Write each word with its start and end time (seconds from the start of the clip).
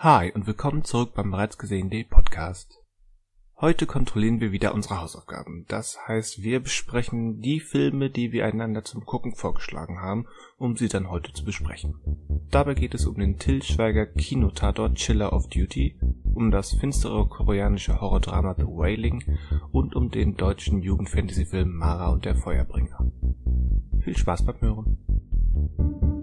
Hi 0.00 0.30
und 0.32 0.46
willkommen 0.46 0.84
zurück 0.84 1.14
beim 1.16 1.32
bereits 1.32 1.58
gesehenen 1.58 2.06
Podcast. 2.08 2.84
Heute 3.60 3.84
kontrollieren 3.84 4.38
wir 4.38 4.52
wieder 4.52 4.72
unsere 4.72 5.00
Hausaufgaben. 5.00 5.64
Das 5.66 5.98
heißt, 6.06 6.40
wir 6.40 6.60
besprechen 6.60 7.40
die 7.40 7.58
Filme, 7.58 8.08
die 8.08 8.30
wir 8.30 8.46
einander 8.46 8.84
zum 8.84 9.04
Gucken 9.04 9.34
vorgeschlagen 9.34 10.00
haben, 10.00 10.26
um 10.56 10.76
sie 10.76 10.86
dann 10.86 11.10
heute 11.10 11.32
zu 11.32 11.44
besprechen. 11.44 11.96
Dabei 12.48 12.74
geht 12.74 12.94
es 12.94 13.06
um 13.06 13.16
den 13.16 13.40
Till 13.40 13.60
Schweiger 13.60 14.06
Kinotatort 14.06 14.94
Chiller 14.94 15.32
of 15.32 15.48
Duty, 15.48 15.98
um 16.32 16.52
das 16.52 16.74
finstere 16.74 17.26
koreanische 17.26 18.00
Horrordrama 18.00 18.54
The 18.56 18.66
Wailing 18.66 19.24
und 19.72 19.96
um 19.96 20.12
den 20.12 20.36
deutschen 20.36 20.80
Jugendfantasyfilm 20.80 21.74
Mara 21.74 22.10
und 22.10 22.24
der 22.24 22.36
Feuerbringer. 22.36 23.10
Viel 24.04 24.16
Spaß 24.16 24.44
beim 24.44 24.60
Hören. 24.60 26.17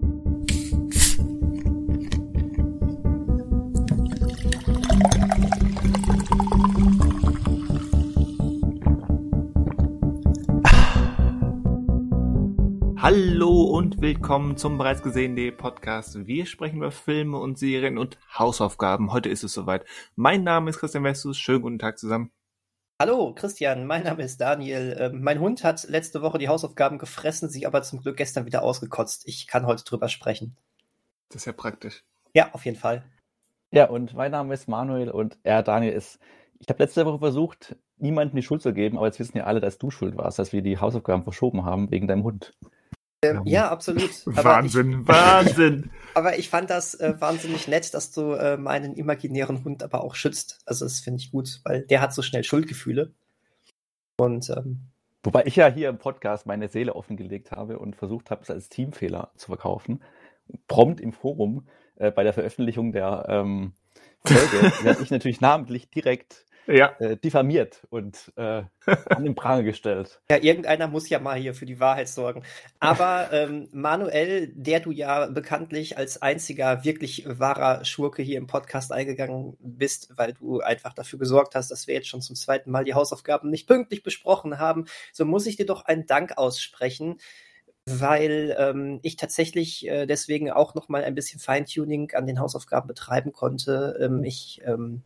Hallo 13.08 13.66
und 13.66 14.02
willkommen 14.02 14.58
zum 14.58 14.80
bereits 14.80 15.04
gesehenen 15.04 15.56
Podcast. 15.56 16.26
Wir 16.26 16.48
sprechen 16.48 16.78
über 16.78 16.90
Filme 16.90 17.38
und 17.38 17.56
Serien 17.56 18.00
und 18.00 18.18
Hausaufgaben. 18.34 19.14
Heute 19.14 19.30
ist 19.30 19.44
es 19.44 19.54
soweit. 19.54 19.86
Mein 20.16 20.44
Name 20.44 20.72
ist 20.72 20.80
Christian 20.80 21.04
Westus. 21.04 21.38
Schönen 21.38 21.62
guten 21.62 21.78
Tag 21.78 22.00
zusammen. 22.00 22.32
Hallo 23.00 23.32
Christian, 23.36 23.86
mein 23.86 24.02
Name 24.02 24.24
ist 24.24 24.42
Daniel. 24.42 24.98
Ähm, 25.00 25.22
mein 25.22 25.40
Hund 25.40 25.64
hat 25.64 25.88
letzte 25.88 26.24
Woche 26.24 26.40
die 26.40 26.48
Hausaufgaben 26.48 26.98
gefressen, 26.98 27.48
sich 27.48 27.68
aber 27.68 27.84
zum 27.84 28.02
Glück 28.02 28.18
gestern 28.18 28.48
wieder 28.48 28.64
ausgekotzt. 28.64 29.28
Ich 29.28 29.46
kann 29.46 29.68
heute 29.68 29.84
drüber 29.84 30.10
sprechen. 30.10 30.58
Das 31.30 31.44
ist 31.44 31.46
ja 31.46 31.54
praktisch. 31.54 32.04
Ja, 32.34 32.56
auf 32.56 32.66
jeden 32.66 32.80
Fall. 32.80 33.04
Ja, 33.70 33.88
und 33.88 34.16
mein 34.16 34.32
Name 34.32 34.52
ist 34.52 34.68
Manuel 34.68 35.12
und 35.12 35.38
er, 35.44 35.62
Daniel, 35.62 35.94
ist. 35.94 36.18
Ich 36.58 36.68
habe 36.70 36.82
letzte 36.82 37.06
Woche 37.06 37.20
versucht, 37.20 37.76
niemandem 37.98 38.38
die 38.38 38.42
Schuld 38.42 38.64
zu 38.64 38.74
geben, 38.74 38.98
aber 38.98 39.06
jetzt 39.06 39.20
wissen 39.20 39.38
ja 39.38 39.44
alle, 39.44 39.60
dass 39.60 39.78
du 39.78 39.92
schuld 39.92 40.18
warst, 40.18 40.40
dass 40.40 40.54
wir 40.54 40.64
die 40.64 40.80
Hausaufgaben 40.80 41.22
verschoben 41.22 41.66
haben 41.66 41.92
wegen 41.92 42.08
deinem 42.08 42.24
Hund. 42.24 42.58
Ähm, 43.32 43.42
ja, 43.46 43.70
absolut. 43.70 44.12
Wahnsinn, 44.26 45.02
ich, 45.02 45.08
Wahnsinn. 45.08 45.92
aber 46.14 46.38
ich 46.38 46.50
fand 46.50 46.70
das 46.70 46.96
äh, 46.96 47.14
wahnsinnig 47.20 47.68
nett, 47.68 47.94
dass 47.94 48.12
du 48.12 48.34
äh, 48.34 48.58
meinen 48.58 48.96
imaginären 48.96 49.64
Hund 49.64 49.84
aber 49.84 50.04
auch 50.04 50.16
schützt. 50.16 50.60
Also 50.66 50.86
das 50.86 51.00
finde 51.00 51.22
ich 51.22 51.32
gut, 51.32 51.62
weil 51.64 51.82
der 51.82 52.02
hat 52.02 52.14
so 52.14 52.22
schnell 52.22 52.44
Schuldgefühle. 52.44 53.14
Und 54.18 54.50
ähm, 54.50 54.88
Wobei 55.26 55.44
ich 55.46 55.56
ja 55.56 55.68
hier 55.68 55.90
im 55.90 55.98
Podcast 55.98 56.46
meine 56.46 56.68
Seele 56.68 56.96
offengelegt 56.96 57.52
habe 57.52 57.80
und 57.80 57.96
versucht 57.96 58.30
habe, 58.30 58.44
es 58.44 58.52
als 58.52 58.70
Teamfehler 58.70 59.32
zu 59.36 59.48
verkaufen. 59.48 60.04
Prompt 60.68 61.02
im 61.02 61.14
Forum 61.14 61.68
äh, 61.96 62.12
bei 62.12 62.24
der 62.24 62.34
Veröffentlichung 62.34 62.92
der 62.92 63.26
ähm, 63.28 63.74
Folge 64.24 64.72
werde 64.84 65.02
ich 65.02 65.10
natürlich 65.10 65.42
namentlich 65.42 65.90
direkt 65.90 66.46
ja. 66.68 66.96
äh, 67.00 67.18
diffamiert 67.18 67.82
und 67.90 68.32
äh, 68.36 68.64
an 68.86 69.24
den 69.24 69.36
Pranger 69.36 69.64
gestellt. 69.64 70.20
Ja, 70.30 70.38
irgendeiner 70.38 70.88
muss 70.88 71.08
ja 71.10 71.20
mal 71.20 71.38
hier 71.38 71.54
für 71.54 71.66
die 71.66 71.80
Wahrheit 71.80 72.08
sorgen. 72.08 72.44
Aber 72.80 73.30
ähm, 73.32 73.70
Manuel, 73.72 74.52
der 74.56 74.80
du 74.80 74.92
ja 74.92 75.28
bekanntlich 75.28 75.98
als 75.98 76.22
einziger 76.22 76.84
wirklich 76.84 77.26
wahrer 77.28 77.86
Schurke 77.86 78.22
hier 78.22 78.38
im 78.38 78.48
Podcast 78.48 78.92
eingegangen 78.92 79.56
bist, 79.60 80.12
weil 80.18 80.34
du 80.34 80.62
einfach 80.62 80.94
dafür 80.94 81.20
gesorgt 81.20 81.56
hast, 81.56 81.70
dass 81.72 81.88
wir 81.88 81.94
jetzt 81.94 82.08
schon 82.08 82.22
zum 82.22 82.36
zweiten 82.36 82.72
Mal 82.72 82.84
die 82.84 82.96
Hausaufgaben 82.96 83.50
nicht 83.50 83.68
pünktlich 83.68 84.04
besprochen 84.04 84.60
haben, 84.60 84.86
so 85.14 85.26
muss 85.26 85.46
ich 85.46 85.58
dir 85.58 85.66
doch 85.66 85.86
einen 85.86 86.06
Dank 86.06 86.38
aussprechen 86.38 87.18
weil 87.88 88.56
ähm, 88.58 89.00
ich 89.04 89.16
tatsächlich 89.16 89.88
äh, 89.88 90.08
deswegen 90.08 90.50
auch 90.50 90.74
noch 90.74 90.90
mal 90.90 91.04
ein 91.04 91.14
bisschen 91.14 91.40
Feintuning 91.40 92.12
an 92.14 92.26
den 92.26 92.40
Hausaufgaben 92.40 92.88
betreiben 92.88 93.32
konnte. 93.32 94.00
Ähm, 94.02 94.24
ich 94.24 94.60
ähm, 94.66 95.04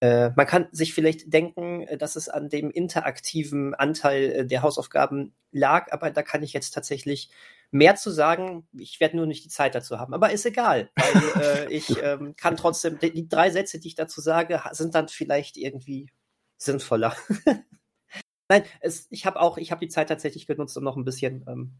äh, 0.00 0.30
man 0.34 0.46
kann 0.46 0.68
sich 0.72 0.94
vielleicht 0.94 1.32
denken, 1.32 1.82
äh, 1.82 1.98
dass 1.98 2.16
es 2.16 2.28
an 2.28 2.48
dem 2.48 2.70
interaktiven 2.70 3.74
Anteil 3.74 4.22
äh, 4.30 4.46
der 4.46 4.62
Hausaufgaben 4.62 5.34
lag, 5.52 5.92
aber 5.92 6.10
da 6.10 6.22
kann 6.22 6.42
ich 6.42 6.54
jetzt 6.54 6.70
tatsächlich 6.70 7.30
mehr 7.70 7.96
zu 7.96 8.10
sagen. 8.10 8.66
Ich 8.72 8.98
werde 8.98 9.16
nur 9.16 9.26
nicht 9.26 9.44
die 9.44 9.50
Zeit 9.50 9.74
dazu 9.74 9.98
haben, 9.98 10.14
aber 10.14 10.30
ist 10.32 10.46
egal, 10.46 10.90
weil 10.96 11.42
äh, 11.68 11.72
ich 11.72 12.02
ähm, 12.02 12.34
kann 12.36 12.56
trotzdem, 12.56 12.98
die, 12.98 13.12
die, 13.12 13.28
drei 13.28 13.50
Sätze, 13.50 13.78
die 13.78 13.88
ich 13.88 13.94
dazu 13.94 14.22
sage, 14.22 14.62
sind 14.72 14.94
dann 14.94 15.08
vielleicht 15.08 15.58
irgendwie 15.58 16.10
sinnvoller. 16.56 17.14
Nein, 18.48 18.64
es, 18.80 19.06
ich 19.10 19.26
habe 19.26 19.38
auch, 19.38 19.58
ich 19.58 19.70
habe 19.70 19.84
die 19.84 19.92
Zeit 19.92 20.08
tatsächlich 20.08 20.46
genutzt, 20.46 20.76
um 20.76 20.82
noch 20.82 20.96
ein 20.96 21.04
bisschen 21.04 21.44
ähm, 21.46 21.78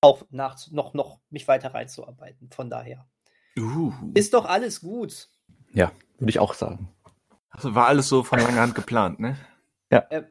auch 0.00 0.24
nach, 0.30 0.58
noch, 0.70 0.92
noch 0.92 1.20
mich 1.30 1.46
weiter 1.48 1.72
reinzuarbeiten. 1.72 2.50
Von 2.50 2.68
daher. 2.68 3.06
Uh. 3.56 3.92
Ist 4.12 4.34
doch 4.34 4.44
alles 4.44 4.80
gut. 4.80 5.28
Ja, 5.72 5.92
würde 6.18 6.30
ich 6.30 6.40
auch 6.40 6.52
sagen. 6.52 6.90
Also 7.54 7.74
war 7.74 7.86
alles 7.86 8.08
so 8.08 8.24
von 8.24 8.40
langer 8.40 8.60
Hand 8.60 8.74
geplant, 8.74 9.20
ne? 9.20 9.38
Ja. 9.90 9.98
Äh, 10.10 10.24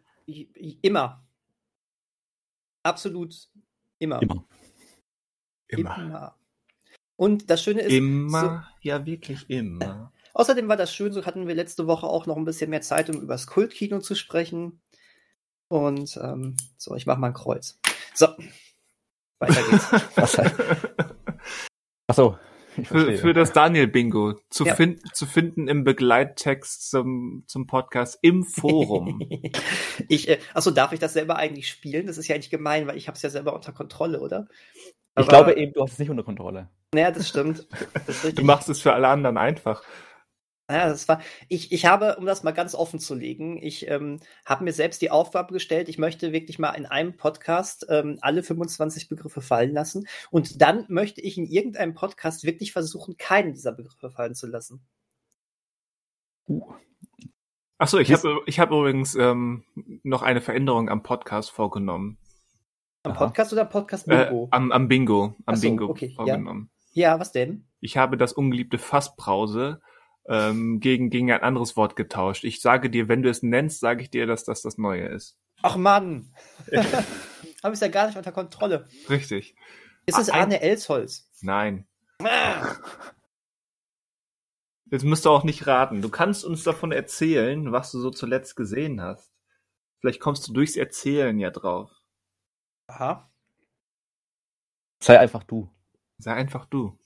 immer. 0.82 1.26
Absolut 2.84 3.50
immer. 3.98 4.22
Immer. 4.22 4.46
Immer. 5.70 5.98
immer. 5.98 6.36
Und 7.16 7.50
das 7.50 7.64
Schöne 7.64 7.82
ist. 7.82 7.94
Immer, 7.94 8.42
so, 8.42 8.90
ja, 8.90 9.06
wirklich 9.06 9.50
immer. 9.50 10.12
Außerdem 10.34 10.68
war 10.68 10.76
das 10.76 10.94
schön, 10.94 11.14
so 11.14 11.26
hatten 11.26 11.48
wir 11.48 11.56
letzte 11.56 11.88
Woche 11.88 12.08
auch 12.08 12.26
noch 12.26 12.36
ein 12.36 12.46
bisschen 12.46 12.70
mehr 12.70 12.82
Zeit, 12.82 13.10
um 13.10 13.22
über 13.22 13.36
das 13.36 13.48
Kultkino 13.48 14.00
zu 14.00 14.16
sprechen. 14.16 14.82
Und 15.70 16.18
ähm, 16.22 16.58
so, 16.78 16.96
ich 16.96 17.06
mach 17.06 17.18
mal 17.18 17.28
ein 17.28 17.34
Kreuz. 17.34 17.80
So. 18.14 18.28
Weiter 19.40 19.62
geht's. 19.70 19.88
Achso, 22.08 22.38
für, 22.84 23.18
für 23.18 23.34
das 23.34 23.54
Daniel-Bingo 23.54 24.34
zu, 24.50 24.66
ja. 24.66 24.76
find, 24.76 25.16
zu 25.16 25.26
finden 25.26 25.68
im 25.68 25.84
Begleittext 25.84 26.90
zum, 26.90 27.44
zum 27.48 27.68
Podcast 27.68 28.20
im 28.22 28.44
Forum. 28.44 29.22
ich, 30.10 30.30
äh, 30.30 30.40
achso, 30.54 30.72
darf 30.72 30.94
ich 30.94 31.00
das 31.00 31.14
selber 31.14 31.36
eigentlich 31.38 31.68
spielen? 31.68 32.08
Das 32.08 32.18
ist 32.18 32.28
ja 32.28 32.36
eigentlich 32.36 32.50
gemein, 32.50 32.88
weil 32.88 32.98
ich 32.98 33.08
habe 33.08 33.16
es 33.16 33.22
ja 33.22 33.30
selber 33.30 33.54
unter 33.54 33.72
Kontrolle, 33.72 34.20
oder? 34.20 34.48
Aber, 35.16 35.24
ich 35.24 35.28
glaube 35.28 35.54
eben, 35.54 35.74
du 35.74 35.84
hast 35.84 35.94
es 35.94 36.00
nicht 36.00 36.10
unter 36.10 36.24
Kontrolle. 36.24 36.70
Naja, 36.94 37.12
das 37.12 37.30
stimmt. 37.30 37.68
Das 38.08 38.22
du 38.22 38.44
machst 38.44 38.70
es 38.70 38.82
für 38.82 38.94
alle 38.94 39.08
anderen 39.08 39.38
einfach. 39.38 39.84
Ja, 40.74 40.90
das 40.90 41.08
war, 41.08 41.22
ich, 41.50 41.72
ich 41.72 41.86
habe, 41.86 42.16
um 42.16 42.26
das 42.26 42.44
mal 42.44 42.52
ganz 42.52 42.74
offen 42.74 43.00
zu 43.00 43.14
legen, 43.14 43.62
ich 43.62 43.88
ähm, 43.88 44.20
habe 44.44 44.64
mir 44.64 44.74
selbst 44.74 45.04
die 45.04 45.12
Aufgabe 45.12 45.54
gestellt, 45.54 45.88
ich 45.88 46.00
möchte 46.00 46.32
wirklich 46.32 46.58
mal 46.58 46.72
in 46.72 46.88
einem 46.88 47.16
Podcast 47.16 47.86
ähm, 47.90 48.18
alle 48.22 48.42
25 48.42 49.08
Begriffe 49.08 49.42
fallen 49.42 49.72
lassen 49.72 50.08
und 50.32 50.62
dann 50.64 50.86
möchte 50.88 51.22
ich 51.22 51.38
in 51.38 51.46
irgendeinem 51.46 51.94
Podcast 51.94 52.44
wirklich 52.44 52.72
versuchen, 52.72 53.18
keinen 53.18 53.54
dieser 53.54 53.72
Begriffe 53.72 54.10
fallen 54.10 54.34
zu 54.34 54.48
lassen. 54.48 54.84
Uh. 56.48 56.74
Achso, 57.78 58.00
ich 58.00 58.12
habe 58.12 58.40
ich 58.48 58.60
hab 58.60 58.72
übrigens 58.72 59.14
ähm, 59.14 59.66
noch 60.02 60.24
eine 60.24 60.42
Veränderung 60.42 60.90
am 60.90 61.04
Podcast 61.04 61.52
vorgenommen. 61.52 62.18
Am 63.04 63.14
Podcast 63.14 63.52
oder 63.54 63.64
am 63.64 63.70
Podcast 63.70 64.08
Bingo? 64.08 64.46
Äh, 64.46 64.56
am, 64.56 64.72
am 64.72 64.88
Bingo, 64.88 65.36
am 65.46 65.56
so, 65.56 65.62
Bingo 65.62 65.86
okay, 65.90 66.14
vorgenommen. 66.16 66.72
Ja. 66.94 67.12
ja, 67.12 67.20
was 67.20 67.32
denn? 67.32 67.68
Ich 67.80 67.98
habe 67.98 68.18
das 68.18 68.34
ungeliebte 68.34 68.78
Fassbrause 68.78 69.82
ähm, 70.28 70.80
gegen, 70.80 71.10
gegen 71.10 71.32
ein 71.32 71.42
anderes 71.42 71.76
Wort 71.76 71.96
getauscht. 71.96 72.44
Ich 72.44 72.62
sage 72.62 72.90
dir, 72.90 73.08
wenn 73.08 73.22
du 73.22 73.30
es 73.30 73.44
nennst, 73.44 73.80
sage 73.80 74.02
ich 74.02 74.10
dir, 74.10 74.26
dass 74.26 74.44
das 74.44 74.62
das 74.62 74.78
Neue 74.78 75.08
ist. 75.08 75.38
Ach 75.62 75.76
Mann! 75.76 76.34
Habe 77.64 77.76
ich 77.76 77.80
ja 77.80 77.88
gar 77.88 78.08
nicht 78.08 78.18
unter 78.18 78.32
Kontrolle. 78.32 78.88
Richtig. 79.10 79.56
Ist 80.06 80.18
es 80.18 80.30
Arne 80.30 80.62
Elsholz? 80.62 81.30
Nein. 81.42 81.88
Ah. 82.22 82.76
Jetzt 84.92 85.06
musst 85.06 85.26
du 85.26 85.30
auch 85.30 85.44
nicht 85.44 85.66
raten. 85.66 86.02
Du 86.02 86.10
kannst 86.10 86.44
uns 86.44 86.64
davon 86.64 86.92
erzählen, 86.92 87.72
was 87.72 87.92
du 87.92 88.00
so 88.00 88.12
zuletzt 88.12 88.56
gesehen 88.56 89.02
hast. 89.02 89.34
Vielleicht 90.00 90.20
kommst 90.20 90.48
du 90.48 90.54
durchs 90.54 90.76
Erzählen 90.76 91.40
ja 91.40 91.50
drauf. 91.50 91.90
Aha. 92.88 93.32
Sei 95.00 95.18
einfach 95.18 95.44
du. 95.44 95.74
Sei 96.18 96.34
einfach 96.34 96.66
du 96.66 96.98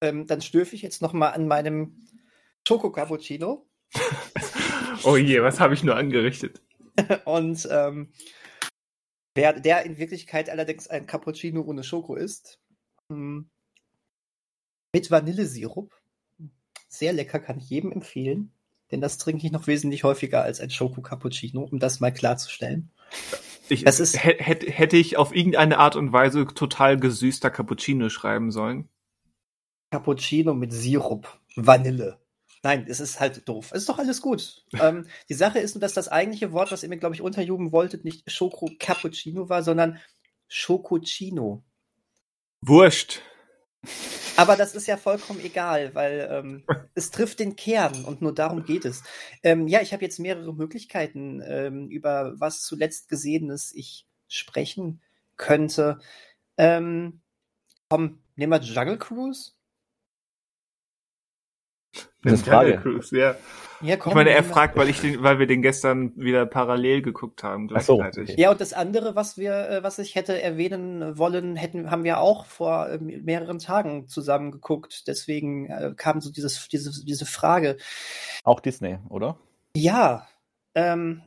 ähm, 0.00 0.26
dann 0.26 0.40
stürfe 0.40 0.74
ich 0.74 0.82
jetzt 0.82 1.02
noch 1.02 1.12
mal 1.12 1.30
an 1.30 1.46
meinem 1.48 1.96
Schoko 2.66 2.90
Cappuccino. 2.90 3.66
oh 5.04 5.16
je, 5.16 5.42
was 5.42 5.60
habe 5.60 5.74
ich 5.74 5.82
nur 5.82 5.96
angerichtet? 5.96 6.62
Und 7.24 7.68
ähm, 7.70 8.12
der, 9.36 9.58
der 9.60 9.84
in 9.84 9.98
Wirklichkeit 9.98 10.50
allerdings 10.50 10.88
ein 10.88 11.06
Cappuccino 11.06 11.62
ohne 11.62 11.84
Schoko 11.84 12.14
ist. 12.14 12.58
Hm. 13.10 13.50
Mit 14.92 15.10
Vanillesirup. 15.10 15.94
Sehr 16.88 17.12
lecker, 17.12 17.38
kann 17.38 17.58
ich 17.58 17.70
jedem 17.70 17.92
empfehlen. 17.92 18.52
Denn 18.90 19.00
das 19.00 19.18
trinke 19.18 19.46
ich 19.46 19.52
noch 19.52 19.68
wesentlich 19.68 20.02
häufiger 20.02 20.42
als 20.42 20.60
ein 20.60 20.70
Schoko 20.70 21.00
Cappuccino, 21.00 21.62
um 21.62 21.78
das 21.78 22.00
mal 22.00 22.12
klarzustellen. 22.12 22.90
Ich, 23.68 23.84
das 23.84 24.00
ist, 24.00 24.22
hätte, 24.24 24.68
hätte 24.68 24.96
ich 24.96 25.16
auf 25.16 25.34
irgendeine 25.34 25.78
Art 25.78 25.94
und 25.94 26.12
Weise 26.12 26.44
total 26.46 26.98
gesüßter 26.98 27.50
Cappuccino 27.50 28.08
schreiben 28.08 28.50
sollen? 28.50 28.88
Cappuccino 29.90 30.54
mit 30.54 30.72
Sirup, 30.72 31.40
Vanille. 31.56 32.18
Nein, 32.62 32.86
es 32.88 33.00
ist 33.00 33.20
halt 33.20 33.48
doof. 33.48 33.70
Es 33.72 33.82
ist 33.82 33.88
doch 33.88 33.98
alles 33.98 34.20
gut. 34.20 34.64
ähm, 34.80 35.06
die 35.28 35.34
Sache 35.34 35.58
ist 35.58 35.74
nur, 35.74 35.80
dass 35.80 35.94
das 35.94 36.08
eigentliche 36.08 36.52
Wort, 36.52 36.70
was 36.72 36.82
ihr 36.82 36.88
mir, 36.88 36.98
glaube 36.98 37.14
ich, 37.14 37.22
unterjubeln 37.22 37.72
wolltet, 37.72 38.04
nicht 38.04 38.30
Schoko 38.30 38.70
Cappuccino 38.78 39.48
war, 39.48 39.62
sondern 39.62 39.98
Schokocino. 40.48 41.64
Wurscht. 42.60 43.22
Aber 44.36 44.56
das 44.56 44.74
ist 44.74 44.86
ja 44.86 44.96
vollkommen 44.96 45.40
egal, 45.40 45.94
weil 45.94 46.28
ähm, 46.30 46.64
es 46.94 47.10
trifft 47.10 47.40
den 47.40 47.56
Kern 47.56 48.04
und 48.04 48.20
nur 48.20 48.34
darum 48.34 48.64
geht 48.64 48.84
es. 48.84 49.02
Ähm, 49.42 49.68
ja, 49.68 49.80
ich 49.80 49.92
habe 49.92 50.04
jetzt 50.04 50.18
mehrere 50.18 50.54
Möglichkeiten, 50.54 51.42
ähm, 51.44 51.88
über 51.88 52.34
was 52.38 52.62
zuletzt 52.62 53.08
Gesehenes 53.08 53.72
ich 53.74 54.06
sprechen 54.28 55.00
könnte. 55.36 55.98
Ähm, 56.58 57.22
komm, 57.88 58.22
nehmen 58.36 58.52
wir 58.52 58.60
Jungle 58.60 58.98
Cruise. 58.98 59.52
Das 62.22 62.34
ist 62.34 62.48
Frage. 62.48 62.78
Cruise, 62.78 63.16
ja. 63.16 63.36
Ja, 63.82 63.96
komm, 63.96 64.10
Ich 64.10 64.14
meine, 64.14 64.30
er 64.30 64.44
fragt, 64.44 64.76
weil 64.76 64.90
ich 64.90 65.00
den, 65.00 65.22
weil 65.22 65.38
wir 65.38 65.46
den 65.46 65.62
gestern 65.62 66.12
wieder 66.14 66.44
parallel 66.44 67.00
geguckt 67.00 67.42
haben 67.42 67.70
Ach 67.72 67.80
so, 67.80 67.96
gleichzeitig. 67.96 68.34
okay. 68.34 68.42
Ja, 68.42 68.50
und 68.50 68.60
das 68.60 68.74
andere, 68.74 69.14
was 69.16 69.38
wir, 69.38 69.70
äh, 69.70 69.82
was 69.82 69.98
ich 69.98 70.16
hätte 70.16 70.40
erwähnen 70.40 71.16
wollen, 71.16 71.56
hätten, 71.56 71.90
haben 71.90 72.04
wir 72.04 72.20
auch 72.20 72.44
vor 72.44 72.90
äh, 72.90 72.98
mehreren 72.98 73.58
Tagen 73.58 74.06
zusammen 74.06 74.50
geguckt. 74.50 75.04
Deswegen 75.06 75.66
äh, 75.70 75.94
kam 75.96 76.20
so 76.20 76.30
dieses, 76.30 76.68
diese, 76.68 77.04
diese 77.04 77.24
Frage. 77.24 77.78
Auch 78.44 78.60
Disney, 78.60 78.98
oder? 79.08 79.38
Ja, 79.74 80.26
ähm, 80.74 81.22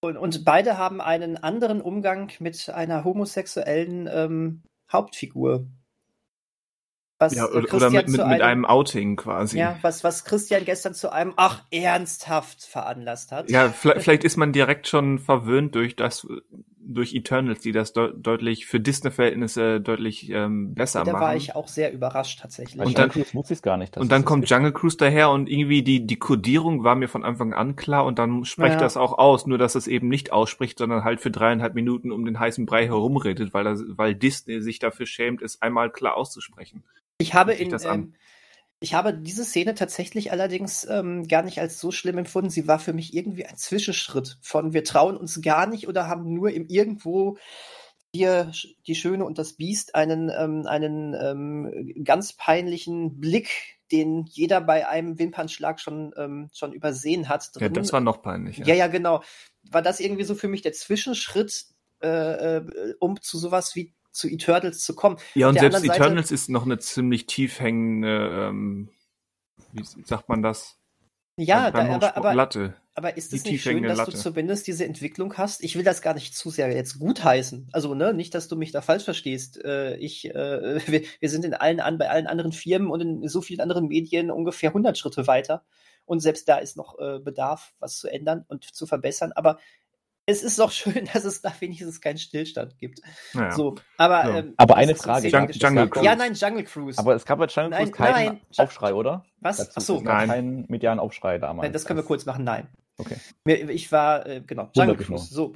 und, 0.00 0.16
und 0.16 0.44
beide 0.44 0.78
haben 0.78 1.00
einen 1.00 1.36
anderen 1.36 1.80
Umgang 1.80 2.30
mit 2.38 2.68
einer 2.70 3.04
homosexuellen 3.04 4.08
ähm, 4.12 4.62
Hauptfigur. 4.92 5.66
Was 7.22 7.34
Ja, 7.34 7.48
oder, 7.48 7.72
oder 7.74 7.90
mit, 7.90 8.08
mit, 8.08 8.20
zu 8.20 8.26
mit 8.26 8.40
einem, 8.40 8.42
einem 8.42 8.64
Outing 8.64 9.16
quasi. 9.16 9.58
ja, 9.58 9.78
was, 9.82 10.04
was 10.04 10.24
Christian 10.24 10.64
gestern 10.64 10.94
zu 10.94 11.10
einem 11.12 11.32
Ach, 11.36 11.62
ernsthaft 11.70 12.62
veranlasst 12.64 13.32
hat. 13.32 13.50
Ja, 13.50 13.68
vielleicht, 13.70 14.02
vielleicht 14.02 14.24
ist 14.24 14.36
man 14.36 14.52
direkt 14.52 14.88
schon 14.88 15.18
verwöhnt 15.18 15.74
durch 15.74 15.94
das, 15.96 16.26
durch 16.84 17.14
Eternals, 17.14 17.60
die 17.60 17.70
das 17.72 17.92
deu 17.92 18.10
deutlich 18.12 18.66
für 18.66 18.80
Disney-Verhältnisse 18.80 19.80
deutlich 19.80 20.28
ähm, 20.30 20.74
besser 20.74 21.04
da 21.04 21.12
machen. 21.12 21.22
war 21.22 21.36
ich 21.36 21.54
auch 21.54 21.68
sehr 21.68 21.92
überrascht 21.92 22.40
tatsächlich. 22.40 22.80
Und 22.84 22.98
dann- 22.98 23.10
dann 23.10 23.24
wusste 23.34 23.52
ich 23.52 23.58
es 23.58 23.62
gar 23.62 23.76
nicht. 23.76 23.96
und 23.96 24.10
dann 24.10 24.24
kommt 24.24 24.50
Jungle 24.50 24.72
Cruise 24.72 24.96
daher 24.96 25.30
und 25.30 25.48
irgendwie 25.48 25.82
die, 25.84 26.04
die 26.06 26.18
Codierung 26.18 26.82
war 26.82 26.96
mir 26.96 27.08
von 27.08 27.22
Anfang 27.24 27.52
an 27.54 27.76
klar 27.76 28.04
und 28.04 28.18
dann 28.18 28.44
spricht 28.44 28.74
Ja. 28.74 28.80
das 28.80 28.96
auch 28.96 29.16
aus, 29.18 29.46
nur 29.46 29.58
dass 29.58 29.76
es 29.76 29.86
eben 29.86 30.08
nicht 30.08 30.32
ausspricht, 30.32 30.78
sondern 30.78 31.04
halt 31.04 31.20
für 31.20 31.30
dreieinhalb 31.30 31.74
Minuten 31.74 32.10
um 32.10 32.24
den 32.24 32.40
heißen 32.40 32.66
Brei 32.66 32.86
herumredet, 32.86 33.54
weil, 33.54 33.62
das, 33.64 33.82
weil 33.86 34.14
Disney 34.16 34.60
sich 34.60 34.80
dafür 34.80 35.06
schämt, 35.06 35.40
es 35.40 35.62
einmal 35.62 35.90
klar 35.90 36.16
auszusprechen. 36.16 36.82
Ich 37.22 37.34
habe 37.34 37.52
in, 37.54 37.76
ähm, 37.84 38.14
ich 38.80 38.94
habe 38.94 39.14
diese 39.14 39.44
Szene 39.44 39.74
tatsächlich 39.74 40.32
allerdings 40.32 40.84
ähm, 40.90 41.28
gar 41.28 41.42
nicht 41.42 41.60
als 41.60 41.78
so 41.78 41.92
schlimm 41.92 42.18
empfunden. 42.18 42.50
Sie 42.50 42.66
war 42.66 42.80
für 42.80 42.92
mich 42.92 43.14
irgendwie 43.14 43.46
ein 43.46 43.56
Zwischenschritt 43.56 44.38
von 44.42 44.72
wir 44.72 44.82
trauen 44.82 45.16
uns 45.16 45.40
gar 45.40 45.66
nicht 45.66 45.86
oder 45.86 46.08
haben 46.08 46.34
nur 46.34 46.50
im 46.50 46.66
irgendwo 46.66 47.38
hier 48.14 48.52
die 48.86 48.94
Schöne 48.94 49.24
und 49.24 49.38
das 49.38 49.54
Biest 49.54 49.94
einen, 49.94 50.30
ähm, 50.36 50.66
einen 50.66 51.14
ähm, 51.14 52.04
ganz 52.04 52.34
peinlichen 52.34 53.20
Blick, 53.20 53.78
den 53.90 54.26
jeder 54.28 54.60
bei 54.60 54.88
einem 54.88 55.18
Wimpernschlag 55.18 55.80
schon, 55.80 56.12
ähm, 56.16 56.50
schon 56.52 56.72
übersehen 56.72 57.28
hat. 57.28 57.50
Ja, 57.54 57.60
drin. 57.68 57.74
das 57.74 57.92
war 57.92 58.00
noch 58.00 58.20
peinlich. 58.20 58.58
ja, 58.58 58.74
ja, 58.74 58.88
genau. 58.88 59.22
War 59.70 59.80
das 59.80 60.00
irgendwie 60.00 60.24
so 60.24 60.34
für 60.34 60.48
mich 60.48 60.62
der 60.62 60.72
Zwischenschritt, 60.72 61.66
äh, 62.02 62.56
äh, 62.56 62.94
um 62.98 63.20
zu 63.20 63.38
sowas 63.38 63.74
wie 63.76 63.94
zu 64.12 64.28
Eternals 64.28 64.84
zu 64.84 64.94
kommen? 64.94 65.16
Ja, 65.34 65.48
und 65.48 65.54
selbst 65.54 65.76
anderen 65.76 65.88
Seite- 65.88 66.00
Eternals 66.02 66.30
ist 66.30 66.48
noch 66.48 66.64
eine 66.64 66.78
ziemlich 66.78 67.26
tief 67.26 67.60
hängende, 67.60 68.48
ähm, 68.48 68.90
wie 69.72 69.82
sagt 70.04 70.28
man 70.28 70.42
das? 70.42 70.78
Ja, 71.36 71.70
da, 71.70 71.94
aber, 71.94 72.16
aber, 72.16 72.34
Latte. 72.34 72.74
Aber 72.94 73.16
ist 73.16 73.32
es 73.32 73.44
nicht 73.44 73.62
schön, 73.62 73.82
dass 73.82 73.96
du 73.96 74.04
Latte. 74.04 74.18
zumindest 74.18 74.66
diese 74.66 74.84
Entwicklung 74.84 75.38
hast? 75.38 75.64
Ich 75.64 75.76
will 75.76 75.82
das 75.82 76.02
gar 76.02 76.12
nicht 76.12 76.36
zu 76.36 76.50
sehr 76.50 76.70
jetzt 76.70 76.98
gutheißen. 76.98 77.70
Also, 77.72 77.94
ne, 77.94 78.12
nicht, 78.12 78.34
dass 78.34 78.48
du 78.48 78.56
mich 78.56 78.70
da 78.70 78.82
falsch 78.82 79.04
verstehst. 79.04 79.62
Äh, 79.64 79.96
ich, 79.96 80.26
äh, 80.26 80.34
wir, 80.86 81.02
wir 81.20 81.28
sind 81.30 81.46
in 81.46 81.54
allen 81.54 81.80
an, 81.80 81.96
bei 81.96 82.10
allen 82.10 82.26
anderen 82.26 82.52
Firmen 82.52 82.90
und 82.90 83.00
in 83.00 83.28
so 83.28 83.40
vielen 83.40 83.60
anderen 83.60 83.88
Medien 83.88 84.30
ungefähr 84.30 84.70
100 84.70 84.98
Schritte 84.98 85.26
weiter. 85.26 85.64
Und 86.04 86.20
selbst 86.20 86.48
da 86.48 86.58
ist 86.58 86.76
noch 86.76 86.98
äh, 86.98 87.18
Bedarf, 87.18 87.72
was 87.78 87.98
zu 87.98 88.08
ändern 88.08 88.44
und 88.48 88.64
zu 88.64 88.86
verbessern. 88.86 89.32
Aber 89.32 89.58
es 90.26 90.42
ist 90.42 90.58
doch 90.58 90.70
schön, 90.70 91.06
dass 91.12 91.24
es 91.24 91.42
da 91.42 91.52
wenigstens 91.60 92.00
keinen 92.00 92.18
Stillstand 92.18 92.78
gibt. 92.78 93.00
Naja. 93.34 93.50
So, 93.52 93.74
aber, 93.98 94.24
Ja. 94.28 94.38
ähm, 94.38 94.54
Aber 94.56 94.76
eine 94.76 94.94
Frage. 94.94 95.26
uns 95.36 95.58
Jungle- 95.60 95.88
Cruise. 95.88 96.04
Ja, 96.06 96.14
nein, 96.16 96.34
Jungle 96.34 96.64
Cruise. 96.64 96.98
Aber 96.98 97.14
es 97.14 97.24
gab 97.24 97.38
bei 97.38 97.46
Jungle 97.46 97.70
Nein, 97.70 97.90
Cruise 97.90 97.92
keinen 97.92 98.26
nein, 98.26 98.40
Aufschrei, 98.56 98.94
oder? 98.94 99.24
was? 99.40 99.56
Dazu. 99.56 99.72
Ach 99.74 99.80
so, 99.82 100.00
Nein. 100.00 100.28
keinen 100.28 100.64
medialen 100.68 101.00
Aufschrei 101.00 101.38
damals. 101.38 101.64
nein, 101.64 101.72
das 101.72 101.84
können 101.84 101.98
wir 101.98 102.04
kurz 102.04 102.24
machen. 102.26 102.44
Nein. 102.44 102.68
Okay. 102.98 103.16
Ich 103.46 103.90
war, 103.90 104.26
äh, 104.26 104.42
genau, 104.46 104.68
Jungle. 104.74 104.96
Cruise. 104.96 105.32
So. 105.34 105.50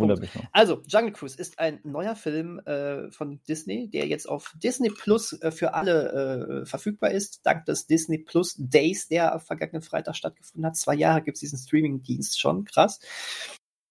Also, 0.52 0.82
Jungle 0.88 1.12
Cruise 1.12 1.38
ist 1.38 1.58
ein 1.60 1.78
neuer 1.84 2.16
Film 2.16 2.58
äh, 2.60 3.10
von 3.12 3.40
Disney, 3.46 3.88
der 3.90 4.06
jetzt 4.08 4.26
auf 4.26 4.54
Disney 4.56 4.88
Plus 4.88 5.34
äh, 5.42 5.52
für 5.52 5.74
alle 5.74 6.62
äh, 6.62 6.66
verfügbar 6.66 7.10
ist, 7.10 7.44
dank 7.44 7.66
des 7.66 7.86
Disney 7.86 8.19
Plus 8.19 8.54
Days, 8.58 9.06
der 9.08 9.34
am 9.34 9.40
vergangenen 9.40 9.82
Freitag 9.82 10.16
stattgefunden 10.16 10.64
hat. 10.66 10.76
Zwei 10.76 10.94
Jahre 10.94 11.22
gibt 11.22 11.36
es 11.36 11.40
diesen 11.40 11.58
Streaming-Dienst 11.58 12.40
schon, 12.40 12.64
krass. 12.64 13.00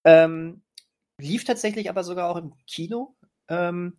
Ähm, 0.04 0.62
lief 1.18 1.44
tatsächlich 1.44 1.88
aber 1.90 2.04
sogar 2.04 2.28
auch 2.28 2.36
im 2.36 2.54
Kino. 2.66 3.16
Ähm, 3.48 3.96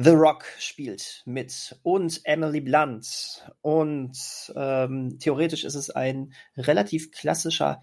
The 0.00 0.10
Rock 0.10 0.44
spielt 0.58 1.22
mit 1.26 1.76
und 1.82 2.20
Emily 2.24 2.60
Blunt. 2.60 3.50
Und 3.62 4.16
ähm, 4.54 5.18
theoretisch 5.18 5.64
ist 5.64 5.74
es 5.74 5.90
ein 5.90 6.32
relativ 6.56 7.10
klassischer 7.10 7.82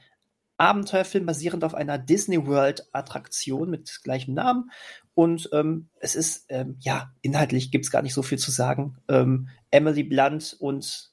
Abenteuerfilm 0.57 1.25
basierend 1.25 1.65
auf 1.65 1.75
einer 1.75 1.97
Disney 1.97 2.47
World 2.47 2.87
Attraktion 2.93 3.69
mit 3.69 3.99
gleichem 4.03 4.33
Namen. 4.33 4.71
Und 5.13 5.49
ähm, 5.51 5.89
es 5.99 6.15
ist, 6.15 6.45
ähm, 6.47 6.77
ja, 6.79 7.11
inhaltlich 7.21 7.71
gibt's 7.71 7.91
gar 7.91 8.01
nicht 8.01 8.13
so 8.13 8.23
viel 8.23 8.39
zu 8.39 8.51
sagen. 8.51 8.97
Ähm, 9.09 9.49
Emily 9.71 10.03
Blunt 10.03 10.55
und 10.57 11.11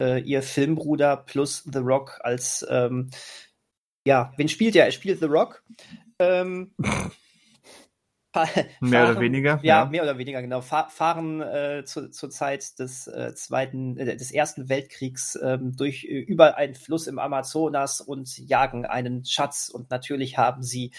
äh, 0.00 0.20
ihr 0.22 0.42
Filmbruder 0.42 1.16
plus 1.16 1.62
The 1.72 1.78
Rock 1.78 2.18
als, 2.24 2.66
ähm, 2.68 3.10
ja, 4.04 4.32
wen 4.36 4.48
spielt 4.48 4.74
er? 4.74 4.86
Er 4.86 4.92
spielt 4.92 5.20
The 5.20 5.26
Rock. 5.26 5.62
Ähm, 6.22 6.74
fa- 8.32 8.46
Mehr 8.80 9.04
oder 9.04 9.12
fahren- 9.14 9.20
weniger, 9.20 9.60
Ja, 9.62 9.80
ja. 9.80 9.84
mehr 9.86 10.02
oder 10.02 10.18
weniger, 10.18 10.40
genau. 10.42 10.60
Fa 10.60 10.88
fahren 10.88 11.40
äh, 11.42 11.82
zu, 11.84 12.10
zur 12.10 12.30
Zeit 12.30 12.78
des 12.78 13.06
äh, 13.06 13.34
zweiten, 13.34 13.96
äh, 13.98 14.16
des 14.16 14.30
ersten 14.32 14.68
Weltkriegs 14.68 15.38
ähm, 15.42 15.76
durch 15.76 16.04
äh, 16.04 16.18
über 16.20 16.56
einen 16.56 16.74
Fluss 16.74 17.06
im 17.06 17.18
Amazonas 17.18 18.00
und 18.00 18.36
jagen 18.38 18.86
einen 18.86 19.24
Schatz. 19.24 19.68
Und 19.68 19.90
natürlich 19.90 20.38
haben 20.38 20.62
sie 20.62 20.92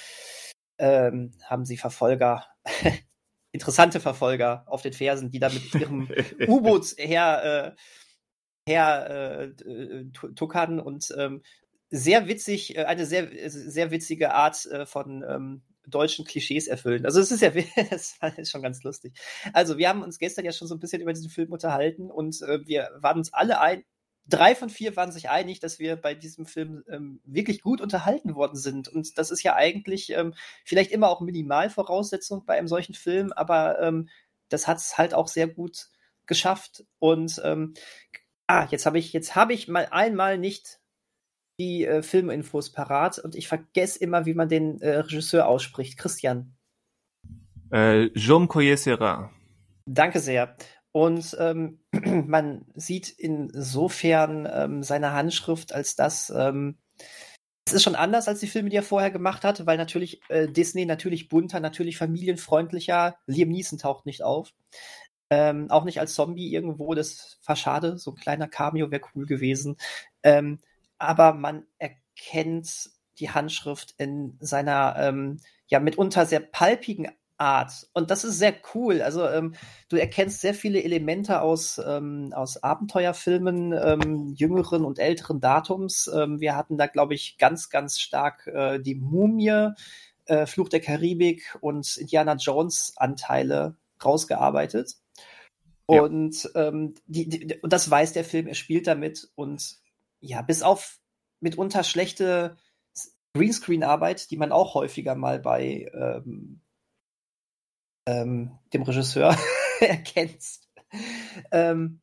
ähm, 0.79 1.31
haben 1.45 1.65
sie 1.65 1.77
Verfolger, 1.77 2.45
interessante 3.51 3.99
Verfolger 3.99 4.63
auf 4.67 4.81
den 4.81 4.93
Fersen, 4.93 5.29
die 5.29 5.39
da 5.39 5.49
mit 5.49 5.73
ihrem 5.75 6.09
U-Boot 6.47 6.95
her, 6.97 7.75
äh, 7.75 8.71
her 8.71 9.09
äh, 9.09 10.05
tu- 10.13 10.29
tuckern 10.33 10.79
und 10.79 11.13
ähm, 11.17 11.43
sehr 11.93 12.27
witzig, 12.27 12.75
äh, 12.75 12.85
eine 12.85 13.05
sehr, 13.05 13.29
sehr 13.49 13.91
witzige 13.91 14.33
Art 14.33 14.65
äh, 14.65 14.87
von 14.87 15.23
ähm, 15.27 15.61
deutschen 15.85 16.25
Klischees 16.25 16.67
erfüllen. 16.67 17.05
Also 17.05 17.19
es 17.19 17.31
ist 17.31 17.41
ja 17.41 17.51
das 17.89 18.17
ist 18.37 18.49
schon 18.49 18.63
ganz 18.63 18.81
lustig. 18.83 19.13
Also 19.53 19.77
wir 19.77 19.89
haben 19.89 20.01
uns 20.01 20.17
gestern 20.17 20.43
ja 20.43 20.51
schon 20.51 20.67
so 20.67 20.73
ein 20.73 20.79
bisschen 20.79 21.01
über 21.01 21.13
diesen 21.13 21.29
Film 21.29 21.51
unterhalten 21.51 22.09
und 22.09 22.41
äh, 22.41 22.65
wir 22.65 22.89
waren 22.97 23.19
uns 23.19 23.31
alle 23.31 23.61
ein, 23.61 23.83
drei 24.25 24.55
von 24.55 24.69
vier 24.69 24.95
waren 24.95 25.11
sich 25.11 25.29
einig, 25.29 25.59
dass 25.59 25.77
wir 25.77 25.95
bei 25.95 26.15
diesem 26.15 26.47
Film 26.47 26.83
ähm, 26.89 27.21
wirklich 27.25 27.61
gut 27.61 27.79
unterhalten 27.79 28.33
worden 28.33 28.55
sind. 28.55 28.87
Und 28.87 29.17
das 29.19 29.29
ist 29.29 29.43
ja 29.43 29.55
eigentlich 29.55 30.09
ähm, 30.11 30.33
vielleicht 30.65 30.91
immer 30.91 31.09
auch 31.09 31.21
Minimalvoraussetzung 31.21 32.43
bei 32.45 32.57
einem 32.57 32.67
solchen 32.67 32.95
Film, 32.95 33.31
aber 33.33 33.79
ähm, 33.81 34.09
das 34.49 34.67
hat 34.67 34.77
es 34.77 34.97
halt 34.97 35.13
auch 35.13 35.27
sehr 35.27 35.47
gut 35.47 35.89
geschafft. 36.25 36.85
Und 36.97 37.39
ähm, 37.43 37.75
ah, 38.47 38.65
jetzt 38.71 38.87
habe 38.87 38.97
ich, 38.97 39.13
jetzt 39.13 39.35
habe 39.35 39.53
ich 39.53 39.67
mal 39.67 39.87
einmal 39.91 40.39
nicht 40.39 40.79
die 41.59 41.85
äh, 41.85 42.01
Filminfos 42.03 42.71
parat 42.71 43.19
und 43.19 43.35
ich 43.35 43.47
vergesse 43.47 43.99
immer, 43.99 44.25
wie 44.25 44.33
man 44.33 44.49
den 44.49 44.81
äh, 44.81 44.97
Regisseur 44.97 45.47
ausspricht. 45.47 45.97
Christian, 45.97 46.55
Äh, 47.71 48.09
Jaume 48.17 48.47
Collet-Serra. 48.47 49.31
danke 49.85 50.19
sehr. 50.19 50.55
Und 50.91 51.35
ähm, 51.39 51.79
man 52.27 52.65
sieht 52.75 53.09
insofern 53.09 54.47
ähm, 54.51 54.83
seine 54.83 55.13
Handschrift 55.13 55.73
als 55.73 55.95
das, 55.95 56.31
ähm, 56.35 56.77
es 57.65 57.73
ist 57.73 57.83
schon 57.83 57.95
anders 57.95 58.27
als 58.27 58.41
die 58.41 58.47
Filme, 58.47 58.69
die 58.69 58.75
er 58.75 58.83
vorher 58.83 59.09
gemacht 59.11 59.43
hat, 59.45 59.65
weil 59.65 59.77
natürlich 59.77 60.21
äh, 60.29 60.47
Disney 60.49 60.85
natürlich 60.85 61.29
bunter, 61.29 61.59
natürlich 61.61 61.97
familienfreundlicher. 61.97 63.15
Liam 63.25 63.49
Neeson 63.49 63.79
taucht 63.79 64.05
nicht 64.05 64.21
auf. 64.23 64.53
Ähm, 65.29 65.71
auch 65.71 65.85
nicht 65.85 65.99
als 65.99 66.13
Zombie 66.13 66.53
irgendwo, 66.53 66.93
das 66.93 67.39
war 67.45 67.55
schade. 67.55 67.97
So 67.97 68.11
ein 68.11 68.17
kleiner 68.17 68.47
Cameo 68.47 68.91
wäre 68.91 69.01
cool 69.15 69.25
gewesen. 69.25 69.77
Ähm, 70.23 70.59
aber 71.03 71.33
man 71.33 71.65
erkennt 71.77 72.89
die 73.19 73.29
Handschrift 73.29 73.93
in 73.97 74.37
seiner 74.39 74.95
ähm, 74.97 75.39
ja 75.67 75.79
mitunter 75.79 76.25
sehr 76.25 76.39
palpigen 76.39 77.09
Art. 77.37 77.87
Und 77.93 78.09
das 78.09 78.23
ist 78.23 78.37
sehr 78.37 78.53
cool. 78.73 79.01
Also 79.01 79.27
ähm, 79.27 79.55
du 79.89 79.97
erkennst 79.97 80.41
sehr 80.41 80.53
viele 80.53 80.81
Elemente 80.81 81.41
aus, 81.41 81.81
ähm, 81.85 82.31
aus 82.33 82.63
Abenteuerfilmen 82.63 83.73
ähm, 83.73 84.33
jüngeren 84.35 84.85
und 84.85 84.97
älteren 84.99 85.41
Datums. 85.41 86.09
Ähm, 86.13 86.39
wir 86.39 86.55
hatten 86.55 86.77
da, 86.77 86.87
glaube 86.87 87.15
ich, 87.15 87.37
ganz, 87.37 87.69
ganz 87.69 87.99
stark 87.99 88.47
äh, 88.47 88.79
die 88.79 88.95
Mumie, 88.95 89.71
äh, 90.25 90.45
Fluch 90.45 90.69
der 90.69 90.79
Karibik 90.79 91.57
und 91.59 91.97
Indiana 91.97 92.35
Jones 92.35 92.93
Anteile 92.95 93.75
rausgearbeitet. 94.03 94.95
Und, 95.85 96.43
ja. 96.55 96.67
ähm, 96.67 96.93
die, 97.07 97.27
die, 97.27 97.59
und 97.61 97.73
das 97.73 97.89
weiß 97.89 98.13
der 98.13 98.23
Film, 98.23 98.47
er 98.47 98.55
spielt 98.55 98.87
damit 98.87 99.29
und 99.35 99.82
ja, 100.23 100.41
bis 100.41 100.63
auf 100.63 100.99
mitunter 101.41 101.83
schlechte 101.83 102.57
Greenscreen-Arbeit, 103.33 104.31
die 104.31 104.37
man 104.37 104.51
auch 104.51 104.73
häufiger 104.73 105.15
mal 105.15 105.39
bei 105.39 105.91
ähm, 105.93 106.61
ähm, 108.07 108.57
dem 108.73 108.83
Regisseur 108.83 109.35
erkennst, 109.81 110.69
ähm, 111.51 112.01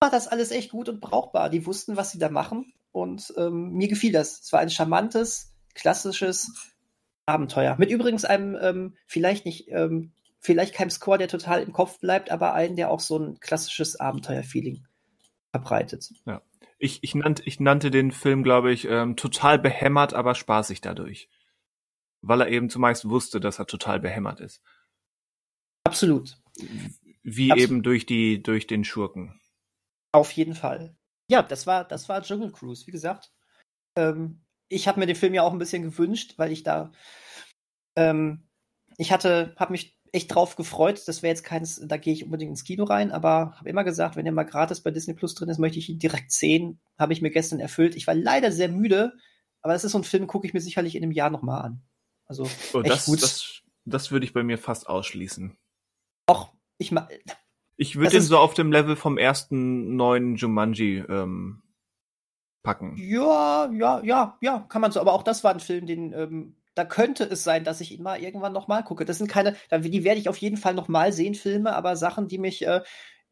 war 0.00 0.10
das 0.10 0.28
alles 0.28 0.52
echt 0.52 0.70
gut 0.70 0.88
und 0.88 1.00
brauchbar. 1.00 1.50
Die 1.50 1.66
wussten, 1.66 1.96
was 1.96 2.12
sie 2.12 2.18
da 2.18 2.28
machen 2.28 2.72
und 2.92 3.34
ähm, 3.36 3.72
mir 3.72 3.88
gefiel 3.88 4.12
das. 4.12 4.40
Es 4.40 4.52
war 4.52 4.60
ein 4.60 4.70
charmantes, 4.70 5.52
klassisches 5.74 6.52
Abenteuer. 7.26 7.76
Mit 7.78 7.90
übrigens 7.90 8.24
einem 8.24 8.56
ähm, 8.60 8.96
vielleicht 9.06 9.46
nicht, 9.46 9.68
ähm, 9.70 10.12
vielleicht 10.38 10.74
keinem 10.74 10.90
Score, 10.90 11.18
der 11.18 11.28
total 11.28 11.62
im 11.62 11.72
Kopf 11.72 11.98
bleibt, 11.98 12.30
aber 12.30 12.54
einen, 12.54 12.76
der 12.76 12.90
auch 12.90 13.00
so 13.00 13.18
ein 13.18 13.40
klassisches 13.40 13.98
Abenteuer-Feeling 13.98 14.86
verbreitet. 15.50 16.12
Ja. 16.24 16.40
Ich, 16.78 17.02
ich, 17.02 17.14
nannte, 17.14 17.42
ich 17.44 17.60
nannte 17.60 17.90
den 17.90 18.12
Film, 18.12 18.42
glaube 18.42 18.72
ich, 18.72 18.86
ähm, 18.86 19.16
total 19.16 19.58
behämmert, 19.58 20.14
aber 20.14 20.34
spaßig 20.34 20.80
dadurch. 20.80 21.28
Weil 22.20 22.40
er 22.40 22.48
eben 22.48 22.70
zumeist 22.70 23.08
wusste, 23.08 23.40
dass 23.40 23.58
er 23.58 23.66
total 23.66 24.00
behämmert 24.00 24.40
ist. 24.40 24.62
Absolut. 25.84 26.36
Wie 27.22 27.50
Absolut. 27.50 27.70
eben 27.70 27.82
durch 27.82 28.06
die, 28.06 28.42
durch 28.42 28.66
den 28.66 28.84
Schurken. 28.84 29.40
Auf 30.12 30.30
jeden 30.32 30.54
Fall. 30.54 30.96
Ja, 31.30 31.42
das 31.42 31.66
war, 31.66 31.84
das 31.84 32.08
war 32.08 32.22
Jungle 32.22 32.52
Cruise, 32.52 32.86
wie 32.86 32.92
gesagt. 32.92 33.32
Ähm, 33.96 34.44
ich 34.68 34.86
habe 34.86 35.00
mir 35.00 35.06
den 35.06 35.16
Film 35.16 35.34
ja 35.34 35.42
auch 35.42 35.52
ein 35.52 35.58
bisschen 35.58 35.82
gewünscht, 35.82 36.34
weil 36.36 36.52
ich 36.52 36.62
da, 36.62 36.92
ähm, 37.96 38.48
ich 38.96 39.12
hatte, 39.12 39.54
habe 39.58 39.72
mich 39.72 39.97
echt 40.12 40.34
drauf 40.34 40.56
gefreut. 40.56 41.02
Das 41.06 41.22
wäre 41.22 41.30
jetzt 41.30 41.44
keins, 41.44 41.80
da 41.84 41.96
gehe 41.96 42.12
ich 42.12 42.24
unbedingt 42.24 42.50
ins 42.50 42.64
Kino 42.64 42.84
rein, 42.84 43.10
aber 43.10 43.54
habe 43.56 43.68
immer 43.68 43.84
gesagt, 43.84 44.16
wenn 44.16 44.24
der 44.24 44.32
mal 44.32 44.44
gratis 44.44 44.80
bei 44.80 44.90
Disney 44.90 45.14
Plus 45.14 45.34
drin 45.34 45.48
ist, 45.48 45.58
möchte 45.58 45.78
ich 45.78 45.88
ihn 45.88 45.98
direkt 45.98 46.32
sehen. 46.32 46.80
Habe 46.98 47.12
ich 47.12 47.22
mir 47.22 47.30
gestern 47.30 47.60
erfüllt. 47.60 47.96
Ich 47.96 48.06
war 48.06 48.14
leider 48.14 48.52
sehr 48.52 48.68
müde, 48.68 49.12
aber 49.62 49.72
das 49.72 49.84
ist 49.84 49.92
so 49.92 49.98
ein 49.98 50.04
Film, 50.04 50.26
gucke 50.26 50.46
ich 50.46 50.54
mir 50.54 50.60
sicherlich 50.60 50.94
in 50.94 51.02
einem 51.02 51.12
Jahr 51.12 51.30
nochmal 51.30 51.62
an. 51.62 51.82
Also 52.26 52.48
oh, 52.74 52.80
echt 52.80 52.90
das, 52.90 53.06
gut. 53.06 53.22
Das, 53.22 53.62
das 53.84 54.10
würde 54.10 54.26
ich 54.26 54.32
bei 54.32 54.42
mir 54.42 54.58
fast 54.58 54.88
ausschließen. 54.88 55.56
Och, 56.30 56.52
ich 56.76 56.92
mal. 56.92 57.08
Ich 57.76 57.96
würde 57.96 58.16
ihn 58.16 58.22
so 58.22 58.38
auf 58.38 58.54
dem 58.54 58.72
Level 58.72 58.96
vom 58.96 59.18
ersten 59.18 59.96
neuen 59.96 60.36
Jumanji 60.36 60.98
ähm, 61.08 61.62
packen. 62.62 62.96
Ja, 62.98 63.70
ja, 63.72 64.02
ja, 64.02 64.36
ja, 64.40 64.66
kann 64.68 64.82
man 64.82 64.92
so. 64.92 65.00
Aber 65.00 65.12
auch 65.12 65.22
das 65.22 65.44
war 65.44 65.52
ein 65.52 65.60
Film, 65.60 65.86
den 65.86 66.12
ähm, 66.12 66.56
da 66.78 66.84
könnte 66.84 67.24
es 67.24 67.42
sein, 67.42 67.64
dass 67.64 67.80
ich 67.80 67.90
ihn 67.90 68.04
mal 68.04 68.20
irgendwann 68.22 68.52
nochmal 68.52 68.84
gucke. 68.84 69.04
Das 69.04 69.18
sind 69.18 69.28
keine, 69.28 69.56
die 69.72 70.04
werde 70.04 70.20
ich 70.20 70.28
auf 70.28 70.36
jeden 70.36 70.56
Fall 70.56 70.74
nochmal 70.74 71.12
sehen, 71.12 71.34
Filme, 71.34 71.74
aber 71.74 71.96
Sachen, 71.96 72.28
die 72.28 72.38
mich 72.38 72.64
äh, 72.64 72.82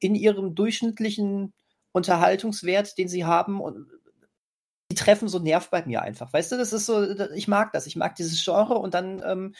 in 0.00 0.16
ihrem 0.16 0.56
durchschnittlichen 0.56 1.52
Unterhaltungswert, 1.92 2.98
den 2.98 3.08
sie 3.08 3.24
haben, 3.24 3.60
und 3.60 3.86
die 4.90 4.96
treffen 4.96 5.28
so 5.28 5.38
Nerv 5.38 5.70
bei 5.70 5.86
mir 5.86 6.02
einfach. 6.02 6.32
Weißt 6.32 6.50
du, 6.50 6.56
das 6.56 6.72
ist 6.72 6.86
so, 6.86 7.08
ich 7.34 7.46
mag 7.46 7.72
das, 7.72 7.86
ich 7.86 7.94
mag 7.94 8.16
dieses 8.16 8.44
Genre 8.44 8.74
und 8.74 8.94
dann, 8.94 9.22
ähm, 9.24 9.54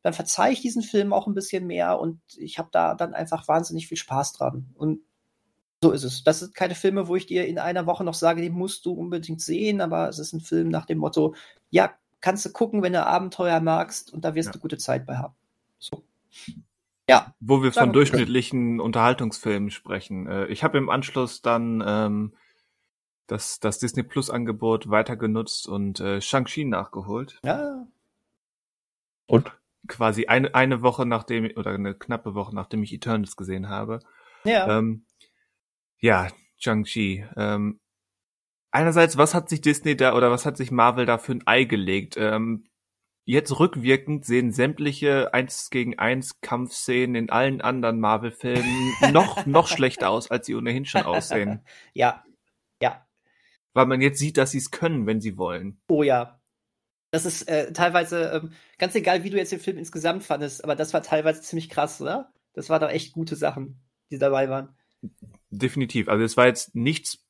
dann 0.00 0.14
verzeihe 0.14 0.52
ich 0.54 0.62
diesen 0.62 0.82
Film 0.82 1.12
auch 1.12 1.26
ein 1.26 1.34
bisschen 1.34 1.66
mehr 1.66 2.00
und 2.00 2.20
ich 2.38 2.58
habe 2.58 2.70
da 2.72 2.94
dann 2.94 3.12
einfach 3.12 3.48
wahnsinnig 3.48 3.86
viel 3.86 3.98
Spaß 3.98 4.32
dran. 4.32 4.70
Und 4.76 5.00
so 5.82 5.92
ist 5.92 6.04
es. 6.04 6.24
Das 6.24 6.38
sind 6.38 6.54
keine 6.54 6.74
Filme, 6.74 7.06
wo 7.06 7.16
ich 7.16 7.26
dir 7.26 7.46
in 7.46 7.58
einer 7.58 7.84
Woche 7.84 8.02
noch 8.02 8.14
sage, 8.14 8.40
die 8.40 8.50
musst 8.50 8.86
du 8.86 8.92
unbedingt 8.94 9.42
sehen, 9.42 9.82
aber 9.82 10.08
es 10.08 10.18
ist 10.18 10.32
ein 10.32 10.40
Film 10.40 10.70
nach 10.70 10.86
dem 10.86 10.98
Motto, 10.98 11.34
ja, 11.68 11.92
kannst 12.20 12.44
du 12.44 12.52
gucken, 12.52 12.82
wenn 12.82 12.92
du 12.92 13.04
Abenteuer 13.04 13.60
magst 13.60 14.12
und 14.12 14.24
da 14.24 14.34
wirst 14.34 14.48
ja. 14.48 14.52
du 14.52 14.58
gute 14.58 14.78
Zeit 14.78 15.06
bei 15.06 15.16
haben. 15.16 15.34
So. 15.78 16.02
Ja. 17.08 17.34
Wo 17.40 17.62
wir 17.62 17.72
von 17.72 17.92
durchschnittlichen 17.92 18.80
Unterhaltungsfilmen 18.80 19.70
sprechen. 19.70 20.26
Äh, 20.26 20.46
ich 20.46 20.64
habe 20.64 20.78
im 20.78 20.90
Anschluss 20.90 21.40
dann 21.40 21.82
ähm, 21.86 22.34
das, 23.26 23.60
das 23.60 23.78
Disney 23.78 24.02
Plus 24.02 24.30
Angebot 24.30 24.90
weiter 24.90 25.16
genutzt 25.16 25.68
und 25.68 26.00
äh, 26.00 26.20
Shang-Chi 26.20 26.64
nachgeholt. 26.64 27.40
Ja. 27.44 27.86
Und? 29.26 29.52
Quasi 29.88 30.26
eine, 30.26 30.52
eine 30.54 30.82
Woche 30.82 31.06
nachdem, 31.06 31.48
oder 31.56 31.70
eine 31.70 31.94
knappe 31.94 32.34
Woche 32.34 32.54
nachdem 32.54 32.82
ich 32.82 32.92
Eternals 32.92 33.36
gesehen 33.36 33.68
habe. 33.68 34.00
Ja. 34.42 34.78
Ähm, 34.78 35.04
ja, 35.98 36.28
Shang-Chi. 36.58 37.24
Ähm, 37.36 37.78
einerseits, 38.76 39.16
was 39.16 39.34
hat 39.34 39.48
sich 39.48 39.62
Disney 39.62 39.96
da 39.96 40.14
oder 40.14 40.30
was 40.30 40.44
hat 40.44 40.58
sich 40.58 40.70
Marvel 40.70 41.06
da 41.06 41.16
für 41.18 41.32
ein 41.32 41.46
Ei 41.46 41.64
gelegt? 41.64 42.16
Ähm, 42.18 42.66
jetzt 43.24 43.58
rückwirkend 43.58 44.26
sehen 44.26 44.52
sämtliche 44.52 45.32
1 45.32 45.70
gegen 45.70 45.98
1 45.98 46.42
Kampfszenen 46.42 47.14
in 47.14 47.30
allen 47.30 47.62
anderen 47.62 47.98
Marvel-Filmen 48.00 48.92
noch, 49.12 49.46
noch 49.46 49.66
schlechter 49.66 50.10
aus, 50.10 50.30
als 50.30 50.46
sie 50.46 50.54
ohnehin 50.54 50.84
schon 50.84 51.02
aussehen. 51.02 51.64
ja, 51.94 52.22
ja. 52.82 53.06
Weil 53.72 53.86
man 53.86 54.02
jetzt 54.02 54.18
sieht, 54.18 54.36
dass 54.36 54.50
sie 54.50 54.58
es 54.58 54.70
können, 54.70 55.06
wenn 55.06 55.20
sie 55.20 55.38
wollen. 55.38 55.80
Oh 55.88 56.02
ja. 56.02 56.40
Das 57.10 57.24
ist 57.24 57.48
äh, 57.48 57.72
teilweise, 57.72 58.30
ähm, 58.30 58.52
ganz 58.78 58.94
egal, 58.94 59.24
wie 59.24 59.30
du 59.30 59.38
jetzt 59.38 59.52
den 59.52 59.60
Film 59.60 59.78
insgesamt 59.78 60.22
fandest, 60.22 60.62
aber 60.62 60.76
das 60.76 60.92
war 60.92 61.02
teilweise 61.02 61.40
ziemlich 61.40 61.70
krass, 61.70 62.00
oder? 62.00 62.32
Das 62.52 62.68
waren 62.68 62.80
doch 62.82 62.90
echt 62.90 63.12
gute 63.12 63.36
Sachen, 63.36 63.80
die 64.10 64.18
dabei 64.18 64.50
waren. 64.50 64.76
Definitiv. 65.48 66.08
Also 66.08 66.24
es 66.24 66.36
war 66.36 66.46
jetzt 66.46 66.74
nichts 66.74 67.25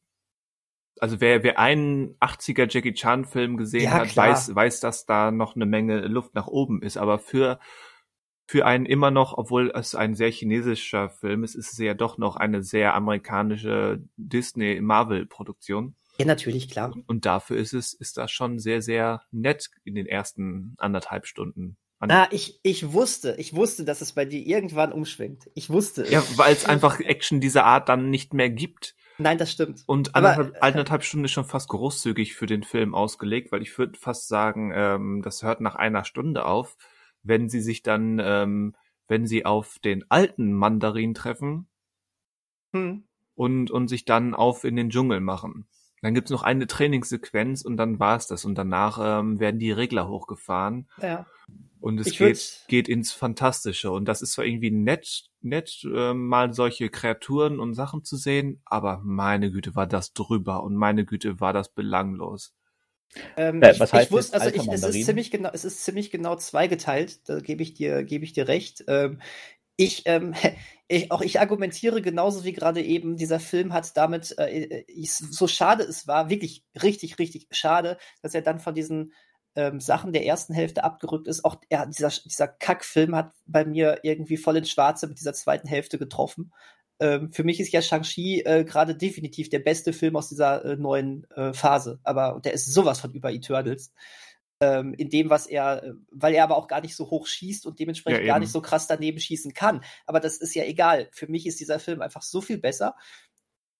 also 1.00 1.20
wer, 1.20 1.42
wer 1.42 1.58
einen 1.58 2.16
80er 2.18 2.66
Jackie 2.70 2.94
Chan 2.94 3.24
Film 3.24 3.56
gesehen 3.56 3.84
ja, 3.84 3.90
hat, 3.92 4.16
weiß, 4.16 4.54
weiß, 4.54 4.80
dass 4.80 5.06
da 5.06 5.30
noch 5.30 5.56
eine 5.56 5.66
Menge 5.66 6.00
Luft 6.00 6.34
nach 6.34 6.46
oben 6.46 6.82
ist. 6.82 6.96
Aber 6.96 7.18
für, 7.18 7.58
für 8.46 8.66
einen 8.66 8.86
immer 8.86 9.10
noch, 9.10 9.36
obwohl 9.36 9.70
es 9.74 9.94
ein 9.94 10.14
sehr 10.14 10.30
chinesischer 10.30 11.10
Film 11.10 11.44
ist, 11.44 11.54
ist 11.54 11.72
es 11.72 11.78
ja 11.78 11.94
doch 11.94 12.18
noch 12.18 12.36
eine 12.36 12.62
sehr 12.62 12.94
amerikanische 12.94 14.02
Disney 14.16 14.80
Marvel 14.80 15.26
Produktion. 15.26 15.96
Ja, 16.18 16.24
natürlich, 16.24 16.70
klar. 16.70 16.94
Und 17.06 17.26
dafür 17.26 17.58
ist 17.58 17.74
es, 17.74 17.92
ist 17.92 18.16
das 18.16 18.30
schon 18.30 18.58
sehr, 18.58 18.80
sehr 18.80 19.22
nett 19.30 19.70
in 19.84 19.94
den 19.94 20.06
ersten 20.06 20.74
anderthalb 20.78 21.26
Stunden. 21.26 21.76
Ah, 21.98 22.28
ich, 22.30 22.60
ich 22.62 22.92
wusste, 22.92 23.36
ich 23.38 23.54
wusste, 23.54 23.84
dass 23.84 24.02
es 24.02 24.12
bei 24.12 24.24
dir 24.24 24.46
irgendwann 24.46 24.92
umschwingt. 24.92 25.50
Ich 25.54 25.70
wusste. 25.70 26.06
Ja, 26.10 26.22
weil 26.36 26.52
es 26.52 26.66
einfach 26.66 27.00
Action 27.00 27.40
dieser 27.40 27.64
Art 27.64 27.88
dann 27.88 28.10
nicht 28.10 28.34
mehr 28.34 28.50
gibt. 28.50 28.94
Nein, 29.18 29.38
das 29.38 29.50
stimmt. 29.52 29.82
Und 29.86 30.14
anderthalb, 30.14 30.48
Aber, 30.48 30.56
äh, 30.56 30.60
anderthalb 30.60 31.02
Stunden 31.02 31.24
ist 31.24 31.32
schon 31.32 31.44
fast 31.44 31.68
großzügig 31.68 32.34
für 32.34 32.46
den 32.46 32.62
Film 32.62 32.94
ausgelegt, 32.94 33.52
weil 33.52 33.62
ich 33.62 33.76
würde 33.78 33.98
fast 33.98 34.28
sagen, 34.28 34.72
ähm, 34.74 35.22
das 35.22 35.42
hört 35.42 35.60
nach 35.60 35.74
einer 35.74 36.04
Stunde 36.04 36.44
auf, 36.44 36.76
wenn 37.22 37.48
sie 37.48 37.60
sich 37.60 37.82
dann, 37.82 38.20
ähm, 38.22 38.74
wenn 39.08 39.26
sie 39.26 39.44
auf 39.44 39.78
den 39.78 40.04
alten 40.10 40.52
Mandarin 40.52 41.14
treffen 41.14 41.68
hm. 42.72 43.04
und, 43.34 43.70
und 43.70 43.88
sich 43.88 44.04
dann 44.04 44.34
auf 44.34 44.64
in 44.64 44.76
den 44.76 44.90
Dschungel 44.90 45.20
machen. 45.20 45.66
Dann 46.02 46.14
gibt's 46.14 46.30
noch 46.30 46.42
eine 46.42 46.66
Trainingssequenz 46.66 47.62
und 47.62 47.76
dann 47.78 47.98
war's 47.98 48.26
das. 48.26 48.44
Und 48.44 48.56
danach 48.56 48.98
ähm, 49.00 49.40
werden 49.40 49.58
die 49.58 49.72
Regler 49.72 50.08
hochgefahren. 50.08 50.88
Ja. 51.00 51.26
Und 51.86 52.00
es 52.00 52.18
geht, 52.18 52.64
geht 52.66 52.88
ins 52.88 53.12
Fantastische. 53.12 53.92
Und 53.92 54.06
das 54.06 54.20
ist 54.20 54.32
zwar 54.32 54.44
irgendwie 54.44 54.72
nett, 54.72 55.30
nett, 55.40 55.84
äh, 55.84 56.14
mal 56.14 56.52
solche 56.52 56.88
Kreaturen 56.88 57.60
und 57.60 57.74
Sachen 57.74 58.02
zu 58.02 58.16
sehen, 58.16 58.60
aber 58.64 59.00
meine 59.04 59.52
Güte 59.52 59.76
war 59.76 59.86
das 59.86 60.12
drüber 60.12 60.64
und 60.64 60.74
meine 60.74 61.04
Güte 61.04 61.38
war 61.38 61.52
das 61.52 61.68
belanglos. 61.68 62.56
Ähm, 63.36 63.62
ja, 63.62 63.68
was 63.78 63.90
ich, 63.90 63.92
heißt 63.92 64.06
ich 64.06 64.10
wusste, 64.10 64.40
also 64.40 64.48
ich, 64.52 64.66
es 64.66 64.82
ist 64.82 65.06
ziemlich 65.06 65.30
genau, 65.30 65.50
es 65.52 65.64
ist 65.64 65.84
ziemlich 65.84 66.10
genau 66.10 66.34
zweigeteilt. 66.34 67.20
Da 67.28 67.38
gebe 67.38 67.62
ich 67.62 67.74
dir, 67.74 68.02
gebe 68.02 68.24
ich 68.24 68.32
dir 68.32 68.48
recht. 68.48 68.82
Ähm, 68.88 69.20
ich, 69.76 70.02
ähm, 70.06 70.34
ich, 70.88 71.12
auch 71.12 71.20
ich 71.20 71.38
argumentiere 71.38 72.02
genauso 72.02 72.42
wie 72.42 72.52
gerade 72.52 72.82
eben. 72.82 73.16
Dieser 73.16 73.38
Film 73.38 73.72
hat 73.72 73.96
damit, 73.96 74.36
äh, 74.38 74.82
ich, 74.88 75.12
so 75.12 75.46
schade 75.46 75.84
es 75.84 76.08
war, 76.08 76.30
wirklich 76.30 76.64
richtig, 76.82 77.20
richtig 77.20 77.46
schade, 77.52 77.96
dass 78.22 78.34
er 78.34 78.42
dann 78.42 78.58
von 78.58 78.74
diesen 78.74 79.12
ähm, 79.56 79.80
Sachen 79.80 80.12
der 80.12 80.24
ersten 80.24 80.54
Hälfte 80.54 80.84
abgerückt 80.84 81.26
ist. 81.26 81.44
Auch 81.44 81.56
ja, 81.70 81.86
dieser, 81.86 82.10
dieser 82.24 82.46
Kackfilm 82.46 83.16
hat 83.16 83.32
bei 83.46 83.64
mir 83.64 84.00
irgendwie 84.02 84.36
voll 84.36 84.56
ins 84.58 84.70
Schwarze 84.70 85.06
mit 85.06 85.18
dieser 85.18 85.32
zweiten 85.32 85.66
Hälfte 85.66 85.98
getroffen. 85.98 86.52
Ähm, 87.00 87.32
für 87.32 87.44
mich 87.44 87.58
ist 87.58 87.72
ja 87.72 87.82
Shang-Chi 87.82 88.42
äh, 88.42 88.64
gerade 88.64 88.94
definitiv 88.94 89.48
der 89.48 89.58
beste 89.58 89.92
Film 89.92 90.16
aus 90.16 90.28
dieser 90.28 90.64
äh, 90.64 90.76
neuen 90.76 91.28
äh, 91.30 91.52
Phase. 91.52 91.98
Aber 92.04 92.40
der 92.44 92.52
ist 92.52 92.72
sowas 92.72 93.00
von 93.00 93.12
über 93.12 93.32
Eternals. 93.32 93.92
Ähm, 94.60 94.94
in 94.94 95.10
dem, 95.10 95.28
was 95.28 95.46
er, 95.46 95.82
äh, 95.82 95.92
weil 96.10 96.34
er 96.34 96.44
aber 96.44 96.56
auch 96.56 96.68
gar 96.68 96.80
nicht 96.80 96.96
so 96.96 97.10
hoch 97.10 97.26
schießt 97.26 97.66
und 97.66 97.78
dementsprechend 97.78 98.20
ja, 98.20 98.26
gar 98.26 98.38
nicht 98.38 98.52
so 98.52 98.62
krass 98.62 98.86
daneben 98.86 99.18
schießen 99.18 99.52
kann. 99.52 99.82
Aber 100.06 100.20
das 100.20 100.38
ist 100.38 100.54
ja 100.54 100.64
egal. 100.64 101.08
Für 101.12 101.26
mich 101.26 101.46
ist 101.46 101.60
dieser 101.60 101.78
Film 101.78 102.00
einfach 102.00 102.22
so 102.22 102.40
viel 102.40 102.56
besser. 102.56 102.94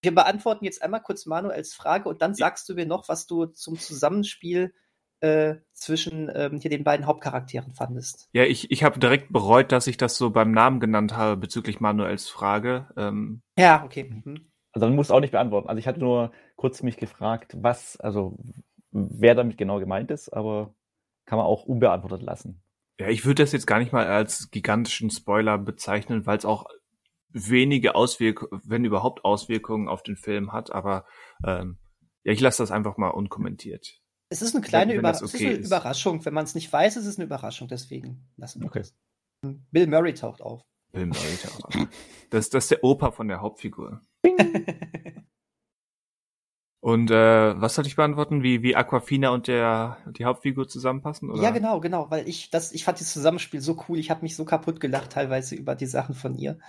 Wir 0.03 0.15
beantworten 0.15 0.67
jetzt 0.67 0.83
einmal 0.83 1.03
kurz 1.03 1.25
Manuels 1.25 1.75
Frage 1.75 2.09
und 2.09 2.21
dann 2.21 2.35
sagst 2.35 2.69
du 2.69 2.75
mir 2.75 2.87
noch, 2.87 3.09
was 3.09 3.27
du 3.27 3.47
zum 3.47 3.79
Zusammenspiel 3.79 4.75
äh, 5.21 5.57
zwischen 5.73 6.31
ähm, 6.35 6.59
hier 6.59 6.71
den 6.71 6.85
beiden 6.85 7.07
Hauptcharakteren 7.07 7.73
fandest. 7.73 8.29
Ja, 8.33 8.45
ich, 8.45 8.71
ich 8.71 8.85
habe 8.85 8.99
direkt 8.99 9.33
bereut, 9.33 9.73
dass 9.73 9.87
ich 9.87 9.97
das 9.97 10.17
so 10.17 10.31
beim 10.31 10.53
Namen 10.53 10.81
genannt 10.81 11.17
habe 11.17 11.37
bezüglich 11.37 11.81
Manuels 11.81 12.29
Frage. 12.29 12.89
Ähm, 12.97 13.43
ja, 13.59 13.85
okay. 13.85 14.05
Mhm. 14.25 14.51
Also 14.73 14.87
man 14.87 14.97
muss 14.97 15.11
auch 15.11 15.21
nicht 15.21 15.31
beantworten. 15.31 15.69
Also 15.69 15.79
ich 15.79 15.87
hatte 15.87 16.01
nur 16.01 16.33
kurz 16.57 16.83
mich 16.83 16.99
gefragt, 16.99 17.57
was, 17.59 17.99
also 17.99 18.37
wer 18.91 19.35
damit 19.35 19.57
genau 19.57 19.79
gemeint 19.79 20.11
ist, 20.11 20.29
aber 20.29 20.75
kann 21.25 21.39
man 21.39 21.47
auch 21.47 21.65
unbeantwortet 21.65 22.23
lassen. 22.23 22.63
Ja, 22.99 23.09
ich 23.09 23.25
würde 23.25 23.43
das 23.43 23.53
jetzt 23.53 23.67
gar 23.67 23.79
nicht 23.79 23.93
mal 23.93 24.07
als 24.07 24.51
gigantischen 24.51 25.11
Spoiler 25.11 25.59
bezeichnen, 25.59 26.27
weil 26.27 26.39
es 26.39 26.45
auch 26.45 26.67
wenige 27.31 27.95
Auswirkungen, 27.95 28.63
wenn 28.65 28.85
überhaupt 28.85 29.25
Auswirkungen 29.25 29.89
auf 29.89 30.03
den 30.03 30.17
Film 30.17 30.53
hat, 30.53 30.73
aber 30.73 31.05
ähm, 31.45 31.79
ja, 32.25 32.33
ich 32.33 32.41
lasse 32.41 32.63
das 32.63 32.71
einfach 32.71 32.97
mal 32.97 33.11
unkommentiert. 33.11 34.01
Es 34.29 34.43
ist 34.43 34.55
eine 34.55 34.65
kleine 34.65 34.93
wenn 34.93 34.99
Über 35.01 35.11
es 35.11 35.23
ist 35.23 35.35
okay 35.35 35.47
eine 35.47 35.57
ist. 35.59 35.67
Überraschung. 35.67 36.25
Wenn 36.25 36.35
man 36.35 36.45
es 36.45 36.55
nicht 36.55 36.73
weiß, 36.73 36.97
ist 36.97 37.07
es 37.07 37.17
eine 37.17 37.27
Überraschung. 37.27 37.69
Deswegen 37.69 38.29
lassen 38.37 38.61
wir 38.61 38.67
Okay. 38.67 38.81
das. 38.81 38.95
Bill 39.71 39.87
Murray 39.87 40.15
taucht 40.15 40.41
auf. 40.43 40.63
Bill 40.93 41.07
Murray 41.07 41.37
taucht 41.43 41.65
auf. 41.65 41.89
Das, 42.31 42.49
das 42.51 42.65
ist 42.65 42.71
der 42.73 42.83
Opa 42.85 43.13
von 43.13 43.29
der 43.29 43.41
Hauptfigur. 43.41 44.01
Und 46.81 47.11
äh, 47.11 47.61
was 47.61 47.75
soll 47.75 47.87
ich 47.87 47.97
beantworten? 47.97 48.45
Wie, 48.45 48.63
wie 48.63 48.77
Aquafina 48.77 49.31
und 49.31 49.49
der 49.49 49.99
die 50.07 50.25
Hauptfigur 50.25 50.69
zusammenpassen? 50.69 51.31
Oder? 51.31 51.43
Ja, 51.43 51.51
genau, 51.51 51.81
genau, 51.81 52.11
weil 52.13 52.29
ich 52.29 52.51
das, 52.51 52.71
ich 52.71 52.85
fand 52.85 53.01
das 53.01 53.13
Zusammenspiel 53.13 53.61
so 53.61 53.83
cool. 53.89 53.99
Ich 53.99 54.09
habe 54.11 54.23
mich 54.23 54.37
so 54.37 54.45
kaputt 54.45 54.79
gelacht 54.79 55.11
teilweise 55.11 55.57
über 55.57 55.75
die 55.75 55.87
Sachen 55.87 56.15
von 56.15 56.37
ihr. 56.37 56.61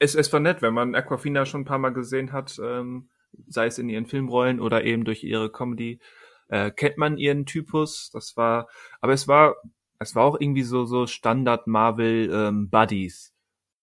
Es, 0.00 0.16
es 0.16 0.32
war 0.32 0.40
nett, 0.40 0.60
wenn 0.60 0.74
man 0.74 0.96
Aquafina 0.96 1.46
schon 1.46 1.60
ein 1.60 1.66
paar 1.66 1.78
Mal 1.78 1.92
gesehen 1.92 2.32
hat, 2.32 2.58
ähm, 2.60 3.10
sei 3.48 3.66
es 3.66 3.78
in 3.78 3.88
ihren 3.88 4.06
Filmrollen 4.06 4.60
oder 4.60 4.84
eben 4.84 5.04
durch 5.04 5.24
ihre 5.24 5.50
Comedy, 5.50 6.00
äh, 6.48 6.70
kennt 6.70 6.98
man 6.98 7.18
ihren 7.18 7.46
Typus. 7.46 8.10
Das 8.12 8.36
war, 8.36 8.68
aber 9.00 9.12
es 9.12 9.28
war, 9.28 9.56
es 9.98 10.14
war 10.14 10.24
auch 10.24 10.40
irgendwie 10.40 10.62
so 10.62 10.84
so 10.84 11.06
Standard 11.06 11.66
Marvel 11.66 12.30
ähm, 12.32 12.70
Buddies. 12.70 13.34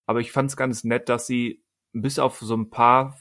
Aber 0.08 0.20
ich 0.22 0.32
fand 0.32 0.50
es 0.52 0.58
ganz 0.58 0.84
nett, 0.84 1.10
dass 1.10 1.28
sie 1.28 1.64
bis 1.94 2.20
auf 2.20 2.40
so 2.40 2.56
ein 2.56 2.70
paar 2.70 3.18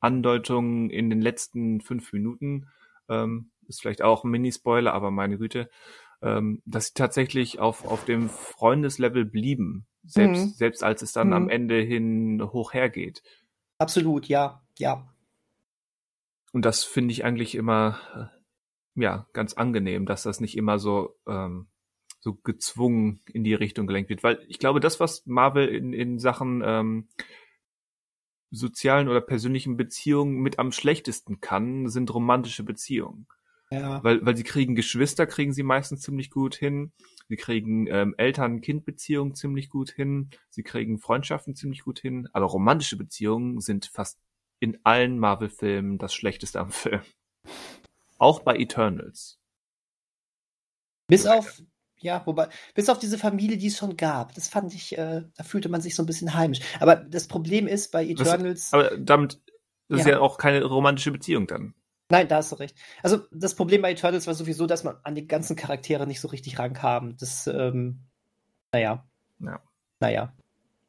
Andeutungen 0.00 0.90
in 0.90 1.10
den 1.10 1.20
letzten 1.20 1.80
fünf 1.80 2.12
Minuten, 2.12 2.68
ähm, 3.08 3.50
ist 3.68 3.80
vielleicht 3.80 4.02
auch 4.02 4.24
ein 4.24 4.30
Mini-Spoiler, 4.30 4.92
aber 4.92 5.10
meine 5.10 5.38
Güte, 5.38 5.70
ähm, 6.22 6.62
dass 6.64 6.86
sie 6.88 6.94
tatsächlich 6.94 7.58
auf, 7.60 7.84
auf 7.86 8.04
dem 8.04 8.28
Freundeslevel 8.28 9.24
blieben, 9.24 9.86
selbst, 10.04 10.54
Mhm. 10.54 10.54
selbst 10.58 10.82
als 10.84 11.02
es 11.02 11.12
dann 11.12 11.28
Mhm. 11.28 11.32
am 11.34 11.48
Ende 11.48 11.80
hin 11.80 12.42
hoch 12.52 12.72
hergeht. 12.74 13.22
Absolut, 13.78 14.26
ja, 14.28 14.62
ja. 14.78 15.11
Und 16.52 16.64
das 16.64 16.84
finde 16.84 17.12
ich 17.12 17.24
eigentlich 17.24 17.54
immer, 17.54 17.98
äh, 18.96 19.00
ja, 19.02 19.26
ganz 19.32 19.54
angenehm, 19.54 20.06
dass 20.06 20.22
das 20.22 20.40
nicht 20.40 20.56
immer 20.56 20.78
so, 20.78 21.16
ähm, 21.26 21.68
so 22.20 22.34
gezwungen 22.34 23.20
in 23.32 23.42
die 23.42 23.54
Richtung 23.54 23.86
gelenkt 23.86 24.10
wird. 24.10 24.22
Weil 24.22 24.44
ich 24.48 24.58
glaube, 24.58 24.80
das, 24.80 25.00
was 25.00 25.26
Marvel 25.26 25.68
in, 25.68 25.92
in 25.92 26.18
Sachen 26.18 26.62
ähm, 26.64 27.08
sozialen 28.50 29.08
oder 29.08 29.22
persönlichen 29.22 29.76
Beziehungen 29.76 30.36
mit 30.40 30.58
am 30.58 30.72
schlechtesten 30.72 31.40
kann, 31.40 31.88
sind 31.88 32.12
romantische 32.14 32.62
Beziehungen. 32.62 33.26
Ja. 33.70 34.04
Weil, 34.04 34.24
weil 34.24 34.36
sie 34.36 34.44
kriegen 34.44 34.74
Geschwister, 34.74 35.26
kriegen 35.26 35.54
sie 35.54 35.62
meistens 35.62 36.02
ziemlich 36.02 36.30
gut 36.30 36.54
hin. 36.54 36.92
Sie 37.28 37.36
kriegen 37.36 37.86
ähm, 37.86 38.14
Eltern-Kind-Beziehungen 38.18 39.34
ziemlich 39.34 39.70
gut 39.70 39.90
hin. 39.90 40.28
Sie 40.50 40.62
kriegen 40.62 40.98
Freundschaften 40.98 41.54
ziemlich 41.56 41.82
gut 41.82 41.98
hin. 41.98 42.28
Aber 42.34 42.44
romantische 42.46 42.98
Beziehungen 42.98 43.60
sind 43.60 43.86
fast 43.86 44.20
in 44.62 44.78
allen 44.84 45.18
Marvel-Filmen 45.18 45.98
das 45.98 46.14
Schlechteste 46.14 46.60
am 46.60 46.70
Film. 46.70 47.02
Auch 48.18 48.40
bei 48.40 48.56
Eternals. 48.56 49.40
Bis 51.08 51.26
auf, 51.26 51.60
ja, 51.98 52.22
wobei, 52.24 52.48
bis 52.74 52.88
auf 52.88 53.00
diese 53.00 53.18
Familie, 53.18 53.58
die 53.58 53.66
es 53.66 53.76
schon 53.76 53.96
gab. 53.96 54.34
Das 54.34 54.48
fand 54.48 54.72
ich, 54.72 54.96
äh, 54.96 55.22
da 55.34 55.42
fühlte 55.44 55.68
man 55.68 55.80
sich 55.80 55.96
so 55.96 56.02
ein 56.04 56.06
bisschen 56.06 56.34
heimisch. 56.34 56.60
Aber 56.78 56.94
das 56.96 57.26
Problem 57.26 57.66
ist 57.66 57.90
bei 57.90 58.04
Das- 58.14 58.28
Eternals. 58.28 58.72
Aber 58.72 58.96
damit 58.96 59.40
das 59.88 60.00
ist 60.00 60.06
Ja. 60.06 60.12
ja 60.12 60.20
auch 60.20 60.38
keine 60.38 60.64
romantische 60.64 61.10
Beziehung 61.10 61.46
dann. 61.48 61.74
Nein, 62.08 62.28
da 62.28 62.36
hast 62.36 62.52
du 62.52 62.56
recht. 62.56 62.76
Also 63.02 63.18
das 63.32 63.54
Problem 63.56 63.82
bei 63.82 63.90
Eternals 63.92 64.26
war 64.28 64.34
sowieso, 64.34 64.66
dass 64.66 64.84
man 64.84 64.96
an 65.02 65.14
die 65.16 65.26
ganzen 65.26 65.56
Charaktere 65.56 66.06
nicht 66.06 66.20
so 66.20 66.28
richtig 66.28 66.58
rankam. 66.58 67.16
Das, 67.16 67.46
ähm, 67.48 68.00
naja. 68.72 69.04
Ja. 69.40 69.60
Naja. 70.00 70.32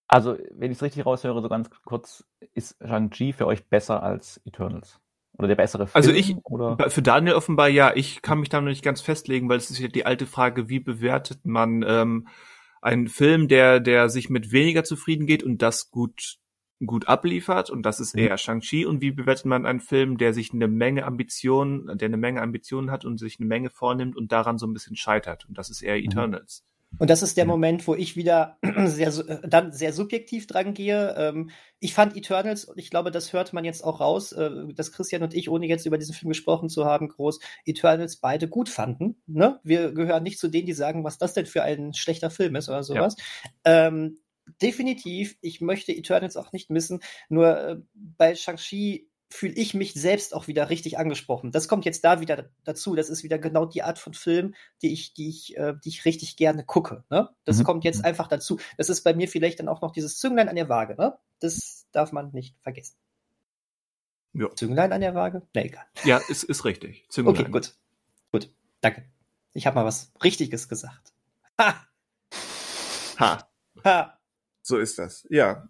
Also, 0.08 0.38
wenn 0.52 0.72
ich 0.72 0.78
es 0.78 0.84
richtig 0.84 1.06
raushöre, 1.06 1.42
so 1.42 1.50
ganz 1.50 1.70
kurz, 1.86 2.24
ist 2.54 2.78
Shang-Chi 2.86 3.34
für 3.34 3.48
euch 3.48 3.66
besser 3.68 4.04
als 4.04 4.42
Eternals? 4.46 5.00
Oder 5.38 5.48
der 5.48 5.56
bessere 5.56 5.88
Film? 5.88 5.96
Also 5.96 6.12
ich- 6.12 6.36
Oder? 6.44 6.90
Für 6.90 7.02
Daniel 7.02 7.34
offenbar 7.36 7.68
ja. 7.70 7.94
Ich 7.96 8.22
kann 8.22 8.40
mich 8.40 8.50
da 8.50 8.62
noch 8.62 8.68
nicht 8.70 8.84
ganz 8.84 9.02
festlegen, 9.02 9.50
weil 9.50 9.58
es 9.58 9.72
ist 9.72 9.80
ja 9.80 9.88
die 9.88 10.06
alte 10.06 10.28
Frage, 10.28 10.70
wie 10.70 10.80
bewertet 10.80 11.46
man 11.46 11.84
ähm, 11.88 12.28
einen 12.82 13.08
Film, 13.08 13.48
der, 13.48 13.80
der 13.80 14.10
sich 14.10 14.30
mit 14.30 14.52
weniger 14.52 14.84
zufrieden 14.84 15.26
geht 15.26 15.42
und 15.42 15.62
das 15.64 15.90
gut, 15.90 16.36
gut 16.86 17.08
abliefert 17.08 17.72
und 17.72 17.84
das 17.84 18.00
ist 18.00 18.14
Mhm. 18.14 18.22
eher 18.24 18.38
Shang-Chi 18.38 18.86
und 18.86 19.02
wie 19.02 19.12
bewertet 19.12 19.46
man 19.46 19.66
einen 19.66 19.80
Film, 19.80 20.18
der 20.20 20.34
sich 20.36 20.54
eine 20.54 20.68
Menge 20.68 21.06
Ambitionen, 21.06 21.98
der 21.98 22.08
eine 22.10 22.18
Menge 22.18 22.42
Ambitionen 22.42 22.92
hat 22.92 23.04
und 23.06 23.18
sich 23.18 23.40
eine 23.40 23.48
Menge 23.48 23.70
vornimmt 23.72 24.16
und 24.16 24.32
daran 24.32 24.60
so 24.60 24.68
ein 24.68 24.74
bisschen 24.74 24.96
scheitert 24.98 25.46
und 25.48 25.58
das 25.58 25.70
ist 25.72 25.82
eher 25.82 25.96
Mhm. 25.98 26.04
Eternals. 26.04 26.64
Und 27.00 27.10
das 27.10 27.24
ist 27.24 27.38
der 27.38 27.46
Ja. 27.46 27.48
Moment, 27.48 27.88
wo 27.88 27.96
ich 27.96 28.16
wieder 28.16 28.58
sehr, 28.86 29.10
äh, 29.10 29.48
dann 29.48 29.72
sehr 29.72 29.94
subjektiv 29.94 30.48
dran 30.48 30.74
gehe. 30.74 31.16
Ähm, 31.18 31.50
ich 31.80 31.94
fand 31.94 32.16
Eternals, 32.16 32.66
und 32.66 32.78
ich 32.78 32.90
glaube, 32.90 33.12
das 33.12 33.34
hört 33.34 33.52
man 33.54 33.66
jetzt 33.66 33.84
auch 33.84 34.00
raus, 34.00 34.32
äh, 34.32 34.50
dass 34.74 34.92
Christian 34.92 35.24
und 35.24 35.34
ich, 35.34 35.50
ohne 35.50 35.66
jetzt 35.68 35.86
über 35.86 35.98
diesen 35.98 36.14
Film 36.16 36.30
gesprochen 36.30 36.70
zu 36.70 36.86
haben, 36.86 37.10
groß 37.10 37.40
Eternals 37.66 38.18
beide 38.18 38.48
gut 38.48 38.70
fanden. 38.70 39.22
Ne? 39.28 39.60
Wir 39.64 39.92
gehören 39.92 40.24
nicht 40.24 40.40
zu 40.40 40.48
denen, 40.48 40.68
die 40.68 40.74
sagen, 40.74 41.04
was 41.04 41.18
das 41.18 41.34
denn 41.34 41.46
für 41.46 41.64
ein 41.64 41.94
schlechter 41.94 42.30
Film 42.30 42.56
ist 42.56 42.70
oder 42.70 42.84
sowas. 42.84 43.16
Ähm, 43.66 44.20
definitiv, 44.62 45.36
ich 45.42 45.62
möchte 45.62 45.92
Eternals 45.94 46.38
auch 46.38 46.52
nicht 46.52 46.70
missen. 46.70 47.02
Nur 47.30 47.58
äh, 47.58 47.78
bei 47.94 48.36
Shang-Chi 48.36 49.10
fühle 49.34 49.54
ich 49.56 49.74
mich 49.74 49.94
selbst 49.94 50.34
auch 50.36 50.48
wieder 50.48 50.70
richtig 50.70 50.98
angesprochen. 51.00 51.52
Das 51.52 51.68
kommt 51.68 51.86
jetzt 51.86 52.04
da 52.06 52.22
wieder 52.22 52.50
dazu. 52.64 52.96
Das 52.96 53.10
ist 53.10 53.24
wieder 53.24 53.40
genau 53.40 53.66
die 53.66 53.82
Art 53.84 53.98
von 53.98 54.14
Film, 54.14 54.54
die 54.82 54.94
ich, 54.94 55.14
die 55.14 55.28
ich, 55.28 55.58
äh, 55.58 55.74
die 55.84 55.90
ich 55.90 56.06
richtig 56.06 56.38
gerne 56.38 56.64
gucke. 56.64 57.04
Ne? 57.10 57.30
Das 57.44 57.58
Mhm. 57.58 57.64
kommt 57.64 57.84
jetzt 57.84 58.06
einfach 58.06 58.28
dazu. 58.28 58.60
Das 58.78 58.90
ist 58.90 59.02
bei 59.02 59.14
mir 59.14 59.28
vielleicht 59.28 59.60
dann 59.60 59.68
auch 59.68 59.82
noch 59.82 59.92
dieses 59.92 60.20
Zünglein 60.20 60.50
an 60.50 60.56
der 60.56 60.70
Waage. 60.70 60.96
Ne? 60.96 61.18
Das 61.40 61.88
darf 61.92 62.12
man 62.12 62.32
nicht 62.32 62.56
vergessen. 62.62 62.96
Ja. 64.34 64.54
Zünglein 64.56 64.94
an 64.94 65.02
der 65.02 65.16
Waage? 65.16 65.42
Ne, 65.56 65.66
egal. 65.66 65.86
Ja, 66.04 66.18
ist, 66.30 66.44
ist 66.44 66.64
richtig. 66.66 67.06
Zünglein. 67.10 67.36
Okay, 67.40 67.52
gut. 67.52 67.76
Gut. 68.32 68.52
Danke. 68.82 69.06
Ich 69.54 69.66
habe 69.68 69.76
mal 69.76 69.86
was 69.86 70.12
Richtiges 70.24 70.70
gesagt. 70.70 71.14
Ha! 71.60 71.88
Ha. 73.20 73.48
Ha! 73.84 74.20
So 74.62 74.78
ist 74.78 74.98
das. 75.00 75.26
Ja. 75.30 75.68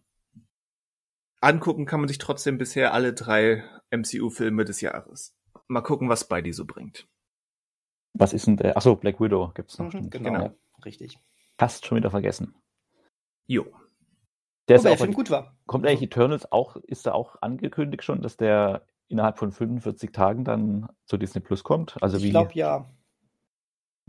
Angucken 1.43 1.85
kann 1.85 1.99
man 1.99 2.07
sich 2.07 2.17
trotzdem 2.17 2.57
bisher 2.57 2.93
alle 2.93 3.13
drei 3.13 3.63
MCU-Filme 3.91 4.65
des 4.65 4.81
Jahres. 4.81 5.35
Mal 5.67 5.81
gucken, 5.81 6.09
was 6.09 6.27
bei 6.27 6.41
die 6.41 6.53
so 6.53 6.65
bringt. 6.65 7.07
Was 8.13 8.33
ist 8.33 8.47
denn 8.47 8.57
der? 8.57 8.77
Achso, 8.77 8.95
Black 8.95 9.19
Widow 9.19 9.51
gibt's 9.53 9.77
noch. 9.77 9.91
Mhm, 9.93 10.09
genau. 10.09 10.31
genau. 10.31 10.55
Richtig. 10.85 11.19
Fast 11.57 11.85
schon 11.85 11.97
wieder 11.97 12.11
vergessen. 12.11 12.55
Jo. 13.47 13.65
Der 14.67 14.77
ist 14.77 14.81
Wobei 14.83 14.89
der 14.89 14.93
auch, 14.93 15.03
Film 15.03 15.13
gut 15.13 15.29
war. 15.29 15.57
kommt 15.65 15.85
eigentlich 15.85 16.03
Eternals 16.03 16.49
auch, 16.51 16.75
ist 16.77 17.05
da 17.05 17.11
auch 17.13 17.35
angekündigt 17.41 18.03
schon, 18.03 18.21
dass 18.21 18.37
der 18.37 18.85
innerhalb 19.09 19.37
von 19.37 19.51
45 19.51 20.11
Tagen 20.11 20.45
dann 20.45 20.87
zu 21.05 21.17
Disney 21.17 21.41
Plus 21.41 21.63
kommt? 21.63 22.01
Also 22.01 22.17
Ich 22.17 22.23
wie? 22.23 22.29
glaube 22.29 22.51
ja. 22.53 22.89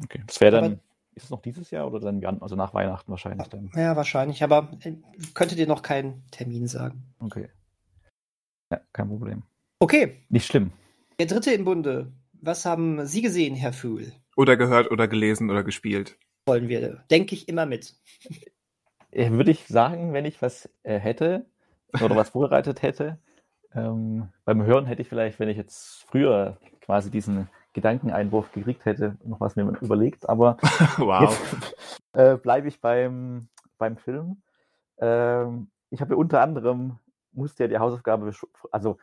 okay. 0.02 0.22
Das 0.26 0.40
wäre 0.40 0.52
dann, 0.52 0.64
aber- 0.64 0.80
ist 1.14 1.24
es 1.24 1.30
noch 1.30 1.42
dieses 1.42 1.70
Jahr 1.70 1.86
oder 1.86 2.00
dann, 2.00 2.20
Jan- 2.20 2.40
also 2.42 2.56
nach 2.56 2.74
Weihnachten 2.74 3.10
wahrscheinlich 3.10 3.48
dann? 3.48 3.70
Ja, 3.74 3.96
wahrscheinlich. 3.96 4.42
Aber 4.42 4.70
äh, 4.82 4.94
könnte 5.34 5.54
dir 5.56 5.66
noch 5.66 5.82
keinen 5.82 6.24
Termin 6.30 6.66
sagen. 6.66 7.02
Okay. 7.20 7.48
Ja, 8.70 8.80
kein 8.92 9.08
Problem. 9.08 9.42
Okay, 9.78 10.24
Nicht 10.28 10.46
schlimm. 10.46 10.72
der 11.18 11.26
dritte 11.26 11.52
im 11.52 11.64
Bunde. 11.64 12.12
Was 12.32 12.64
haben 12.66 13.06
Sie 13.06 13.22
gesehen, 13.22 13.54
Herr 13.54 13.72
Fühl? 13.72 14.12
Oder 14.36 14.56
gehört 14.56 14.90
oder 14.90 15.08
gelesen 15.08 15.50
oder 15.50 15.62
gespielt. 15.64 16.18
Wollen 16.46 16.68
wir, 16.68 17.04
denke 17.10 17.34
ich, 17.34 17.48
immer 17.48 17.64
mit. 17.66 17.94
Äh, 19.12 19.30
Würde 19.30 19.50
ich 19.50 19.66
sagen, 19.66 20.12
wenn 20.12 20.24
ich 20.24 20.42
was 20.42 20.68
äh, 20.82 20.98
hätte 20.98 21.46
oder 22.02 22.16
was 22.16 22.30
vorbereitet 22.30 22.82
hätte, 22.82 23.18
ähm, 23.72 24.28
beim 24.44 24.62
Hören 24.64 24.86
hätte 24.86 25.02
ich 25.02 25.08
vielleicht, 25.08 25.38
wenn 25.38 25.48
ich 25.48 25.56
jetzt 25.56 26.04
früher 26.08 26.58
quasi 26.80 27.10
diesen 27.10 27.48
Gedankeneinwurf 27.74 28.52
gekriegt 28.52 28.84
hätte, 28.86 29.16
noch 29.24 29.40
was 29.40 29.56
mir 29.56 29.64
überlegt, 29.80 30.28
aber 30.28 30.56
wow. 30.96 31.22
Jetzt 31.22 31.76
äh, 32.12 32.36
bleibe 32.36 32.68
ich 32.68 32.80
beim, 32.80 33.48
beim 33.76 33.96
Film. 33.96 34.40
Ähm, 34.98 35.68
ich 35.90 36.00
habe 36.00 36.14
ja 36.14 36.16
unter 36.16 36.40
anderem, 36.40 36.98
musste 37.32 37.64
ja 37.64 37.68
die 37.68 37.78
Hausaufgabe, 37.78 38.32
also 38.70 38.96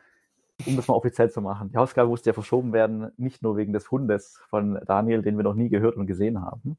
um 0.66 0.76
das 0.76 0.88
mal 0.88 0.94
offiziell 0.94 1.30
zu 1.30 1.40
machen, 1.40 1.70
die 1.70 1.76
Hausaufgabe 1.76 2.08
musste 2.08 2.30
ja 2.30 2.34
verschoben 2.34 2.72
werden, 2.72 3.12
nicht 3.16 3.42
nur 3.42 3.56
wegen 3.56 3.72
des 3.72 3.90
Hundes 3.90 4.40
von 4.48 4.80
Daniel, 4.86 5.22
den 5.22 5.36
wir 5.36 5.44
noch 5.44 5.54
nie 5.54 5.68
gehört 5.68 5.96
und 5.96 6.06
gesehen 6.06 6.40
haben. 6.40 6.78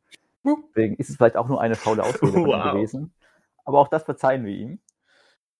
Deswegen 0.69 0.95
ist 0.95 1.10
es 1.10 1.17
vielleicht 1.17 1.38
auch 1.38 1.47
nur 1.47 1.62
eine 1.62 1.75
faule 1.75 2.03
Ausrede 2.03 2.34
Wow. 2.45 2.73
gewesen. 2.73 3.13
Aber 3.65 3.79
auch 3.79 3.88
das 3.88 4.03
verzeihen 4.03 4.45
wir 4.45 4.53
ihm. 4.53 4.79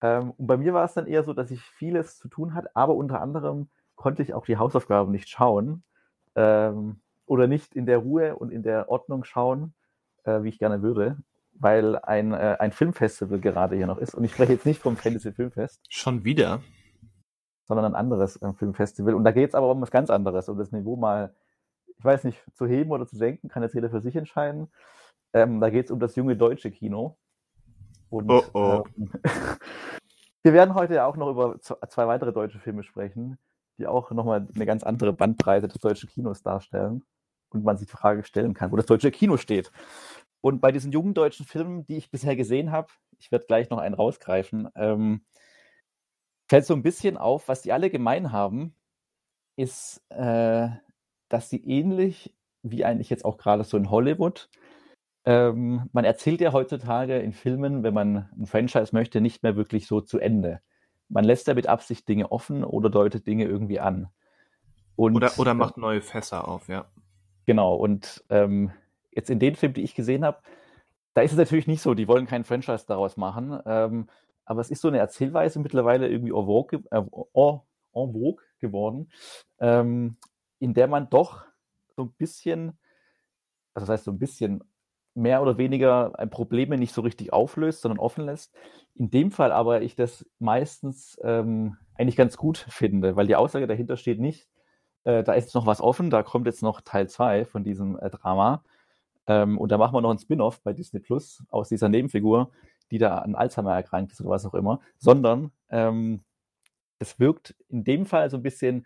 Ähm, 0.02 0.32
und 0.32 0.48
bei 0.48 0.58
mir 0.58 0.74
war 0.74 0.84
es 0.84 0.94
dann 0.94 1.08
eher 1.08 1.24
so, 1.24 1.34
dass 1.34 1.52
ich 1.52 1.62
vieles 1.62 2.18
zu 2.18 2.28
tun 2.28 2.54
hatte, 2.54 2.76
aber 2.76 2.96
unter 2.96 3.22
anderem 3.22 3.70
konnte 3.96 4.24
ich 4.24 4.34
auch 4.34 4.46
die 4.46 4.58
Hausaufgaben 4.58 5.12
nicht 5.12 5.30
schauen 5.30 5.84
ähm, 6.36 7.02
oder 7.26 7.48
nicht 7.48 7.76
in 7.76 7.86
der 7.86 8.00
Ruhe 8.00 8.36
und 8.36 8.52
in 8.52 8.64
der 8.64 8.90
Ordnung 8.90 9.24
schauen, 9.24 9.74
äh, 10.24 10.44
wie 10.44 10.50
ich 10.50 10.60
gerne 10.60 10.82
würde, 10.82 11.18
weil 11.54 11.98
ein, 11.98 12.34
äh, 12.34 12.58
ein 12.60 12.72
Filmfestival 12.72 13.40
gerade 13.40 13.76
hier 13.76 13.88
noch 13.88 13.98
ist. 13.98 14.16
Und 14.16 14.24
ich 14.24 14.32
spreche 14.32 14.54
jetzt 14.54 14.66
nicht 14.66 14.82
vom 14.82 14.98
Fantasy 14.98 15.32
Filmfest, 15.32 15.82
Schon 15.90 16.24
wieder. 16.24 16.62
sondern 17.66 17.86
ein 17.86 17.96
anderes 17.96 18.42
äh, 18.42 18.54
Filmfestival. 18.54 19.14
Und 19.14 19.24
da 19.24 19.32
geht 19.32 19.50
es 19.50 19.56
aber 19.56 19.72
um 19.72 19.82
was 19.82 19.92
ganz 19.92 20.10
anderes, 20.10 20.50
um 20.50 20.58
das 20.58 20.72
Niveau 20.72 20.96
mal, 20.96 21.34
ich 21.98 22.04
weiß 22.04 22.24
nicht, 22.24 22.44
zu 22.54 22.68
heben 22.68 22.92
oder 22.92 23.08
zu 23.08 23.16
senken, 23.16 23.50
kann 23.50 23.64
jetzt 23.64 23.76
jeder 23.76 23.90
für 23.90 24.02
sich 24.02 24.16
entscheiden. 24.16 24.68
Ähm, 25.34 25.60
da 25.60 25.70
geht 25.70 25.86
es 25.86 25.92
um 25.92 26.00
das 26.00 26.16
junge 26.16 26.36
deutsche 26.36 26.72
Kino. 26.72 27.18
Und, 28.10 28.30
oh 28.30 28.44
oh. 28.54 28.84
Ähm, 28.98 29.12
wir 30.44 30.54
werden 30.54 30.76
heute 30.76 31.06
auch 31.06 31.16
noch 31.16 31.32
über 31.32 31.60
zwei 31.60 32.08
weitere 32.08 32.32
deutsche 32.32 32.60
Filme 32.60 32.84
sprechen, 32.84 33.40
die 33.78 33.88
auch 33.88 34.12
nochmal 34.12 34.48
eine 34.54 34.66
ganz 34.66 34.84
andere 34.84 35.14
Bandbreite 35.14 35.68
des 35.68 35.80
deutschen 35.82 36.10
Kinos 36.10 36.44
darstellen 36.44 37.04
und 37.50 37.64
man 37.64 37.78
sich 37.78 37.88
die 37.88 37.96
Frage 37.96 38.24
stellen 38.24 38.54
kann, 38.54 38.72
wo 38.72 38.76
das 38.76 38.86
deutsche 38.86 39.12
Kino 39.12 39.38
steht. 39.38 39.72
Und 40.42 40.60
bei 40.60 40.72
diesen 40.72 40.92
jungen 40.92 41.14
deutschen 41.14 41.46
Filmen, 41.46 41.86
die 41.86 41.98
ich 41.98 42.12
bisher 42.12 42.36
gesehen 42.36 42.72
habe, 42.72 42.90
ich 43.20 43.32
werde 43.32 43.46
gleich 43.46 43.70
noch 43.70 43.78
einen 43.78 43.96
rausgreifen, 43.96 44.70
ähm, 44.76 45.26
fällt 46.50 46.66
so 46.66 46.74
ein 46.74 46.84
bisschen 46.84 47.18
auf, 47.18 47.48
was 47.48 47.62
die 47.62 47.72
alle 47.72 47.90
gemein 47.90 48.32
haben, 48.32 48.76
ist, 49.56 50.04
äh, 50.10 50.70
dass 51.30 51.50
sie 51.50 51.64
ähnlich 51.64 52.36
wie 52.64 52.86
eigentlich 52.86 53.10
jetzt 53.10 53.26
auch 53.26 53.38
gerade 53.38 53.64
so 53.64 53.78
in 53.78 53.90
Hollywood, 53.90 54.50
ähm, 55.26 55.90
man 55.94 56.06
erzählt 56.06 56.42
ja 56.42 56.52
heutzutage 56.52 57.20
in 57.20 57.32
Filmen, 57.32 57.84
wenn 57.84 57.94
man 57.94 58.30
ein 58.38 58.46
Franchise 58.46 58.90
möchte, 58.94 59.22
nicht 59.22 59.44
mehr 59.44 59.56
wirklich 59.56 59.88
so 59.88 60.02
zu 60.02 60.20
Ende. 60.20 60.62
Man 61.14 61.26
lässt 61.26 61.48
ja 61.48 61.54
mit 61.54 61.68
Absicht 61.68 62.10
Dinge 62.10 62.32
offen 62.32 62.64
oder 62.64 62.90
deutet 62.90 63.28
Dinge 63.28 63.46
irgendwie 63.46 63.80
an. 63.80 64.08
Und, 64.96 65.16
oder, 65.16 65.32
oder 65.38 65.54
macht 65.54 65.78
neue 65.78 66.02
Fässer 66.02 66.48
auf, 66.48 66.68
ja. 66.68 66.86
Genau, 67.46 67.76
und 67.76 68.24
ähm, 68.30 68.72
jetzt 69.12 69.30
in 69.30 69.40
den 69.40 69.56
Filmen, 69.56 69.76
die 69.76 69.84
ich 69.84 69.96
gesehen 69.96 70.26
habe, 70.26 70.40
da 71.14 71.22
ist 71.22 71.32
es 71.32 71.38
natürlich 71.38 71.68
nicht 71.68 71.82
so, 71.82 71.94
die 71.94 72.08
wollen 72.08 72.26
kein 72.26 72.44
Franchise 72.44 72.86
daraus 72.88 73.16
machen, 73.16 73.60
ähm, 73.66 74.10
aber 74.46 74.62
es 74.62 74.72
ist 74.72 74.82
so 74.82 74.88
eine 74.88 74.98
Erzählweise 74.98 75.60
mittlerweile 75.60 76.10
irgendwie 76.10 76.34
en 76.34 76.46
vogue, 76.46 76.84
äh, 76.90 76.98
en 76.98 77.62
vogue 77.92 78.44
geworden, 78.60 79.12
ähm, 79.60 80.18
in 80.60 80.74
der 80.74 80.88
man 80.88 81.10
doch 81.10 81.46
so 81.96 82.04
ein 82.04 82.14
bisschen, 82.14 82.80
also 83.74 83.86
das 83.86 83.90
heißt 83.90 84.06
so 84.06 84.12
ein 84.12 84.20
bisschen 84.20 84.64
mehr 85.16 85.42
oder 85.42 85.58
weniger 85.58 86.10
Probleme 86.30 86.78
nicht 86.78 86.94
so 86.94 87.02
richtig 87.02 87.34
auflöst, 87.34 87.82
sondern 87.82 88.00
offen 88.00 88.26
lässt. 88.26 88.54
In 88.96 89.10
dem 89.10 89.32
Fall 89.32 89.52
aber 89.52 89.82
ich 89.82 89.96
das 89.96 90.26
meistens 90.40 91.20
ähm, 91.24 91.78
eigentlich 91.96 92.16
ganz 92.16 92.38
gut 92.38 92.58
finde, 92.70 93.16
weil 93.16 93.28
die 93.28 93.36
Aussage 93.36 93.68
dahinter 93.68 93.98
steht 93.98 94.20
nicht, 94.20 94.48
äh, 95.04 95.24
da 95.24 95.34
ist 95.34 95.54
noch 95.56 95.66
was 95.66 95.82
offen, 95.82 96.10
da 96.10 96.24
kommt 96.24 96.48
jetzt 96.48 96.64
noch 96.64 96.82
Teil 96.82 97.08
2 97.08 97.46
von 97.46 97.64
diesem 97.64 97.98
äh, 98.00 98.10
Drama. 98.10 98.64
Ähm, 99.28 99.58
und 99.58 99.72
da 99.72 99.78
machen 99.78 99.94
wir 99.94 100.02
noch 100.02 100.12
ein 100.12 100.20
Spin-off 100.20 100.62
bei 100.62 100.74
Disney 100.74 101.00
Plus 101.00 101.44
aus 101.50 101.70
dieser 101.70 101.90
Nebenfigur, 101.90 102.52
die 102.92 102.98
da 102.98 103.20
an 103.20 103.36
Alzheimer 103.36 103.74
erkrankt 103.74 104.12
ist 104.12 104.22
oder 104.22 104.32
was 104.32 104.46
auch 104.46 104.54
immer, 104.54 104.80
sondern 104.98 105.52
ähm, 105.70 106.24
es 107.00 107.20
wirkt 107.20 107.56
in 107.70 107.84
dem 107.84 108.06
Fall 108.06 108.30
so 108.30 108.38
ein 108.38 108.44
bisschen 108.44 108.86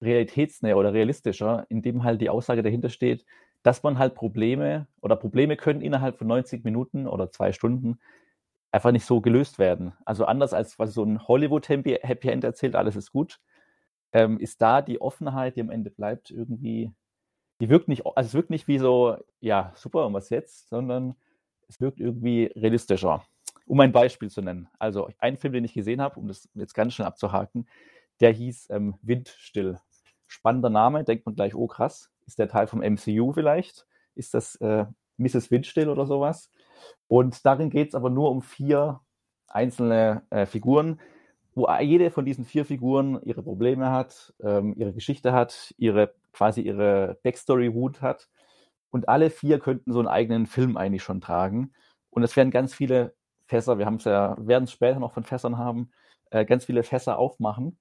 realitätsnäher 0.00 0.76
oder 0.76 0.92
realistischer, 0.92 1.66
indem 1.68 2.04
halt 2.04 2.20
die 2.20 2.30
Aussage 2.30 2.62
dahinter 2.62 2.88
steht, 2.88 3.24
dass 3.62 3.82
man 3.82 3.98
halt 3.98 4.14
Probleme 4.14 4.86
oder 5.00 5.16
Probleme 5.16 5.56
können 5.56 5.80
innerhalb 5.80 6.18
von 6.18 6.26
90 6.26 6.64
Minuten 6.64 7.06
oder 7.06 7.30
zwei 7.30 7.52
Stunden 7.52 7.98
einfach 8.72 8.90
nicht 8.90 9.04
so 9.04 9.20
gelöst 9.20 9.58
werden. 9.58 9.92
Also 10.04 10.24
anders 10.24 10.54
als 10.54 10.78
was 10.78 10.94
so 10.94 11.04
ein 11.04 11.26
Hollywood-Happy 11.28 12.28
End 12.28 12.44
erzählt, 12.44 12.74
alles 12.74 12.96
ist 12.96 13.12
gut, 13.12 13.38
ähm, 14.12 14.38
ist 14.38 14.60
da 14.62 14.82
die 14.82 15.00
Offenheit, 15.00 15.56
die 15.56 15.60
am 15.60 15.70
Ende 15.70 15.90
bleibt, 15.90 16.30
irgendwie, 16.30 16.90
die 17.60 17.68
wirkt 17.68 17.88
nicht, 17.88 18.04
also 18.06 18.26
es 18.26 18.34
wirkt 18.34 18.50
nicht 18.50 18.68
wie 18.68 18.78
so, 18.78 19.16
ja, 19.40 19.72
super, 19.76 20.06
und 20.06 20.14
was 20.14 20.30
jetzt, 20.30 20.68
sondern 20.68 21.14
es 21.68 21.80
wirkt 21.80 22.00
irgendwie 22.00 22.50
realistischer. 22.56 23.22
Um 23.66 23.78
ein 23.80 23.92
Beispiel 23.92 24.30
zu 24.30 24.42
nennen. 24.42 24.68
Also 24.78 25.08
ein 25.18 25.36
Film, 25.36 25.52
den 25.52 25.64
ich 25.64 25.72
gesehen 25.72 26.00
habe, 26.00 26.18
um 26.18 26.26
das 26.26 26.48
jetzt 26.54 26.74
ganz 26.74 26.94
schnell 26.94 27.06
abzuhaken, 27.06 27.68
der 28.20 28.32
hieß 28.32 28.70
ähm, 28.70 28.96
Windstill. 29.02 29.78
Spannender 30.26 30.70
Name, 30.70 31.04
denkt 31.04 31.26
man 31.26 31.34
gleich, 31.34 31.54
oh 31.54 31.66
krass, 31.66 32.11
ist 32.26 32.38
der 32.38 32.48
Teil 32.48 32.66
vom 32.66 32.80
MCU 32.80 33.32
vielleicht? 33.32 33.86
Ist 34.14 34.34
das 34.34 34.56
äh, 34.56 34.86
Mrs. 35.16 35.50
Windstill 35.50 35.88
oder 35.88 36.06
sowas? 36.06 36.50
Und 37.08 37.44
darin 37.44 37.70
geht 37.70 37.88
es 37.88 37.94
aber 37.94 38.10
nur 38.10 38.30
um 38.30 38.42
vier 38.42 39.00
einzelne 39.48 40.22
äh, 40.30 40.46
Figuren, 40.46 41.00
wo 41.54 41.68
jede 41.80 42.10
von 42.10 42.24
diesen 42.24 42.44
vier 42.44 42.64
Figuren 42.64 43.20
ihre 43.24 43.42
Probleme 43.42 43.90
hat, 43.90 44.32
ähm, 44.42 44.74
ihre 44.76 44.92
Geschichte 44.92 45.32
hat, 45.32 45.74
ihre 45.76 46.14
quasi 46.32 46.62
ihre 46.62 47.18
Backstory-Root 47.22 48.00
hat. 48.00 48.28
Und 48.90 49.08
alle 49.08 49.30
vier 49.30 49.58
könnten 49.58 49.92
so 49.92 49.98
einen 49.98 50.08
eigenen 50.08 50.46
Film 50.46 50.76
eigentlich 50.76 51.02
schon 51.02 51.20
tragen. 51.20 51.72
Und 52.10 52.22
es 52.22 52.36
werden 52.36 52.50
ganz 52.50 52.74
viele 52.74 53.14
Fässer, 53.46 53.78
wir 53.78 53.86
haben 53.86 53.96
es 53.96 54.04
ja, 54.04 54.36
werden 54.38 54.64
es 54.64 54.72
später 54.72 54.98
noch 54.98 55.12
von 55.12 55.24
Fässern 55.24 55.58
haben, 55.58 55.90
äh, 56.30 56.44
ganz 56.44 56.64
viele 56.64 56.82
Fässer 56.82 57.18
aufmachen 57.18 57.78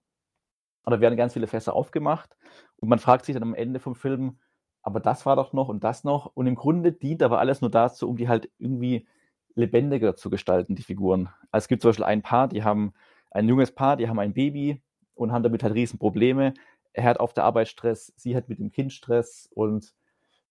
oder 0.86 1.02
werden 1.02 1.17
ganz 1.17 1.34
viele 1.34 1.48
Fässer 1.48 1.74
aufgemacht 1.74 2.36
und 2.78 2.89
man 2.89 3.00
fragt 3.00 3.26
sich 3.26 3.34
dann 3.34 3.44
am 3.44 3.54
Ende 3.54 3.80
vom 3.80 3.96
Film, 3.96 4.39
aber 4.82 5.00
das 5.00 5.26
war 5.26 5.36
doch 5.36 5.54
noch 5.54 5.70
und 5.70 5.84
das 5.84 6.04
noch 6.04 6.32
und 6.34 6.48
im 6.48 6.56
Grunde 6.56 6.91
dient 6.91 7.24
aber 7.24 7.39
alles 7.39 7.62
nur 7.62 7.70
dazu, 7.72 8.10
um 8.10 8.17
die 8.17 8.28
halt 8.28 8.50
irgendwie 8.58 9.08
lebendiger 9.56 10.15
zu 10.15 10.30
gestalten, 10.30 10.76
die 10.76 10.84
Figuren. 10.84 11.30
Also 11.52 11.65
es 11.65 11.67
gibt 11.67 11.82
zum 11.82 11.89
Beispiel 11.89 12.06
ein 12.06 12.22
Paar, 12.22 12.48
die 12.48 12.63
haben 12.63 12.94
ein 13.32 13.48
junges 13.48 13.72
Paar, 13.72 13.98
die 13.98 14.08
haben 14.08 14.20
ein 14.20 14.34
Baby 14.34 14.82
und 15.13 15.32
haben 15.32 15.44
damit 15.44 15.63
halt 15.63 15.74
riesen 15.74 16.00
Probleme. 16.00 16.54
Er 16.94 17.04
hat 17.04 17.20
auf 17.20 17.34
der 17.34 17.44
Arbeit 17.44 17.67
Stress, 17.67 18.13
sie 18.15 18.36
hat 18.36 18.50
mit 18.50 18.60
dem 18.60 18.72
Kind 18.72 18.94
Stress 18.94 19.50
und 19.54 19.94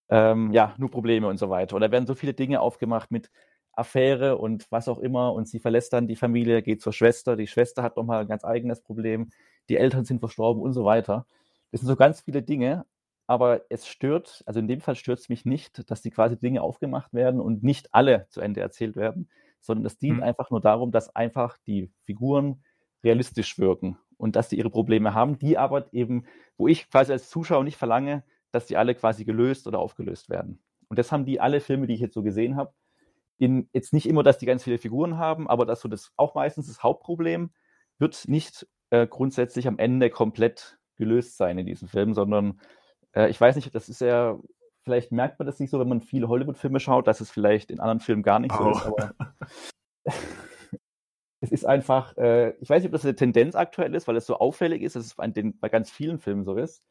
ähm, 0.09 0.51
ja, 0.51 0.75
nur 0.77 0.91
Probleme 0.91 1.27
und 1.27 1.37
so 1.37 1.49
weiter. 1.49 1.75
Und 1.75 1.81
da 1.81 1.91
werden 1.91 2.07
so 2.07 2.15
viele 2.15 2.33
Dinge 2.33 2.61
aufgemacht 2.61 3.11
mit 3.11 3.31
Affäre 3.73 4.37
und 4.37 4.69
was 4.71 4.87
auch 4.87 4.99
immer 4.99 5.33
und 5.33 5.47
sie 5.47 5.59
verlässt 5.59 5.93
dann 5.93 6.07
die 6.07 6.15
Familie, 6.15 6.61
geht 6.61 6.81
zur 6.81 6.93
Schwester, 6.93 7.35
die 7.37 7.47
Schwester 7.47 7.83
hat 7.83 7.95
nochmal 7.95 8.21
ein 8.21 8.27
ganz 8.27 8.43
eigenes 8.43 8.81
Problem, 8.81 9.29
die 9.69 9.77
Eltern 9.77 10.05
sind 10.05 10.19
verstorben 10.19 10.61
und 10.61 10.73
so 10.73 10.85
weiter. 10.85 11.25
Das 11.71 11.81
sind 11.81 11.87
so 11.87 11.95
ganz 11.95 12.21
viele 12.21 12.41
Dinge, 12.41 12.85
aber 13.27 13.61
es 13.69 13.87
stört, 13.87 14.43
also 14.45 14.59
in 14.59 14.67
dem 14.67 14.81
Fall 14.81 14.95
stört 14.95 15.19
es 15.19 15.29
mich 15.29 15.45
nicht, 15.45 15.89
dass 15.89 16.01
die 16.01 16.11
quasi 16.11 16.37
Dinge 16.37 16.61
aufgemacht 16.61 17.13
werden 17.13 17.39
und 17.39 17.63
nicht 17.63 17.93
alle 17.93 18.27
zu 18.29 18.41
Ende 18.41 18.59
erzählt 18.61 18.95
werden, 18.95 19.29
sondern 19.61 19.85
es 19.85 19.97
dient 19.97 20.17
mhm. 20.17 20.23
einfach 20.23 20.49
nur 20.49 20.59
darum, 20.59 20.91
dass 20.91 21.15
einfach 21.15 21.57
die 21.65 21.91
Figuren 22.05 22.63
realistisch 23.03 23.57
wirken 23.57 23.97
und 24.17 24.35
dass 24.35 24.49
sie 24.49 24.57
ihre 24.57 24.69
Probleme 24.69 25.13
haben, 25.13 25.39
die 25.39 25.57
aber 25.57 25.91
eben, 25.93 26.25
wo 26.57 26.67
ich 26.67 26.89
quasi 26.89 27.11
als 27.11 27.29
Zuschauer 27.29 27.63
nicht 27.63 27.77
verlange, 27.77 28.23
dass 28.51 28.65
die 28.65 28.77
alle 28.77 28.95
quasi 28.95 29.23
gelöst 29.23 29.65
oder 29.67 29.79
aufgelöst 29.79 30.29
werden. 30.29 30.61
Und 30.89 30.99
das 30.99 31.11
haben 31.11 31.25
die 31.25 31.39
alle 31.39 31.61
Filme, 31.61 31.87
die 31.87 31.93
ich 31.93 32.01
jetzt 32.01 32.13
so 32.13 32.21
gesehen 32.23 32.57
habe, 32.57 32.73
in, 33.37 33.69
jetzt 33.73 33.93
nicht 33.93 34.07
immer, 34.07 34.23
dass 34.23 34.37
die 34.37 34.45
ganz 34.45 34.63
viele 34.63 34.77
Figuren 34.77 35.17
haben, 35.17 35.49
aber 35.49 35.65
dass 35.65 35.81
so 35.81 35.87
das 35.87 36.11
auch 36.17 36.35
meistens 36.35 36.67
das 36.67 36.83
Hauptproblem 36.83 37.51
wird 37.97 38.27
nicht 38.27 38.67
äh, 38.91 39.07
grundsätzlich 39.07 39.67
am 39.67 39.79
Ende 39.79 40.09
komplett 40.09 40.77
gelöst 40.97 41.37
sein 41.37 41.57
in 41.57 41.65
diesem 41.65 41.87
Film, 41.87 42.13
sondern 42.13 42.59
äh, 43.13 43.29
ich 43.29 43.41
weiß 43.41 43.55
nicht, 43.55 43.73
das 43.73 43.89
ist 43.89 44.01
ja, 44.01 44.37
vielleicht 44.83 45.11
merkt 45.11 45.39
man 45.39 45.47
das 45.47 45.59
nicht 45.59 45.71
so, 45.71 45.79
wenn 45.79 45.89
man 45.89 46.01
viele 46.01 46.27
Hollywood-Filme 46.27 46.79
schaut, 46.79 47.07
dass 47.07 47.21
es 47.21 47.31
vielleicht 47.31 47.71
in 47.71 47.79
anderen 47.79 47.99
Filmen 47.99 48.21
gar 48.21 48.39
nicht 48.39 48.53
oh. 48.53 48.63
so 48.63 48.71
ist, 48.71 48.85
aber 48.85 49.13
es 51.41 51.51
ist 51.51 51.65
einfach, 51.65 52.15
äh, 52.17 52.51
ich 52.59 52.69
weiß 52.69 52.83
nicht, 52.83 52.89
ob 52.89 52.93
das 52.93 53.05
eine 53.05 53.15
Tendenz 53.15 53.55
aktuell 53.55 53.95
ist, 53.95 54.07
weil 54.07 54.15
es 54.15 54.27
so 54.27 54.37
auffällig 54.37 54.83
ist, 54.83 54.95
dass 54.95 55.05
es 55.05 55.15
bei, 55.15 55.27
den, 55.27 55.59
bei 55.59 55.69
ganz 55.69 55.89
vielen 55.89 56.19
Filmen 56.19 56.43
so 56.43 56.55
ist. 56.55 56.83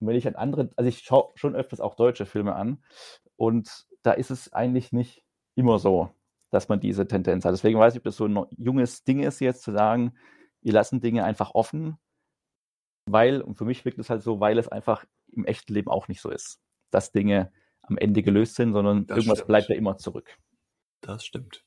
Und 0.00 0.06
wenn 0.06 0.16
ich 0.16 0.28
an 0.28 0.36
andere, 0.36 0.70
also 0.76 0.88
ich 0.88 1.00
schaue 1.00 1.32
schon 1.34 1.56
öfters 1.56 1.80
auch 1.80 1.96
deutsche 1.96 2.26
Filme 2.26 2.54
an 2.54 2.78
und 3.36 3.86
da 4.02 4.12
ist 4.12 4.30
es 4.30 4.52
eigentlich 4.52 4.92
nicht 4.92 5.24
immer 5.56 5.80
so, 5.80 6.10
dass 6.50 6.68
man 6.68 6.78
diese 6.78 7.08
Tendenz 7.08 7.44
hat. 7.44 7.52
Deswegen 7.52 7.78
weiß 7.78 7.94
ich, 7.94 7.98
ob 7.98 8.04
das 8.04 8.16
so 8.16 8.26
ein 8.26 8.46
junges 8.56 9.02
Ding 9.02 9.20
ist, 9.20 9.40
jetzt 9.40 9.62
zu 9.62 9.72
sagen, 9.72 10.12
wir 10.62 10.72
lassen 10.72 11.00
Dinge 11.00 11.24
einfach 11.24 11.54
offen, 11.54 11.98
weil, 13.06 13.40
und 13.40 13.56
für 13.56 13.64
mich 13.64 13.84
wirkt 13.84 13.98
es 13.98 14.10
halt 14.10 14.22
so, 14.22 14.40
weil 14.40 14.58
es 14.58 14.68
einfach 14.68 15.04
im 15.32 15.44
echten 15.44 15.72
Leben 15.72 15.88
auch 15.88 16.08
nicht 16.08 16.20
so 16.20 16.30
ist, 16.30 16.60
dass 16.90 17.12
Dinge 17.12 17.52
am 17.82 17.96
Ende 17.96 18.22
gelöst 18.22 18.56
sind, 18.56 18.72
sondern 18.72 19.06
das 19.06 19.18
irgendwas 19.18 19.38
stimmt. 19.38 19.48
bleibt 19.48 19.68
ja 19.68 19.76
immer 19.76 19.96
zurück. 19.96 20.36
Das 21.00 21.24
stimmt. 21.24 21.64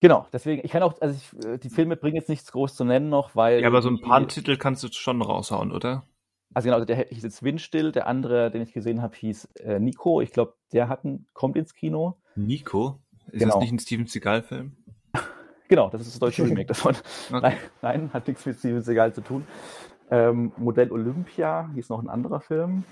Genau, 0.00 0.26
deswegen, 0.32 0.60
ich 0.64 0.70
kann 0.70 0.82
auch, 0.82 1.00
also 1.00 1.16
ich, 1.16 1.46
äh, 1.46 1.58
die 1.58 1.70
Filme 1.70 1.96
bringen 1.96 2.16
jetzt 2.16 2.28
nichts 2.28 2.52
groß 2.52 2.74
zu 2.74 2.84
nennen 2.84 3.08
noch, 3.08 3.34
weil. 3.36 3.62
Ja, 3.62 3.68
aber 3.68 3.80
so 3.80 3.88
ein 3.88 4.00
paar 4.00 4.26
Titel 4.28 4.58
kannst 4.58 4.82
du 4.82 4.88
schon 4.92 5.22
raushauen, 5.22 5.72
oder? 5.72 6.06
Also 6.52 6.68
genau, 6.68 6.84
der 6.84 7.08
hieß 7.08 7.22
jetzt 7.22 7.42
Windstill, 7.42 7.90
der 7.90 8.06
andere, 8.06 8.50
den 8.50 8.62
ich 8.62 8.72
gesehen 8.72 9.00
habe, 9.02 9.16
hieß 9.16 9.46
äh, 9.56 9.80
Nico. 9.80 10.20
Ich 10.20 10.30
glaube, 10.30 10.54
der 10.72 10.88
hat 10.88 11.04
ein, 11.04 11.26
kommt 11.32 11.56
ins 11.56 11.74
Kino. 11.74 12.20
Nico? 12.36 13.00
Ist 13.28 13.40
genau. 13.40 13.54
das 13.54 13.62
nicht 13.62 13.72
ein 13.72 13.78
Steven 13.78 14.06
Seagal-Film? 14.06 14.76
Genau, 15.68 15.88
das 15.90 16.02
ist 16.02 16.12
das 16.12 16.18
deutsche 16.18 16.44
Remake 16.48 16.66
davon. 16.66 16.94
Okay. 17.30 17.40
Nein, 17.40 17.56
nein, 17.82 18.12
hat 18.12 18.28
nichts 18.28 18.44
mit 18.46 18.58
Steven 18.58 18.82
Seagal 18.82 19.12
zu 19.12 19.22
tun. 19.22 19.46
Ähm, 20.10 20.52
Modell 20.56 20.92
Olympia 20.92 21.70
hieß 21.74 21.88
noch 21.88 22.02
ein 22.02 22.08
anderer 22.08 22.40
Film. 22.40 22.84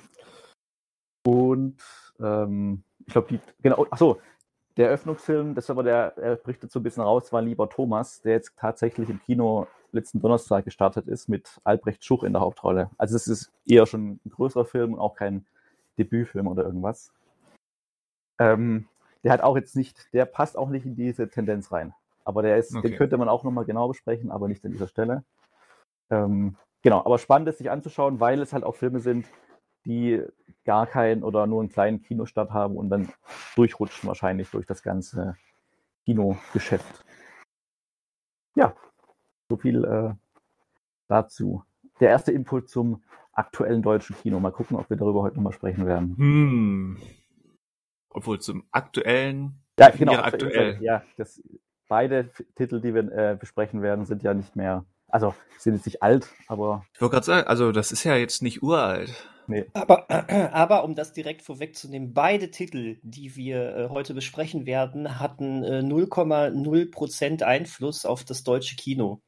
Und 1.24 1.76
ähm, 2.20 2.82
ich 3.06 3.12
glaube, 3.12 3.28
die, 3.28 3.40
genau, 3.62 3.87
achso, 3.90 4.20
der 4.76 4.88
Eröffnungsfilm, 4.88 5.54
das 5.54 5.70
aber 5.70 5.82
der, 5.82 6.16
er 6.16 6.37
bricht 6.37 6.62
jetzt 6.62 6.72
so 6.72 6.80
ein 6.80 6.82
bisschen 6.82 7.02
raus, 7.02 7.32
war 7.32 7.42
Lieber 7.42 7.68
Thomas, 7.68 8.22
der 8.22 8.32
jetzt 8.32 8.56
tatsächlich 8.56 9.11
im 9.11 9.20
Kino 9.20 9.66
letzten 9.92 10.20
Donnerstag 10.20 10.64
gestartet 10.64 11.06
ist 11.06 11.28
mit 11.28 11.61
Albrecht 11.64 12.04
Schuch 12.04 12.24
in 12.24 12.32
der 12.32 12.40
Hauptrolle. 12.40 12.90
Also 12.96 13.14
es 13.16 13.28
ist 13.28 13.52
eher 13.66 13.87
schon 13.87 14.18
ein 14.24 14.30
größerer 14.30 14.64
Film 14.64 14.94
und 14.94 14.98
auch 14.98 15.14
kein 15.14 15.44
Debütfilm 15.98 16.46
oder 16.46 16.64
irgendwas. 16.64 17.12
Ähm, 18.38 18.88
der 19.22 19.32
hat 19.32 19.42
auch 19.42 19.56
jetzt 19.56 19.76
nicht, 19.76 20.12
der 20.14 20.24
passt 20.24 20.56
auch 20.56 20.70
nicht 20.70 20.87
in 20.87 20.96
diese 20.96 21.28
Tendenz 21.28 21.70
rein. 21.70 21.94
Aber 22.24 22.42
der 22.42 22.56
ist, 22.56 22.74
okay. 22.74 22.88
den 22.88 22.96
könnte 22.96 23.16
man 23.16 23.28
auch 23.28 23.44
nochmal 23.44 23.64
genau 23.64 23.88
besprechen, 23.88 24.30
aber 24.30 24.48
nicht 24.48 24.64
an 24.64 24.72
dieser 24.72 24.88
Stelle. 24.88 25.24
Ähm, 26.11 26.56
genau, 26.82 26.98
aber 27.04 27.18
spannend 27.18 27.48
ist 27.48 27.58
sich 27.58 27.70
anzuschauen, 27.70 28.20
weil 28.20 28.40
es 28.40 28.52
halt 28.52 28.64
auch 28.64 28.76
Filme 28.76 29.00
sind, 29.00 29.26
die 29.85 30.22
gar 30.64 30.87
keinen 30.87 31.24
oder 31.24 31.46
nur 31.46 31.61
einen 31.61 31.70
kleinen 31.70 32.02
Kinostart 32.02 32.50
haben 32.50 32.76
und 32.76 32.90
dann 32.90 33.08
durchrutschen 33.56 34.06
wahrscheinlich 34.06 34.50
durch 34.50 34.66
das 34.66 34.82
ganze 34.82 35.37
Kinogeschäft. 36.04 37.04
Ja, 38.54 38.74
so 39.48 39.56
viel 39.56 39.85
äh, 39.85 40.14
dazu. 41.08 41.64
Der 42.00 42.11
erste 42.11 42.32
Input 42.32 42.68
zum 42.68 43.02
aktuellen 43.32 43.82
deutschen 43.82 44.16
Kino. 44.16 44.38
Mal 44.40 44.52
gucken, 44.52 44.76
ob 44.76 44.88
wir 44.90 44.96
darüber 44.96 45.22
heute 45.22 45.37
nochmal 45.37 45.52
sprechen 45.52 45.87
werden. 45.87 46.16
Hm. 46.16 46.98
Obwohl 48.11 48.40
zum 48.40 48.64
aktuellen. 48.70 49.62
Ja, 49.78 49.90
genau. 49.90 50.14
Aktuell. 50.14 50.78
Ja, 50.82 51.02
das, 51.16 51.42
beide 51.92 52.31
Titel, 52.57 52.81
die 52.81 52.94
wir 52.94 53.12
äh, 53.12 53.37
besprechen 53.38 53.83
werden, 53.83 54.07
sind 54.07 54.22
ja 54.22 54.33
nicht 54.33 54.57
mehr, 54.57 54.87
also 55.09 55.35
sind 55.59 55.74
jetzt 55.74 55.85
nicht 55.85 56.02
alt, 56.02 56.26
aber. 56.48 56.87
Ich 56.94 57.02
wollte 57.02 57.16
gerade 57.16 57.26
sagen, 57.26 57.46
also 57.48 57.70
das 57.70 57.92
ist 57.92 58.02
ja 58.05 58.16
jetzt 58.16 58.40
nicht 58.40 58.62
uralt. 58.62 59.12
Nee. 59.46 59.66
Aber, 59.74 60.09
aber 60.55 60.85
um 60.85 60.94
das 60.94 61.12
direkt 61.12 61.42
vorwegzunehmen, 61.42 62.14
beide 62.14 62.50
Titel, 62.50 62.96
die 63.02 63.37
wir 63.37 63.76
äh, 63.76 63.88
heute 63.90 64.14
besprechen 64.14 64.64
werden, 64.64 65.20
hatten 65.20 65.62
äh, 65.64 65.81
0,0% 65.81 67.42
Einfluss 67.42 68.07
auf 68.07 68.24
das 68.24 68.42
deutsche 68.42 68.76
Kino. 68.76 69.20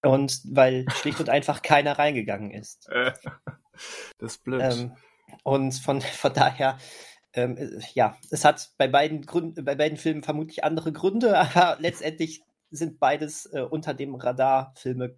Und 0.00 0.40
weil 0.50 0.86
schlicht 0.92 1.20
und 1.20 1.28
einfach 1.28 1.60
keiner 1.62 1.98
reingegangen 1.98 2.50
ist. 2.50 2.88
das 4.16 4.32
ist 4.32 4.42
blöd. 4.42 4.62
Ähm, 4.62 4.96
und 5.42 5.74
von, 5.74 6.00
von 6.00 6.32
daher, 6.32 6.78
ähm, 7.34 7.56
äh, 7.56 7.80
ja, 7.94 8.16
es 8.30 8.44
hat 8.44 8.70
bei 8.78 8.88
beiden 8.88 9.22
Gründen, 9.22 9.64
bei 9.64 9.74
beiden 9.74 9.98
Filmen 9.98 10.22
vermutlich 10.22 10.64
andere 10.64 10.92
Gründe, 10.92 11.38
aber 11.54 11.76
letztendlich 11.80 12.42
sind 12.70 13.00
beides 13.00 13.46
äh, 13.46 13.62
unter 13.62 13.94
dem 13.94 14.14
Radar 14.14 14.72
Filme 14.76 15.16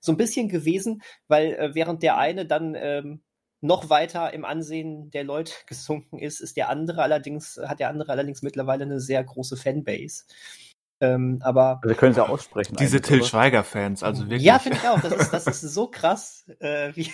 so 0.00 0.12
ein 0.12 0.16
bisschen 0.16 0.48
gewesen, 0.48 1.02
weil 1.28 1.54
äh, 1.54 1.74
während 1.74 2.02
der 2.02 2.18
eine 2.18 2.46
dann 2.46 2.74
ähm, 2.76 3.22
noch 3.60 3.90
weiter 3.90 4.32
im 4.34 4.44
Ansehen 4.44 5.10
der 5.10 5.24
Leute 5.24 5.52
gesunken 5.66 6.18
ist, 6.18 6.40
ist 6.40 6.56
der 6.56 6.68
andere 6.68 7.02
allerdings, 7.02 7.58
hat 7.64 7.80
der 7.80 7.88
andere 7.88 8.12
allerdings 8.12 8.42
mittlerweile 8.42 8.84
eine 8.84 9.00
sehr 9.00 9.22
große 9.22 9.56
Fanbase. 9.56 10.24
Ähm, 11.00 11.40
aber 11.42 11.80
also 11.82 11.96
können 11.96 12.14
sie 12.14 12.22
auch 12.22 12.28
aussprechen. 12.28 12.76
Diese 12.76 13.00
Till 13.00 13.24
Schweiger-Fans, 13.24 14.04
also 14.04 14.22
wirklich. 14.22 14.42
Ja, 14.42 14.60
finde 14.60 14.78
ich 14.78 14.88
auch. 14.88 15.00
Das 15.00 15.12
ist, 15.12 15.32
das 15.32 15.46
ist 15.48 15.60
so 15.60 15.88
krass, 15.88 16.44
äh, 16.60 16.92
wie, 16.94 17.10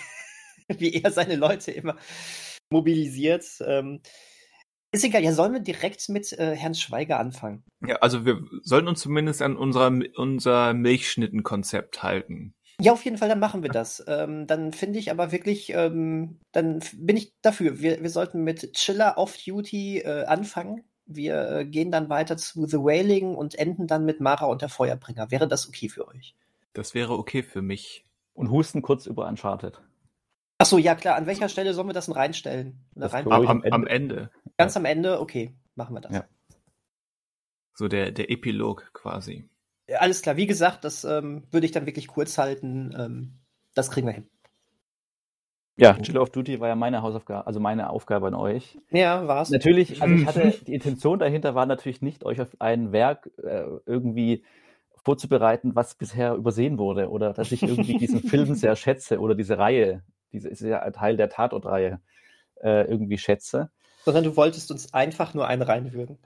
wie 0.67 1.01
er 1.01 1.11
seine 1.11 1.35
Leute 1.35 1.71
immer 1.71 1.95
mobilisiert. 2.69 3.45
Ähm, 3.65 4.01
ist 4.91 5.03
egal, 5.03 5.23
ja, 5.23 5.31
sollen 5.33 5.53
wir 5.53 5.59
direkt 5.59 6.09
mit 6.09 6.31
äh, 6.33 6.55
Herrn 6.55 6.73
Schweiger 6.73 7.19
anfangen? 7.19 7.63
Ja, 7.85 7.97
also 7.97 8.25
wir 8.25 8.41
sollten 8.63 8.87
uns 8.87 9.01
zumindest 9.01 9.41
an 9.41 9.55
unserer, 9.55 9.91
unser 10.15 10.73
Milchschnittenkonzept 10.73 12.01
halten. 12.01 12.53
Ja, 12.81 12.93
auf 12.93 13.03
jeden 13.03 13.17
Fall, 13.17 13.27
dann 13.27 13.39
machen 13.39 13.61
wir 13.61 13.69
das. 13.69 14.03
Ähm, 14.07 14.47
dann 14.47 14.71
finde 14.71 14.99
ich 14.99 15.11
aber 15.11 15.31
wirklich, 15.33 15.73
ähm, 15.73 16.39
dann 16.53 16.79
bin 16.95 17.17
ich 17.17 17.33
dafür. 17.41 17.79
Wir, 17.79 18.01
wir 18.01 18.09
sollten 18.09 18.43
mit 18.43 18.73
Chiller 18.73 19.17
Off 19.17 19.37
Duty 19.37 19.99
äh, 19.99 20.23
anfangen. 20.25 20.85
Wir 21.05 21.49
äh, 21.49 21.65
gehen 21.65 21.91
dann 21.91 22.09
weiter 22.09 22.37
zu 22.37 22.65
The 22.65 22.77
Wailing 22.77 23.35
und 23.35 23.55
enden 23.55 23.85
dann 23.85 24.05
mit 24.05 24.21
Mara 24.21 24.45
und 24.45 24.61
der 24.61 24.69
Feuerbringer. 24.69 25.29
Wäre 25.29 25.47
das 25.47 25.67
okay 25.67 25.89
für 25.89 26.07
euch? 26.07 26.35
Das 26.73 26.93
wäre 26.93 27.17
okay 27.17 27.43
für 27.43 27.61
mich. 27.61 28.05
Und 28.33 28.49
husten 28.49 28.81
kurz 28.81 29.05
über 29.07 29.27
Uncharted. 29.27 29.81
Ach 30.59 30.65
so, 30.65 30.77
ja 30.77 30.93
klar. 30.93 31.15
An 31.15 31.25
welcher 31.25 31.49
Stelle 31.49 31.73
sollen 31.73 31.87
wir 31.87 31.93
das 31.93 32.05
denn 32.05 32.15
reinstellen? 32.15 32.85
Das 32.93 33.13
rein 33.13 33.25
am, 33.31 33.47
am, 33.47 33.63
am, 33.63 33.87
Ende. 33.87 34.29
Ganz 34.57 34.75
am 34.75 34.85
Ende? 34.85 35.21
Okay, 35.21 35.55
machen 35.75 35.95
wir 35.95 36.01
das. 36.01 36.13
Ja. 36.13 36.25
So 37.73 37.87
der, 37.87 38.11
der 38.11 38.29
Epilog 38.29 38.91
quasi. 38.93 39.49
Alles 39.97 40.21
klar, 40.21 40.35
wie 40.35 40.47
gesagt, 40.47 40.83
das 40.83 41.05
ähm, 41.05 41.47
würde 41.49 41.65
ich 41.65 41.71
dann 41.71 41.85
wirklich 41.85 42.07
kurz 42.07 42.37
halten. 42.37 42.93
Ähm, 42.97 43.39
das 43.73 43.89
kriegen 43.89 44.05
wir 44.05 44.13
hin. 44.13 44.29
Ja, 45.77 45.93
Chill 45.93 46.17
of 46.17 46.29
Duty 46.31 46.59
war 46.59 46.67
ja 46.67 46.75
meine 46.75 47.01
Hausaufgabe, 47.01 47.47
also 47.47 47.61
meine 47.61 47.89
Aufgabe 47.89 48.27
an 48.27 48.35
euch. 48.35 48.77
Ja, 48.91 49.25
war's. 49.27 49.49
Natürlich, 49.49 50.01
also 50.01 50.13
ich 50.13 50.25
hatte, 50.25 50.53
die 50.67 50.73
Intention 50.73 51.19
dahinter 51.19 51.55
war 51.55 51.65
natürlich 51.65 52.01
nicht, 52.01 52.25
euch 52.25 52.41
auf 52.41 52.49
ein 52.59 52.91
Werk 52.91 53.31
äh, 53.41 53.63
irgendwie 53.85 54.43
vorzubereiten, 55.05 55.75
was 55.75 55.95
bisher 55.95 56.35
übersehen 56.35 56.77
wurde 56.77 57.09
oder 57.09 57.31
dass 57.31 57.53
ich 57.53 57.63
irgendwie 57.63 57.97
diesen 57.97 58.19
Film 58.29 58.55
sehr 58.55 58.75
schätze 58.75 59.19
oder 59.19 59.35
diese 59.35 59.57
Reihe, 59.57 60.03
diese 60.31 60.49
ist 60.49 60.61
ja 60.61 60.81
ein 60.81 60.93
Teil 60.93 61.17
der 61.17 61.29
Tatortreihe, 61.29 61.99
äh, 62.61 62.85
irgendwie 62.85 63.17
schätze. 63.17 63.71
Sondern 64.05 64.23
du 64.23 64.35
wolltest 64.35 64.71
uns 64.71 64.93
einfach 64.93 65.33
nur 65.33 65.47
einen 65.47 65.61
reinwürgen. 65.61 66.17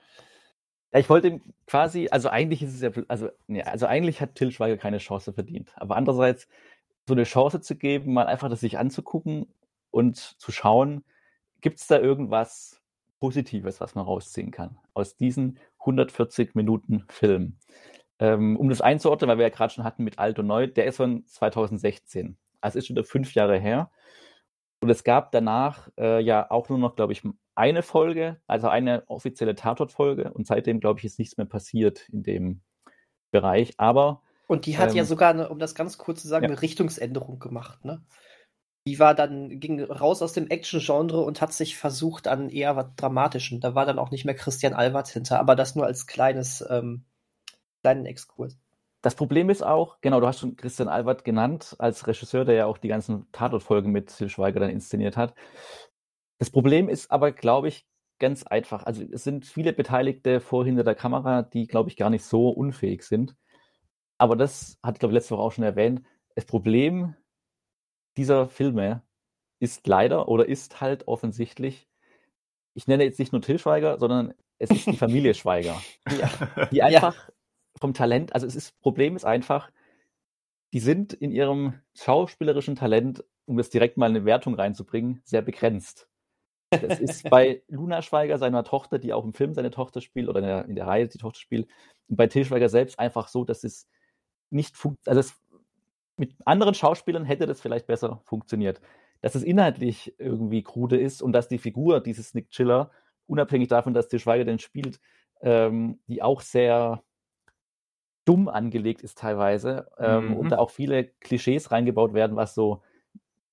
Ja, 0.94 1.00
ich 1.00 1.10
wollte 1.10 1.42
quasi, 1.66 2.10
also 2.12 2.30
eigentlich 2.30 2.62
ist 2.62 2.76
es 2.76 2.82
ja, 2.82 2.92
also, 3.08 3.30
nee, 3.48 3.64
also 3.64 3.88
eigentlich 3.88 4.22
hat 4.22 4.36
Till 4.36 4.52
Schweiger 4.52 4.78
keine 4.78 5.00
Chance 5.00 5.34
verdient. 5.34 5.72
Aber 5.76 5.96
andererseits, 5.96 6.48
so 7.08 7.14
eine 7.14 7.24
Chance 7.24 7.62
zu 7.62 7.76
geben, 7.76 8.14
mal 8.14 8.28
einfach 8.28 8.50
das 8.50 8.62
sich 8.62 8.78
anzugucken 8.78 9.48
und 9.92 10.18
zu 10.18 10.52
schauen, 10.52 11.04
gibt 11.62 11.80
es 11.80 11.88
da 11.88 12.00
irgendwas 12.00 12.82
Positives, 13.20 13.82
was 13.82 13.96
man 13.96 14.06
rausziehen 14.06 14.52
kann 14.52 14.78
aus 14.94 15.16
diesen 15.16 15.60
140 15.80 16.56
Minuten 16.56 17.06
Film. 17.10 17.58
Ähm, 18.20 18.58
um 18.58 18.70
das 18.70 18.82
einzuordnen, 18.82 19.30
weil 19.30 19.38
wir 19.38 19.48
ja 19.48 19.54
gerade 19.54 19.74
schon 19.74 19.84
hatten 19.84 20.04
mit 20.04 20.20
Alt 20.20 20.40
und 20.40 20.48
Neu, 20.48 20.68
der 20.68 20.86
ist 20.86 20.98
von 20.98 21.26
2016. 21.26 22.38
Also 22.64 22.80
ist 22.80 22.88
schon 22.88 22.96
wieder 22.96 23.06
fünf 23.06 23.34
Jahre 23.34 23.60
her. 23.60 23.92
Und 24.82 24.90
es 24.90 25.04
gab 25.04 25.32
danach 25.32 25.90
äh, 26.00 26.22
ja 26.22 26.50
auch 26.50 26.70
nur 26.70 26.78
noch, 26.78 26.96
glaube 26.96 27.14
ich, 27.14 27.22
eine 27.56 27.84
Folge, 27.84 28.42
also 28.48 28.68
eine 28.68 29.04
offizielle 29.08 29.56
Tatort-Folge. 29.56 30.34
Und 30.34 30.48
seitdem, 30.48 30.80
glaube 30.80 31.00
ich, 31.00 31.06
ist 31.06 31.20
nichts 31.20 31.38
mehr 31.38 31.46
passiert 31.46 32.10
in 32.10 32.24
dem 32.24 32.62
Bereich. 33.32 33.74
Aber. 33.78 34.22
Und 34.48 34.66
die 34.66 34.78
hat 34.78 34.92
ähm, 34.92 34.98
ja 34.98 35.06
sogar, 35.06 35.32
eine, 35.32 35.50
um 35.50 35.60
das 35.60 35.76
ganz 35.76 35.98
kurz 35.98 36.22
zu 36.22 36.28
sagen, 36.28 36.46
ja. 36.46 36.50
eine 36.50 36.62
Richtungsänderung 36.62 37.40
gemacht, 37.40 37.84
ne? 37.86 38.04
Die 38.86 39.00
war 39.00 39.16
dann, 39.16 39.62
ging 39.62 39.82
raus 39.82 40.22
aus 40.22 40.34
dem 40.34 40.50
Action-Genre 40.50 41.22
und 41.22 41.40
hat 41.40 41.54
sich 41.54 41.78
versucht 41.78 42.28
an 42.28 42.50
eher 42.50 42.76
was 42.76 42.94
Dramatischen. 42.98 43.62
Da 43.62 43.76
war 43.76 43.86
dann 43.86 43.98
auch 43.98 44.12
nicht 44.12 44.26
mehr 44.26 44.36
Christian 44.36 44.74
Albert 44.74 45.08
hinter, 45.08 45.40
aber 45.40 45.56
das 45.56 45.76
nur 45.76 45.86
als 45.86 46.06
kleines, 46.06 46.66
ähm, 46.70 47.06
kleinen 47.82 48.06
Exkurs. 48.06 48.58
Das 49.04 49.16
Problem 49.16 49.50
ist 49.50 49.62
auch, 49.64 50.00
genau, 50.00 50.22
du 50.22 50.28
hast 50.28 50.40
schon 50.40 50.56
Christian 50.56 50.88
Albert 50.88 51.26
genannt, 51.26 51.76
als 51.78 52.08
Regisseur, 52.08 52.46
der 52.46 52.56
ja 52.56 52.66
auch 52.68 52.78
die 52.78 52.88
ganzen 52.88 53.30
Tatort-Folgen 53.34 53.92
mit 53.92 54.16
Til 54.16 54.30
Schweiger 54.30 54.62
dann 54.62 54.70
inszeniert 54.70 55.18
hat. 55.18 55.36
Das 56.40 56.50
Problem 56.50 56.88
ist 56.88 57.12
aber, 57.12 57.34
glaube 57.34 57.68
ich, 57.68 57.86
ganz 58.20 58.44
einfach. 58.44 58.86
Also 58.86 59.04
es 59.12 59.26
sind 59.26 59.46
viele 59.46 59.74
Beteiligte 59.74 60.40
vor 60.40 60.64
hinter 60.64 60.86
der 60.86 60.96
Kamera, 60.96 61.42
die, 61.42 61.68
glaube 61.68 61.90
ich, 61.90 61.98
gar 61.98 62.10
nicht 62.10 62.24
so 62.24 62.48
unfähig 62.48 63.04
sind. 63.04 63.36
Aber 64.18 64.38
das 64.38 64.80
hat, 64.82 65.00
glaube 65.00 65.12
ich, 65.12 65.16
letzte 65.16 65.36
Woche 65.36 65.44
auch 65.44 65.52
schon 65.52 65.66
erwähnt. 65.66 66.02
Das 66.36 66.46
Problem 66.46 67.14
dieser 68.16 68.48
Filme 68.48 69.04
ist 69.60 69.86
leider 69.86 70.30
oder 70.30 70.48
ist 70.48 70.80
halt 70.80 71.10
offensichtlich, 71.10 71.90
ich 72.74 72.88
nenne 72.88 73.04
jetzt 73.04 73.20
nicht 73.20 73.34
nur 73.34 73.42
Til 73.42 73.60
Schweiger, 73.60 74.00
sondern 74.00 74.34
es 74.60 74.70
ist 74.70 74.88
die 74.88 74.96
Familie 74.98 75.34
Schweiger. 75.34 75.82
ja. 76.18 76.68
Die 76.72 76.82
einfach 76.82 77.28
ja 77.28 77.33
vom 77.84 77.94
Talent, 77.94 78.34
also 78.34 78.48
es 78.48 78.56
ist, 78.56 78.80
Problem 78.80 79.18
ist 79.18 79.26
einfach, 79.26 79.70
die 80.72 80.80
sind 80.80 81.12
in 81.12 81.32
ihrem 81.32 81.82
schauspielerischen 81.94 82.78
Talent, 82.78 83.26
um 83.44 83.58
das 83.58 83.70
direkt 83.70 83.98
mal 83.98 84.10
in 84.10 84.16
eine 84.16 84.24
Wertung 84.24 84.56
reinzubringen, 84.56 85.22
sehr 85.26 85.42
begrenzt. 85.42 86.08
Das 86.70 87.02
ist 87.02 87.24
bei 87.30 87.62
Luna 87.68 88.02
Schweiger, 88.02 88.38
seiner 88.38 88.64
Tochter, 88.64 89.00
die 89.00 89.12
auch 89.12 89.26
im 89.26 89.34
Film 89.34 89.54
seine 89.54 89.70
Tochter 89.70 90.00
spielt 90.00 90.30
oder 90.30 90.40
in 90.40 90.46
der, 90.46 90.66
in 90.66 90.76
der 90.76 90.88
Reihe 90.88 91.10
die 91.10 91.18
Tochter 91.18 91.42
spielt, 91.42 91.68
und 92.08 92.16
bei 92.16 92.28
Till 92.28 92.46
Schweiger 92.46 92.70
selbst 92.70 93.00
einfach 93.00 93.28
so, 93.28 93.44
dass 93.44 93.66
es 93.66 93.86
nicht 94.50 94.78
funktioniert. 94.78 95.18
Also 95.18 95.34
mit 96.16 96.36
anderen 96.46 96.76
Schauspielern 96.76 97.26
hätte 97.26 97.48
das 97.48 97.60
vielleicht 97.60 97.88
besser 97.88 98.22
funktioniert. 98.24 98.80
Dass 99.20 99.36
es 99.36 99.44
inhaltlich 99.44 100.16
irgendwie 100.20 100.64
krude 100.64 100.98
ist 100.98 101.22
und 101.22 101.34
dass 101.34 101.50
die 101.50 101.58
Figur 101.58 102.00
dieses 102.00 102.34
Nick 102.34 102.50
Chiller, 102.50 102.92
unabhängig 103.28 103.68
davon, 103.68 103.94
dass 103.94 104.08
Till 104.08 104.20
Schweiger 104.20 104.46
den 104.46 104.60
spielt, 104.60 105.02
ähm, 105.42 106.00
die 106.08 106.22
auch 106.22 106.40
sehr 106.40 107.04
dumm 108.26 108.48
angelegt 108.48 109.02
ist 109.02 109.18
teilweise 109.18 109.88
ähm, 109.98 110.30
mhm. 110.30 110.38
und 110.38 110.50
da 110.50 110.58
auch 110.58 110.70
viele 110.70 111.06
Klischees 111.06 111.72
reingebaut 111.72 112.14
werden, 112.14 112.36
was 112.36 112.56
so 112.56 112.82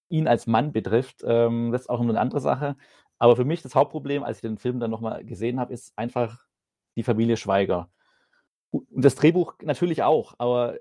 ihn 0.09 0.28
als 0.28 0.46
Mann 0.46 0.72
betrifft. 0.72 1.22
Ähm, 1.24 1.72
das 1.72 1.83
ist 1.83 1.90
auch 1.90 2.00
eine 2.00 2.18
andere 2.18 2.40
Sache. 2.40 2.76
Aber 3.18 3.37
für 3.37 3.44
mich 3.44 3.62
das 3.62 3.74
Hauptproblem, 3.74 4.22
als 4.22 4.38
ich 4.38 4.42
den 4.42 4.59
Film 4.59 4.80
dann 4.80 4.90
nochmal 4.90 5.24
gesehen 5.24 5.61
habe, 5.61 5.72
ist 5.72 5.96
einfach 5.96 6.46
die 6.96 7.02
Familie 7.02 7.37
Schweiger. 7.37 7.90
Und 8.70 9.04
das 9.04 9.14
Drehbuch 9.14 9.54
natürlich 9.62 10.02
auch, 10.02 10.35
aber 10.38 10.78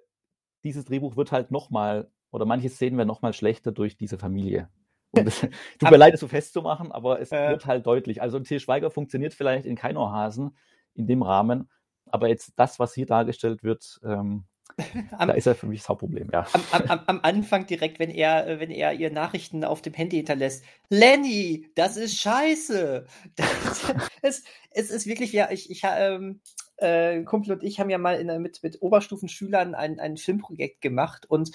dieses 0.63 0.85
Drehbuch 0.85 1.15
wird 1.15 1.31
halt 1.31 1.51
nochmal, 1.51 2.11
oder 2.31 2.45
manche 2.45 2.69
Szenen 2.69 2.97
werden 2.97 3.07
nochmal 3.07 3.33
schlechter 3.33 3.71
durch 3.71 3.97
diese 3.97 4.17
Familie. 4.17 4.69
Und 5.11 5.27
es 5.27 5.41
tut 5.79 5.89
mir 5.89 5.97
leid, 5.97 6.13
es 6.13 6.19
so 6.19 6.27
festzumachen, 6.27 6.91
aber 6.91 7.19
es 7.19 7.31
äh, 7.31 7.49
wird 7.49 7.65
halt 7.65 7.85
deutlich. 7.85 8.21
Also 8.21 8.37
ein 8.37 8.43
Til 8.43 8.59
Schweiger 8.59 8.91
funktioniert 8.91 9.33
vielleicht 9.33 9.65
in 9.65 9.75
Keinohrhasen 9.75 10.55
in 10.93 11.07
dem 11.07 11.23
Rahmen, 11.23 11.69
aber 12.11 12.27
jetzt 12.27 12.53
das, 12.55 12.79
was 12.79 12.93
hier 12.93 13.05
dargestellt 13.05 13.63
wird, 13.63 13.99
ähm, 14.03 14.45
am, 15.17 15.27
da 15.27 15.33
ist 15.33 15.47
er 15.47 15.55
für 15.55 15.67
mich 15.67 15.81
das 15.81 15.89
Hauptproblem, 15.89 16.29
ja. 16.31 16.45
Am, 16.71 16.81
am, 16.87 16.99
am, 17.05 17.19
Anfang 17.23 17.65
direkt, 17.65 17.99
wenn 17.99 18.09
er, 18.09 18.47
äh, 18.47 18.59
wenn 18.59 18.71
er 18.71 18.93
ihr 18.93 19.11
Nachrichten 19.11 19.63
auf 19.63 19.81
dem 19.81 19.93
Handy 19.93 20.17
hinterlässt. 20.17 20.63
Lenny, 20.89 21.69
das 21.75 21.97
ist 21.97 22.19
scheiße. 22.19 23.05
Das, 23.35 23.93
es, 24.21 24.43
es 24.71 24.89
ist 24.89 25.07
wirklich, 25.07 25.33
ja, 25.33 25.49
ich, 25.51 25.69
ich 25.69 25.81
ähm, 25.83 26.41
äh, 26.77 27.23
Kumpel 27.23 27.53
und 27.53 27.63
ich 27.63 27.79
haben 27.79 27.89
ja 27.89 27.97
mal 27.97 28.15
in, 28.15 28.41
mit, 28.41 28.63
mit 28.63 28.81
Oberstufenschülern 28.81 29.75
ein, 29.75 29.99
ein 29.99 30.17
Filmprojekt 30.17 30.81
gemacht 30.81 31.25
und 31.25 31.51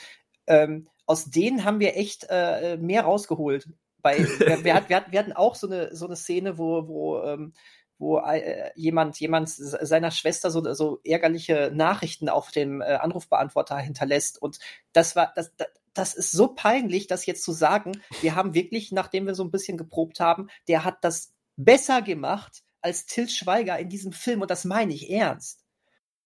ähm, 0.47 0.89
aus 1.07 1.27
denen 1.27 1.65
haben 1.65 1.81
wir 1.81 1.97
echt 1.97 2.27
äh, 2.29 2.77
mehr 2.79 3.03
rausgeholt. 3.03 3.69
Bei, 4.03 4.19
wir, 4.19 4.65
wir, 4.65 4.85
wir, 4.89 5.19
hatten 5.19 5.33
auch 5.33 5.55
so 5.55 5.67
eine, 5.67 5.95
so 5.95 6.07
eine 6.07 6.17
Szene, 6.17 6.59
wo, 6.59 6.89
wo 6.89 7.23
ähm, 7.23 7.55
wo 7.99 8.19
äh, 8.19 8.71
jemand, 8.75 9.19
jemand 9.21 9.49
seiner 9.51 10.11
Schwester 10.11 10.51
so, 10.51 10.75
so 10.75 11.01
ärgerliche 11.05 11.71
Nachrichten 11.73 12.29
auf 12.29 12.51
dem 12.51 12.81
äh, 12.81 12.95
Anrufbeantworter 12.95 13.79
hinterlässt. 13.79 14.41
Und 14.41 14.59
das 14.93 15.17
war, 15.17 15.33
das, 15.35 15.53
das, 15.57 15.69
das 15.95 16.15
ist 16.15 16.33
so 16.33 16.49
peinlich, 16.49 17.07
das 17.07 17.27
jetzt 17.27 17.45
zu 17.45 17.53
sagen. 17.53 18.03
Wir 18.21 18.35
haben 18.35 18.55
wirklich, 18.55 18.93
nachdem 18.93 19.27
wir 19.27 19.35
so 19.35 19.45
ein 19.45 19.51
bisschen 19.51 19.79
geprobt 19.79 20.21
haben, 20.21 20.49
der 20.69 20.85
hat 20.85 20.99
das 21.03 21.33
besser 21.57 22.03
gemacht 22.03 22.63
als 22.81 23.07
Till 23.07 23.29
Schweiger 23.29 23.79
in 23.79 23.89
diesem 23.89 24.13
Film. 24.13 24.43
Und 24.43 24.51
das 24.51 24.65
meine 24.65 24.93
ich 24.93 25.11
ernst. 25.11 25.61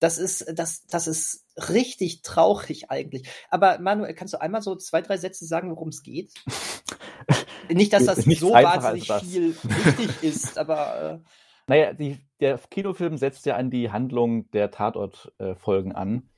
Das 0.01 0.17
ist, 0.17 0.47
das, 0.55 0.87
das 0.87 1.07
ist 1.07 1.45
richtig 1.57 2.23
traurig 2.23 2.91
eigentlich. 2.91 3.29
Aber 3.51 3.79
Manuel, 3.79 4.15
kannst 4.15 4.33
du 4.33 4.41
einmal 4.41 4.63
so 4.63 4.77
zwei, 4.77 5.03
drei 5.03 5.19
Sätze 5.19 5.45
sagen, 5.45 5.71
worum 5.71 5.89
es 5.89 6.03
geht? 6.03 6.33
Nicht, 7.69 7.93
dass 7.93 8.05
das 8.07 8.25
so 8.25 8.53
wahnsinnig 8.53 9.09
das. 9.09 9.23
viel 9.23 9.55
wichtig 9.63 10.23
ist, 10.23 10.57
aber. 10.57 11.23
Äh 11.25 11.31
naja, 11.69 11.93
die, 11.93 12.19
der 12.41 12.59
Kinofilm 12.59 13.19
setzt 13.19 13.47
ja 13.47 13.57
an 13.57 13.71
die 13.71 13.91
Handlung 13.93 14.51
der 14.51 14.71
Tatort-Folgen 14.71 15.93
an. 15.93 16.29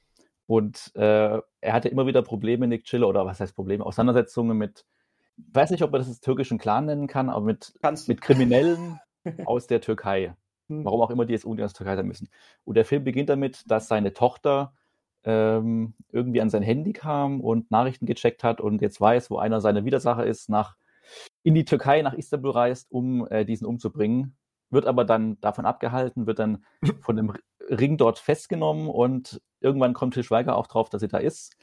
Und 0.47 0.91
äh, 0.97 1.41
er 1.61 1.73
hatte 1.73 1.89
immer 1.89 2.07
wieder 2.07 2.23
Probleme, 2.23 2.67
Nick 2.67 2.85
Chiller, 2.85 3.09
oder 3.09 3.25
was 3.25 3.39
heißt 3.39 3.55
Probleme, 3.55 3.87
Auseinandersetzungen 3.87 4.59
mit, 4.59 4.85
ich 5.37 5.55
weiß 5.55 5.71
nicht, 5.71 5.85
ob 5.85 5.93
man 5.93 6.01
das 6.01 6.09
als 6.09 6.21
türkischen 6.21 6.59
Clan 6.59 6.87
nennen 6.87 7.07
kann, 7.07 7.31
aber 7.31 7.45
mit, 7.45 7.73
mit 8.09 8.21
Kriminellen 8.21 8.99
aus 9.45 9.69
der 9.69 9.81
Türkei. 9.81 10.35
Hm. 10.69 10.85
Warum 10.85 11.01
auch 11.01 11.11
immer 11.11 11.25
die 11.25 11.33
jetzt 11.33 11.45
unbedingt 11.45 11.67
aus 11.67 11.75
der 11.75 11.85
Türkei 11.85 11.97
sein 11.97 12.09
müssen. 12.09 12.29
Und 12.65 12.75
der 12.75 12.85
Film 12.85 13.05
beginnt 13.05 13.29
damit, 13.29 13.71
dass 13.71 13.87
seine 13.87 14.13
Tochter 14.13 14.75
ähm, 15.23 15.95
irgendwie 16.11 16.41
an 16.41 16.51
sein 16.51 16.63
Handy 16.63 16.93
kam 16.93 17.41
und 17.41 17.71
Nachrichten 17.71 18.07
gecheckt 18.07 18.43
hat 18.43 18.61
und 18.61 18.83
jetzt 18.83 19.01
weiß, 19.01 19.31
wo 19.31 19.39
einer 19.39 19.61
seiner 19.61 19.85
Widersacher 19.85 20.27
ist, 20.27 20.49
nach 20.49 20.77
in 21.45 21.55
die 21.55 21.65
Türkei, 21.65 22.03
nach 22.03 22.15
Istanbul 22.15 22.51
reist, 22.51 22.91
um 22.91 23.29
äh, 23.29 23.45
diesen 23.45 23.67
umzubringen 23.67 24.37
wird 24.71 24.87
aber 24.87 25.05
dann 25.05 25.41
davon 25.41 25.67
abgehalten, 25.67 26.27
wird 26.27 26.39
dann 26.39 26.65
von 27.01 27.17
dem 27.17 27.33
Ring 27.69 27.97
dort 27.97 28.19
festgenommen 28.19 28.89
und 28.89 29.41
irgendwann 29.61 29.95
kommt 29.95 30.15
Til 30.15 30.25
Schweiger 30.25 30.57
auch 30.57 30.67
drauf, 30.67 30.89
dass 30.89 31.01
sie 31.01 31.09
da 31.09 31.19
ist 31.19 31.57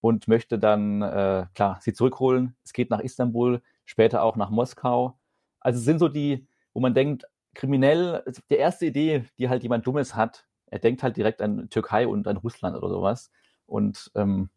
und 0.00 0.28
möchte 0.28 0.58
dann, 0.58 1.02
äh, 1.02 1.46
klar, 1.54 1.78
sie 1.80 1.92
zurückholen. 1.92 2.56
Es 2.64 2.72
geht 2.72 2.90
nach 2.90 3.00
Istanbul, 3.00 3.62
später 3.84 4.22
auch 4.22 4.36
nach 4.36 4.50
Moskau. 4.50 5.18
Also 5.60 5.78
es 5.78 5.84
sind 5.84 5.98
so 5.98 6.08
die, 6.08 6.46
wo 6.72 6.80
man 6.80 6.94
denkt, 6.94 7.26
kriminell, 7.54 8.24
die 8.50 8.54
erste 8.54 8.86
Idee, 8.86 9.24
die 9.38 9.48
halt 9.48 9.62
jemand 9.62 9.86
Dummes 9.86 10.14
hat, 10.14 10.46
er 10.66 10.78
denkt 10.78 11.02
halt 11.02 11.16
direkt 11.16 11.42
an 11.42 11.68
Türkei 11.68 12.06
und 12.06 12.28
an 12.28 12.36
Russland 12.36 12.76
oder 12.76 12.88
sowas 12.88 13.30
und 13.66 14.10
ähm, 14.14 14.50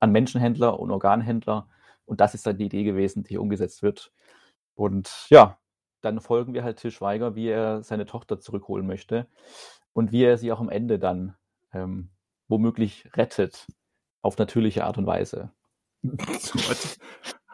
an 0.00 0.10
Menschenhändler 0.10 0.78
und 0.80 0.90
Organhändler. 0.90 1.68
Und 2.06 2.20
das 2.20 2.34
ist 2.34 2.46
dann 2.46 2.58
die 2.58 2.66
Idee 2.66 2.84
gewesen, 2.84 3.24
die 3.24 3.38
umgesetzt 3.38 3.82
wird. 3.82 4.12
Und 4.74 5.26
ja, 5.30 5.58
dann 6.04 6.20
folgen 6.20 6.54
wir 6.54 6.64
halt 6.64 6.78
Til 6.78 6.90
Schweiger, 6.90 7.34
wie 7.34 7.48
er 7.48 7.82
seine 7.82 8.06
Tochter 8.06 8.40
zurückholen 8.40 8.86
möchte 8.86 9.26
und 9.92 10.12
wie 10.12 10.24
er 10.24 10.38
sie 10.38 10.52
auch 10.52 10.60
am 10.60 10.68
Ende 10.68 10.98
dann 10.98 11.36
ähm, 11.72 12.10
womöglich 12.48 13.08
rettet, 13.16 13.66
auf 14.22 14.38
natürliche 14.38 14.84
Art 14.84 14.98
und 14.98 15.06
Weise. 15.06 15.50
What? 16.02 16.98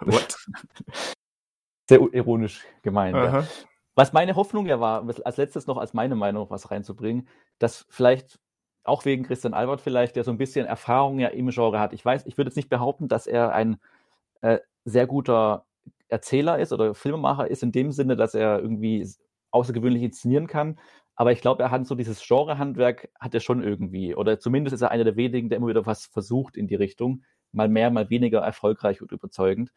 What? 0.00 0.36
Sehr 1.88 2.00
ironisch 2.12 2.64
gemeint. 2.82 3.16
Ja. 3.16 3.44
Was 3.96 4.12
meine 4.12 4.36
Hoffnung 4.36 4.66
ja 4.66 4.78
war, 4.80 5.04
als 5.24 5.36
letztes 5.36 5.66
noch 5.66 5.76
als 5.76 5.92
meine 5.92 6.14
Meinung 6.14 6.48
was 6.50 6.70
reinzubringen, 6.70 7.28
dass 7.58 7.86
vielleicht 7.90 8.38
auch 8.84 9.04
wegen 9.04 9.24
Christian 9.24 9.54
Albert 9.54 9.80
vielleicht, 9.80 10.16
der 10.16 10.24
so 10.24 10.30
ein 10.30 10.38
bisschen 10.38 10.66
Erfahrung 10.66 11.18
ja 11.18 11.28
im 11.28 11.50
Genre 11.50 11.80
hat. 11.80 11.92
Ich 11.92 12.04
weiß, 12.04 12.26
ich 12.26 12.38
würde 12.38 12.48
jetzt 12.48 12.56
nicht 12.56 12.70
behaupten, 12.70 13.08
dass 13.08 13.26
er 13.26 13.52
ein 13.52 13.78
äh, 14.40 14.58
sehr 14.84 15.06
guter 15.06 15.66
Erzähler 16.10 16.58
ist 16.58 16.72
oder 16.72 16.94
Filmemacher 16.94 17.50
ist, 17.50 17.62
in 17.62 17.72
dem 17.72 17.92
Sinne, 17.92 18.16
dass 18.16 18.34
er 18.34 18.60
irgendwie 18.60 19.08
außergewöhnlich 19.50 20.02
inszenieren 20.02 20.46
kann. 20.46 20.78
Aber 21.14 21.32
ich 21.32 21.40
glaube, 21.40 21.62
er 21.62 21.70
hat 21.70 21.86
so 21.86 21.94
dieses 21.94 22.26
Genrehandwerk, 22.26 23.10
hat 23.18 23.34
er 23.34 23.40
schon 23.40 23.62
irgendwie. 23.62 24.14
Oder 24.14 24.38
zumindest 24.38 24.74
ist 24.74 24.82
er 24.82 24.90
einer 24.90 25.04
der 25.04 25.16
wenigen, 25.16 25.48
der 25.48 25.58
immer 25.58 25.68
wieder 25.68 25.86
was 25.86 26.06
versucht 26.06 26.56
in 26.56 26.66
die 26.66 26.76
Richtung. 26.76 27.24
Mal 27.52 27.68
mehr, 27.68 27.90
mal 27.90 28.10
weniger 28.10 28.40
erfolgreich 28.40 29.02
und 29.02 29.12
überzeugend. 29.12 29.70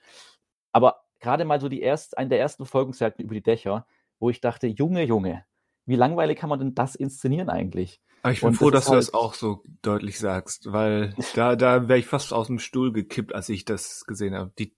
Aber 0.72 1.04
gerade 1.20 1.46
mal 1.46 1.60
so 1.60 1.70
die 1.70 1.82
erst, 1.82 2.18
eine 2.18 2.30
der 2.30 2.40
ersten 2.40 2.66
Folgensjagden 2.66 3.26
über 3.26 3.34
die 3.34 3.44
Dächer, 3.44 3.86
wo 4.20 4.30
ich 4.30 4.42
dachte, 4.42 4.68
Junge, 4.68 5.04
Junge, 5.04 5.44
wie 5.86 5.96
langweilig 5.96 6.38
kann 6.38 6.50
man 6.50 6.60
denn 6.60 6.76
das 6.76 6.96
inszenieren 6.96 7.50
eigentlich? 7.50 8.00
Aber 8.22 8.32
ich 8.32 8.40
bin 8.40 8.50
und 8.50 8.56
froh, 8.56 8.70
das 8.70 8.86
dass 8.86 8.92
halt 8.92 9.02
du 9.02 9.06
das 9.08 9.14
auch 9.14 9.34
so 9.34 9.64
deutlich 9.82 10.18
sagst, 10.20 10.72
weil 10.72 11.14
da, 11.36 11.56
da 11.56 11.90
wäre 11.90 12.00
ich 12.00 12.06
fast 12.06 12.32
aus 12.32 12.48
dem 12.48 12.60
Stuhl 12.60 12.94
gekippt, 12.94 13.36
als 13.36 13.50
ich 13.50 13.66
das 13.66 14.06
gesehen 14.06 14.34
habe. 14.34 14.54
Die 14.58 14.76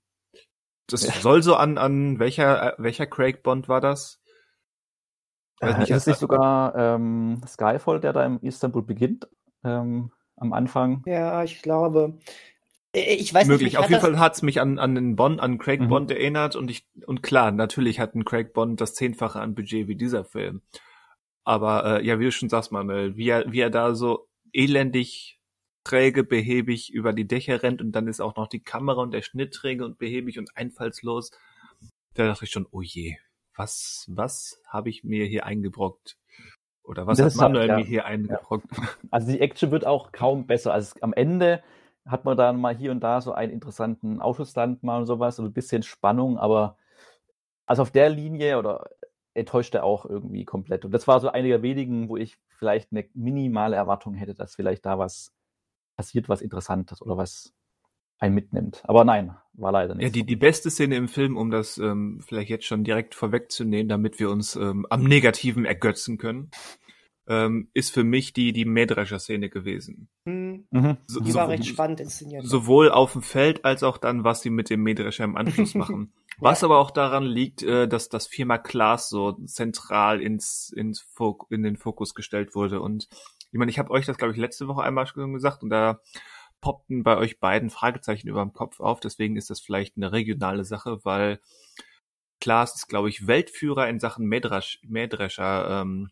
das 0.87 1.05
ja. 1.05 1.13
soll 1.13 1.41
so 1.43 1.55
an, 1.55 1.77
an 1.77 2.19
welcher, 2.19 2.73
äh, 2.73 2.75
welcher 2.77 3.07
Craig 3.07 3.43
Bond 3.43 3.67
war 3.67 3.81
das? 3.81 4.21
Äh, 5.61 5.77
nicht, 5.79 5.89
ist 5.89 6.07
nicht 6.07 6.19
sogar 6.19 6.75
ähm, 6.75 7.41
Skyfall, 7.47 7.99
der 7.99 8.13
da 8.13 8.25
im 8.25 8.39
Istanbul 8.41 8.83
beginnt, 8.83 9.27
ähm, 9.63 10.11
am 10.35 10.53
Anfang? 10.53 11.01
Ja, 11.05 11.43
ich 11.43 11.61
glaube. 11.61 12.17
Äh, 12.93 13.15
ich 13.15 13.33
weiß 13.33 13.47
Möglich. 13.47 13.73
Nicht, 13.73 13.77
Auf 13.77 13.89
jeden 13.89 14.01
Fall 14.01 14.19
hat's 14.19 14.41
mich 14.41 14.59
an, 14.61 14.79
an 14.79 14.95
den 14.95 15.15
Bond, 15.15 15.39
an 15.39 15.57
Craig 15.57 15.81
mhm. 15.81 15.87
Bond 15.87 16.11
erinnert 16.11 16.55
und 16.55 16.69
ich, 16.69 16.87
und 17.05 17.23
klar, 17.23 17.51
natürlich 17.51 17.99
hat 17.99 18.15
ein 18.15 18.25
Craig 18.25 18.53
Bond 18.53 18.81
das 18.81 18.93
Zehnfache 18.93 19.39
an 19.39 19.55
Budget 19.55 19.87
wie 19.87 19.95
dieser 19.95 20.25
Film. 20.25 20.61
Aber 21.43 21.99
äh, 21.99 22.05
ja, 22.05 22.19
wie 22.19 22.25
du 22.25 22.31
schon 22.31 22.49
sagst, 22.49 22.71
Manuel, 22.71 23.15
wie 23.15 23.29
er, 23.29 23.51
wie 23.51 23.59
er 23.59 23.69
da 23.69 23.95
so 23.95 24.27
elendig 24.51 25.34
träge, 25.85 26.23
behäbig 26.23 26.91
über 26.93 27.13
die 27.13 27.27
Dächer 27.27 27.63
rennt 27.63 27.81
und 27.81 27.93
dann 27.93 28.07
ist 28.07 28.19
auch 28.19 28.35
noch 28.35 28.47
die 28.47 28.59
Kamera 28.59 29.01
und 29.01 29.13
der 29.13 29.21
Schnitt 29.21 29.53
träge 29.53 29.85
und 29.85 29.97
behäbig 29.97 30.37
und 30.37 30.49
einfallslos. 30.57 31.31
Da 32.15 32.25
dachte 32.25 32.45
ich 32.45 32.51
schon, 32.51 32.67
oh 32.71 32.81
je, 32.81 33.15
was, 33.55 34.05
was 34.09 34.61
habe 34.67 34.89
ich 34.89 35.03
mir 35.03 35.25
hier 35.25 35.45
eingebrockt? 35.45 36.17
Oder 36.83 37.07
was 37.07 37.17
das 37.17 37.35
hat 37.35 37.41
Manuel 37.41 37.67
ja. 37.67 37.77
mir 37.77 37.85
hier 37.85 38.05
eingebrockt? 38.05 38.67
Ja. 38.77 38.83
Also 39.11 39.31
die 39.31 39.39
Action 39.39 39.71
wird 39.71 39.85
auch 39.85 40.11
kaum 40.11 40.45
besser. 40.45 40.73
Also 40.73 40.95
am 41.01 41.13
Ende 41.13 41.63
hat 42.05 42.25
man 42.25 42.37
dann 42.37 42.59
mal 42.59 42.75
hier 42.75 42.91
und 42.91 42.99
da 42.99 43.21
so 43.21 43.33
einen 43.33 43.51
interessanten 43.51 44.21
Autostand 44.21 44.83
mal 44.83 44.99
und 44.99 45.05
sowas 45.05 45.39
und 45.39 45.45
ein 45.45 45.53
bisschen 45.53 45.83
Spannung, 45.83 46.37
aber 46.37 46.77
also 47.65 47.81
auf 47.81 47.91
der 47.91 48.09
Linie 48.09 48.59
oder 48.59 48.89
enttäuscht 49.33 49.73
er 49.75 49.83
auch 49.83 50.05
irgendwie 50.05 50.45
komplett. 50.45 50.85
Und 50.85 50.91
das 50.91 51.07
war 51.07 51.19
so 51.19 51.29
eine 51.29 51.47
der 51.47 51.61
wenigen, 51.61 52.09
wo 52.09 52.17
ich 52.17 52.37
vielleicht 52.57 52.91
eine 52.91 53.05
minimale 53.13 53.75
Erwartung 53.75 54.13
hätte, 54.13 54.33
dass 54.33 54.55
vielleicht 54.55 54.85
da 54.85 54.97
was 54.99 55.34
passiert 55.95 56.29
was 56.29 56.41
Interessantes 56.41 57.01
oder 57.01 57.17
was 57.17 57.53
einen 58.19 58.35
mitnimmt. 58.35 58.81
Aber 58.85 59.03
nein, 59.03 59.35
war 59.53 59.71
leider 59.71 59.95
nicht. 59.95 60.03
Ja, 60.03 60.09
die, 60.09 60.25
die 60.25 60.35
beste 60.35 60.69
Szene 60.69 60.95
im 60.95 61.07
Film, 61.07 61.37
um 61.37 61.51
das 61.51 61.77
ähm, 61.77 62.21
vielleicht 62.25 62.49
jetzt 62.49 62.65
schon 62.65 62.83
direkt 62.83 63.15
vorwegzunehmen, 63.15 63.89
damit 63.89 64.19
wir 64.19 64.29
uns 64.29 64.55
ähm, 64.55 64.85
am 64.89 65.03
Negativen 65.03 65.65
ergötzen 65.65 66.17
können, 66.17 66.49
ähm, 67.27 67.69
ist 67.73 67.91
für 67.91 68.03
mich 68.03 68.33
die, 68.33 68.53
die 68.53 68.65
Mähdrescher-Szene 68.65 69.49
gewesen. 69.49 70.09
Mhm. 70.25 70.67
Mhm. 70.69 70.97
So, 71.07 71.19
die 71.19 71.33
war 71.33 71.45
so, 71.45 71.51
recht 71.51 71.65
spannend 71.65 71.99
inszeniert. 71.99 72.45
Sowohl 72.45 72.91
auf 72.91 73.13
dem 73.13 73.21
Feld 73.21 73.65
als 73.65 73.83
auch 73.83 73.97
dann, 73.97 74.23
was 74.23 74.41
sie 74.41 74.49
mit 74.49 74.69
dem 74.69 74.83
Mähdrescher 74.83 75.23
im 75.23 75.35
Anschluss 75.35 75.73
machen. 75.75 76.13
Was 76.37 76.61
ja. 76.61 76.67
aber 76.67 76.79
auch 76.79 76.91
daran 76.91 77.23
liegt, 77.23 77.63
äh, 77.63 77.87
dass 77.87 78.09
das 78.09 78.27
Firma 78.27 78.57
Klaas 78.57 79.09
so 79.09 79.33
zentral 79.45 80.21
ins, 80.21 80.71
ins 80.75 81.01
Fok 81.01 81.47
in 81.49 81.63
den 81.63 81.77
Fokus 81.77 82.13
gestellt 82.13 82.55
wurde 82.55 82.81
und 82.81 83.07
ich 83.55 83.57
meine, 83.57 83.71
ich 83.71 83.79
habe 83.79 83.91
euch 83.91 84.05
das, 84.05 84.17
glaube 84.17 84.33
ich, 84.33 84.37
letzte 84.37 84.67
Woche 84.67 84.83
einmal 84.83 85.07
schon 85.07 85.31
gesagt 85.31 85.63
und 85.63 85.69
da 85.69 86.01
poppten 86.59 87.03
bei 87.03 87.15
euch 87.15 87.39
beiden 87.39 87.69
Fragezeichen 87.69 88.27
über 88.27 88.41
dem 88.41 88.51
Kopf 88.51 88.81
auf. 88.81 88.99
Deswegen 88.99 89.37
ist 89.37 89.49
das 89.49 89.61
vielleicht 89.61 89.95
eine 89.95 90.11
regionale 90.11 90.65
Sache, 90.65 90.99
weil 91.05 91.39
Klaas 92.41 92.75
ist, 92.75 92.87
glaube 92.89 93.07
ich, 93.07 93.27
Weltführer 93.27 93.87
in 93.87 94.01
Sachen 94.01 94.27
Mähdrescher 94.27 95.81
ähm, 95.81 96.11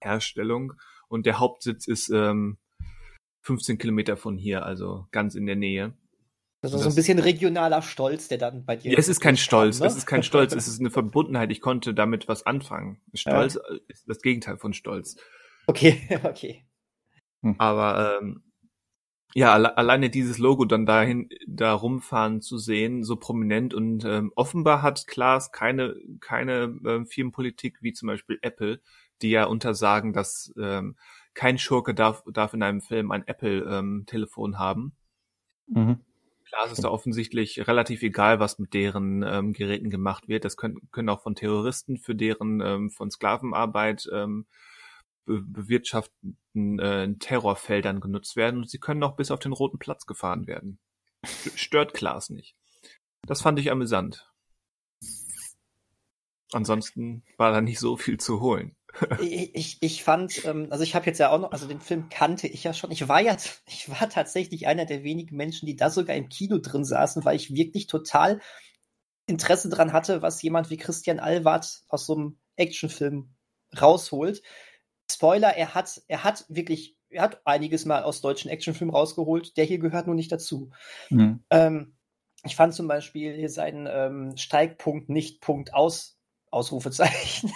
Herstellung 0.00 0.74
und 1.08 1.26
der 1.26 1.40
Hauptsitz 1.40 1.88
ist 1.88 2.10
ähm, 2.10 2.58
15 3.40 3.78
Kilometer 3.78 4.16
von 4.16 4.38
hier, 4.38 4.64
also 4.64 5.08
ganz 5.10 5.34
in 5.34 5.46
der 5.46 5.56
Nähe. 5.56 5.94
Also 6.62 6.78
so 6.78 6.88
ein 6.90 6.94
bisschen 6.94 7.18
regionaler 7.18 7.82
Stolz, 7.82 8.28
der 8.28 8.38
dann 8.38 8.64
bei 8.64 8.76
dir. 8.76 8.92
Ja, 8.92 8.98
es 8.98 9.08
ist 9.08 9.18
kein 9.18 9.36
Stolz, 9.36 9.80
ne? 9.80 9.88
es 9.88 9.96
ist 9.96 10.06
kein 10.06 10.22
Stolz, 10.22 10.54
es 10.54 10.68
ist 10.68 10.78
eine 10.78 10.90
Verbundenheit. 10.90 11.50
Ich 11.50 11.60
konnte 11.60 11.92
damit 11.92 12.28
was 12.28 12.46
anfangen. 12.46 13.00
Stolz 13.14 13.54
ja. 13.54 13.78
ist 13.88 14.08
das 14.08 14.22
Gegenteil 14.22 14.58
von 14.58 14.72
Stolz. 14.72 15.16
Okay, 15.66 16.00
okay. 16.22 16.67
Hm. 17.42 17.54
Aber 17.58 18.18
ähm, 18.20 18.42
ja, 19.34 19.52
alle, 19.52 19.76
alleine 19.76 20.10
dieses 20.10 20.38
Logo 20.38 20.64
dann 20.64 20.86
dahin 20.86 21.28
da 21.46 21.72
rumfahren 21.72 22.40
zu 22.40 22.58
sehen, 22.58 23.04
so 23.04 23.16
prominent 23.16 23.74
und 23.74 24.04
ähm, 24.04 24.32
offenbar 24.36 24.82
hat 24.82 25.06
Klaas 25.06 25.52
keine 25.52 25.96
keine 26.20 26.74
äh, 26.84 27.04
Firmenpolitik 27.04 27.78
wie 27.82 27.92
zum 27.92 28.08
Beispiel 28.08 28.38
Apple, 28.42 28.80
die 29.22 29.30
ja 29.30 29.44
untersagen, 29.44 30.12
dass 30.12 30.52
ähm, 30.58 30.96
kein 31.34 31.58
Schurke 31.58 31.94
darf 31.94 32.24
darf 32.32 32.54
in 32.54 32.62
einem 32.62 32.80
Film 32.80 33.10
ein 33.10 33.26
Apple 33.26 33.64
ähm, 33.70 34.04
Telefon 34.06 34.58
haben. 34.58 34.96
Mhm. 35.66 36.00
Klaas 36.48 36.72
ist 36.72 36.82
da 36.82 36.88
offensichtlich 36.88 37.68
relativ 37.68 38.02
egal, 38.02 38.40
was 38.40 38.58
mit 38.58 38.72
deren 38.72 39.22
ähm, 39.22 39.52
Geräten 39.52 39.90
gemacht 39.90 40.28
wird. 40.28 40.46
Das 40.46 40.56
können, 40.56 40.88
können 40.90 41.10
auch 41.10 41.20
von 41.20 41.34
Terroristen 41.34 41.98
für 41.98 42.14
deren 42.14 42.62
ähm, 42.62 42.90
von 42.90 43.10
Sklavenarbeit 43.10 44.08
ähm, 44.12 44.46
bewirtschafteten 45.28 46.78
äh, 46.78 47.14
Terrorfeldern 47.18 48.00
genutzt 48.00 48.36
werden 48.36 48.60
und 48.60 48.70
sie 48.70 48.78
können 48.78 49.02
auch 49.02 49.16
bis 49.16 49.30
auf 49.30 49.40
den 49.40 49.52
Roten 49.52 49.78
Platz 49.78 50.06
gefahren 50.06 50.46
werden. 50.46 50.78
Stört 51.54 51.94
Klaas 51.94 52.30
nicht. 52.30 52.56
Das 53.26 53.42
fand 53.42 53.58
ich 53.58 53.70
amüsant. 53.70 54.32
Ansonsten 56.52 57.24
war 57.36 57.52
da 57.52 57.60
nicht 57.60 57.78
so 57.78 57.96
viel 57.96 58.18
zu 58.18 58.40
holen. 58.40 58.74
ich, 59.20 59.54
ich, 59.54 59.78
ich 59.80 60.04
fand, 60.04 60.44
ähm, 60.46 60.68
also 60.70 60.82
ich 60.82 60.94
habe 60.94 61.06
jetzt 61.06 61.18
ja 61.18 61.30
auch 61.30 61.38
noch, 61.38 61.52
also 61.52 61.68
den 61.68 61.80
Film 61.80 62.08
kannte 62.08 62.48
ich 62.48 62.64
ja 62.64 62.72
schon. 62.72 62.90
Ich 62.90 63.06
war 63.06 63.20
ja, 63.20 63.36
ich 63.66 63.88
war 63.90 64.08
tatsächlich 64.08 64.66
einer 64.66 64.86
der 64.86 65.02
wenigen 65.02 65.36
Menschen, 65.36 65.66
die 65.66 65.76
da 65.76 65.90
sogar 65.90 66.16
im 66.16 66.28
Kino 66.28 66.58
drin 66.58 66.84
saßen, 66.84 67.24
weil 67.24 67.36
ich 67.36 67.54
wirklich 67.54 67.86
total 67.86 68.40
Interesse 69.26 69.68
dran 69.68 69.92
hatte, 69.92 70.22
was 70.22 70.40
jemand 70.40 70.70
wie 70.70 70.78
Christian 70.78 71.20
Alward 71.20 71.82
aus 71.88 72.06
so 72.06 72.16
einem 72.16 72.38
Actionfilm 72.56 73.34
rausholt. 73.78 74.42
Spoiler, 75.10 75.56
er 75.56 75.74
hat, 75.74 76.02
er 76.08 76.24
hat 76.24 76.44
wirklich, 76.48 76.96
er 77.10 77.22
hat 77.22 77.40
einiges 77.44 77.84
mal 77.84 78.02
aus 78.02 78.20
deutschen 78.20 78.50
Actionfilmen 78.50 78.94
rausgeholt. 78.94 79.56
Der 79.56 79.64
hier 79.64 79.78
gehört 79.78 80.06
nur 80.06 80.14
nicht 80.14 80.32
dazu. 80.32 80.70
Mhm. 81.10 81.44
Ähm, 81.50 81.96
ich 82.44 82.56
fand 82.56 82.74
zum 82.74 82.88
Beispiel 82.88 83.34
hier 83.34 83.50
seinen 83.50 83.88
ähm, 83.90 84.36
Steigpunkt 84.36 85.08
nicht 85.08 85.40
Punkt 85.40 85.74
aus, 85.74 86.18
Ausrufezeichen. 86.50 87.52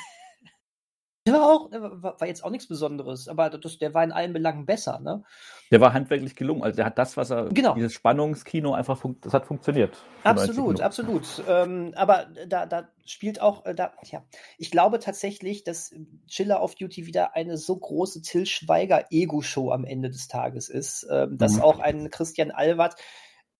Der 1.33 1.41
war 1.41 1.49
auch, 1.49 2.21
war 2.21 2.27
jetzt 2.27 2.45
auch 2.45 2.51
nichts 2.51 2.69
Besonderes, 2.69 3.29
aber 3.29 3.51
das, 3.51 3.79
der 3.79 3.95
war 3.95 4.05
in 4.05 4.13
allen 4.13 4.33
Belangen 4.33 4.67
besser, 4.67 5.01
ne? 5.01 5.25
Der 5.71 5.81
war 5.81 5.95
handwerklich 5.95 6.37
gelungen. 6.37 6.63
Also 6.63 6.77
der 6.77 6.85
hat 6.85 6.99
das, 6.99 7.17
was 7.17 7.31
er, 7.31 7.49
genau. 7.49 7.75
dieses 7.75 7.95
Spannungskino 7.95 8.75
einfach, 8.75 9.03
das 9.23 9.33
hat 9.33 9.47
funktioniert. 9.47 9.97
Absolut, 10.23 10.81
absolut. 10.81 11.43
Ähm, 11.49 11.93
aber 11.97 12.27
da, 12.47 12.67
da 12.67 12.89
spielt 13.07 13.41
auch, 13.41 13.65
äh, 13.65 13.75
da, 13.75 13.93
ja, 14.05 14.23
ich 14.59 14.71
glaube 14.71 14.99
tatsächlich, 14.99 15.65
dass 15.65 15.95
Chiller 16.27 16.63
of 16.63 16.75
Duty 16.75 17.07
wieder 17.07 17.35
eine 17.35 17.57
so 17.57 17.77
große 17.77 18.23
Till 18.23 18.47
Schweiger 18.47 19.07
Ego-Show 19.11 19.71
am 19.71 19.85
Ende 19.85 20.11
des 20.11 20.29
Tages 20.29 20.69
ist, 20.69 21.07
ähm, 21.11 21.39
dass 21.39 21.55
mhm. 21.55 21.63
auch 21.63 21.79
ein 21.79 22.11
Christian 22.11 22.51
Alward 22.51 22.97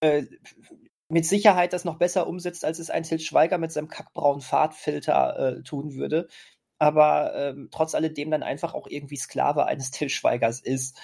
äh, 0.01 0.23
mit 1.09 1.25
Sicherheit 1.25 1.73
das 1.73 1.85
noch 1.85 1.97
besser 1.97 2.27
umsetzt, 2.27 2.65
als 2.65 2.79
es 2.79 2.89
ein 2.89 3.03
Til 3.03 3.19
Schweiger 3.19 3.57
mit 3.57 3.71
seinem 3.71 3.87
kackbraunen 3.87 4.41
Fahrtfilter 4.41 5.39
äh, 5.57 5.63
tun 5.63 5.93
würde 5.93 6.27
aber 6.83 7.33
ähm, 7.33 7.69
trotz 7.71 7.95
alledem 7.95 8.29
dann 8.29 8.43
einfach 8.43 8.73
auch 8.73 8.87
irgendwie 8.87 9.15
Sklave 9.15 9.65
eines 9.67 9.91
Till 9.91 10.11
ist. 10.63 10.97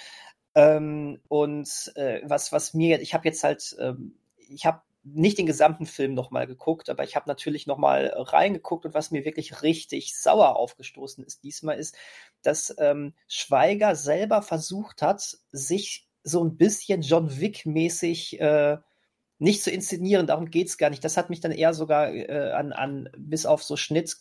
Ähm, 0.54 1.20
und 1.28 1.92
äh, 1.94 2.20
was, 2.24 2.52
was 2.52 2.74
mir, 2.74 3.00
ich 3.00 3.14
habe 3.14 3.26
jetzt 3.26 3.42
halt, 3.42 3.76
ähm, 3.80 4.14
ich 4.36 4.66
habe 4.66 4.82
nicht 5.04 5.38
den 5.38 5.46
gesamten 5.46 5.86
Film 5.86 6.12
nochmal 6.12 6.46
geguckt, 6.46 6.90
aber 6.90 7.04
ich 7.04 7.16
habe 7.16 7.28
natürlich 7.28 7.66
nochmal 7.66 8.08
reingeguckt 8.14 8.84
und 8.84 8.92
was 8.92 9.10
mir 9.10 9.24
wirklich 9.24 9.62
richtig 9.62 10.14
sauer 10.14 10.56
aufgestoßen 10.56 11.24
ist 11.24 11.42
diesmal 11.44 11.78
ist, 11.78 11.96
dass 12.42 12.74
ähm, 12.78 13.14
Schweiger 13.26 13.96
selber 13.96 14.42
versucht 14.42 15.00
hat, 15.00 15.38
sich 15.50 16.06
so 16.22 16.44
ein 16.44 16.58
bisschen 16.58 17.00
John 17.00 17.40
Wick-mäßig 17.40 18.38
äh, 18.40 18.76
nicht 19.38 19.62
zu 19.62 19.70
inszenieren. 19.70 20.26
Darum 20.26 20.50
geht 20.50 20.66
es 20.66 20.76
gar 20.76 20.90
nicht. 20.90 21.02
Das 21.02 21.16
hat 21.16 21.30
mich 21.30 21.40
dann 21.40 21.52
eher 21.52 21.72
sogar 21.72 22.12
äh, 22.12 22.50
an, 22.52 22.72
an, 22.72 23.08
bis 23.16 23.46
auf 23.46 23.62
so 23.62 23.76
Schnitt 23.76 24.18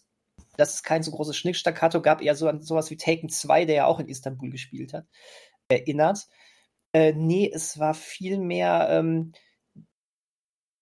dass 0.60 0.76
es 0.76 0.84
kein 0.84 1.04
so 1.04 1.12
großes 1.12 1.38
Schnickstaccato 1.38 2.02
gab, 2.02 2.22
eher 2.22 2.36
so 2.36 2.48
an 2.48 2.62
sowas 2.62 2.90
wie 2.92 2.98
Taken 2.98 3.30
2, 3.30 3.66
der 3.66 3.76
ja 3.76 3.86
auch 3.86 4.00
in 4.00 4.10
Istanbul 4.10 4.50
gespielt 4.50 4.94
hat, 4.94 5.08
erinnert. 5.70 6.28
Äh, 6.94 7.14
nee, 7.14 7.50
es 7.54 7.80
war 7.80 7.94
viel 7.94 8.38
mehr. 8.38 8.88
Ähm, 8.92 9.34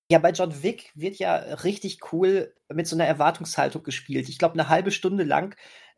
ja, 0.10 0.20
bei 0.20 0.32
John 0.32 0.64
Wick 0.64 0.92
wird 0.96 1.18
ja 1.18 1.36
richtig 1.36 2.00
cool 2.12 2.54
mit 2.74 2.88
so 2.88 2.96
einer 2.96 3.06
Erwartungshaltung 3.06 3.84
gespielt. 3.84 4.30
Ich 4.30 4.40
glaube, 4.40 4.54
eine 4.54 4.70
halbe 4.70 4.92
Stunde 4.92 5.24
lang 5.24 5.56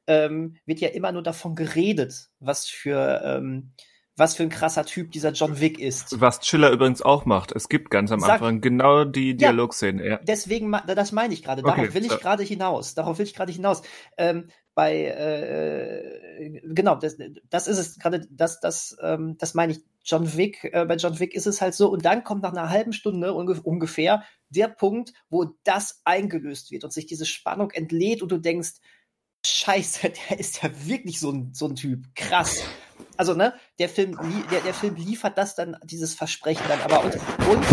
ähm, 0.08 0.58
wird 0.66 0.80
ja 0.80 0.90
immer 0.90 1.12
nur 1.12 1.24
davon 1.24 1.56
geredet, 1.56 2.30
was 2.40 2.68
für 2.68 3.22
ähm, 3.24 3.74
was 4.20 4.36
für 4.36 4.44
ein 4.44 4.50
krasser 4.50 4.86
Typ 4.86 5.12
dieser 5.12 5.32
John 5.32 5.60
Wick 5.60 5.80
ist. 5.80 6.20
Was 6.20 6.42
Chiller 6.42 6.72
übrigens 6.72 7.02
auch 7.02 7.26
macht. 7.26 7.52
Es 7.52 7.70
gibt 7.70 7.90
ganz 7.90 8.12
am 8.12 8.20
Sag, 8.20 8.34
Anfang 8.34 8.62
genau 8.62 9.06
die 9.06 9.36
Dialogszene. 9.36 10.06
Ja, 10.06 10.18
Deswegen, 10.18 10.72
das 10.88 11.12
meine 11.12 11.34
ich 11.34 11.44
gerade. 11.44 11.62
Darauf 11.62 11.80
okay, 11.80 11.94
will 11.94 12.06
ich 12.06 12.12
so. 12.12 12.18
gerade 12.18 12.44
hinaus. 12.44 12.94
Darauf 12.94 13.18
will 13.18 13.26
ich 13.26 13.34
gerade 13.34 13.52
hinaus. 13.52 13.82
Ähm, 14.18 14.50
bei 14.76 15.06
äh, 15.06 16.62
genau, 16.64 16.96
das, 16.96 17.18
das 17.50 17.68
ist 17.68 17.78
es 17.78 18.00
gerade, 18.00 18.28
das, 18.30 18.60
das, 18.60 18.96
ähm, 19.02 19.38
das 19.38 19.54
meine 19.54 19.74
ich. 19.74 19.80
John 20.06 20.38
Wick, 20.38 20.64
äh, 20.64 20.86
bei 20.86 20.96
John 20.96 21.20
Wick 21.20 21.36
ist 21.36 21.46
es 21.46 21.62
halt 21.62 21.76
so, 21.76 21.90
und 21.90 22.06
dann 22.06 22.24
kommt 22.24 22.42
nach 22.42 22.54
einer 22.54 22.70
halben 22.70 22.94
Stunde 22.94 23.34
ungef 23.34 23.60
ungefähr 23.60 24.24
der 24.50 24.70
Punkt, 24.70 25.14
wo 25.30 25.54
das 25.64 26.02
eingelöst 26.04 26.72
wird 26.72 26.84
und 26.84 26.94
sich 26.94 27.06
diese 27.06 27.26
Spannung 27.26 27.70
entlädt 27.72 28.24
und 28.24 28.32
du 28.32 28.38
denkst, 28.38 28.76
Scheiße, 29.46 30.10
der 30.30 30.40
ist 30.40 30.64
ja 30.64 30.70
wirklich 30.86 31.20
so 31.20 31.32
ein, 31.32 31.54
so 31.54 31.68
ein 31.68 31.76
Typ. 31.76 32.06
Krass. 32.16 32.64
Also, 33.18 33.34
ne, 33.34 33.54
der 33.80 33.90
Film, 33.90 34.18
der, 34.52 34.62
der 34.62 34.74
Film 34.74 34.96
liefert 34.96 35.38
das 35.38 35.56
dann, 35.56 35.78
dieses 35.84 36.14
Versprechen 36.16 36.64
dann 36.68 36.82
aber 36.82 37.04
und, 37.04 37.16
und 37.16 37.66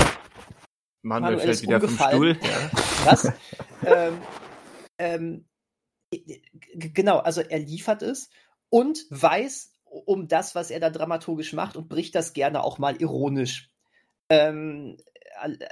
Manuel, 1.02 1.36
Manuel 1.36 1.38
fällt 1.38 1.62
wieder 1.62 1.80
vom 1.80 1.96
Stuhl. 1.96 2.38
Was? 3.04 3.32
ähm, 3.84 4.20
ähm, 4.98 5.44
genau, 6.74 7.18
also 7.18 7.42
er 7.42 7.60
liefert 7.60 8.02
es 8.02 8.28
und 8.70 9.06
weiß 9.10 9.72
um 9.84 10.28
das, 10.28 10.54
was 10.54 10.70
er 10.70 10.80
da 10.80 10.90
dramaturgisch 10.90 11.52
macht 11.52 11.76
und 11.76 11.88
bricht 11.88 12.14
das 12.14 12.32
gerne 12.32 12.62
auch 12.62 12.78
mal 12.78 12.96
ironisch. 13.00 13.70
Ähm, 14.28 14.96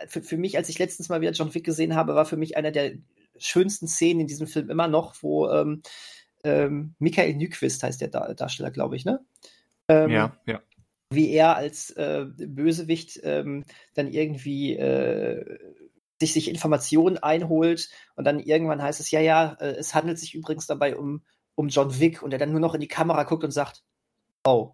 für, 0.06 0.22
für 0.22 0.36
mich, 0.36 0.56
als 0.56 0.68
ich 0.68 0.78
letztens 0.78 1.08
mal 1.08 1.20
wieder 1.20 1.32
John 1.32 1.52
Wick 1.52 1.64
gesehen 1.64 1.96
habe, 1.96 2.14
war 2.14 2.24
für 2.24 2.36
mich 2.36 2.56
einer 2.56 2.70
der 2.70 2.92
schönsten 3.36 3.88
Szenen 3.88 4.20
in 4.20 4.26
diesem 4.26 4.46
Film 4.46 4.70
immer 4.70 4.88
noch, 4.88 5.16
wo 5.20 5.50
ähm, 5.50 5.82
ähm, 6.44 6.94
Michael 6.98 7.34
Nyquist 7.34 7.82
heißt 7.82 8.00
der 8.00 8.08
Dar 8.08 8.34
Darsteller, 8.34 8.70
glaube 8.70 8.96
ich, 8.96 9.04
ne? 9.04 9.24
Ähm, 9.88 10.10
ja, 10.10 10.36
ja. 10.46 10.62
Wie 11.10 11.30
er 11.30 11.56
als 11.56 11.90
äh, 11.90 12.26
Bösewicht 12.26 13.20
ähm, 13.22 13.64
dann 13.94 14.08
irgendwie 14.08 14.76
äh, 14.76 15.58
sich, 16.20 16.32
sich 16.32 16.48
Informationen 16.48 17.18
einholt 17.18 17.90
und 18.16 18.24
dann 18.24 18.40
irgendwann 18.40 18.82
heißt 18.82 19.00
es, 19.00 19.10
ja, 19.10 19.20
ja, 19.20 19.56
äh, 19.60 19.74
es 19.76 19.94
handelt 19.94 20.18
sich 20.18 20.34
übrigens 20.34 20.66
dabei 20.66 20.96
um, 20.96 21.24
um 21.54 21.68
John 21.68 21.98
Wick 22.00 22.22
und 22.22 22.32
er 22.32 22.38
dann 22.38 22.50
nur 22.50 22.60
noch 22.60 22.74
in 22.74 22.80
die 22.80 22.88
Kamera 22.88 23.24
guckt 23.24 23.44
und 23.44 23.50
sagt, 23.50 23.82
oh. 24.44 24.72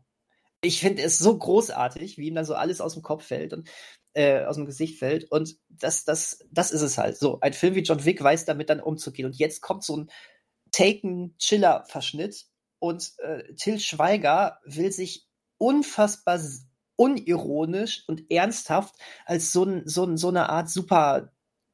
Ich 0.62 0.81
finde 0.81 1.03
es 1.03 1.18
so 1.18 1.39
großartig, 1.39 2.18
wie 2.18 2.29
ihm 2.29 2.35
dann 2.35 2.45
so 2.45 2.55
alles 2.55 2.83
aus 2.83 2.93
dem 2.93 3.03
Kopf 3.03 3.25
fällt 3.25 3.55
und 3.55 3.71
äh, 4.12 4.45
aus 4.45 4.57
dem 4.57 4.66
Gesicht 4.66 4.99
fällt. 4.99 5.31
Und 5.31 5.57
das, 5.71 6.05
das, 6.05 6.45
das 6.51 6.71
ist 6.71 6.83
es 6.83 6.99
halt. 6.99 7.16
So, 7.16 7.41
ein 7.41 7.55
Film 7.55 7.75
wie 7.75 7.81
John 7.81 8.05
Wick 8.05 8.23
weiß 8.23 8.45
damit 8.45 8.68
dann 8.68 8.81
umzugehen. 8.81 9.25
Und 9.25 9.37
jetzt 9.37 9.62
kommt 9.62 9.85
so 9.85 9.97
ein 9.97 10.11
Taken-Chiller-Verschnitt 10.73 12.47
und 12.79 13.12
äh, 13.18 13.55
Till 13.55 13.79
Schweiger 13.79 14.59
will 14.64 14.93
sich 14.93 15.27
unfassbar 15.59 16.41
unironisch 16.97 18.05
und 18.09 18.31
ernsthaft 18.31 18.95
als 19.25 19.53
so, 19.53 19.83
so, 19.85 20.16
so 20.16 20.29
eine 20.29 20.49
Art 20.51 20.68
super 20.68 21.33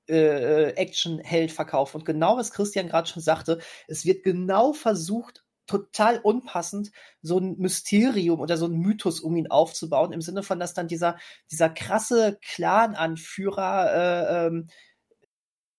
äh, 0.08 0.70
Action-Held 0.70 1.52
verkaufen. 1.52 1.98
Und 1.98 2.04
genau 2.04 2.36
was 2.36 2.52
Christian 2.52 2.88
gerade 2.88 3.08
schon 3.08 3.22
sagte, 3.22 3.58
es 3.88 4.04
wird 4.04 4.22
genau 4.22 4.72
versucht, 4.72 5.44
total 5.66 6.20
unpassend, 6.20 6.92
so 7.22 7.38
ein 7.38 7.56
Mysterium 7.58 8.40
oder 8.40 8.56
so 8.56 8.66
ein 8.66 8.78
Mythos 8.78 9.20
um 9.20 9.36
ihn 9.36 9.50
aufzubauen, 9.50 10.12
im 10.12 10.20
Sinne 10.20 10.42
von, 10.42 10.60
dass 10.60 10.74
dann 10.74 10.88
dieser, 10.88 11.18
dieser 11.50 11.70
krasse 11.70 12.38
Clan-Anführer 12.42 13.92
äh, 13.92 14.46
ähm, 14.46 14.68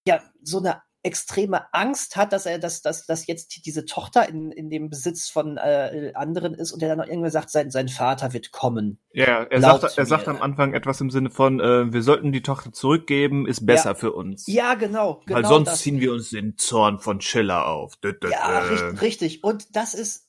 ja 0.05 0.21
so 0.41 0.59
eine 0.59 0.81
extreme 1.03 1.73
Angst 1.73 2.15
hat, 2.15 2.33
dass 2.33 2.45
er, 2.45 2.59
dass, 2.59 2.81
dass, 2.81 3.05
dass 3.05 3.27
jetzt 3.27 3.65
diese 3.65 3.85
Tochter 3.85 4.27
in, 4.27 4.51
in 4.51 4.69
dem 4.69 4.89
Besitz 4.89 5.29
von 5.29 5.57
äh, 5.57 6.11
anderen 6.15 6.53
ist 6.53 6.71
und 6.71 6.81
er 6.81 6.89
dann 6.89 7.01
auch 7.01 7.07
irgendwann 7.07 7.31
sagt, 7.31 7.49
sein, 7.49 7.71
sein 7.71 7.87
Vater 7.87 8.33
wird 8.33 8.51
kommen. 8.51 8.99
Ja, 9.13 9.43
er 9.43 9.61
sagt, 9.61 9.97
er 9.97 10.05
sagt 10.05 10.27
am 10.27 10.41
Anfang 10.41 10.73
etwas 10.73 10.99
im 10.99 11.09
Sinne 11.09 11.29
von, 11.29 11.59
äh, 11.59 11.91
wir 11.93 12.01
sollten 12.03 12.31
die 12.31 12.41
Tochter 12.41 12.73
zurückgeben, 12.73 13.47
ist 13.47 13.65
besser 13.65 13.91
ja. 13.91 13.95
für 13.95 14.11
uns. 14.11 14.45
Ja, 14.47 14.73
genau. 14.75 15.21
genau 15.25 15.37
Weil 15.37 15.45
sonst 15.45 15.69
das. 15.69 15.81
ziehen 15.81 15.99
wir 15.99 16.11
uns 16.11 16.29
den 16.29 16.57
Zorn 16.57 16.99
von 16.99 17.21
Schiller 17.21 17.67
auf. 17.67 17.97
Ja, 18.29 18.59
richtig, 18.59 19.01
richtig. 19.01 19.43
Und 19.43 19.75
das 19.75 19.93
ist, 19.93 20.27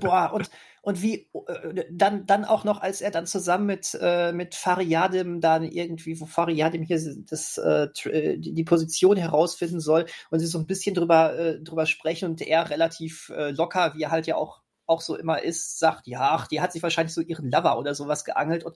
boah, 0.00 0.32
und 0.32 0.50
und 0.88 1.02
wie 1.02 1.28
äh, 1.48 1.84
dann 1.90 2.24
dann 2.24 2.46
auch 2.46 2.64
noch, 2.64 2.80
als 2.80 3.02
er 3.02 3.10
dann 3.10 3.26
zusammen 3.26 3.66
mit 3.66 3.98
äh, 4.00 4.32
mit 4.32 4.54
Fariadim 4.54 5.42
dann 5.42 5.64
irgendwie, 5.64 6.18
wo 6.18 6.24
Fariadim 6.24 6.82
hier 6.82 6.98
das 7.28 7.58
äh, 7.58 7.88
äh 8.08 8.38
die, 8.38 8.64
Position 8.64 9.18
herausfinden 9.18 9.80
soll 9.80 10.06
und 10.30 10.38
sie 10.38 10.46
so 10.46 10.58
ein 10.58 10.66
bisschen 10.66 10.94
drüber 10.94 11.38
äh, 11.38 11.60
drüber 11.60 11.84
sprechen 11.84 12.30
und 12.30 12.40
er 12.40 12.70
relativ 12.70 13.28
äh, 13.36 13.50
locker, 13.50 13.92
wie 13.96 14.04
er 14.04 14.10
halt 14.10 14.26
ja 14.26 14.36
auch 14.36 14.62
auch 14.86 15.02
so 15.02 15.14
immer 15.14 15.42
ist, 15.42 15.78
sagt, 15.78 16.06
ja, 16.06 16.30
ach, 16.32 16.46
die 16.46 16.62
hat 16.62 16.72
sich 16.72 16.82
wahrscheinlich 16.82 17.12
so 17.12 17.20
ihren 17.20 17.50
Lover 17.50 17.78
oder 17.78 17.94
sowas 17.94 18.24
geangelt 18.24 18.64
und 18.64 18.74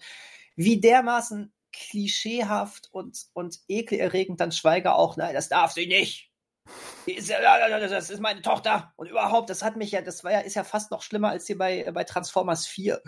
wie 0.54 0.82
dermaßen 0.82 1.50
klischeehaft 1.72 2.90
und 2.92 3.24
und 3.32 3.58
ekelerregend 3.68 4.38
dann 4.38 4.52
Schweiger 4.52 4.96
auch, 4.96 5.16
nein, 5.16 5.32
das 5.32 5.48
darf 5.48 5.72
sie 5.72 5.86
nicht 5.86 6.31
das 7.88 8.10
ist 8.10 8.20
meine 8.20 8.42
Tochter 8.42 8.92
und 8.96 9.08
überhaupt, 9.08 9.50
das 9.50 9.62
hat 9.62 9.76
mich 9.76 9.90
ja, 9.90 10.02
das 10.02 10.22
war 10.22 10.32
ja, 10.32 10.40
ist 10.40 10.54
ja 10.54 10.64
fast 10.64 10.90
noch 10.90 11.02
schlimmer 11.02 11.30
als 11.30 11.46
hier 11.46 11.58
bei, 11.58 11.90
bei 11.92 12.04
Transformers 12.04 12.66
4. 12.66 13.02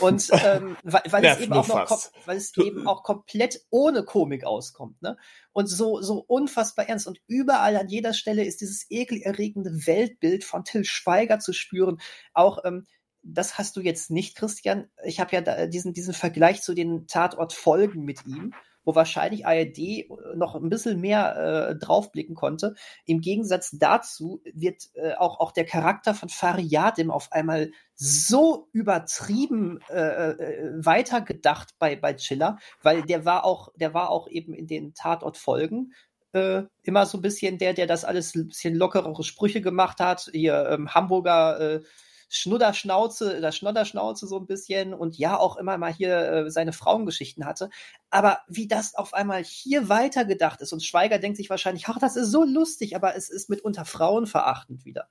Und 0.00 0.28
ähm, 0.44 0.76
weil, 0.84 1.02
weil 1.08 1.24
es 1.24 1.40
eben 1.40 1.52
auch 1.52 1.66
noch, 1.66 2.10
weil 2.26 2.36
es 2.36 2.56
eben 2.56 2.86
auch 2.86 3.02
komplett 3.02 3.60
ohne 3.70 4.04
Komik 4.04 4.44
auskommt, 4.44 5.02
ne? 5.02 5.16
Und 5.52 5.66
so, 5.66 6.00
so 6.00 6.24
unfassbar 6.26 6.88
ernst. 6.88 7.06
Und 7.06 7.20
überall 7.26 7.76
an 7.76 7.88
jeder 7.88 8.14
Stelle 8.14 8.44
ist 8.44 8.60
dieses 8.60 8.86
ekelerregende 8.90 9.86
Weltbild 9.86 10.44
von 10.44 10.64
Till 10.64 10.84
Schweiger 10.84 11.40
zu 11.40 11.52
spüren. 11.52 12.00
Auch, 12.32 12.64
ähm, 12.64 12.86
das 13.22 13.58
hast 13.58 13.76
du 13.76 13.80
jetzt 13.80 14.10
nicht, 14.10 14.36
Christian. 14.36 14.90
Ich 15.04 15.20
habe 15.20 15.36
ja 15.36 15.66
diesen, 15.66 15.92
diesen 15.92 16.14
Vergleich 16.14 16.62
zu 16.62 16.74
den 16.74 17.06
Tatortfolgen 17.06 18.04
mit 18.04 18.26
ihm 18.26 18.54
wo 18.84 18.94
wahrscheinlich 18.94 19.46
ARD 19.46 20.08
noch 20.34 20.54
ein 20.54 20.68
bisschen 20.68 21.00
mehr 21.00 21.36
äh, 21.70 21.76
draufblicken 21.76 22.34
konnte. 22.34 22.74
Im 23.04 23.20
Gegensatz 23.20 23.70
dazu 23.78 24.42
wird 24.52 24.90
äh, 24.94 25.14
auch, 25.14 25.40
auch 25.40 25.52
der 25.52 25.64
Charakter 25.64 26.14
von 26.14 26.28
Fariadim 26.28 27.10
auf 27.10 27.32
einmal 27.32 27.70
so 27.94 28.68
übertrieben 28.72 29.80
äh, 29.90 30.30
äh, 30.30 30.84
weitergedacht 30.84 31.74
bei, 31.78 31.96
bei 31.96 32.14
Chiller, 32.14 32.58
weil 32.82 33.02
der 33.02 33.24
war 33.24 33.44
auch, 33.44 33.72
der 33.76 33.94
war 33.94 34.10
auch 34.10 34.28
eben 34.28 34.54
in 34.54 34.66
den 34.66 34.94
Tatort-Folgen 34.94 35.92
äh, 36.32 36.62
immer 36.82 37.06
so 37.06 37.18
ein 37.18 37.22
bisschen 37.22 37.58
der, 37.58 37.74
der 37.74 37.86
das 37.86 38.04
alles 38.04 38.34
ein 38.34 38.48
bisschen 38.48 38.74
lockerere 38.74 39.22
Sprüche 39.22 39.60
gemacht 39.60 40.00
hat. 40.00 40.30
Hier 40.32 40.68
ähm, 40.70 40.94
Hamburger 40.94 41.60
äh, 41.60 41.82
Schnudderschnauze 42.34 43.36
oder 43.36 43.52
Schnodderschnauze 43.52 44.26
so 44.26 44.38
ein 44.38 44.46
bisschen 44.46 44.94
und 44.94 45.18
ja 45.18 45.38
auch 45.38 45.56
immer 45.56 45.76
mal 45.76 45.92
hier 45.92 46.32
äh, 46.32 46.50
seine 46.50 46.72
Frauengeschichten 46.72 47.44
hatte. 47.44 47.68
Aber 48.08 48.40
wie 48.48 48.66
das 48.66 48.94
auf 48.94 49.12
einmal 49.12 49.44
hier 49.44 49.90
weitergedacht 49.90 50.62
ist 50.62 50.72
und 50.72 50.82
Schweiger 50.82 51.18
denkt 51.18 51.36
sich 51.36 51.50
wahrscheinlich, 51.50 51.88
ach, 51.88 51.98
das 51.98 52.16
ist 52.16 52.30
so 52.30 52.42
lustig, 52.42 52.96
aber 52.96 53.16
es 53.16 53.28
ist 53.28 53.50
mitunter 53.50 53.84
frauenverachtend 53.84 54.86
wieder. 54.86 55.08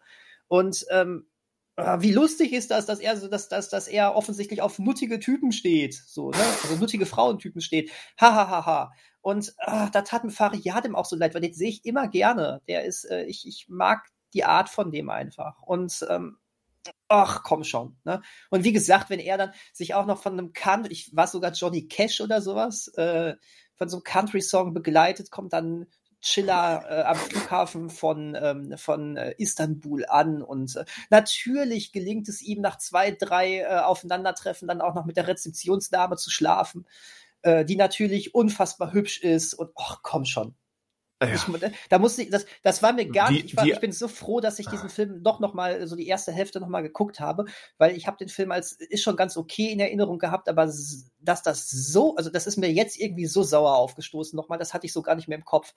Und 0.47 0.83
ähm, 0.89 1.27
ah, 1.75 2.01
wie 2.01 2.11
lustig 2.11 2.53
ist 2.53 2.71
das, 2.71 2.87
dass 2.87 2.99
er 2.99 3.15
so, 3.15 3.27
dass, 3.27 3.49
dass, 3.49 3.69
dass 3.69 3.87
er 3.87 4.15
offensichtlich 4.15 4.63
auf 4.63 4.79
nuttige 4.79 5.19
Typen 5.19 5.51
steht, 5.51 5.93
so, 5.93 6.31
ne? 6.31 6.43
Also 6.63 6.75
nuttige 6.77 7.05
Frauentypen 7.05 7.61
steht. 7.61 7.91
Ha, 8.19 8.33
ha, 8.33 8.49
ha, 8.49 8.65
ha. 8.65 8.91
Und 9.21 9.53
ah, 9.59 9.91
da 9.91 10.01
tat 10.01 10.23
mir 10.23 10.31
Fariadim 10.31 10.95
auch 10.95 11.05
so 11.05 11.15
leid, 11.15 11.35
weil 11.35 11.41
den 11.41 11.53
sehe 11.53 11.69
ich 11.69 11.85
immer 11.85 12.07
gerne. 12.07 12.61
Der 12.67 12.85
ist, 12.85 13.05
äh, 13.05 13.25
ich, 13.25 13.47
ich 13.47 13.67
mag 13.69 14.07
die 14.33 14.43
Art 14.43 14.69
von 14.69 14.91
dem 14.91 15.11
einfach. 15.11 15.61
Und 15.61 16.03
ähm, 16.09 16.37
ach, 17.07 17.43
komm 17.43 17.63
schon. 17.63 17.97
Ne? 18.03 18.21
Und 18.49 18.63
wie 18.63 18.73
gesagt, 18.73 19.09
wenn 19.09 19.19
er 19.19 19.37
dann 19.37 19.53
sich 19.73 19.93
auch 19.93 20.05
noch 20.05 20.21
von 20.21 20.33
einem 20.33 20.53
Country, 20.53 20.91
ich 20.91 21.15
war 21.15 21.27
sogar 21.27 21.51
Johnny 21.51 21.87
Cash 21.87 22.21
oder 22.21 22.41
sowas, 22.41 22.87
äh, 22.95 23.35
von 23.75 23.89
so 23.89 23.97
einem 23.97 24.03
Country-Song 24.03 24.73
begleitet, 24.73 25.31
kommt 25.31 25.53
dann 25.53 25.87
Chiller 26.21 26.85
äh, 26.87 27.01
am 27.01 27.15
Flughafen 27.15 27.89
von, 27.89 28.37
ähm, 28.39 28.77
von 28.77 29.17
äh, 29.17 29.33
Istanbul 29.37 30.05
an. 30.05 30.41
Und 30.41 30.75
äh, 30.75 30.85
natürlich 31.09 31.91
gelingt 31.91 32.29
es 32.29 32.41
ihm 32.41 32.61
nach 32.61 32.77
zwei, 32.77 33.11
drei 33.11 33.59
äh, 33.59 33.79
Aufeinandertreffen 33.79 34.67
dann 34.67 34.81
auch 34.81 34.93
noch 34.93 35.05
mit 35.05 35.17
der 35.17 35.27
Rezeptionsdame 35.27 36.17
zu 36.17 36.29
schlafen, 36.29 36.85
äh, 37.41 37.65
die 37.65 37.75
natürlich 37.75 38.35
unfassbar 38.35 38.93
hübsch 38.93 39.19
ist. 39.21 39.55
Und 39.55 39.71
ach, 39.75 39.99
komm 40.03 40.25
schon. 40.25 40.55
Ja. 41.21 41.33
Ich, 41.33 41.71
da 41.89 41.99
musste 41.99 42.23
ich, 42.23 42.29
das, 42.29 42.45
das 42.63 42.81
war 42.81 42.93
mir 42.93 43.05
gar 43.05 43.29
die, 43.29 43.35
nicht. 43.35 43.45
Ich, 43.45 43.55
war, 43.55 43.63
die, 43.63 43.71
ich 43.71 43.79
bin 43.79 43.91
so 43.91 44.07
froh, 44.07 44.39
dass 44.39 44.57
ich 44.57 44.67
diesen 44.67 44.89
Film 44.89 45.21
doch 45.23 45.39
noch 45.39 45.53
mal 45.53 45.85
so 45.85 45.95
die 45.95 46.07
erste 46.07 46.31
Hälfte 46.31 46.59
noch 46.59 46.67
mal 46.67 46.81
geguckt 46.81 47.19
habe, 47.19 47.45
weil 47.77 47.95
ich 47.95 48.07
habe 48.07 48.17
den 48.17 48.29
Film 48.29 48.51
als 48.51 48.73
ist 48.73 49.03
schon 49.03 49.15
ganz 49.15 49.37
okay 49.37 49.71
in 49.71 49.79
Erinnerung 49.79 50.17
gehabt, 50.17 50.49
aber 50.49 50.65
dass 50.65 51.43
das 51.43 51.69
so, 51.69 52.15
also 52.15 52.31
das 52.31 52.47
ist 52.47 52.57
mir 52.57 52.71
jetzt 52.71 52.99
irgendwie 52.99 53.27
so 53.27 53.43
sauer 53.43 53.75
aufgestoßen 53.75 54.35
nochmal, 54.35 54.57
das 54.57 54.73
hatte 54.73 54.87
ich 54.87 54.93
so 54.93 55.03
gar 55.03 55.15
nicht 55.15 55.27
mehr 55.27 55.37
im 55.37 55.45
Kopf. 55.45 55.73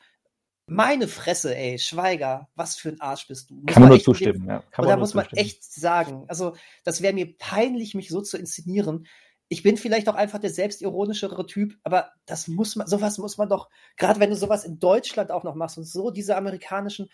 Meine 0.67 1.09
Fresse, 1.09 1.55
ey, 1.55 1.79
Schweiger, 1.79 2.49
was 2.55 2.77
für 2.77 2.89
ein 2.89 3.01
Arsch 3.03 3.29
bist 3.29 3.51
du. 3.51 3.57
Muss 3.57 3.67
Kann 3.67 3.83
man 3.83 3.91
nur 3.91 4.01
zustimmen, 4.01 4.49
ja. 4.49 4.63
Kann 4.71 4.87
man 4.87 4.89
da 4.89 4.97
muss 4.97 5.13
man 5.13 5.27
echt 5.33 5.63
sagen. 5.63 6.25
Also, 6.27 6.57
das 6.85 7.03
wäre 7.03 7.13
mir 7.13 7.37
peinlich, 7.37 7.95
mich 7.95 8.09
so 8.09 8.23
zu 8.23 8.39
inszenieren 8.39 9.07
ich 9.55 9.63
bin 9.63 9.77
vielleicht 9.77 10.09
auch 10.09 10.17
einfach 10.17 10.41
der 10.41 10.51
selbstironischere 10.51 11.47
Typ, 11.47 11.77
aber 11.85 12.11
das 12.27 12.49
muss 12.49 12.75
man, 12.75 12.89
sowas 12.89 13.19
muss 13.19 13.39
man 13.39 13.49
doch, 13.49 13.71
gerade 13.97 14.19
wenn 14.19 14.31
du 14.31 14.37
sowas 14.37 14.65
in 14.65 14.81
Deutschland 14.81 15.31
auch 15.31 15.45
noch 15.45 15.55
machst 15.55 15.79
und 15.79 15.85
so 15.85 16.11
diese 16.11 16.37
amerikanischen 16.37 17.09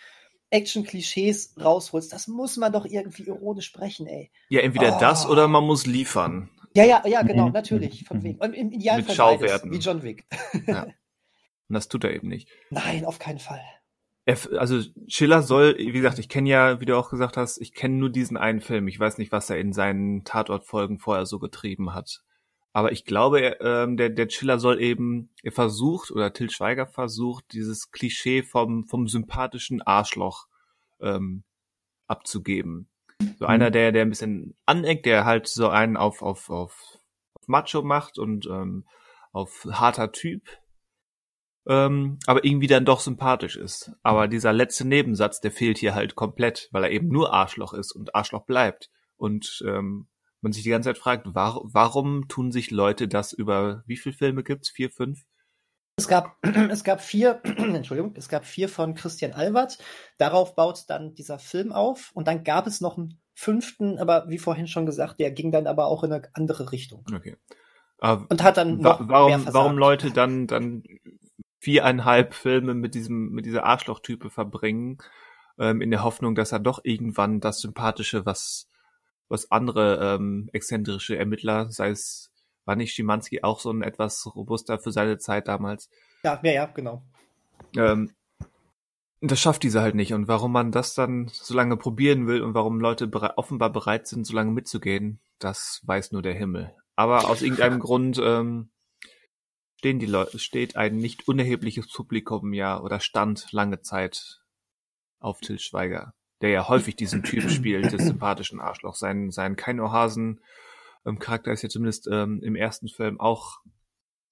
Action-Klischees 0.49 1.57
rausholst, 1.61 2.11
das 2.15 2.29
muss 2.29 2.57
man 2.57 2.73
doch 2.73 2.87
irgendwie 2.87 3.25
ironisch 3.25 3.67
sprechen, 3.67 4.07
ey. 4.07 4.31
Ja, 4.49 4.61
entweder 4.63 4.97
oh. 4.97 5.01
das 5.01 5.27
oder 5.27 5.49
man 5.49 5.65
muss 5.65 5.85
liefern. 5.85 6.49
Ja, 6.75 6.85
ja, 6.85 7.07
ja, 7.07 7.23
genau, 7.23 7.49
mhm. 7.49 7.53
natürlich, 7.53 8.05
von 8.05 8.19
mhm. 8.19 8.23
wegen. 8.23 8.39
Und 8.39 8.55
im 8.55 8.73
Idealfall 8.73 9.09
Mit 9.09 9.17
Schauwerten. 9.17 9.71
wie 9.71 9.79
John 9.79 10.03
Wick. 10.03 10.25
ja. 10.67 10.85
Und 11.69 11.75
das 11.75 11.89
tut 11.89 12.05
er 12.05 12.15
eben 12.15 12.29
nicht. 12.29 12.49
Nein, 12.71 13.05
auf 13.05 13.19
keinen 13.19 13.39
Fall. 13.39 13.63
Er, 14.25 14.39
also 14.59 14.81
Schiller 15.09 15.43
soll, 15.43 15.77
wie 15.79 15.93
gesagt, 15.93 16.19
ich 16.19 16.29
kenne 16.29 16.49
ja, 16.49 16.81
wie 16.81 16.85
du 16.87 16.97
auch 16.97 17.11
gesagt 17.11 17.37
hast, 17.37 17.59
ich 17.59 17.75
kenne 17.75 17.97
nur 17.97 18.11
diesen 18.11 18.37
einen 18.37 18.61
Film. 18.61 18.89
Ich 18.89 18.99
weiß 18.99 19.19
nicht, 19.19 19.31
was 19.31 19.51
er 19.51 19.59
in 19.59 19.73
seinen 19.73 20.25
Tatortfolgen 20.25 20.99
vorher 20.99 21.27
so 21.27 21.39
getrieben 21.39 21.95
hat. 21.95 22.23
Aber 22.73 22.93
ich 22.93 23.05
glaube, 23.05 23.59
ähm, 23.61 23.97
der, 23.97 24.11
der 24.11 24.29
Chiller 24.29 24.59
soll 24.59 24.81
eben, 24.81 25.31
er 25.43 25.53
versucht, 25.53 26.11
oder 26.11 26.33
Till 26.33 26.51
Schweiger 26.51 26.87
versucht, 26.87 27.53
dieses 27.53 27.91
Klischee 27.91 28.43
vom, 28.43 28.87
vom 28.87 29.09
sympathischen 29.09 29.83
Arschloch 29.83 30.47
ähm, 31.01 31.43
abzugeben. 32.07 32.89
So 33.39 33.45
mhm. 33.45 33.51
einer, 33.51 33.71
der, 33.71 33.93
der 33.93 34.03
ein 34.03 34.11
bisschen 34.11 34.57
aneckt, 34.67 35.07
der 35.07 35.25
halt 35.25 35.49
so 35.49 35.69
einen 35.69 35.97
auf, 35.97 36.23
auf, 36.23 36.49
auf, 36.49 36.99
auf 37.35 37.49
Macho 37.49 37.83
macht 37.83 38.19
und 38.19 38.47
ähm, 38.47 38.87
auf 39.33 39.67
harter 39.71 40.13
Typ, 40.13 40.43
ähm, 41.67 42.19
aber 42.27 42.45
irgendwie 42.45 42.67
dann 42.67 42.85
doch 42.85 43.01
sympathisch 43.01 43.57
ist. 43.57 43.93
Aber 44.03 44.29
dieser 44.29 44.53
letzte 44.53 44.87
Nebensatz, 44.87 45.41
der 45.41 45.53
fehlt 45.53 45.79
hier 45.79 45.95
halt 45.95 46.15
komplett, 46.15 46.69
weil 46.73 46.85
er 46.85 46.91
eben 46.91 47.09
nur 47.09 47.33
Arschloch 47.33 47.75
ist 47.75 47.93
und 47.93 48.15
Arschloch 48.15 48.45
bleibt. 48.45 48.91
Und 49.17 49.63
ähm, 49.67 50.09
man 50.41 50.53
sich 50.53 50.63
die 50.63 50.71
ganze 50.71 50.89
Zeit 50.89 50.99
fragt, 50.99 51.35
war, 51.35 51.61
warum 51.65 52.29
tun 52.29 52.53
sich 52.53 52.71
Leute 52.71 53.09
das 53.09 53.33
über, 53.33 53.83
wie 53.87 53.97
viele 53.97 54.15
Filme 54.15 54.43
gibt's? 54.43 54.71
Vier, 54.71 54.91
fünf? 54.91 55.25
Es 55.97 56.09
gab, 56.09 56.37
es 56.71 56.85
gab 56.85 57.01
vier, 57.01 57.41
Entschuldigung, 57.45 58.15
es 58.17 58.29
gab 58.29 58.45
vier 58.45 58.69
von 58.69 58.95
Christian 58.95 59.33
Albert. 59.33 59.79
Darauf 60.19 60.55
baut 60.55 60.85
dann 60.89 61.15
dieser 61.15 61.39
Film 61.39 61.73
auf. 61.73 62.11
Und 62.15 62.27
dann 62.27 62.45
gab 62.45 62.67
es 62.67 62.81
noch 62.81 62.97
einen 62.97 63.21
fünften, 63.35 63.99
aber 63.99 64.29
wie 64.29 64.39
vorhin 64.39 64.67
schon 64.67 64.87
gesagt, 64.87 65.21
der 65.21 65.31
ging 65.31 65.53
dann 65.53 65.67
aber 65.67 65.87
auch 65.87 66.05
in 66.05 66.13
eine 66.13 66.29
andere 66.35 66.73
Richtung. 66.73 67.05
Okay. 67.15 67.37
Uh, 68.03 68.25
und 68.31 68.43
hat 68.43 68.57
dann 68.57 68.79
noch 68.79 68.99
warum, 69.09 69.47
warum 69.53 69.77
Leute 69.77 70.11
dann, 70.11 70.47
dann 70.47 70.83
viereinhalb 71.59 72.33
Filme 72.33 72.73
mit 72.73 72.95
diesem, 72.95 73.31
mit 73.31 73.45
dieser 73.45 73.65
Arschlochtype 73.65 74.31
verbringen, 74.31 74.99
ähm, 75.59 75.83
in 75.83 75.91
der 75.91 76.03
Hoffnung, 76.03 76.35
dass 76.35 76.53
er 76.53 76.61
doch 76.61 76.81
irgendwann 76.83 77.41
das 77.41 77.61
Sympathische, 77.61 78.25
was 78.25 78.71
was 79.31 79.51
andere 79.51 79.99
ähm, 80.03 80.51
exzentrische 80.53 81.17
Ermittler, 81.17 81.71
sei 81.71 81.91
es, 81.91 82.31
war 82.65 82.77
nicht 82.77 82.93
Schimanski 82.93 83.43
auch 83.43 83.61
so 83.61 83.71
ein 83.71 83.83
etwas 83.83 84.27
robuster 84.35 84.79
für 84.79 84.93
seine 84.93 85.19
Zeit 85.19 85.49
damals? 85.49 85.89
Ja, 86.25 86.39
ja, 86.43 86.53
ja, 86.53 86.67
genau. 86.67 87.03
Ähm, 87.77 88.13
das 89.21 89.41
schafft 89.41 89.63
diese 89.63 89.81
halt 89.81 89.95
nicht. 89.95 90.13
Und 90.13 90.29
warum 90.29 90.53
man 90.53 90.73
das 90.73 90.95
dann 90.95 91.29
so 91.33 91.55
lange 91.55 91.77
probieren 91.77 92.27
will 92.27 92.43
und 92.43 92.55
warum 92.55 92.81
Leute 92.81 93.07
bere 93.07 93.39
offenbar 93.39 93.71
bereit 93.71 94.07
sind, 94.07 94.27
so 94.27 94.35
lange 94.35 94.51
mitzugehen, 94.51 95.21
das 95.39 95.81
weiß 95.85 96.13
nur 96.13 96.23
der 96.23 96.35
Himmel. 96.35 96.75
Aber 96.97 97.29
aus 97.29 97.43
irgendeinem 97.43 97.79
Grund 97.79 98.21
ähm, 98.23 98.71
stehen 99.77 100.01
die 100.01 100.07
Leute, 100.07 100.39
steht 100.39 100.77
ein 100.77 100.97
nicht 100.97 101.29
unerhebliches 101.29 101.91
Publikum 101.93 102.53
ja 102.53 102.81
oder 102.81 102.99
stand 102.99 103.53
lange 103.53 103.81
Zeit 103.81 104.41
auf 105.21 105.41
Till 105.41 105.59
Schweiger 105.59 106.15
der 106.41 106.51
ja 106.51 106.69
häufig 106.69 106.97
diesen 106.97 107.23
Typ 107.23 107.51
spielt, 107.51 107.93
des 107.93 108.07
sympathischen 108.07 108.61
Arschloch. 108.61 108.95
Sein, 108.95 109.31
sein 109.31 109.57
Hasen 109.59 110.41
ähm, 111.07 111.19
ist 111.47 111.63
ja 111.63 111.69
zumindest 111.69 112.09
ähm, 112.11 112.41
im 112.43 112.57
ersten 112.57 112.89
Film 112.89 113.21
auch 113.21 113.61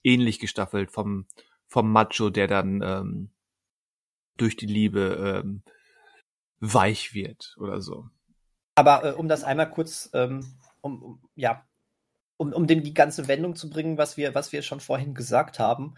ähnlich 0.02 0.38
gestaffelt 0.38 0.90
vom, 0.90 1.26
vom 1.66 1.90
Macho, 1.90 2.30
der 2.30 2.46
dann 2.46 2.82
ähm, 2.82 3.30
durch 4.36 4.56
die 4.56 4.66
Liebe 4.66 5.42
ähm, 5.44 5.62
weich 6.60 7.14
wird 7.14 7.56
oder 7.58 7.80
so. 7.80 8.08
Aber 8.74 9.04
äh, 9.04 9.12
um 9.12 9.28
das 9.28 9.44
einmal 9.44 9.70
kurz, 9.70 10.10
ähm, 10.14 10.54
um, 10.80 11.02
um, 11.02 11.22
ja, 11.34 11.66
um, 12.36 12.52
um 12.52 12.66
dem 12.66 12.82
die 12.82 12.94
ganze 12.94 13.28
Wendung 13.28 13.56
zu 13.56 13.68
bringen, 13.68 13.98
was 13.98 14.16
wir, 14.16 14.34
was 14.34 14.52
wir 14.52 14.62
schon 14.62 14.80
vorhin 14.80 15.14
gesagt 15.14 15.58
haben, 15.58 15.96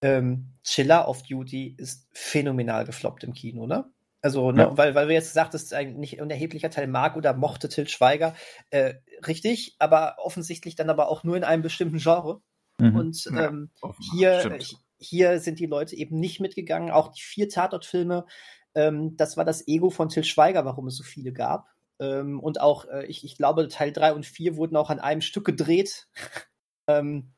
ähm, 0.00 0.54
Chiller 0.62 1.08
of 1.08 1.22
Duty 1.22 1.74
ist 1.76 2.08
phänomenal 2.12 2.84
gefloppt 2.84 3.24
im 3.24 3.34
Kino, 3.34 3.66
ne? 3.66 3.90
Also, 4.20 4.50
ne, 4.50 4.62
ja. 4.62 4.76
weil, 4.76 4.94
weil 4.94 5.08
wir 5.08 5.14
jetzt 5.14 5.28
gesagt, 5.28 5.54
das 5.54 5.62
ist 5.64 5.74
ein 5.74 5.96
nicht 5.96 6.20
unerheblicher 6.20 6.70
Teil 6.70 6.88
mag 6.88 7.16
oder 7.16 7.34
mochte 7.34 7.68
Til 7.68 7.86
Schweiger. 7.86 8.34
Äh, 8.70 8.94
richtig, 9.26 9.76
aber 9.78 10.16
offensichtlich 10.18 10.74
dann 10.74 10.90
aber 10.90 11.08
auch 11.08 11.22
nur 11.22 11.36
in 11.36 11.44
einem 11.44 11.62
bestimmten 11.62 11.98
Genre. 11.98 12.40
Mhm. 12.80 12.96
Und 12.96 13.28
ähm, 13.36 13.70
ja, 14.16 14.42
hier, 14.42 14.58
hier 14.98 15.40
sind 15.40 15.60
die 15.60 15.66
Leute 15.66 15.96
eben 15.96 16.18
nicht 16.18 16.40
mitgegangen. 16.40 16.90
Auch 16.90 17.08
die 17.08 17.22
vier 17.22 17.48
Tatortfilme, 17.48 18.26
ähm, 18.74 19.16
das 19.16 19.36
war 19.36 19.44
das 19.44 19.66
Ego 19.68 19.90
von 19.90 20.08
Til 20.08 20.24
Schweiger, 20.24 20.64
warum 20.64 20.88
es 20.88 20.96
so 20.96 21.04
viele 21.04 21.32
gab. 21.32 21.68
Ähm, 22.00 22.40
und 22.40 22.60
auch, 22.60 22.86
äh, 22.86 23.06
ich, 23.06 23.24
ich 23.24 23.36
glaube, 23.36 23.68
Teil 23.68 23.92
3 23.92 24.12
und 24.12 24.26
4 24.26 24.56
wurden 24.56 24.76
auch 24.76 24.90
an 24.90 25.00
einem 25.00 25.20
Stück 25.20 25.44
gedreht. 25.44 26.08
ähm, 26.88 27.34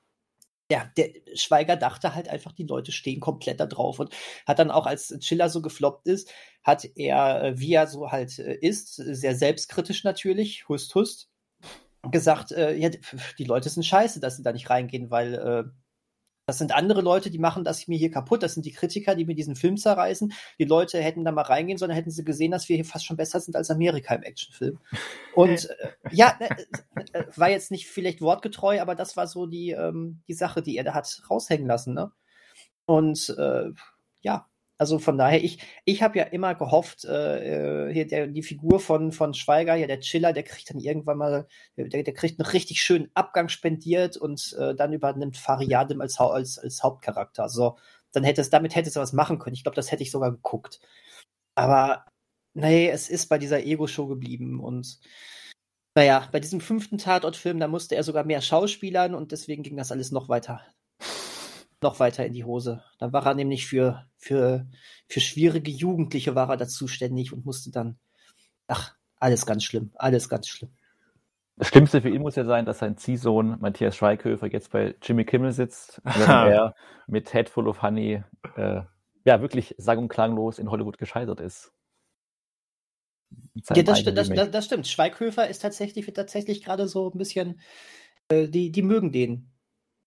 ja, 0.70 0.90
der 0.96 1.10
Schweiger 1.34 1.76
dachte 1.76 2.14
halt 2.14 2.28
einfach, 2.28 2.52
die 2.52 2.66
Leute 2.66 2.92
stehen 2.92 3.20
komplett 3.20 3.60
da 3.60 3.66
drauf 3.66 3.98
und 3.98 4.14
hat 4.46 4.58
dann 4.58 4.70
auch, 4.70 4.86
als 4.86 5.08
Chiller 5.20 5.48
so 5.48 5.62
gefloppt 5.62 6.06
ist, 6.06 6.32
hat 6.62 6.88
er, 6.96 7.42
äh, 7.42 7.58
wie 7.58 7.72
er 7.74 7.86
so 7.86 8.10
halt 8.10 8.38
äh, 8.38 8.54
ist, 8.54 8.94
sehr 8.96 9.34
selbstkritisch 9.34 10.04
natürlich, 10.04 10.68
hust, 10.68 10.94
hust, 10.94 11.30
gesagt, 12.10 12.52
äh, 12.52 12.74
ja, 12.76 12.90
die 13.38 13.44
Leute 13.44 13.68
sind 13.68 13.84
scheiße, 13.84 14.20
dass 14.20 14.36
sie 14.36 14.42
da 14.42 14.52
nicht 14.52 14.70
reingehen, 14.70 15.10
weil 15.10 15.34
äh, 15.34 15.64
das 16.50 16.58
sind 16.58 16.74
andere 16.74 17.00
Leute, 17.00 17.30
die 17.30 17.38
machen 17.38 17.62
das 17.62 17.86
mir 17.86 17.96
hier 17.96 18.10
kaputt. 18.10 18.42
Das 18.42 18.54
sind 18.54 18.66
die 18.66 18.72
Kritiker, 18.72 19.14
die 19.14 19.24
mir 19.24 19.36
diesen 19.36 19.54
Film 19.54 19.76
zerreißen. 19.76 20.32
Die 20.58 20.64
Leute 20.64 21.00
hätten 21.00 21.24
da 21.24 21.30
mal 21.30 21.42
reingehen 21.42 21.78
sollen, 21.78 21.92
hätten 21.92 22.10
sie 22.10 22.24
gesehen, 22.24 22.50
dass 22.50 22.68
wir 22.68 22.74
hier 22.74 22.84
fast 22.84 23.06
schon 23.06 23.16
besser 23.16 23.38
sind 23.38 23.54
als 23.54 23.70
Amerika 23.70 24.16
im 24.16 24.24
Actionfilm. 24.24 24.80
Und 25.36 25.70
äh, 25.80 25.90
ja, 26.10 26.36
äh, 26.40 26.48
äh, 27.12 27.24
war 27.36 27.50
jetzt 27.50 27.70
nicht 27.70 27.86
vielleicht 27.86 28.20
wortgetreu, 28.20 28.80
aber 28.80 28.96
das 28.96 29.16
war 29.16 29.28
so 29.28 29.46
die, 29.46 29.70
ähm, 29.70 30.22
die 30.26 30.34
Sache, 30.34 30.60
die 30.60 30.76
er 30.76 30.82
da 30.82 30.94
hat 30.94 31.22
raushängen 31.30 31.68
lassen. 31.68 31.94
Ne? 31.94 32.10
Und 32.84 33.32
äh, 33.38 33.70
ja, 34.20 34.49
also 34.80 34.98
von 34.98 35.18
daher, 35.18 35.44
ich, 35.44 35.58
ich 35.84 36.02
habe 36.02 36.16
ja 36.16 36.24
immer 36.24 36.54
gehofft, 36.54 37.04
äh, 37.04 37.88
äh, 37.88 37.92
hier 37.92 38.06
der, 38.06 38.28
die 38.28 38.42
Figur 38.42 38.80
von, 38.80 39.12
von 39.12 39.34
Schweiger, 39.34 39.74
ja, 39.74 39.86
der 39.86 40.00
Chiller, 40.00 40.32
der 40.32 40.42
kriegt 40.42 40.70
dann 40.70 40.80
irgendwann 40.80 41.18
mal, 41.18 41.46
der, 41.76 42.02
der 42.02 42.14
kriegt 42.14 42.40
einen 42.40 42.48
richtig 42.48 42.82
schönen 42.82 43.10
Abgang 43.12 43.50
spendiert 43.50 44.16
und 44.16 44.56
äh, 44.58 44.74
dann 44.74 44.94
übernimmt 44.94 45.36
Fariadim 45.36 46.00
als, 46.00 46.18
als, 46.18 46.58
als 46.58 46.82
Hauptcharakter. 46.82 47.50
So, 47.50 47.76
dann 48.12 48.24
hätte 48.24 48.40
es, 48.40 48.48
damit 48.48 48.74
hätte 48.74 48.88
es 48.88 48.96
was 48.96 49.12
machen 49.12 49.38
können. 49.38 49.52
Ich 49.52 49.64
glaube, 49.64 49.76
das 49.76 49.92
hätte 49.92 50.02
ich 50.02 50.10
sogar 50.10 50.30
geguckt. 50.30 50.80
Aber 51.54 52.06
nee, 52.54 52.88
es 52.88 53.10
ist 53.10 53.28
bei 53.28 53.36
dieser 53.36 53.62
Ego-Show 53.62 54.06
geblieben 54.06 54.60
und 54.60 54.98
naja, 55.94 56.26
bei 56.32 56.40
diesem 56.40 56.62
fünften 56.62 56.96
Tatortfilm, 56.96 57.60
da 57.60 57.68
musste 57.68 57.96
er 57.96 58.02
sogar 58.02 58.24
mehr 58.24 58.40
Schauspielern 58.40 59.14
und 59.14 59.32
deswegen 59.32 59.62
ging 59.62 59.76
das 59.76 59.92
alles 59.92 60.10
noch 60.10 60.30
weiter, 60.30 60.62
noch 61.82 62.00
weiter 62.00 62.26
in 62.26 62.32
die 62.32 62.44
Hose. 62.44 62.82
Da 62.98 63.12
war 63.12 63.26
er 63.26 63.34
nämlich 63.34 63.66
für, 63.66 64.06
für, 64.16 64.66
für 65.08 65.20
schwierige 65.20 65.70
Jugendliche 65.70 66.34
war 66.34 66.50
er 66.50 66.56
da 66.56 66.68
zuständig 66.68 67.32
und 67.32 67.44
musste 67.44 67.70
dann, 67.70 67.98
ach, 68.66 68.94
alles 69.16 69.46
ganz 69.46 69.64
schlimm, 69.64 69.92
alles 69.94 70.28
ganz 70.28 70.48
schlimm. 70.48 70.70
Das 71.56 71.68
Schlimmste 71.68 72.00
für 72.00 72.08
ihn 72.08 72.22
muss 72.22 72.36
ja 72.36 72.44
sein, 72.44 72.64
dass 72.64 72.78
sein 72.78 72.96
Ziehsohn 72.96 73.58
Matthias 73.60 73.94
Schweighöfer 73.94 74.50
jetzt 74.50 74.70
bei 74.70 74.94
Jimmy 75.02 75.26
Kimmel 75.26 75.52
sitzt, 75.52 76.00
wenn 76.04 76.28
er 76.28 76.74
mit 77.06 77.32
Head 77.32 77.50
Full 77.50 77.68
of 77.68 77.82
Honey 77.82 78.22
äh, 78.56 78.80
ja 79.24 79.40
wirklich 79.42 79.74
sang- 79.76 79.98
und 79.98 80.08
klanglos 80.08 80.58
in 80.58 80.70
Hollywood 80.70 80.96
gescheitert 80.96 81.40
ist. 81.40 81.72
Ja, 83.74 83.82
das, 83.82 84.02
das, 84.02 84.28
das, 84.30 84.50
das, 84.50 84.64
stimmt. 84.64 84.88
Schweighöfer 84.88 85.48
ist 85.48 85.60
tatsächlich, 85.60 86.06
tatsächlich 86.12 86.64
gerade 86.64 86.88
so 86.88 87.10
ein 87.10 87.18
bisschen, 87.18 87.60
äh, 88.28 88.48
die, 88.48 88.72
die 88.72 88.82
mögen 88.82 89.12
den 89.12 89.50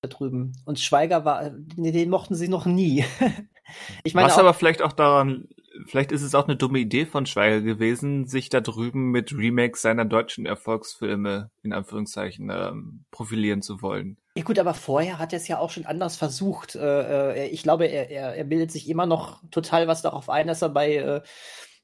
da 0.03 0.09
drüben. 0.09 0.53
Und 0.65 0.79
Schweiger 0.79 1.25
war, 1.25 1.49
den, 1.49 1.93
den 1.93 2.09
mochten 2.09 2.35
sie 2.35 2.47
noch 2.47 2.65
nie. 2.65 3.05
ich 4.03 4.13
meine. 4.13 4.27
Was 4.27 4.35
auch, 4.35 4.39
aber 4.39 4.53
vielleicht 4.53 4.81
auch 4.81 4.91
daran, 4.91 5.47
vielleicht 5.87 6.11
ist 6.11 6.21
es 6.21 6.35
auch 6.35 6.45
eine 6.45 6.57
dumme 6.57 6.79
Idee 6.79 7.05
von 7.05 7.25
Schweiger 7.25 7.61
gewesen, 7.61 8.27
sich 8.27 8.49
da 8.49 8.61
drüben 8.61 9.11
mit 9.11 9.33
Remakes 9.33 9.81
seiner 9.81 10.05
deutschen 10.05 10.45
Erfolgsfilme, 10.45 11.49
in 11.63 11.73
Anführungszeichen, 11.73 12.49
ähm, 12.51 13.05
profilieren 13.11 13.61
zu 13.61 13.81
wollen. 13.81 14.17
Ja 14.35 14.43
gut, 14.43 14.59
aber 14.59 14.73
vorher 14.73 15.19
hat 15.19 15.31
er 15.31 15.37
es 15.37 15.47
ja 15.47 15.59
auch 15.59 15.69
schon 15.69 15.85
anders 15.85 16.17
versucht. 16.17 16.75
Äh, 16.75 17.45
äh, 17.45 17.47
ich 17.47 17.63
glaube, 17.63 17.85
er, 17.85 18.09
er, 18.09 18.35
er 18.35 18.43
bildet 18.43 18.71
sich 18.71 18.89
immer 18.89 19.05
noch 19.05 19.41
total 19.51 19.87
was 19.87 20.01
darauf 20.01 20.29
ein, 20.29 20.47
dass 20.47 20.61
er 20.61 20.69
bei, 20.69 20.95
äh, 20.95 21.21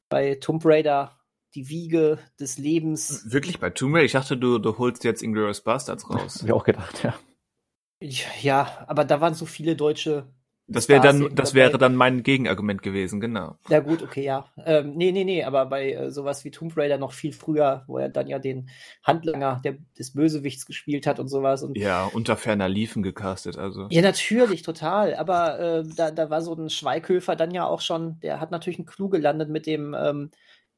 bei 0.10 0.36
Tomb 0.36 0.66
Raider 0.66 1.16
die 1.56 1.70
Wiege 1.70 2.20
des 2.40 2.58
Lebens. 2.58 3.32
Wirklich 3.32 3.60
bei 3.60 3.70
Tomb 3.70 3.96
Raider? 3.96 4.06
Ich 4.06 4.12
dachte, 4.12 4.36
du, 4.36 4.58
du 4.58 4.78
holst 4.78 5.04
jetzt 5.04 5.24
Inglourious 5.24 5.62
Bastards 5.62 6.10
raus. 6.10 6.40
Hab 6.40 6.46
ich 6.46 6.54
auch 6.54 6.64
gedacht, 6.64 7.04
ja. 7.04 7.14
Ja, 8.02 8.86
aber 8.88 9.04
da 9.06 9.20
waren 9.22 9.34
so 9.34 9.46
viele 9.46 9.76
deutsche. 9.76 10.28
Das 10.72 10.88
wäre 10.88 11.02
dann, 11.02 11.34
das 11.34 11.56
wäre 11.56 11.80
dann 11.80 11.96
mein 11.96 12.22
Gegenargument 12.22 12.84
gewesen, 12.84 13.20
genau. 13.20 13.58
Ja 13.70 13.80
gut, 13.80 14.04
okay, 14.04 14.24
ja. 14.24 14.46
Ähm, 14.66 14.94
nee, 14.96 15.12
nee, 15.12 15.24
nee, 15.24 15.44
aber 15.44 15.66
bei 15.66 15.94
äh, 15.94 16.12
sowas 16.12 16.46
wie 16.46 16.52
Tomb 16.52 16.78
Raider 16.78 17.00
noch 17.00 17.12
viel 17.12 17.34
früher, 17.34 17.84
wo 17.88 17.98
er 17.98 18.10
dann 18.10 18.28
ja 18.28 18.38
den 18.38 18.70
Handlanger 19.04 19.62
der, 19.64 19.78
des 19.98 20.14
Bösewichts 20.14 20.68
gespielt 20.68 21.08
hat 21.08 21.20
und 21.20 21.28
sowas. 21.28 21.64
Und 21.64 21.76
ja, 21.76 22.06
unter 22.06 22.38
ferner 22.38 22.70
Liefen 22.70 23.02
gecastet, 23.02 23.58
also. 23.58 23.88
Ja, 23.90 24.04
natürlich, 24.04 24.62
total. 24.62 25.16
Aber 25.16 25.60
äh, 25.60 25.84
da, 25.96 26.12
da 26.12 26.30
war 26.30 26.44
so 26.44 26.54
ein 26.54 26.70
Schweighöfer 26.70 27.36
dann 27.36 27.52
ja 27.52 27.66
auch 27.66 27.82
schon, 27.82 28.20
der 28.20 28.40
hat 28.40 28.52
natürlich 28.52 28.78
einen 28.78 28.86
Clou 28.86 29.10
gelandet 29.10 29.50
mit 29.50 29.66
dem 29.66 29.96
ähm, 30.00 30.30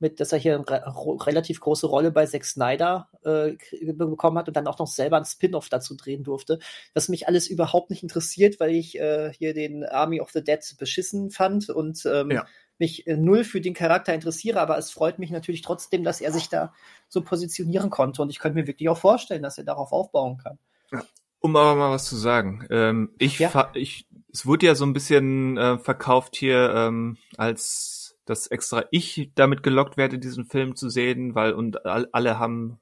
mit, 0.02 0.20
dass 0.20 0.32
er 0.32 0.40
hier 0.40 0.56
eine 0.56 1.26
relativ 1.26 1.60
große 1.60 1.88
Rolle 1.88 2.12
bei 2.12 2.26
Zack 2.26 2.46
Snyder 2.46 3.10
äh, 3.24 3.56
bekommen 3.94 4.38
hat 4.38 4.48
und 4.48 4.58
dann 4.58 4.68
auch 4.68 4.80
noch 4.80 4.88
selber 4.88 5.18
ein 5.18 5.26
Spin-off 5.26 5.70
dazu 5.70 5.96
drehen 5.96 6.24
durfte, 6.24 6.60
was 6.94 7.10
mich 7.10 7.28
alles 7.28 7.48
überhaupt 7.48 7.90
nicht 7.90 8.04
interessiert, 8.04 8.60
weil 8.60 8.72
ich 8.72 9.00
äh, 9.00 9.32
hier 9.34 9.54
den 9.54 9.84
Army 9.84 10.20
of 10.20 10.32
the 10.32 10.44
Dead 10.44 10.60
beschissen 10.78 11.30
fand 11.32 11.70
und 11.70 12.06
ähm, 12.06 12.32
ja. 12.32 12.46
mich 12.78 13.08
äh, 13.08 13.16
null 13.16 13.44
für 13.44 13.62
den 13.62 13.74
Charakter 13.74 14.14
interessiere, 14.14 14.60
aber 14.60 14.78
es 14.78 14.92
freut 14.92 15.20
mich 15.20 15.32
natürlich 15.32 15.62
trotzdem, 15.62 16.04
dass 16.04 16.22
er 16.22 16.32
sich 16.32 16.50
da 16.50 16.74
so 17.08 17.22
positionieren 17.22 17.90
konnte 17.90 18.22
und 18.22 18.30
ich 18.30 18.40
könnte 18.40 18.60
mir 18.60 18.68
wirklich 18.68 18.90
auch 18.90 18.98
vorstellen, 18.98 19.44
dass 19.44 19.58
er 19.58 19.64
darauf 19.64 19.92
aufbauen 19.92 20.38
kann. 20.38 20.58
Ja. 20.92 21.04
Um 21.40 21.56
aber 21.56 21.76
mal 21.76 21.92
was 21.92 22.06
zu 22.06 22.16
sagen. 22.18 22.68
Ähm, 22.70 23.14
ich, 23.18 23.40
ja. 23.40 23.72
ich, 23.74 24.06
es 24.32 24.46
wurde 24.46 24.68
ja 24.68 24.76
so 24.76 24.86
ein 24.86 24.94
bisschen 24.94 25.58
äh, 25.58 25.80
verkauft 25.80 26.36
hier 26.36 26.72
ähm, 26.76 27.18
als 27.36 28.01
dass 28.32 28.48
extra 28.48 28.86
ich 28.92 29.32
damit 29.36 29.62
gelockt 29.62 29.98
werde, 29.98 30.18
diesen 30.18 30.46
Film 30.46 30.76
zu 30.76 30.90
sehen, 30.90 31.36
weil 31.36 31.54
und 31.54 31.86
alle 31.86 32.40
haben 32.40 32.80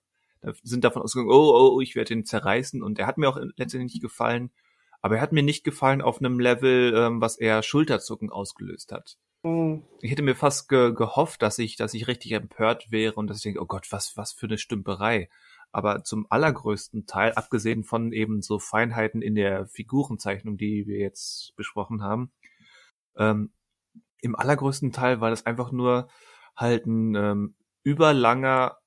sind 0.63 0.83
davon 0.85 1.01
ausgegangen, 1.01 1.31
oh, 1.31 1.51
oh, 1.53 1.75
oh, 1.75 1.81
ich 1.81 1.95
werde 1.95 2.13
ihn 2.13 2.23
zerreißen 2.23 2.81
und 2.81 2.97
er 2.97 3.07
hat 3.07 3.17
mir 3.17 3.27
auch 3.27 3.37
letztendlich 3.57 3.95
nicht 3.95 4.01
gefallen, 4.01 4.51
aber 5.01 5.15
er 5.15 5.21
hat 5.21 5.33
mir 5.33 5.43
nicht 5.43 5.63
gefallen 5.63 6.01
auf 6.01 6.19
einem 6.19 6.39
Level, 6.39 6.93
ähm, 6.95 7.19
was 7.19 7.37
eher 7.37 7.63
Schulterzucken 7.63 8.29
ausgelöst 8.29 8.91
hat. 8.91 9.17
Mhm. 9.43 9.83
Ich 10.01 10.11
hätte 10.11 10.21
mir 10.21 10.35
fast 10.35 10.69
ge 10.69 10.93
gehofft, 10.93 11.41
dass 11.41 11.59
ich, 11.59 11.75
dass 11.75 11.93
ich 11.93 12.07
richtig 12.07 12.31
empört 12.33 12.91
wäre 12.91 13.15
und 13.15 13.27
dass 13.27 13.37
ich 13.37 13.43
denke, 13.43 13.61
oh 13.61 13.65
Gott, 13.65 13.91
was, 13.91 14.15
was 14.15 14.31
für 14.31 14.45
eine 14.45 14.57
Stümperei. 14.57 15.29
Aber 15.71 16.03
zum 16.03 16.25
allergrößten 16.29 17.05
Teil, 17.05 17.33
abgesehen 17.33 17.83
von 17.83 18.11
eben 18.11 18.41
so 18.41 18.59
Feinheiten 18.59 19.21
in 19.21 19.35
der 19.35 19.67
Figurenzeichnung, 19.67 20.57
die 20.57 20.87
wir 20.87 20.99
jetzt 20.99 21.55
besprochen 21.55 22.01
haben, 22.01 22.31
ähm, 23.17 23.51
im 24.21 24.35
allergrößten 24.35 24.91
Teil 24.91 25.21
war 25.21 25.29
das 25.29 25.45
einfach 25.45 25.71
nur 25.71 26.09
halt 26.55 26.85
ein 26.85 27.15
ähm, 27.15 27.55
überlanger 27.83 28.77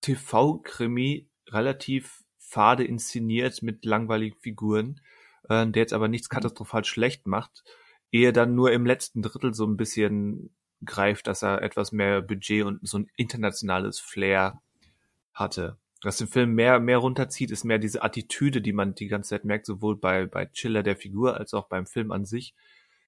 TV-Krimi, 0.00 1.28
relativ 1.48 2.22
fade 2.38 2.84
inszeniert 2.84 3.62
mit 3.62 3.84
langweiligen 3.84 4.38
Figuren, 4.38 5.00
äh, 5.48 5.66
der 5.66 5.82
jetzt 5.82 5.92
aber 5.92 6.08
nichts 6.08 6.28
mhm. 6.30 6.34
katastrophal 6.34 6.84
schlecht 6.84 7.26
macht, 7.26 7.64
ehe 8.10 8.32
dann 8.32 8.54
nur 8.54 8.72
im 8.72 8.86
letzten 8.86 9.22
Drittel 9.22 9.54
so 9.54 9.66
ein 9.66 9.76
bisschen 9.76 10.54
greift, 10.84 11.26
dass 11.26 11.42
er 11.42 11.62
etwas 11.62 11.92
mehr 11.92 12.22
Budget 12.22 12.64
und 12.64 12.86
so 12.86 12.98
ein 12.98 13.10
internationales 13.16 14.00
Flair 14.00 14.62
hatte. 15.34 15.78
Was 16.02 16.16
den 16.16 16.28
Film 16.28 16.54
mehr, 16.54 16.80
mehr 16.80 16.96
runterzieht, 16.96 17.50
ist 17.50 17.64
mehr 17.64 17.78
diese 17.78 18.02
Attitüde, 18.02 18.62
die 18.62 18.72
man 18.72 18.94
die 18.94 19.08
ganze 19.08 19.30
Zeit 19.30 19.44
merkt, 19.44 19.66
sowohl 19.66 19.96
bei, 19.96 20.24
bei 20.24 20.46
Chiller 20.46 20.82
der 20.82 20.96
Figur 20.96 21.36
als 21.36 21.52
auch 21.52 21.68
beim 21.68 21.86
Film 21.86 22.10
an 22.10 22.24
sich 22.24 22.54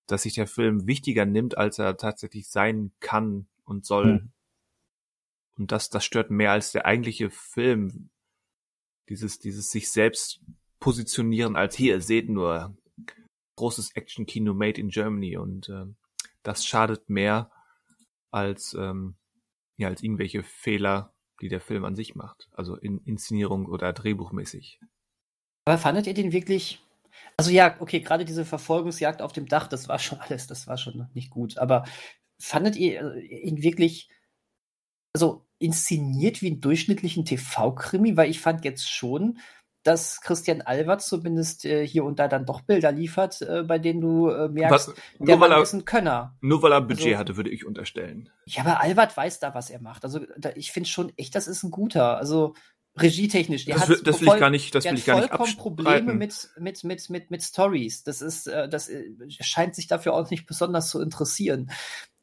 dass 0.06 0.22
sich 0.22 0.34
der 0.34 0.46
Film 0.46 0.86
wichtiger 0.86 1.24
nimmt, 1.24 1.56
als 1.56 1.78
er 1.78 1.96
tatsächlich 1.96 2.48
sein 2.48 2.92
kann 3.00 3.46
und 3.64 3.86
soll. 3.86 4.14
Mhm. 4.14 4.32
Und 5.58 5.72
das, 5.72 5.90
das 5.90 6.04
stört 6.04 6.30
mehr 6.30 6.52
als 6.52 6.72
der 6.72 6.86
eigentliche 6.86 7.30
Film. 7.30 8.10
Dieses, 9.08 9.38
dieses 9.38 9.70
sich 9.70 9.90
selbst 9.90 10.40
positionieren 10.80 11.56
als 11.56 11.76
hier, 11.76 12.00
seht 12.00 12.28
nur, 12.28 12.76
großes 13.56 13.94
Action-Kino 13.94 14.54
made 14.54 14.80
in 14.80 14.88
Germany 14.88 15.36
und 15.36 15.68
äh, 15.68 15.84
das 16.42 16.66
schadet 16.66 17.08
mehr 17.08 17.50
als, 18.30 18.74
ähm, 18.74 19.16
ja, 19.76 19.88
als 19.88 20.02
irgendwelche 20.02 20.42
Fehler, 20.42 21.14
die 21.40 21.48
der 21.48 21.60
Film 21.60 21.84
an 21.84 21.94
sich 21.94 22.14
macht. 22.14 22.48
Also 22.52 22.76
in 22.76 22.98
Inszenierung 23.04 23.66
oder 23.66 23.92
drehbuchmäßig. 23.92 24.80
Aber 25.64 25.78
fandet 25.78 26.06
ihr 26.06 26.14
den 26.14 26.32
wirklich 26.32 26.80
also 27.36 27.50
ja, 27.50 27.76
okay, 27.80 28.00
gerade 28.00 28.24
diese 28.24 28.44
Verfolgungsjagd 28.44 29.22
auf 29.22 29.32
dem 29.32 29.46
Dach, 29.46 29.68
das 29.68 29.88
war 29.88 29.98
schon 29.98 30.20
alles, 30.20 30.46
das 30.46 30.66
war 30.66 30.76
schon 30.76 31.08
nicht 31.14 31.30
gut. 31.30 31.58
Aber 31.58 31.84
fandet 32.38 32.76
ihr 32.76 33.14
äh, 33.14 33.20
ihn 33.20 33.62
wirklich, 33.62 34.10
also 35.14 35.46
inszeniert 35.58 36.42
wie 36.42 36.48
einen 36.48 36.60
durchschnittlichen 36.60 37.24
TV-Krimi? 37.24 38.16
Weil 38.16 38.30
ich 38.30 38.40
fand 38.40 38.64
jetzt 38.64 38.90
schon, 38.90 39.38
dass 39.82 40.20
Christian 40.20 40.62
Albert 40.62 41.02
zumindest 41.02 41.64
äh, 41.64 41.86
hier 41.86 42.04
und 42.04 42.18
da 42.18 42.28
dann 42.28 42.46
doch 42.46 42.60
Bilder 42.60 42.92
liefert, 42.92 43.42
äh, 43.42 43.62
bei 43.64 43.78
denen 43.78 44.00
du 44.00 44.28
äh, 44.28 44.48
merkst, 44.48 44.88
was, 44.88 44.94
der 45.18 45.36
er, 45.36 45.62
ist 45.62 45.72
ein 45.72 45.84
Könner. 45.84 46.36
Nur 46.40 46.62
weil 46.62 46.72
er 46.72 46.80
Budget 46.80 47.06
also, 47.06 47.18
hatte, 47.18 47.36
würde 47.36 47.50
ich 47.50 47.66
unterstellen. 47.66 48.30
Ja, 48.46 48.62
aber 48.62 48.80
Albert 48.80 49.16
weiß 49.16 49.40
da, 49.40 49.54
was 49.54 49.70
er 49.70 49.80
macht. 49.80 50.04
Also 50.04 50.20
da, 50.38 50.50
ich 50.54 50.72
finde 50.72 50.88
schon 50.88 51.12
echt, 51.16 51.34
das 51.34 51.48
ist 51.48 51.64
ein 51.64 51.70
guter. 51.70 52.16
Also 52.18 52.54
regietechnisch. 52.96 53.64
Der 53.64 53.76
das, 53.76 53.88
will, 53.88 54.00
das 54.02 54.20
will 54.20 54.28
ich 54.28 54.38
gar 54.38 54.50
nicht, 54.50 54.74
das 54.74 54.84
will 54.84 54.94
ich 54.94 55.04
gar 55.04 55.20
nicht 55.20 55.28
vollkommen 55.28 55.56
Probleme 55.56 56.14
mit, 56.14 56.50
mit, 56.58 56.84
mit, 56.84 57.10
mit, 57.10 57.30
mit 57.30 57.42
Stories. 57.42 58.04
Das 58.04 58.20
ist, 58.20 58.46
äh, 58.46 58.68
das 58.68 58.88
äh, 58.88 59.04
scheint 59.28 59.74
sich 59.74 59.86
dafür 59.86 60.14
auch 60.14 60.30
nicht 60.30 60.46
besonders 60.46 60.90
zu 60.90 61.00
interessieren. 61.00 61.70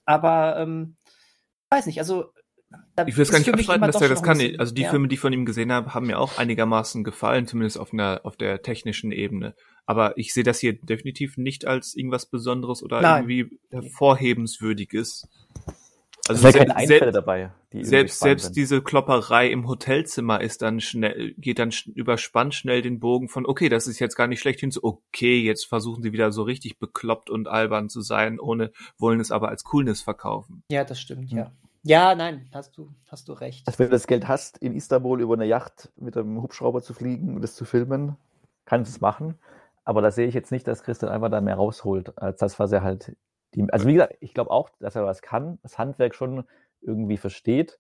Aber, 0.05 0.57
ähm, 0.57 0.95
weiß 1.69 1.85
nicht, 1.85 1.99
also, 1.99 2.33
ich 3.07 3.17
will 3.17 3.23
es 3.23 3.31
gar 3.31 3.39
nicht 3.39 3.51
abstreiten, 3.51 3.81
dass 3.81 3.99
er 3.99 4.09
das 4.09 4.21
kann. 4.21 4.37
Bisschen, 4.37 4.59
also 4.59 4.73
die 4.73 4.83
ja. 4.83 4.91
Filme, 4.91 5.07
die 5.07 5.15
ich 5.15 5.19
von 5.19 5.33
ihm 5.33 5.45
gesehen 5.45 5.71
habe, 5.71 5.95
haben 5.95 6.05
mir 6.05 6.19
auch 6.19 6.37
einigermaßen 6.37 7.03
gefallen, 7.03 7.47
zumindest 7.47 7.79
auf 7.79 7.93
einer, 7.93 8.21
auf 8.23 8.37
der 8.37 8.61
technischen 8.61 9.11
Ebene. 9.11 9.55
Aber 9.87 10.15
ich 10.19 10.33
sehe 10.33 10.43
das 10.43 10.59
hier 10.59 10.73
definitiv 10.79 11.37
nicht 11.37 11.65
als 11.65 11.95
irgendwas 11.95 12.27
Besonderes 12.27 12.83
oder 12.83 13.01
Nein. 13.01 13.27
irgendwie 13.27 13.59
hervorhebenswürdiges. 13.71 15.27
Also 16.29 16.47
es 16.47 16.53
sind 16.53 16.67
keine 16.67 16.75
Einfälle 16.75 17.11
dabei. 17.11 17.51
selbst 17.73 18.19
selbst 18.19 18.45
sind. 18.45 18.55
diese 18.55 18.81
Klopperei 18.81 19.49
im 19.49 19.67
Hotelzimmer 19.67 20.41
ist 20.41 20.61
dann 20.61 20.79
schnell, 20.79 21.33
geht 21.37 21.59
dann 21.59 21.71
überspannt 21.93 22.53
schnell 22.53 22.81
den 22.81 22.99
Bogen 22.99 23.29
von, 23.29 23.45
okay, 23.45 23.67
das 23.67 23.87
ist 23.87 23.99
jetzt 23.99 24.15
gar 24.15 24.27
nicht 24.27 24.39
schlecht 24.39 24.59
hin 24.59 24.71
zu, 24.71 24.83
okay, 24.83 25.41
jetzt 25.41 25.65
versuchen 25.65 26.03
sie 26.03 26.13
wieder 26.13 26.31
so 26.31 26.43
richtig 26.43 26.79
bekloppt 26.79 27.29
und 27.29 27.47
albern 27.47 27.89
zu 27.89 28.01
sein, 28.01 28.39
ohne, 28.39 28.71
wollen 28.97 29.19
es 29.19 29.31
aber 29.31 29.49
als 29.49 29.63
Coolness 29.63 30.01
verkaufen. 30.01 30.63
Ja, 30.71 30.83
das 30.83 31.01
stimmt, 31.01 31.31
ja. 31.31 31.51
Ja, 31.83 32.13
nein, 32.13 32.47
hast 32.53 32.77
du, 32.77 32.93
hast 33.07 33.29
du 33.29 33.33
recht. 33.33 33.65
Also 33.65 33.79
wenn 33.79 33.87
du 33.87 33.91
das 33.91 34.05
Geld 34.05 34.27
hast, 34.27 34.57
in 34.57 34.75
Istanbul 34.75 35.21
über 35.21 35.33
eine 35.33 35.45
Yacht 35.45 35.91
mit 35.95 36.17
einem 36.17 36.41
Hubschrauber 36.41 36.81
zu 36.81 36.93
fliegen 36.93 37.35
und 37.35 37.41
das 37.41 37.55
zu 37.55 37.65
filmen, 37.65 38.17
kannst 38.65 38.91
du 38.91 38.95
es 38.95 39.01
machen. 39.01 39.35
Aber 39.85 40.01
da 40.01 40.11
sehe 40.11 40.27
ich 40.27 40.35
jetzt 40.35 40.51
nicht, 40.51 40.67
dass 40.67 40.83
Christian 40.83 41.11
einfach 41.11 41.31
da 41.31 41.41
mehr 41.41 41.55
rausholt, 41.55 42.17
als 42.17 42.39
das, 42.39 42.59
was 42.59 42.71
er 42.71 42.83
halt. 42.83 43.15
Die, 43.55 43.65
also 43.71 43.87
wie 43.87 43.93
gesagt, 43.93 44.15
ich 44.19 44.33
glaube 44.33 44.51
auch, 44.51 44.69
dass 44.79 44.95
er 44.95 45.05
was 45.05 45.21
kann, 45.21 45.59
das 45.63 45.77
Handwerk 45.77 46.15
schon 46.15 46.45
irgendwie 46.81 47.17
versteht. 47.17 47.79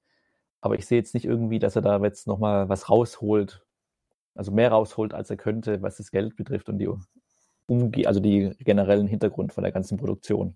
Aber 0.61 0.75
ich 0.75 0.85
sehe 0.85 0.97
jetzt 0.97 1.13
nicht 1.13 1.25
irgendwie, 1.25 1.59
dass 1.59 1.75
er 1.75 1.81
da 1.81 1.99
jetzt 1.99 2.27
nochmal 2.27 2.69
was 2.69 2.89
rausholt. 2.89 3.65
Also 4.35 4.51
mehr 4.51 4.71
rausholt, 4.71 5.13
als 5.13 5.29
er 5.29 5.37
könnte, 5.37 5.81
was 5.81 5.97
das 5.97 6.11
Geld 6.11 6.35
betrifft 6.35 6.69
und 6.69 6.79
die 6.79 6.89
Umge 7.67 8.07
also 8.07 8.19
die 8.19 8.55
generellen 8.59 9.07
Hintergrund 9.07 9.53
von 9.53 9.63
der 9.63 9.71
ganzen 9.71 9.97
Produktion. 9.97 10.55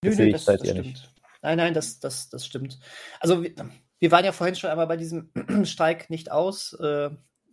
Das 0.00 0.16
nö, 0.16 0.26
nö, 0.26 0.32
das, 0.32 0.44
das 0.44 0.60
stimmt. 0.60 0.86
Nicht. 0.86 1.14
Nein, 1.42 1.56
nein, 1.58 1.74
das, 1.74 2.00
das, 2.00 2.28
das 2.28 2.44
stimmt. 2.44 2.78
Also 3.20 3.42
wir, 3.42 3.54
wir 3.98 4.10
waren 4.10 4.24
ja 4.24 4.32
vorhin 4.32 4.56
schon 4.56 4.70
einmal 4.70 4.86
bei 4.86 4.96
diesem 4.96 5.30
Streik 5.64 6.10
nicht 6.10 6.32
aus. 6.32 6.74
Äh, 6.74 7.10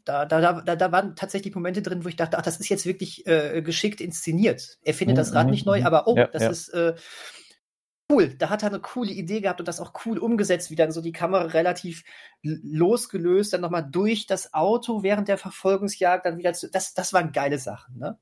da, 0.08 0.26
da, 0.26 0.62
da, 0.62 0.76
da 0.76 0.92
waren 0.92 1.16
tatsächlich 1.16 1.54
Momente 1.54 1.82
drin, 1.82 2.04
wo 2.06 2.10
ich 2.10 2.16
dachte, 2.16 2.38
ach, 2.38 2.42
das 2.42 2.60
ist 2.60 2.70
jetzt 2.70 2.86
wirklich 2.86 3.28
äh, 3.28 3.62
geschickt 3.62 4.00
inszeniert. 4.00 4.78
Er 4.84 4.94
findet 4.94 5.16
mhm, 5.16 5.20
das 5.20 5.34
Rad 5.34 5.46
mhm, 5.46 5.52
nicht 5.52 5.66
neu, 5.66 5.82
mhm. 5.82 5.86
aber 5.86 6.08
oh, 6.08 6.16
ja, 6.16 6.28
das 6.28 6.44
ja. 6.44 6.50
ist 6.50 6.70
äh, 6.70 6.96
cool. 8.10 8.34
Da 8.38 8.50
hat 8.50 8.64
er 8.64 8.70
eine 8.70 8.80
coole 8.80 9.12
Idee 9.12 9.42
gehabt 9.42 9.60
und 9.60 9.68
das 9.68 9.82
auch 9.82 9.94
cool 10.06 10.18
umgesetzt, 10.18 10.72
wie 10.72 10.76
dann 10.76 10.92
so 10.92 11.02
die 11.02 11.12
Kamera 11.12 11.44
relativ 11.44 12.04
losgelöst, 12.42 13.54
dann 13.54 13.62
nochmal 13.62 13.88
durch 13.90 14.28
das 14.28 14.54
Auto 14.54 15.04
während 15.04 15.28
der 15.28 15.38
Verfolgungsjagd 15.38 16.26
dann 16.26 16.38
wieder 16.38 16.54
zu. 16.54 16.70
Das, 16.72 16.94
das 16.94 17.12
waren 17.12 17.32
geile 17.34 17.60
Sachen, 17.60 17.98
ne? 17.98 18.18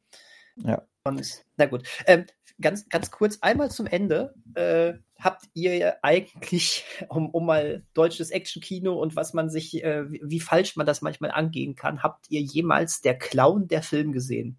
Ja. 0.58 0.88
Und 1.04 1.44
na 1.58 1.66
gut. 1.68 1.88
Ähm, 2.08 2.26
ganz, 2.62 2.88
ganz 2.90 3.12
kurz 3.12 3.40
einmal 3.42 3.72
zum 3.72 3.86
Ende. 3.86 4.34
Äh, 4.54 4.94
habt 5.20 5.46
ihr 5.54 5.98
eigentlich, 6.04 6.86
um, 7.10 7.30
um 7.30 7.46
mal 7.46 7.86
deutsches 7.94 8.32
Actionkino 8.32 8.94
und 8.94 9.16
was 9.16 9.34
man 9.34 9.50
sich, 9.50 9.84
äh, 9.84 10.12
wie, 10.12 10.22
wie, 10.24 10.40
falsch 10.40 10.76
man 10.76 10.86
das 10.86 11.02
manchmal 11.02 11.32
angehen 11.32 11.76
kann, 11.76 12.04
habt 12.04 12.30
ihr 12.30 12.42
jemals 12.42 13.02
der 13.02 13.18
Clown 13.18 13.68
der 13.68 13.82
Film 13.82 14.12
gesehen? 14.12 14.58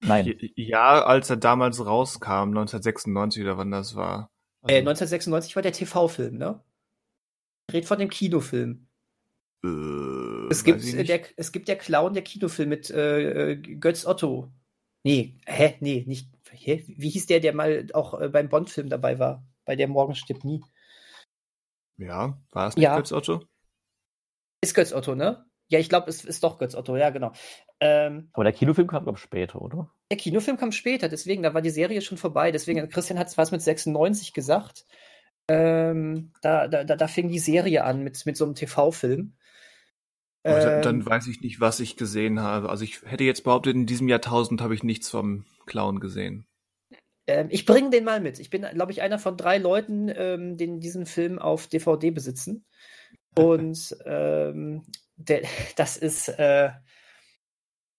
Nein. 0.00 0.34
Ja, 0.54 1.02
als 1.04 1.30
er 1.30 1.36
damals 1.36 1.84
rauskam, 1.84 2.50
1996 2.50 3.42
oder 3.42 3.56
wann 3.56 3.70
das 3.70 3.96
war. 3.96 4.30
Also, 4.62 4.74
äh, 4.74 4.80
1996 4.80 5.56
war 5.56 5.62
der 5.62 5.72
TV-Film, 5.72 6.36
ne? 6.36 6.60
Red 7.72 7.86
von 7.86 7.98
dem 7.98 8.10
Kinofilm. 8.10 8.86
Äh, 9.64 10.48
es, 10.50 10.64
gibt, 10.64 10.82
der, 11.08 11.20
es 11.36 11.52
gibt 11.52 11.68
der 11.68 11.76
Clown 11.76 12.12
der 12.12 12.22
Kinofilm 12.22 12.68
mit 12.68 12.90
äh, 12.90 13.56
Götz 13.56 14.04
Otto. 14.06 14.52
Nee, 15.04 15.38
hä? 15.46 15.76
Nee, 15.80 16.04
nicht. 16.06 16.28
Hä? 16.50 16.82
Wie 16.86 17.10
hieß 17.10 17.26
der, 17.26 17.40
der 17.40 17.54
mal 17.54 17.86
auch 17.92 18.20
äh, 18.20 18.28
beim 18.28 18.48
Bond-Film 18.48 18.88
dabei 18.88 19.18
war? 19.18 19.46
Bei 19.64 19.76
der 19.76 19.88
Morgen 19.88 20.14
stirbt 20.14 20.44
nie. 20.44 20.62
Ja, 21.98 22.38
war 22.50 22.68
es 22.68 22.76
nicht 22.76 22.84
ja. 22.84 22.96
Götz 22.96 23.12
Otto? 23.12 23.42
Ist 24.62 24.74
Götz 24.74 24.92
Otto, 24.92 25.14
ne? 25.14 25.44
Ja, 25.68 25.78
ich 25.78 25.88
glaube, 25.88 26.08
es 26.08 26.24
ist 26.24 26.42
doch 26.42 26.58
Götz 26.58 26.74
Otto, 26.74 26.96
ja, 26.96 27.10
genau. 27.10 27.32
Ähm, 27.80 28.30
Aber 28.32 28.44
der 28.44 28.52
Kinofilm 28.52 28.88
kam, 28.88 29.04
glaube 29.04 29.18
ich, 29.18 29.22
später, 29.22 29.60
oder? 29.60 29.90
Der 30.10 30.16
Kinofilm 30.16 30.56
kam 30.56 30.72
später, 30.72 31.08
deswegen, 31.08 31.42
da 31.42 31.54
war 31.54 31.62
die 31.62 31.70
Serie 31.70 32.00
schon 32.00 32.18
vorbei. 32.18 32.50
Deswegen, 32.50 32.88
Christian 32.88 33.18
hat 33.18 33.36
was 33.36 33.50
mit 33.50 33.62
96 33.62 34.32
gesagt. 34.32 34.86
Ähm, 35.48 36.32
da, 36.40 36.66
da, 36.68 36.84
da 36.84 37.08
fing 37.08 37.28
die 37.28 37.38
Serie 37.38 37.84
an 37.84 38.02
mit, 38.02 38.24
mit 38.24 38.36
so 38.36 38.44
einem 38.44 38.54
TV-Film. 38.54 39.36
Ähm, 40.44 40.82
dann 40.82 41.06
weiß 41.06 41.26
ich 41.28 41.40
nicht, 41.40 41.60
was 41.60 41.80
ich 41.80 41.96
gesehen 41.96 42.40
habe. 42.40 42.68
Also 42.68 42.84
ich 42.84 43.02
hätte 43.02 43.24
jetzt 43.24 43.44
behauptet, 43.44 43.74
in 43.74 43.86
diesem 43.86 44.08
Jahrtausend 44.08 44.60
habe 44.60 44.74
ich 44.74 44.82
nichts 44.82 45.08
vom 45.08 45.46
Clown 45.66 46.00
gesehen. 46.00 46.46
Ähm, 47.26 47.48
ich 47.50 47.64
bringe 47.64 47.90
den 47.90 48.04
mal 48.04 48.20
mit. 48.20 48.38
Ich 48.38 48.50
bin, 48.50 48.62
glaube 48.62 48.92
ich, 48.92 49.00
einer 49.00 49.18
von 49.18 49.38
drei 49.38 49.56
Leuten, 49.56 50.10
ähm, 50.14 50.56
die 50.58 50.78
diesen 50.78 51.06
Film 51.06 51.38
auf 51.38 51.66
DVD 51.66 52.10
besitzen. 52.10 52.66
Und 53.36 53.96
ähm, 54.04 54.84
der, 55.16 55.42
das 55.76 55.96
ist, 55.96 56.28
äh, 56.28 56.70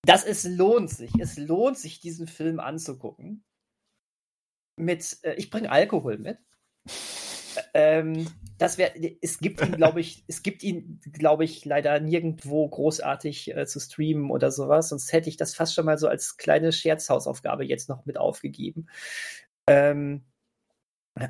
das 0.03 0.23
ist 0.23 0.45
lohnt 0.45 0.91
sich. 0.91 1.11
Es 1.19 1.37
lohnt 1.37 1.77
sich, 1.77 1.99
diesen 1.99 2.27
Film 2.27 2.59
anzugucken. 2.59 3.43
Mit, 4.77 5.17
äh, 5.23 5.33
ich 5.33 5.49
bringe 5.49 5.71
Alkohol 5.71 6.19
mit. 6.19 6.37
Ähm, 7.74 8.28
das 8.58 8.78
wäre, 8.78 8.93
es 9.22 9.39
gibt 9.39 9.62
ihn, 9.62 9.74
glaube 9.74 9.99
ich, 9.99 10.24
es 10.28 10.43
gibt 10.43 10.64
ihn, 10.64 10.99
glaube 11.12 11.43
ich, 11.43 11.66
leider 11.66 11.99
nirgendwo 11.99 12.68
großartig 12.68 13.56
äh, 13.56 13.66
zu 13.66 13.80
streamen 13.80 14.32
oder 14.32 14.51
sowas. 14.51 14.89
Sonst 14.89 15.12
hätte 15.12 15.30
ich 15.30 15.38
das 15.38 15.56
fast 15.56 15.74
schon 15.74 15.86
mal 15.86 15.97
so 15.97 16.08
als 16.08 16.38
kleine 16.38 16.72
Scherzhausaufgabe 16.72 17.66
jetzt 17.66 17.89
noch 17.89 18.06
mit 18.06 18.18
aufgegeben. 18.18 18.88
Ähm, 19.68 20.24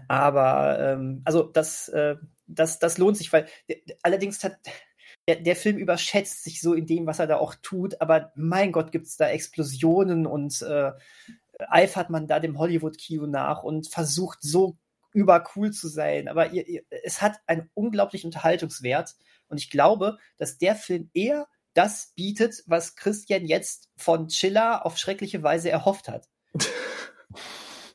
aber 0.08 0.80
ähm, 0.80 1.22
also 1.26 1.44
das, 1.44 1.90
äh, 1.90 2.16
das, 2.48 2.80
das 2.80 2.98
lohnt 2.98 3.18
sich, 3.18 3.32
weil 3.34 3.48
allerdings 4.02 4.44
hat 4.44 4.58
der, 5.28 5.38
der 5.38 5.56
Film 5.56 5.78
überschätzt 5.78 6.44
sich 6.44 6.62
so 6.62 6.74
in 6.74 6.86
dem, 6.86 7.08
was 7.08 7.20
er 7.20 7.28
da 7.28 7.38
auch 7.38 7.56
tut, 7.56 8.02
aber 8.02 8.32
mein 8.36 8.72
Gott, 8.72 8.92
gibt 8.92 9.08
es 9.08 9.18
da 9.18 9.28
Explosionen 9.30 10.28
und 10.28 10.62
äh, 10.62 10.92
eifert 11.70 12.10
man 12.10 12.28
da 12.28 12.40
dem 12.40 12.58
Hollywood-Kino 12.60 13.28
nach 13.28 13.64
und 13.64 13.88
versucht 13.88 14.40
so 14.42 14.78
übercool 15.16 15.72
zu 15.72 15.88
sein. 15.88 16.28
Aber 16.28 16.51
ihr, 16.51 16.68
ihr, 16.68 16.84
es 17.03 17.22
hat 17.22 17.38
einen 17.47 17.70
unglaublichen 17.74 18.28
Unterhaltungswert 18.28 19.16
und 19.47 19.57
ich 19.57 19.70
glaube, 19.70 20.18
dass 20.38 20.57
der 20.57 20.76
Film 20.76 21.09
eher 21.13 21.47
das 21.74 22.13
bietet, 22.16 22.63
was 22.68 22.95
Christian 22.95 23.45
jetzt 23.45 23.89
von 23.97 24.28
Chiller 24.28 24.86
auf 24.86 24.97
schreckliche 24.97 25.43
Weise 25.43 25.70
erhofft 25.70 26.07
hat. 26.07 26.28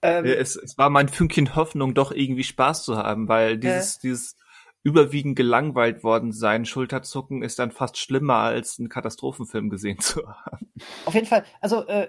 ähm, 0.02 0.24
es, 0.24 0.56
es, 0.56 0.76
war 0.76 0.90
mein 0.90 1.08
Fünkchen 1.08 1.54
Hoffnung, 1.56 1.94
doch 1.94 2.12
irgendwie 2.12 2.44
Spaß 2.44 2.84
zu 2.84 2.96
haben, 2.96 3.28
weil 3.28 3.58
dieses, 3.58 3.96
äh, 3.96 4.00
dieses 4.02 4.36
überwiegend 4.82 5.36
gelangweilt 5.36 6.04
worden 6.04 6.32
sein, 6.32 6.64
Schulterzucken 6.64 7.42
ist 7.42 7.58
dann 7.58 7.70
fast 7.70 7.98
schlimmer 7.98 8.36
als 8.36 8.78
einen 8.78 8.88
Katastrophenfilm 8.88 9.68
gesehen 9.68 9.98
zu 9.98 10.26
haben. 10.26 10.72
Auf 11.04 11.14
jeden 11.14 11.26
Fall, 11.26 11.44
also 11.60 11.86
äh, 11.86 12.08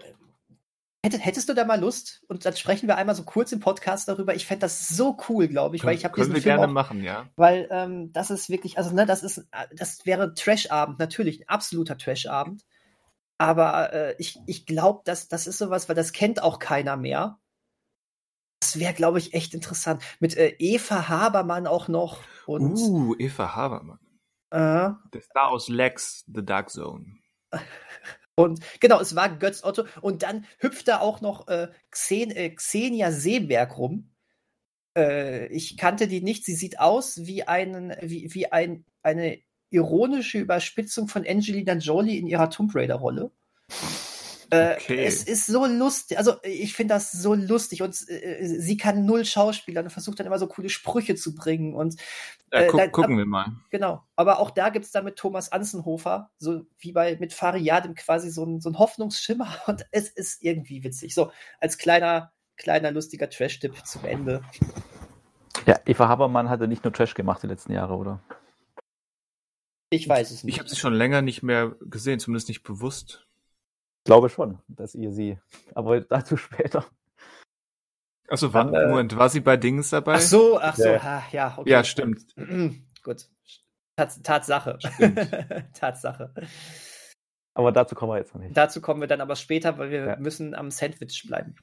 hättest, 1.04 1.50
du 1.50 1.54
da 1.54 1.66
mal 1.66 1.80
Lust? 1.80 2.24
Und 2.28 2.46
dann 2.46 2.56
sprechen 2.56 2.88
wir 2.88 2.98
einmal 2.98 3.16
so 3.16 3.24
kurz 3.24 3.52
im 3.52 3.60
Podcast 3.60 4.08
darüber. 4.08 4.36
Ich 4.36 4.46
fände 4.46 4.62
das 4.62 4.88
so 4.88 5.18
cool, 5.30 5.48
glaube 5.48 5.76
ich, 5.76 5.84
weil 5.84 5.96
ich 5.96 6.06
habe 6.06 6.16
diesen 6.16 6.34
wir 6.34 6.42
Film 6.42 6.58
gerne 6.58 6.68
auch, 6.68 6.74
machen, 6.74 7.04
ja. 7.04 7.28
Weil 7.36 7.68
ähm, 7.72 8.12
das 8.14 8.30
ist 8.30 8.50
wirklich, 8.50 8.78
also 8.78 8.94
ne, 8.94 9.06
das 9.06 9.24
ist, 9.24 9.48
das 9.74 10.06
wäre 10.06 10.34
Trash-Abend, 10.34 11.00
natürlich 11.00 11.42
ein 11.42 11.50
absoluter 11.50 11.98
Trash-Abend. 11.98 12.66
Aber 13.38 13.92
äh, 13.94 14.16
ich, 14.20 14.40
ich 14.46 14.68
glaube, 14.68 15.02
das, 15.04 15.28
das 15.28 15.48
ist 15.48 15.58
sowas, 15.58 15.90
weil 15.90 15.96
das 15.96 16.14
kennt 16.14 16.44
auch 16.44 16.60
keiner 16.60 16.98
mehr. 16.98 17.40
Das 18.60 18.78
wäre, 18.78 18.94
glaube 18.94 19.18
ich, 19.18 19.34
echt 19.34 19.56
interessant. 19.56 20.04
Mit 20.20 20.38
äh, 20.38 20.56
Eva 20.60 21.10
Habermann 21.10 21.66
auch 21.66 21.88
noch. 21.88 22.20
Und, 22.46 22.78
uh, 22.78 23.16
Eva 23.18 23.56
Habermann. 23.56 24.00
Äh, 24.52 24.92
Der 25.14 25.22
Star 25.22 25.50
aus 25.50 25.70
Lex, 25.70 26.24
The 26.32 26.46
Dark 26.46 26.70
Zone. 26.70 27.18
Und 28.36 28.60
genau, 28.80 29.00
es 29.00 29.16
war 29.16 29.38
Götz 29.38 29.64
Otto. 29.64 29.86
Und 30.02 30.24
dann 30.24 30.46
hüpft 30.60 30.88
da 30.88 31.00
auch 31.00 31.22
noch 31.22 31.48
äh, 31.48 31.70
Xen 31.90 32.32
äh, 32.32 32.50
Xenia 32.50 33.12
Seeberg 33.12 33.78
rum. 33.78 34.12
Äh, 34.98 35.48
ich 35.48 35.78
kannte 35.78 36.08
die 36.08 36.22
nicht. 36.22 36.46
Sie 36.46 36.56
sieht 36.56 36.80
aus 36.80 37.26
wie, 37.26 37.44
einen, 37.44 37.94
wie, 38.02 38.34
wie 38.34 38.52
ein, 38.52 38.86
eine 39.04 39.40
ironische 39.70 40.40
Überspitzung 40.40 41.08
von 41.08 41.26
Angelina 41.26 41.74
Jolie 41.74 42.18
in 42.18 42.28
ihrer 42.28 42.50
Tomb 42.50 42.76
Raider-Rolle. 42.76 43.32
Äh, 44.52 44.76
okay. 44.76 45.06
es 45.06 45.24
ist 45.24 45.46
so 45.46 45.66
lustig, 45.66 46.18
also 46.18 46.36
ich 46.44 46.74
finde 46.74 46.96
das 46.96 47.14
so 47.14 47.34
lustig 47.34 47.82
und 47.82 47.96
äh, 48.10 48.46
sie 48.46 48.76
kann 48.76 49.06
null 49.06 49.24
Schauspieler 49.24 49.82
und 49.82 49.90
versucht 49.92 50.20
dann 50.20 50.28
immer 50.28 50.40
so 50.40 50.48
coole 50.48 50.70
Sprüche 50.70 51.16
zu 51.16 51.34
bringen 51.36 51.74
und 51.74 51.96
äh, 52.50 52.68
guck, 52.68 52.82
da, 52.82 52.88
gucken 52.88 53.18
wir 53.18 53.26
mal. 53.26 53.54
Genau, 53.70 54.04
aber 54.18 54.40
auch 54.40 54.52
da 54.52 54.68
gibt 54.68 54.84
es 54.84 54.92
dann 54.92 55.06
mit 55.06 55.16
Thomas 55.16 55.54
Anzenhofer, 55.54 56.32
so 56.38 56.66
wie 56.80 56.92
bei 56.92 57.16
mit 57.18 57.32
Fariadim 57.32 57.96
quasi 57.96 58.30
so 58.30 58.44
ein, 58.44 58.60
so 58.60 58.70
ein 58.70 58.78
Hoffnungsschimmer 58.78 59.48
und 59.68 59.86
es 59.92 60.10
ist 60.10 60.44
irgendwie 60.44 60.84
witzig. 60.84 61.16
So, 61.16 61.32
als 61.62 61.78
kleiner, 61.78 62.34
kleiner 62.58 62.92
lustiger 62.92 63.30
Trash-Tipp 63.30 63.86
zum 63.86 64.04
Ende. 64.04 64.42
Ja, 65.66 65.80
Eva 65.86 66.10
Habermann 66.10 66.50
hatte 66.50 66.68
nicht 66.68 66.84
nur 66.84 66.92
Trash 66.92 67.14
gemacht 67.14 67.42
die 67.42 67.48
letzten 67.48 67.72
Jahre, 67.72 67.96
oder? 67.96 68.22
Ich 69.92 70.10
weiß 70.10 70.32
es 70.32 70.44
nicht. 70.44 70.56
Ich 70.56 70.60
habe 70.60 70.70
sie 70.70 70.76
schon 70.76 70.94
länger 70.94 71.22
nicht 71.22 71.42
mehr 71.42 71.78
gesehen, 71.80 72.20
zumindest 72.20 72.50
nicht 72.50 72.64
bewusst 72.64 73.28
glaube 74.04 74.30
schon, 74.30 74.60
dass 74.68 74.96
ihr 74.96 75.12
sie, 75.12 75.38
aber 75.76 76.02
dazu 76.02 76.38
später. 76.38 76.86
Achso, 78.28 78.54
war, 78.54 78.74
äh, 78.74 78.88
Moment, 78.88 79.18
war 79.18 79.30
sie 79.30 79.42
bei 79.42 79.58
Dings 79.58 79.90
dabei? 79.90 80.16
Ach 80.16 80.22
so, 80.22 80.58
ach 80.60 80.76
so, 80.78 80.88
ja, 80.88 81.24
ja, 81.32 81.58
okay. 81.58 81.70
Ja, 81.70 81.84
stimmt. 81.84 82.34
Gut. 83.04 83.28
Tats 83.98 84.22
Tatsache. 84.22 84.78
Stimmt. 84.80 85.20
Tatsache. 85.74 86.34
Aber 87.54 87.74
dazu 87.74 87.94
kommen 87.94 88.14
wir 88.14 88.18
jetzt 88.18 88.34
noch 88.34 88.42
nicht. 88.42 88.56
Dazu 88.56 88.80
kommen 88.80 89.02
wir 89.02 89.08
dann 89.08 89.20
aber 89.20 89.36
später, 89.36 89.78
weil 89.78 89.92
wir 89.92 90.06
ja. 90.06 90.16
müssen 90.18 90.56
am 90.56 90.72
Sandwich 90.72 91.26
bleiben. 91.28 91.56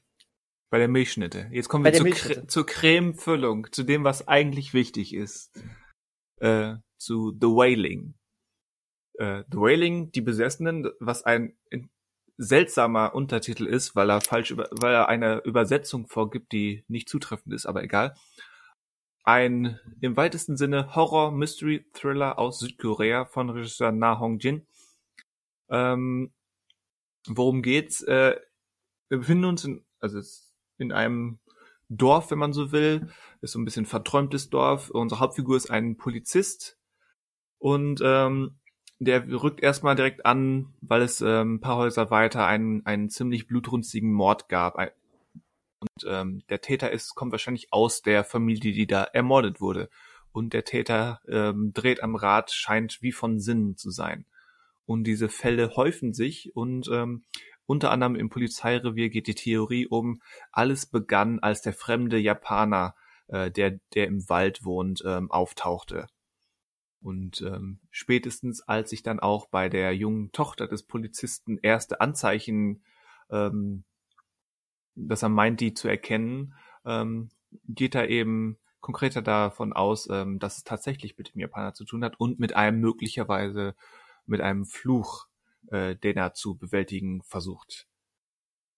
Bei 0.69 0.77
der 0.77 0.87
Milchschnitte. 0.87 1.47
Jetzt 1.51 1.67
kommen 1.69 1.83
wir 1.83 1.93
zur, 1.93 2.09
Cre 2.11 2.45
zur 2.45 2.65
Cremefüllung, 2.67 3.71
zu 3.71 3.83
dem, 3.83 4.03
was 4.03 4.27
eigentlich 4.27 4.75
wichtig 4.75 5.15
ist. 5.15 5.59
Äh, 6.39 6.75
zu 6.99 7.31
The 7.31 7.47
Wailing. 7.47 8.13
Äh, 9.17 9.43
The 9.51 9.57
Wailing, 9.57 10.11
die 10.11 10.21
Besessenen, 10.21 10.87
was 10.99 11.23
ein 11.23 11.57
seltsamer 12.39 13.13
Untertitel 13.13 13.65
ist, 13.65 13.97
weil 13.97 14.09
er 14.09 14.21
falsch 14.21 14.51
über, 14.51 14.69
weil 14.71 14.93
er 14.93 15.09
eine 15.09 15.39
Übersetzung 15.43 16.07
vorgibt, 16.07 16.53
die 16.53 16.85
nicht 16.87 17.09
zutreffend 17.09 17.53
ist, 17.53 17.65
aber 17.65 17.83
egal. 17.83 18.15
Ein 19.25 19.77
im 19.99 20.15
weitesten 20.15 20.55
Sinne 20.55 20.95
Horror-Mystery-Thriller 20.95 22.39
aus 22.39 22.59
Südkorea 22.59 23.25
von 23.25 23.49
Regisseur 23.49 23.91
Na 23.91 24.19
Hong 24.19 24.39
Jin. 24.39 24.65
Ähm, 25.69 26.31
worum 27.27 27.61
geht's? 27.61 28.01
Äh, 28.03 28.39
wir 29.09 29.17
befinden 29.17 29.43
uns 29.43 29.65
in, 29.65 29.85
also 29.99 30.21
in 30.77 30.93
einem 30.93 31.39
Dorf, 31.89 32.31
wenn 32.31 32.39
man 32.39 32.53
so 32.53 32.71
will. 32.71 33.09
Ist 33.41 33.51
so 33.51 33.59
ein 33.59 33.65
bisschen 33.65 33.85
verträumtes 33.85 34.49
Dorf. 34.49 34.89
Unsere 34.89 35.19
Hauptfigur 35.19 35.57
ist 35.57 35.69
ein 35.69 35.97
Polizist 35.97 36.79
und 37.57 37.99
ähm, 38.01 38.58
der 38.99 39.27
rückt 39.41 39.61
erstmal 39.61 39.95
direkt 39.95 40.25
an, 40.25 40.73
weil 40.81 41.01
es 41.01 41.21
ähm, 41.21 41.55
ein 41.55 41.61
paar 41.61 41.77
Häuser 41.77 42.11
weiter 42.11 42.45
einen, 42.45 42.85
einen 42.85 43.09
ziemlich 43.09 43.47
blutrünstigen 43.47 44.11
Mord 44.11 44.49
gab. 44.49 44.77
Und 44.77 46.05
ähm, 46.05 46.43
der 46.49 46.61
Täter 46.61 46.91
ist, 46.91 47.15
kommt 47.15 47.31
wahrscheinlich 47.31 47.71
aus 47.71 48.01
der 48.01 48.25
Familie, 48.25 48.73
die 48.73 48.87
da 48.87 49.03
ermordet 49.03 49.61
wurde. 49.61 49.89
Und 50.33 50.53
der 50.53 50.65
Täter 50.65 51.21
ähm, 51.27 51.71
dreht 51.73 52.03
am 52.03 52.15
Rad, 52.15 52.51
scheint 52.51 53.01
wie 53.01 53.13
von 53.13 53.39
Sinnen 53.39 53.77
zu 53.77 53.89
sein. 53.89 54.25
Und 54.85 55.05
diese 55.05 55.29
Fälle 55.29 55.75
häufen 55.75 56.13
sich 56.13 56.55
und 56.55 56.89
ähm, 56.91 57.23
unter 57.65 57.91
anderem 57.91 58.15
im 58.15 58.29
Polizeirevier 58.29 59.09
geht 59.09 59.27
die 59.27 59.35
Theorie 59.35 59.87
um, 59.87 60.21
alles 60.51 60.87
begann, 60.87 61.39
als 61.39 61.61
der 61.61 61.73
fremde 61.73 62.17
Japaner, 62.17 62.95
äh, 63.27 63.51
der, 63.51 63.79
der 63.93 64.07
im 64.07 64.27
Wald 64.27 64.65
wohnt, 64.65 65.03
ähm, 65.05 65.31
auftauchte. 65.31 66.07
Und 67.01 67.41
ähm, 67.41 67.79
spätestens 67.91 68.61
als 68.61 68.89
sich 68.89 69.03
dann 69.03 69.19
auch 69.19 69.47
bei 69.47 69.69
der 69.69 69.95
jungen 69.95 70.31
Tochter 70.31 70.67
des 70.67 70.83
Polizisten 70.83 71.57
erste 71.57 72.01
Anzeichen, 72.01 72.83
ähm, 73.29 73.83
dass 74.95 75.23
er 75.23 75.29
meint, 75.29 75.61
die 75.61 75.73
zu 75.73 75.87
erkennen, 75.87 76.53
ähm, 76.85 77.29
geht 77.67 77.95
er 77.95 78.09
eben 78.09 78.57
konkreter 78.81 79.21
davon 79.21 79.73
aus, 79.73 80.09
ähm, 80.09 80.39
dass 80.39 80.57
es 80.57 80.63
tatsächlich 80.63 81.17
mit 81.17 81.33
dem 81.33 81.39
Japaner 81.39 81.73
zu 81.73 81.85
tun 81.85 82.03
hat 82.03 82.19
und 82.19 82.39
mit 82.39 82.55
einem 82.55 82.79
möglicherweise 82.79 83.75
mit 84.25 84.41
einem 84.41 84.65
Fluch, 84.65 85.27
äh, 85.67 85.95
den 85.95 86.17
er 86.17 86.33
zu 86.33 86.57
bewältigen 86.57 87.21
versucht. 87.23 87.87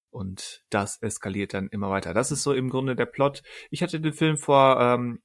Und 0.10 0.64
das 0.70 0.98
eskaliert 1.02 1.54
dann 1.54 1.70
immer 1.70 1.90
weiter. 1.90 2.14
Das 2.14 2.32
ist 2.32 2.44
so 2.44 2.54
im 2.54 2.70
Grunde 2.70 2.96
der 2.96 3.06
Plot. 3.06 3.44
Ich 3.70 3.82
hatte 3.82 4.00
den 4.00 4.14
Film 4.14 4.38
vor 4.38 4.80
ähm, 4.80 5.22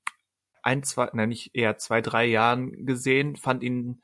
ein, 0.66 0.82
zwei, 0.82 1.08
nein, 1.12 1.30
nicht 1.30 1.54
eher 1.54 1.78
zwei, 1.78 2.00
drei 2.00 2.26
Jahren 2.26 2.84
gesehen, 2.84 3.36
fand 3.36 3.62
ihn 3.62 4.02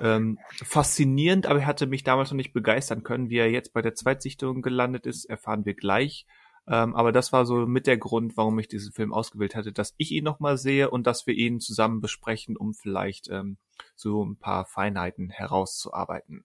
ähm, 0.00 0.38
faszinierend, 0.62 1.46
aber 1.46 1.60
er 1.60 1.66
hatte 1.66 1.86
mich 1.86 2.04
damals 2.04 2.30
noch 2.30 2.36
nicht 2.36 2.52
begeistern 2.52 3.02
können. 3.02 3.30
Wie 3.30 3.38
er 3.38 3.50
jetzt 3.50 3.72
bei 3.72 3.82
der 3.82 3.94
Zweitsichtung 3.94 4.62
gelandet 4.62 5.06
ist, 5.06 5.24
erfahren 5.24 5.64
wir 5.64 5.74
gleich. 5.74 6.26
Ähm, 6.68 6.94
aber 6.94 7.12
das 7.12 7.32
war 7.32 7.46
so 7.46 7.66
mit 7.66 7.86
der 7.86 7.96
Grund, 7.96 8.36
warum 8.36 8.58
ich 8.58 8.68
diesen 8.68 8.92
Film 8.92 9.12
ausgewählt 9.12 9.54
hatte, 9.54 9.72
dass 9.72 9.94
ich 9.98 10.10
ihn 10.10 10.24
nochmal 10.24 10.58
sehe 10.58 10.90
und 10.90 11.06
dass 11.06 11.26
wir 11.26 11.34
ihn 11.34 11.60
zusammen 11.60 12.00
besprechen, 12.00 12.56
um 12.56 12.74
vielleicht 12.74 13.28
ähm, 13.30 13.56
so 13.94 14.24
ein 14.24 14.36
paar 14.36 14.66
Feinheiten 14.66 15.30
herauszuarbeiten 15.30 16.44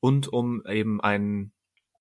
und 0.00 0.28
um 0.28 0.62
eben 0.66 1.00
einen, 1.00 1.52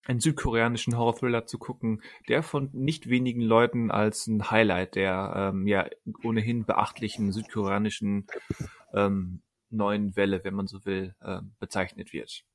einen 0.05 0.19
südkoreanischen 0.19 0.97
Horror-Thriller 0.97 1.45
zu 1.45 1.57
gucken, 1.57 2.01
der 2.29 2.43
von 2.43 2.69
nicht 2.73 3.09
wenigen 3.09 3.41
Leuten 3.41 3.91
als 3.91 4.27
ein 4.27 4.49
Highlight 4.49 4.95
der 4.95 5.51
ähm, 5.53 5.67
ja 5.67 5.87
ohnehin 6.23 6.65
beachtlichen 6.65 7.31
südkoreanischen 7.31 8.27
ähm, 8.93 9.41
neuen 9.69 10.15
Welle, 10.15 10.43
wenn 10.43 10.53
man 10.53 10.67
so 10.67 10.85
will, 10.85 11.13
äh, 11.21 11.41
bezeichnet 11.59 12.13
wird. 12.13 12.45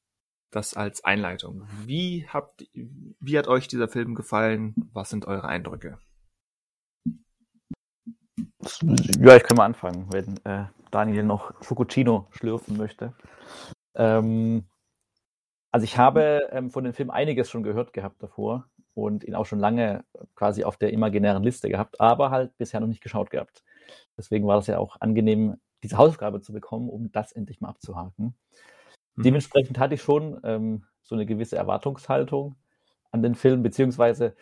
Das 0.51 0.75
als 0.75 1.05
Einleitung. 1.05 1.67
Wie 1.87 2.27
habt, 2.29 2.67
wie 2.75 3.39
hat 3.39 3.49
euch 3.49 3.69
dieser 3.69 3.89
Film 3.89 4.15
gefallen? 4.15 4.75
Was 4.93 5.11
sind 5.11 5.27
eure 5.27 5.49
Eindrücke? 5.49 5.99
Ja, 9.19 9.37
ich 9.37 9.43
kann 9.43 9.57
mal 9.57 9.65
anfangen, 9.65 10.09
wenn 10.13 10.37
äh, 10.45 10.67
Daniel 10.91 11.23
noch 11.23 11.55
Fukuchino 11.63 12.29
schlürfen 12.33 12.77
möchte. 12.77 13.15
Ähm, 13.95 14.65
also 15.73 15.85
ich 15.85 15.99
habe 15.99 16.49
ähm, 16.53 16.71
von 16.71 16.85
dem 16.85 16.93
Film 16.93 17.11
einiges 17.11 17.51
schon 17.51 17.63
gehört 17.63 17.93
gehabt 17.93 18.23
davor 18.23 18.69
und 18.95 19.25
ihn 19.25 19.35
auch 19.35 19.47
schon 19.47 19.59
lange 19.59 20.05
quasi 20.35 20.65
auf 20.65 20.77
der 20.77 20.93
imaginären 20.93 21.43
Liste 21.43 21.69
gehabt, 21.69 22.01
aber 22.01 22.31
halt 22.31 22.57
bisher 22.59 22.79
noch 22.79 22.89
nicht 22.89 23.03
geschaut 23.03 23.31
gehabt. 23.31 23.65
Deswegen 24.17 24.47
war 24.47 24.57
das 24.57 24.67
ja 24.67 24.79
auch 24.79 25.01
angenehm, 25.01 25.57
diese 25.83 25.97
Hausaufgabe 25.97 26.43
zu 26.43 26.53
bekommen, 26.53 26.89
um 26.89 27.11
das 27.11 27.33
endlich 27.33 27.61
mal 27.61 27.71
abzuhaken. 27.71 28.35
Mhm. 29.17 29.23
Dementsprechend 29.23 29.79
hatte 29.79 29.95
ich 29.95 30.03
schon 30.03 30.39
ähm, 30.45 30.85
so 31.03 31.15
eine 31.15 31.27
gewisse 31.27 31.57
Erwartungshaltung 31.57 32.57
an 33.11 33.23
den 33.23 33.35
Film, 33.35 33.63
beziehungsweise 33.63 34.37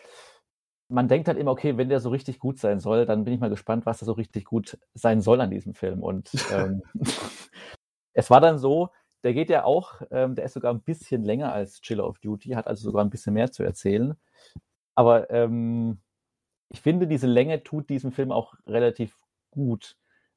man 0.89 1.07
denkt 1.07 1.29
halt 1.29 1.39
immer, 1.39 1.53
okay, 1.53 1.77
wenn 1.77 1.89
der 1.89 2.01
so 2.01 2.11
richtig 2.11 2.41
gut 2.41 2.59
sein 2.59 2.81
soll, 2.81 3.07
dann 3.07 3.25
bin 3.25 3.33
ich 3.33 3.41
mal 3.41 3.51
gespannt, 3.51 3.87
was 3.87 3.99
da 3.99 4.07
so 4.07 4.13
richtig 4.13 4.45
gut 4.45 4.77
sein 4.95 5.21
soll 5.21 5.41
an 5.41 5.51
diesem 5.51 5.75
Film. 5.75 6.03
Und 6.03 6.31
ähm, 6.53 6.83
es 8.13 8.31
war 8.31 8.41
dann 8.41 8.59
so, 8.59 8.91
der 9.23 9.35
geht 9.35 9.51
ja 9.51 9.65
auch, 9.65 10.03
ähm, 10.11 10.35
der 10.35 10.47
ist 10.47 10.55
sogar 10.55 10.73
ein 10.73 10.81
bisschen 10.81 11.23
länger 11.23 11.53
als 11.53 11.81
Chiller 11.81 12.07
of 12.07 12.19
Duty, 12.19 12.51
hat 12.51 12.67
also 12.67 12.85
sogar 12.85 13.05
ein 13.05 13.11
bisschen 13.11 13.35
mehr 13.35 13.53
zu 13.53 13.63
erzählen. 13.63 14.15
Aber 14.95 15.31
ähm, 15.31 15.99
ich 16.69 16.81
finde, 16.81 17.07
diese 17.07 17.27
Länge 17.27 17.63
tut 17.63 17.89
diesem 17.89 18.13
Film 18.13 18.33
auch 18.33 18.55
relativ 18.67 19.17
gut, 19.51 19.97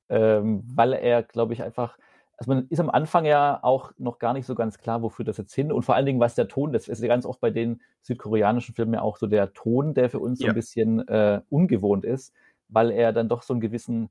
ähm, 0.10 0.64
weil 0.66 0.94
er, 0.94 1.24
glaube 1.24 1.54
ich, 1.54 1.64
einfach, 1.64 1.98
also 2.38 2.52
man 2.52 2.68
ist 2.70 2.80
am 2.80 2.90
Anfang 2.90 3.26
ja 3.26 3.60
auch 3.62 3.92
noch 3.98 4.20
gar 4.20 4.34
nicht 4.34 4.46
so 4.46 4.56
ganz 4.56 4.80
klar, 4.80 5.02
wofür 5.02 5.24
das 5.24 5.38
jetzt 5.38 5.54
hin 5.54 5.72
und 5.72 5.84
vor 5.84 5.96
allen 5.96 6.06
Dingen, 6.06 6.20
was 6.20 6.36
der 6.36 6.48
Ton, 6.48 6.74
das 6.74 6.88
ist 6.88 7.02
ja 7.02 7.08
ganz 7.08 7.26
oft 7.26 7.40
bei 7.40 7.52
den 7.52 7.82
südkoreanischen 8.02 8.76
Filmen 8.76 8.96
ja 8.96 9.02
auch 9.02 9.18
so 9.18 9.28
der 9.28 9.54
Ton, 9.54 9.94
der 9.94 10.10
für 10.10 10.20
uns 10.20 10.40
ja. 10.40 10.48
so 10.48 10.50
ein 10.50 10.56
bisschen 10.56 11.08
äh, 11.08 11.42
ungewohnt 11.50 12.04
ist, 12.04 12.34
weil 12.68 12.92
er 12.92 13.14
dann 13.14 13.30
doch 13.30 13.44
so 13.44 13.54
einen 13.54 13.62
gewissen, 13.62 14.10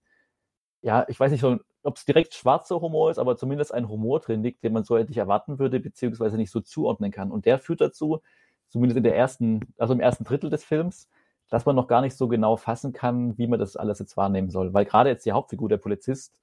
ja, 0.81 1.05
ich 1.09 1.19
weiß 1.19 1.33
nicht, 1.33 1.41
so 1.41 1.59
ob 1.83 1.97
es 1.97 2.05
direkt 2.05 2.35
schwarzer 2.35 2.81
Humor 2.81 3.11
ist, 3.11 3.19
aber 3.19 3.37
zumindest 3.37 3.75
ein 3.75 3.89
Humor 3.89 4.21
drin 4.21 4.43
liegt, 4.43 4.63
den 4.65 4.73
man 4.73 4.85
so 4.85 4.97
endlich 4.97 5.19
erwarten 5.19 5.59
würde, 5.59 5.81
beziehungsweise 5.81 6.37
nicht 6.37 6.51
so 6.51 6.61
zuordnen 6.61 7.11
kann. 7.11 7.31
Und 7.31 7.47
der 7.47 7.59
führt 7.59 7.81
dazu, 7.81 8.21
zumindest 8.69 8.97
in 8.97 9.05
der 9.05 9.17
ersten, 9.17 9.61
also 9.79 9.93
im 9.93 10.01
ersten 10.01 10.25
Drittel 10.25 10.51
des 10.51 10.65
Films, 10.65 11.09
dass 11.49 11.67
man 11.67 11.77
noch 11.77 11.89
gar 11.89 12.01
nicht 12.01 12.17
so 12.17 12.29
genau 12.29 12.57
fassen 12.57 12.93
kann, 12.93 13.37
wie 13.37 13.47
man 13.47 13.59
das 13.59 13.77
alles 13.77 13.99
jetzt 13.99 14.17
wahrnehmen 14.17 14.51
soll. 14.51 14.73
Weil 14.73 14.85
gerade 14.85 15.11
jetzt 15.11 15.27
die 15.27 15.33
Hauptfigur, 15.33 15.69
der 15.69 15.77
Polizist, 15.77 16.39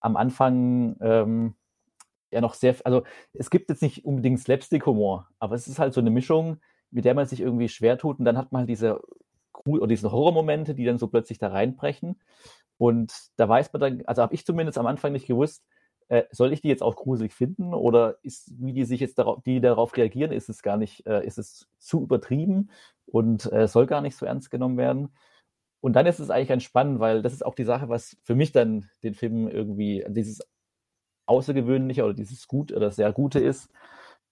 am 0.00 0.16
Anfang 0.16 0.96
ähm, 1.00 1.54
ja 2.30 2.40
noch 2.40 2.54
sehr, 2.54 2.74
also 2.84 3.02
es 3.32 3.50
gibt 3.50 3.68
jetzt 3.68 3.82
nicht 3.82 4.04
unbedingt 4.04 4.40
Slapstick-Humor, 4.40 5.28
aber 5.38 5.54
es 5.54 5.68
ist 5.68 5.78
halt 5.78 5.94
so 5.94 6.00
eine 6.00 6.10
Mischung, 6.10 6.58
mit 6.90 7.04
der 7.04 7.14
man 7.14 7.26
sich 7.26 7.40
irgendwie 7.40 7.68
schwer 7.68 7.98
tut 7.98 8.18
und 8.18 8.24
dann 8.24 8.38
hat 8.38 8.52
man 8.52 8.60
halt 8.60 8.70
diese 8.70 9.00
oder 9.64 9.88
diese 9.88 10.12
Horrormomente, 10.12 10.74
die 10.74 10.84
dann 10.84 10.98
so 10.98 11.08
plötzlich 11.08 11.38
da 11.38 11.48
reinbrechen. 11.48 12.20
Und 12.78 13.12
da 13.36 13.48
weiß 13.48 13.72
man 13.72 13.80
dann, 13.80 14.02
also 14.06 14.22
habe 14.22 14.34
ich 14.34 14.44
zumindest 14.44 14.78
am 14.78 14.86
Anfang 14.86 15.12
nicht 15.12 15.26
gewusst, 15.26 15.64
äh, 16.08 16.24
soll 16.30 16.52
ich 16.52 16.60
die 16.60 16.68
jetzt 16.68 16.82
auch 16.82 16.96
gruselig 16.96 17.32
finden 17.32 17.74
oder 17.74 18.18
ist, 18.22 18.52
wie 18.58 18.72
die 18.72 18.84
sich 18.84 19.00
jetzt 19.00 19.18
darauf, 19.18 19.42
die 19.42 19.60
darauf 19.60 19.96
reagieren, 19.96 20.32
ist 20.32 20.48
es 20.48 20.62
gar 20.62 20.76
nicht, 20.76 21.06
äh, 21.06 21.26
ist 21.26 21.38
es 21.38 21.68
zu 21.78 22.02
übertrieben 22.02 22.70
und 23.06 23.50
äh, 23.52 23.66
soll 23.66 23.86
gar 23.86 24.02
nicht 24.02 24.16
so 24.16 24.26
ernst 24.26 24.50
genommen 24.50 24.76
werden. 24.76 25.14
Und 25.80 25.94
dann 25.94 26.06
ist 26.06 26.20
es 26.20 26.30
eigentlich 26.30 26.48
ganz 26.48 26.62
spannend, 26.64 27.00
weil 27.00 27.22
das 27.22 27.32
ist 27.32 27.44
auch 27.44 27.54
die 27.54 27.64
Sache, 27.64 27.88
was 27.88 28.16
für 28.24 28.34
mich 28.34 28.52
dann 28.52 28.88
den 29.02 29.14
Film 29.14 29.48
irgendwie, 29.48 30.04
dieses 30.08 30.42
Außergewöhnliche 31.26 32.04
oder 32.04 32.14
dieses 32.14 32.48
Gut 32.48 32.72
oder 32.72 32.90
sehr 32.90 33.12
Gute 33.12 33.40
ist, 33.40 33.68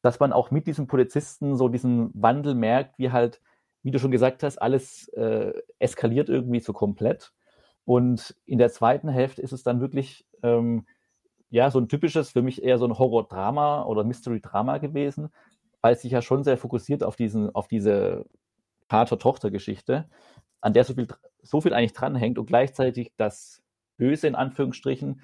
dass 0.03 0.21
man 0.21 0.33
auch 0.33 0.51
mit 0.51 0.67
diesem 0.67 0.87
Polizisten 0.87 1.57
so 1.57 1.69
diesen 1.69 2.11
Wandel 2.15 2.55
merkt, 2.55 2.99
wie 2.99 3.11
halt, 3.11 3.41
wie 3.83 3.91
du 3.91 3.99
schon 3.99 4.11
gesagt 4.11 4.43
hast, 4.43 4.59
alles 4.59 5.09
äh, 5.09 5.53
eskaliert 5.79 6.29
irgendwie 6.29 6.61
so 6.61 6.73
komplett. 6.73 7.33
Und 7.85 8.35
in 8.47 8.59
der 8.59 8.71
zweiten 8.71 9.09
Hälfte 9.09 9.43
ist 9.43 9.53
es 9.53 9.63
dann 9.63 9.81
wirklich 9.81 10.27
ähm, 10.43 10.87
ja 11.51 11.71
so 11.71 11.79
ein 11.79 11.89
typisches, 11.89 12.31
für 12.31 12.43
mich 12.43 12.63
eher 12.63 12.79
so 12.79 12.87
ein 12.87 12.99
Horror-Drama 12.99 13.85
oder 13.85 14.05
Mystery-Drama 14.05 14.79
gewesen, 14.79 15.29
weil 15.81 15.95
es 15.95 16.03
sich 16.03 16.13
ja 16.13 16.23
schon 16.23 16.45
sehr 16.45 16.57
fokussiert 16.57 17.03
auf 17.03 17.17
diesen, 17.17 17.55
auf 17.55 17.69
diese 17.69 18.25
Vater-Tochter-Geschichte, 18.89 20.09
an 20.61 20.73
der 20.73 20.85
so 20.85 20.95
viel, 20.95 21.09
so 21.43 21.61
viel 21.61 21.75
eigentlich 21.75 21.93
dranhängt 21.93 22.39
und 22.39 22.47
gleichzeitig 22.47 23.13
das 23.17 23.63
Böse 23.97 24.27
in 24.27 24.35
Anführungsstrichen 24.35 25.21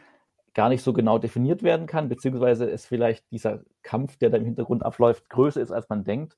gar 0.52 0.68
nicht 0.68 0.82
so 0.82 0.92
genau 0.92 1.18
definiert 1.18 1.62
werden 1.62 1.86
kann, 1.86 2.08
beziehungsweise 2.08 2.70
es 2.70 2.86
vielleicht 2.86 3.30
dieser 3.30 3.60
Kampf, 3.82 4.16
der 4.16 4.30
da 4.30 4.36
im 4.36 4.44
Hintergrund 4.44 4.84
abläuft, 4.84 5.28
größer 5.28 5.60
ist, 5.60 5.70
als 5.70 5.88
man 5.88 6.04
denkt. 6.04 6.36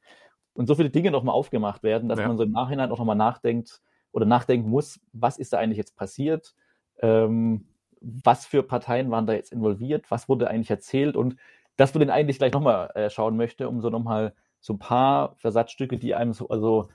Und 0.52 0.66
so 0.66 0.74
viele 0.74 0.90
Dinge 0.90 1.10
nochmal 1.10 1.34
aufgemacht 1.34 1.82
werden, 1.82 2.08
dass 2.08 2.18
ja. 2.18 2.28
man 2.28 2.36
so 2.36 2.44
im 2.44 2.52
Nachhinein 2.52 2.90
auch 2.90 2.98
nochmal 2.98 3.16
nachdenkt, 3.16 3.80
oder 4.12 4.26
nachdenken 4.26 4.68
muss, 4.68 5.00
was 5.12 5.38
ist 5.38 5.52
da 5.52 5.58
eigentlich 5.58 5.78
jetzt 5.78 5.96
passiert, 5.96 6.54
ähm, 7.00 7.66
was 8.00 8.46
für 8.46 8.62
Parteien 8.62 9.10
waren 9.10 9.26
da 9.26 9.32
jetzt 9.32 9.52
involviert, 9.52 10.10
was 10.10 10.28
wurde 10.28 10.48
eigentlich 10.48 10.70
erzählt? 10.70 11.16
Und 11.16 11.36
das 11.76 11.94
würde 11.94 12.04
ich 12.04 12.12
eigentlich 12.12 12.38
gleich 12.38 12.52
nochmal 12.52 12.90
äh, 12.94 13.10
schauen 13.10 13.36
möchte, 13.36 13.68
um 13.68 13.80
so 13.80 13.90
nochmal 13.90 14.34
so 14.60 14.74
ein 14.74 14.78
paar 14.78 15.34
Versatzstücke, 15.36 15.98
die 15.98 16.14
einem 16.14 16.32
so, 16.32 16.48
also 16.48 16.88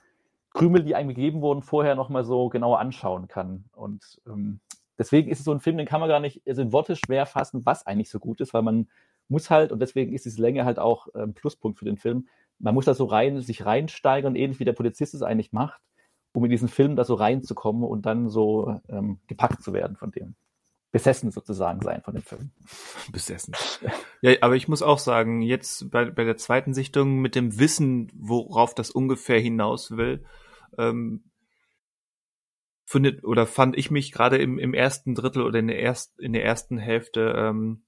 Krümel, 0.53 0.84
die 0.84 0.95
einem 0.95 1.09
gegeben 1.09 1.41
wurden, 1.41 1.61
vorher 1.61 1.95
nochmal 1.95 2.24
so 2.24 2.49
genauer 2.49 2.80
anschauen 2.80 3.28
kann. 3.28 3.65
Und 3.74 4.22
ähm, 4.28 4.59
deswegen 4.97 5.30
ist 5.30 5.39
es 5.39 5.45
so 5.45 5.51
ein 5.51 5.59
Film, 5.59 5.78
den 5.78 5.88
kann 5.88 5.99
man 5.99 6.09
gar 6.09 6.20
nicht 6.20 6.41
also 6.47 6.61
in 6.61 6.72
Worte 6.72 6.95
schwer 6.95 7.26
fassen, 7.26 7.65
was 7.65 7.86
eigentlich 7.86 8.09
so 8.09 8.20
gut 8.20 8.41
ist, 8.41 8.53
weil 8.53 8.61
man 8.61 8.88
muss 9.30 9.49
halt, 9.49 9.72
und 9.72 9.80
deswegen 9.80 10.13
ist 10.13 10.26
diese 10.26 10.41
Länge 10.41 10.65
halt 10.65 10.80
auch 10.80 11.07
ein 11.13 11.24
ähm, 11.24 11.34
Pluspunkt 11.34 11.80
für 11.80 11.86
den 11.86 11.97
Film, 11.97 12.28
man 12.59 12.74
muss 12.74 12.86
da 12.86 12.93
so 12.93 13.05
rein, 13.05 13.39
sich 13.41 13.65
reinsteigern, 13.65 14.36
ähnlich 14.36 14.59
wie 14.59 14.65
der 14.65 14.74
Polizist 14.74 15.13
es 15.13 15.22
eigentlich 15.22 15.51
macht 15.51 15.82
um 16.38 16.45
in 16.45 16.51
diesen 16.51 16.67
Film 16.67 16.95
da 16.95 17.03
so 17.03 17.15
reinzukommen 17.15 17.83
und 17.83 18.05
dann 18.05 18.29
so 18.29 18.79
ähm, 18.89 19.17
gepackt 19.25 19.63
zu 19.63 19.73
werden 19.73 19.97
von 19.97 20.11
dem. 20.11 20.35
besessen 20.91 21.31
sozusagen 21.31 21.81
sein 21.81 22.03
von 22.03 22.13
dem 22.13 22.21
Film. 22.21 22.51
Besessen. 23.11 23.55
Ja, 24.21 24.33
aber 24.41 24.55
ich 24.55 24.67
muss 24.67 24.83
auch 24.83 24.99
sagen, 24.99 25.41
jetzt 25.41 25.89
bei, 25.89 26.05
bei 26.05 26.25
der 26.25 26.38
zweiten 26.38 26.75
Sichtung 26.75 27.21
mit 27.21 27.33
dem 27.33 27.57
Wissen, 27.57 28.11
worauf 28.15 28.75
das 28.75 28.91
ungefähr 28.91 29.39
hinaus 29.39 29.97
will, 29.97 30.25
ähm, 30.77 31.23
findet 32.85 33.23
oder 33.23 33.47
fand 33.47 33.75
ich 33.75 33.89
mich 33.89 34.11
gerade 34.11 34.38
im, 34.38 34.59
im 34.59 34.75
ersten 34.75 35.15
Drittel 35.15 35.41
oder 35.41 35.57
in 35.57 35.67
der, 35.67 35.79
erst, 35.79 36.19
in 36.19 36.33
der 36.33 36.45
ersten 36.45 36.77
Hälfte 36.77 37.33
ähm, 37.35 37.83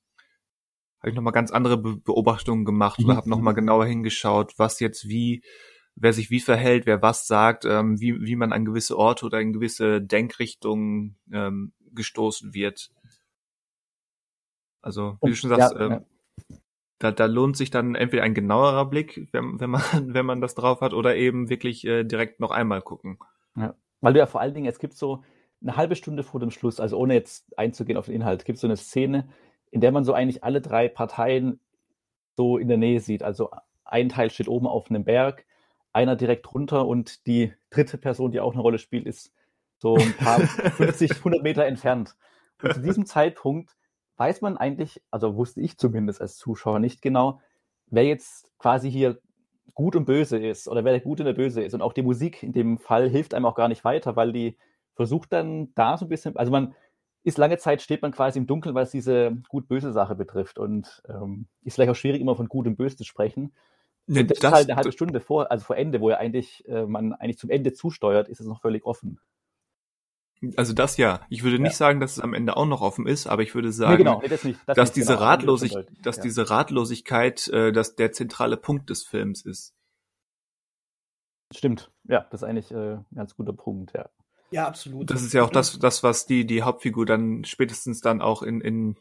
habe 1.02 1.12
ich 1.12 1.16
nochmal 1.16 1.34
ganz 1.34 1.52
andere 1.52 1.78
Be 1.78 1.98
Beobachtungen 1.98 2.66
gemacht 2.66 2.98
mhm. 2.98 3.06
oder 3.06 3.16
habe 3.18 3.30
nochmal 3.30 3.54
genauer 3.54 3.86
hingeschaut, 3.86 4.56
was 4.58 4.80
jetzt 4.80 5.08
wie, 5.08 5.44
wer 6.00 6.14
sich 6.14 6.30
wie 6.32 6.40
verhält, 6.40 6.86
wer 6.86 7.02
was 7.02 7.28
sagt, 7.28 7.66
ähm, 7.66 8.00
wie, 8.00 8.22
wie 8.22 8.36
man 8.36 8.54
an 8.54 8.66
gewisse 8.66 8.98
Orte 8.98 9.26
oder 9.26 9.40
in 9.40 9.54
gewisse 9.54 10.02
Denkrichtungen 10.02 11.18
ähm, 11.32 11.74
gestoßen 11.94 12.54
wird. 12.54 12.92
Also, 14.82 15.18
wie 15.22 15.30
du 15.30 15.36
schon 15.36 15.50
sagst, 15.50 15.74
ja, 15.76 15.80
ähm, 15.80 15.92
ja. 15.92 16.06
Da, 17.00 17.12
da 17.12 17.26
lohnt 17.28 17.56
sich 17.56 17.70
dann 17.70 17.96
entweder 17.96 18.24
ein 18.24 18.34
genauerer 18.34 18.86
Blick, 18.86 19.30
wenn, 19.32 19.60
wenn 19.60 19.70
man, 19.70 19.82
wenn 20.14 20.26
man 20.26 20.42
das 20.42 20.56
drauf 20.56 20.82
hat, 20.82 20.94
oder 20.94 21.16
eben 21.16 21.50
wirklich 21.50 21.86
äh, 21.86 22.04
direkt 22.04 22.40
noch 22.40 22.52
einmal 22.52 22.82
gucken. 22.82 23.20
Ja. 23.56 23.76
Weil 24.02 24.14
du 24.14 24.20
ja 24.20 24.26
vor 24.26 24.42
allen 24.42 24.54
Dingen, 24.54 24.68
es 24.68 24.80
gibt 24.80 24.96
so 24.96 25.24
eine 25.62 25.76
halbe 25.76 25.96
Stunde 25.96 26.24
vor 26.24 26.40
dem 26.40 26.52
Schluss, 26.52 26.80
also 26.80 26.98
ohne 26.98 27.14
jetzt 27.14 27.58
einzugehen 27.58 27.98
auf 27.98 28.06
den 28.06 28.16
Inhalt, 28.16 28.46
gibt 28.46 28.56
es 28.56 28.62
so 28.62 28.68
eine 28.68 28.78
Szene, 28.78 29.28
in 29.72 29.82
der 29.82 29.92
man 29.92 30.06
so 30.06 30.14
eigentlich 30.14 30.44
alle 30.44 30.62
drei 30.62 30.88
Parteien 30.88 31.60
so 32.38 32.58
in 32.58 32.70
der 32.70 32.78
Nähe 32.78 33.02
sieht. 33.02 33.24
Also 33.24 33.50
ein 33.84 34.08
Teil 34.08 34.30
steht 34.30 34.48
oben 34.48 34.68
auf 34.68 34.90
einem 34.90 35.04
Berg, 35.04 35.46
einer 36.00 36.16
direkt 36.16 36.54
runter 36.54 36.88
und 36.88 37.28
die 37.28 37.54
dritte 37.70 37.98
Person, 37.98 38.32
die 38.32 38.40
auch 38.40 38.54
eine 38.54 38.62
Rolle 38.62 38.80
spielt, 38.80 39.06
ist 39.06 39.34
so 39.80 39.96
ein 39.96 40.14
paar 40.14 40.40
50, 40.78 41.18
100 41.18 41.44
Meter 41.44 41.66
entfernt. 41.66 42.16
Und 42.64 42.74
zu 42.74 42.80
diesem 42.80 43.06
Zeitpunkt 43.06 43.76
weiß 44.16 44.40
man 44.40 44.56
eigentlich, 44.56 45.02
also 45.12 45.36
wusste 45.36 45.60
ich 45.60 45.78
zumindest 45.78 46.22
als 46.22 46.38
Zuschauer 46.38 46.80
nicht 46.80 47.02
genau, 47.02 47.42
wer 47.88 48.06
jetzt 48.06 48.50
quasi 48.60 48.90
hier 48.90 49.20
gut 49.74 49.98
und 49.98 50.06
böse 50.06 50.38
ist 50.38 50.70
oder 50.70 50.86
wer 50.86 50.94
der 50.94 51.02
Gute 51.02 51.24
und 51.24 51.28
der 51.28 51.34
Böse 51.34 51.64
ist. 51.64 51.74
Und 51.74 51.82
auch 51.82 51.94
die 51.94 52.02
Musik 52.02 52.44
in 52.44 52.54
dem 52.54 52.78
Fall 52.78 53.10
hilft 53.10 53.34
einem 53.34 53.46
auch 53.46 53.56
gar 53.56 53.68
nicht 53.68 53.84
weiter, 53.84 54.16
weil 54.16 54.32
die 54.32 54.58
versucht 54.94 55.34
dann 55.34 55.74
da 55.76 55.98
so 55.98 56.06
ein 56.06 56.10
bisschen, 56.10 56.38
also 56.38 56.52
man 56.52 56.76
ist 57.24 57.38
lange 57.38 57.58
Zeit, 57.58 57.82
steht 57.82 58.02
man 58.02 58.14
quasi 58.14 58.40
im 58.40 58.48
Dunkeln, 58.48 58.76
was 58.76 58.92
diese 58.92 59.36
gut-böse 59.50 59.92
Sache 59.92 60.16
betrifft. 60.16 60.60
Und 60.60 61.04
ähm, 61.10 61.48
ist 61.64 61.76
vielleicht 61.76 61.92
auch 61.92 61.96
schwierig, 61.96 62.22
immer 62.22 62.38
von 62.38 62.48
gut 62.48 62.68
und 62.68 62.78
böse 62.78 62.96
zu 62.96 63.04
sprechen. 63.04 63.54
Nee, 64.10 64.22
und 64.22 64.32
das, 64.32 64.40
das, 64.40 64.52
halt 64.52 64.70
eine 64.70 64.76
halbe 64.76 64.92
Stunde 64.92 65.20
vor, 65.20 65.52
also 65.52 65.64
vor 65.64 65.78
Ende, 65.78 66.02
wo 66.02 66.10
er 66.10 66.18
eigentlich, 66.18 66.68
äh, 66.68 66.86
man 66.86 67.14
eigentlich 67.14 67.38
zum 67.38 67.52
Ende 67.52 67.74
zusteuert, 67.74 68.28
ist 68.28 68.40
es 68.40 68.48
noch 68.48 68.60
völlig 68.60 68.84
offen. 68.84 69.20
Also 70.56 70.74
das 70.74 70.98
ja. 70.98 71.22
Ich 71.30 71.44
würde 71.44 71.60
nicht 71.60 71.74
ja. 71.74 71.78
sagen, 71.78 72.00
dass 72.00 72.14
es 72.14 72.20
am 72.20 72.34
Ende 72.34 72.58
auch 72.58 72.66
noch 72.66 72.82
offen 72.82 73.06
ist, 73.06 73.28
aber 73.28 73.44
ich 73.44 73.54
würde 73.54 73.72
sagen, 73.72 73.92
nee, 73.92 73.98
genau. 73.98 74.20
nee, 74.22 74.30
das 74.30 74.44
nicht, 74.44 74.60
das 74.66 74.76
dass, 74.76 74.92
diese 74.94 75.14
genau. 75.14 75.26
Ratlosig 75.26 75.76
dass 76.02 76.18
ja. 76.18 76.24
diese 76.24 76.50
Ratlosigkeit 76.50 77.48
äh, 77.50 77.72
dass 77.72 77.96
der 77.96 78.14
zentrale 78.14 78.58
Punkt 78.58 78.90
des 78.90 79.04
Films 79.04 79.46
ist. 79.46 79.76
Stimmt. 81.54 81.92
Ja, 82.06 82.26
das 82.32 82.42
ist 82.42 82.48
eigentlich 82.48 82.72
äh, 82.72 82.94
ein 82.94 83.06
ganz 83.14 83.36
guter 83.36 83.54
Punkt, 83.54 83.94
ja. 83.94 84.10
Ja, 84.52 84.68
absolut. 84.68 85.12
Das 85.12 85.22
ist 85.22 85.34
ja 85.34 85.44
auch 85.44 85.52
das, 85.52 85.78
das 85.78 86.02
was 86.02 86.26
die, 86.26 86.46
die 86.48 86.64
Hauptfigur 86.64 87.06
dann 87.06 87.44
spätestens 87.44 88.02
dann 88.02 88.22
auch 88.22 88.42
in, 88.42 88.62
in 88.62 88.96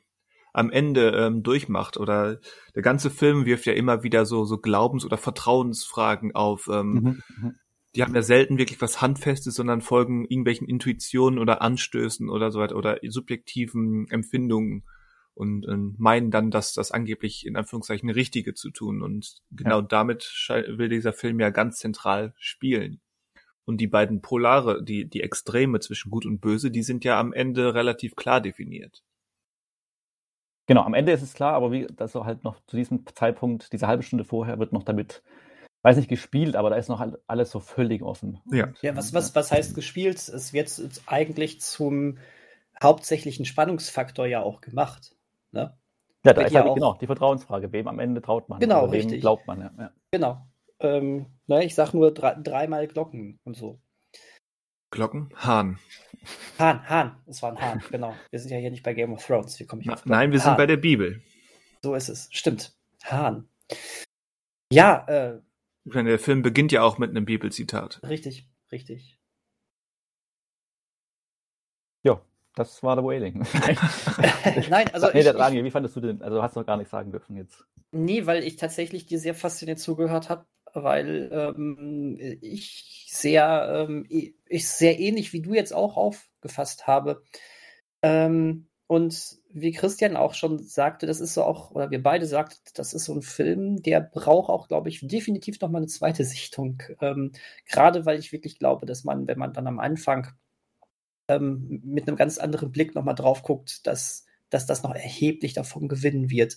am 0.59 0.71
Ende 0.71 1.11
ähm, 1.11 1.43
durchmacht. 1.43 1.97
Oder 1.97 2.41
der 2.75 2.83
ganze 2.83 3.11
Film 3.11 3.47
wirft 3.47 3.67
ja 3.67 3.73
immer 3.73 4.03
wieder 4.03 4.27
so, 4.27 4.45
so 4.45 4.59
Glaubens- 4.59 5.05
oder 5.05 5.17
Vertrauensfragen 5.17 6.35
auf. 6.35 6.69
Ähm, 6.71 6.93
mhm, 6.93 7.23
mhm, 7.41 7.55
die 7.95 8.03
haben 8.03 8.15
ja 8.15 8.23
selten 8.23 8.59
wirklich 8.59 8.81
was 8.81 9.01
Handfestes, 9.01 9.55
sondern 9.55 9.81
folgen 9.81 10.27
irgendwelchen 10.27 10.69
Intuitionen 10.69 11.39
oder 11.39 11.63
Anstößen 11.63 12.29
oder 12.29 12.51
so 12.51 12.61
weiter 12.61 12.77
oder 12.77 12.99
subjektiven 13.07 14.09
Empfindungen 14.11 14.85
und, 15.35 15.67
und 15.67 15.99
meinen 15.99 16.31
dann, 16.31 16.51
dass 16.51 16.75
das 16.75 16.91
angeblich 16.91 17.47
in 17.47 17.57
Anführungszeichen 17.57 18.11
Richtige 18.11 18.55
zu 18.55 18.71
tun. 18.71 19.03
Und 19.03 19.39
genau 19.51 19.81
ja. 19.81 19.87
damit 19.87 20.25
will 20.49 20.89
dieser 20.89 21.13
Film 21.13 21.41
ja 21.41 21.51
ganz 21.51 21.79
zentral 21.79 22.35
spielen. 22.39 23.01
Und 23.65 23.81
die 23.81 23.87
beiden 23.87 24.21
Polare, 24.23 24.83
die, 24.83 25.09
die 25.09 25.23
Extreme 25.23 25.79
zwischen 25.81 26.11
Gut 26.11 26.27
und 26.27 26.41
Böse, 26.41 26.71
die 26.71 26.83
sind 26.83 27.05
ja 27.05 27.21
am 27.21 27.33
Ende 27.33 27.75
relativ 27.75 28.17
klar 28.17 28.41
definiert. 28.41 29.05
Genau, 30.69 30.83
am 30.83 30.93
Ende 30.93 31.13
ist 31.13 31.23
es 31.23 31.33
klar, 31.33 31.55
aber 31.55 31.73
wie 31.73 31.87
das 31.87 32.13
so 32.13 32.27
halt 32.27 32.45
noch 32.45 32.61
zu 32.67 32.77
diesem 32.77 33.07
Zeitpunkt, 33.07 33.73
diese 33.73 33.87
halbe 33.87 34.03
Stunde 34.03 34.27
vorher, 34.27 34.59
wird 34.59 34.75
noch 34.75 34.83
damit, 34.83 35.23
weiß 35.81 35.97
nicht, 35.97 36.11
gespielt, 36.11 36.57
aber 36.57 36.69
da 36.69 36.77
ist 36.77 36.91
noch 36.91 37.03
alles 37.27 37.51
so 37.51 37.59
völlig 37.59 38.03
offen. 38.03 38.43
Ja, 38.53 38.69
ja 38.83 38.95
was, 38.95 39.15
was, 39.15 39.35
was 39.35 39.51
heißt 39.51 39.75
gespielt? 39.75 40.17
Es 40.17 40.53
wird 40.53 40.71
eigentlich 41.07 41.63
zum 41.63 42.19
hauptsächlichen 42.83 43.47
Spannungsfaktor 43.47 44.27
ja 44.27 44.43
auch 44.43 44.61
gemacht. 44.61 45.17
Ne? 45.53 45.75
Ja, 46.27 46.35
da 46.35 46.43
ist 46.43 46.53
ja 46.53 46.63
halt, 46.63 46.75
genau 46.75 46.99
die 47.01 47.07
Vertrauensfrage. 47.07 47.73
Wem 47.73 47.89
am 47.89 47.99
Ende 47.99 48.21
traut 48.21 48.51
man? 48.51 48.61
Genau, 48.61 48.93
wem 48.93 49.01
richtig. 49.01 49.23
glaubt 49.23 49.47
man? 49.47 49.61
Ja. 49.63 49.71
ja. 49.79 49.91
Genau. 50.11 50.47
Ähm, 50.81 51.27
ne, 51.47 51.65
ich 51.65 51.75
sag 51.75 51.95
nur 51.95 52.13
drei, 52.13 52.35
dreimal 52.35 52.87
Glocken 52.89 53.41
und 53.45 53.57
so. 53.57 53.81
Glocken? 54.91 55.29
Hahn. 55.37 55.79
Hahn, 56.59 56.89
Hahn. 56.89 57.17
Es 57.27 57.43
war 57.43 57.53
ein 57.53 57.61
Hahn, 57.61 57.83
genau. 57.91 58.15
Wir 58.31 58.41
sind 58.41 58.51
ja 58.51 58.59
hier 58.59 58.71
nicht 58.71 58.83
bei 58.83 58.95
Game 58.95 59.13
of 59.13 59.25
Thrones. 59.25 59.59
Wie 59.61 59.67
komme 59.67 59.83
ich 59.83 59.91
auf 59.91 60.05
Nein, 60.07 60.33
wir 60.33 60.39
Hahn. 60.41 60.45
sind 60.45 60.57
bei 60.57 60.67
der 60.67 60.77
Bibel. 60.77 61.23
So 61.83 61.95
ist 61.95 62.09
es. 62.09 62.29
Stimmt. 62.33 62.75
Hahn. 63.05 63.49
Ja, 64.73 65.07
äh. 65.07 65.41
Der 65.85 66.19
Film 66.19 66.43
beginnt 66.43 66.73
ja 66.73 66.83
auch 66.83 66.99
mit 66.99 67.11
einem 67.11 67.25
Bibelzitat. 67.25 68.01
Richtig, 68.03 68.49
richtig. 68.71 69.19
Ja, 72.05 72.21
das 72.55 72.83
war 72.83 72.97
The 72.97 73.03
Wailing. 73.03 73.39
Nein, 74.71 74.89
also. 74.93 75.09
Nee, 75.13 75.23
der 75.23 75.35
Daniel, 75.35 75.65
wie 75.65 75.71
fandest 75.71 75.97
du 75.97 76.01
den? 76.01 76.23
Also 76.23 76.43
hast 76.43 76.57
du 76.57 76.61
noch 76.61 76.67
gar 76.67 76.77
nichts 76.77 76.91
sagen 76.91 77.11
dürfen 77.11 77.37
jetzt. 77.37 77.65
Nee, 77.93 78.27
weil 78.27 78.43
ich 78.43 78.57
tatsächlich 78.57 79.07
dir 79.07 79.19
sehr 79.19 79.35
fasziniert 79.35 79.79
zugehört 79.79 80.29
habe, 80.29 80.45
weil 80.75 81.31
ähm, 81.33 82.19
ich 82.43 83.07
sehr, 83.11 83.87
ähm, 83.89 84.05
ich 84.49 84.69
sehr 84.69 84.99
ähnlich 84.99 85.33
wie 85.33 85.43
du 85.43 85.55
jetzt 85.55 85.75
auch 85.75 85.97
aufgefasst 85.97 86.87
habe. 86.87 87.23
Ähm, 88.03 88.69
und 88.87 89.39
wie 89.51 89.73
Christian 89.73 90.17
auch 90.17 90.35
schon 90.35 90.59
sagte, 90.59 91.07
das 91.07 91.21
ist 91.21 91.35
so 91.35 91.45
auch, 91.45 91.73
oder 91.73 91.91
wir 91.91 92.03
beide 92.03 92.27
sagten, 92.27 92.59
das 92.75 92.95
ist 92.95 93.05
so 93.05 93.15
ein 93.15 93.23
Film, 93.23 93.83
der 93.83 94.01
braucht 94.01 94.49
auch, 94.49 94.69
glaube 94.69 94.89
ich, 94.89 95.07
definitiv 95.07 95.61
nochmal 95.61 95.81
eine 95.81 95.89
zweite 95.89 96.25
Sichtung. 96.25 96.83
Ähm, 97.01 97.33
gerade 97.67 98.07
weil 98.07 98.19
ich 98.19 98.33
wirklich 98.33 98.59
glaube, 98.59 98.87
dass 98.87 99.05
man, 99.05 99.27
wenn 99.27 99.39
man 99.39 99.53
dann 99.53 99.67
am 99.67 99.79
Anfang 99.79 100.29
ähm, 101.29 101.81
mit 101.85 102.09
einem 102.09 102.17
ganz 102.17 102.39
anderen 102.39 102.73
Blick 102.73 102.95
nochmal 102.95 103.15
drauf 103.15 103.43
guckt, 103.43 103.87
dass, 103.87 104.25
dass 104.51 104.67
das 104.67 104.83
noch 104.83 104.95
erheblich 104.95 105.53
davon 105.53 105.89
gewinnen 105.89 106.31
wird. 106.31 106.57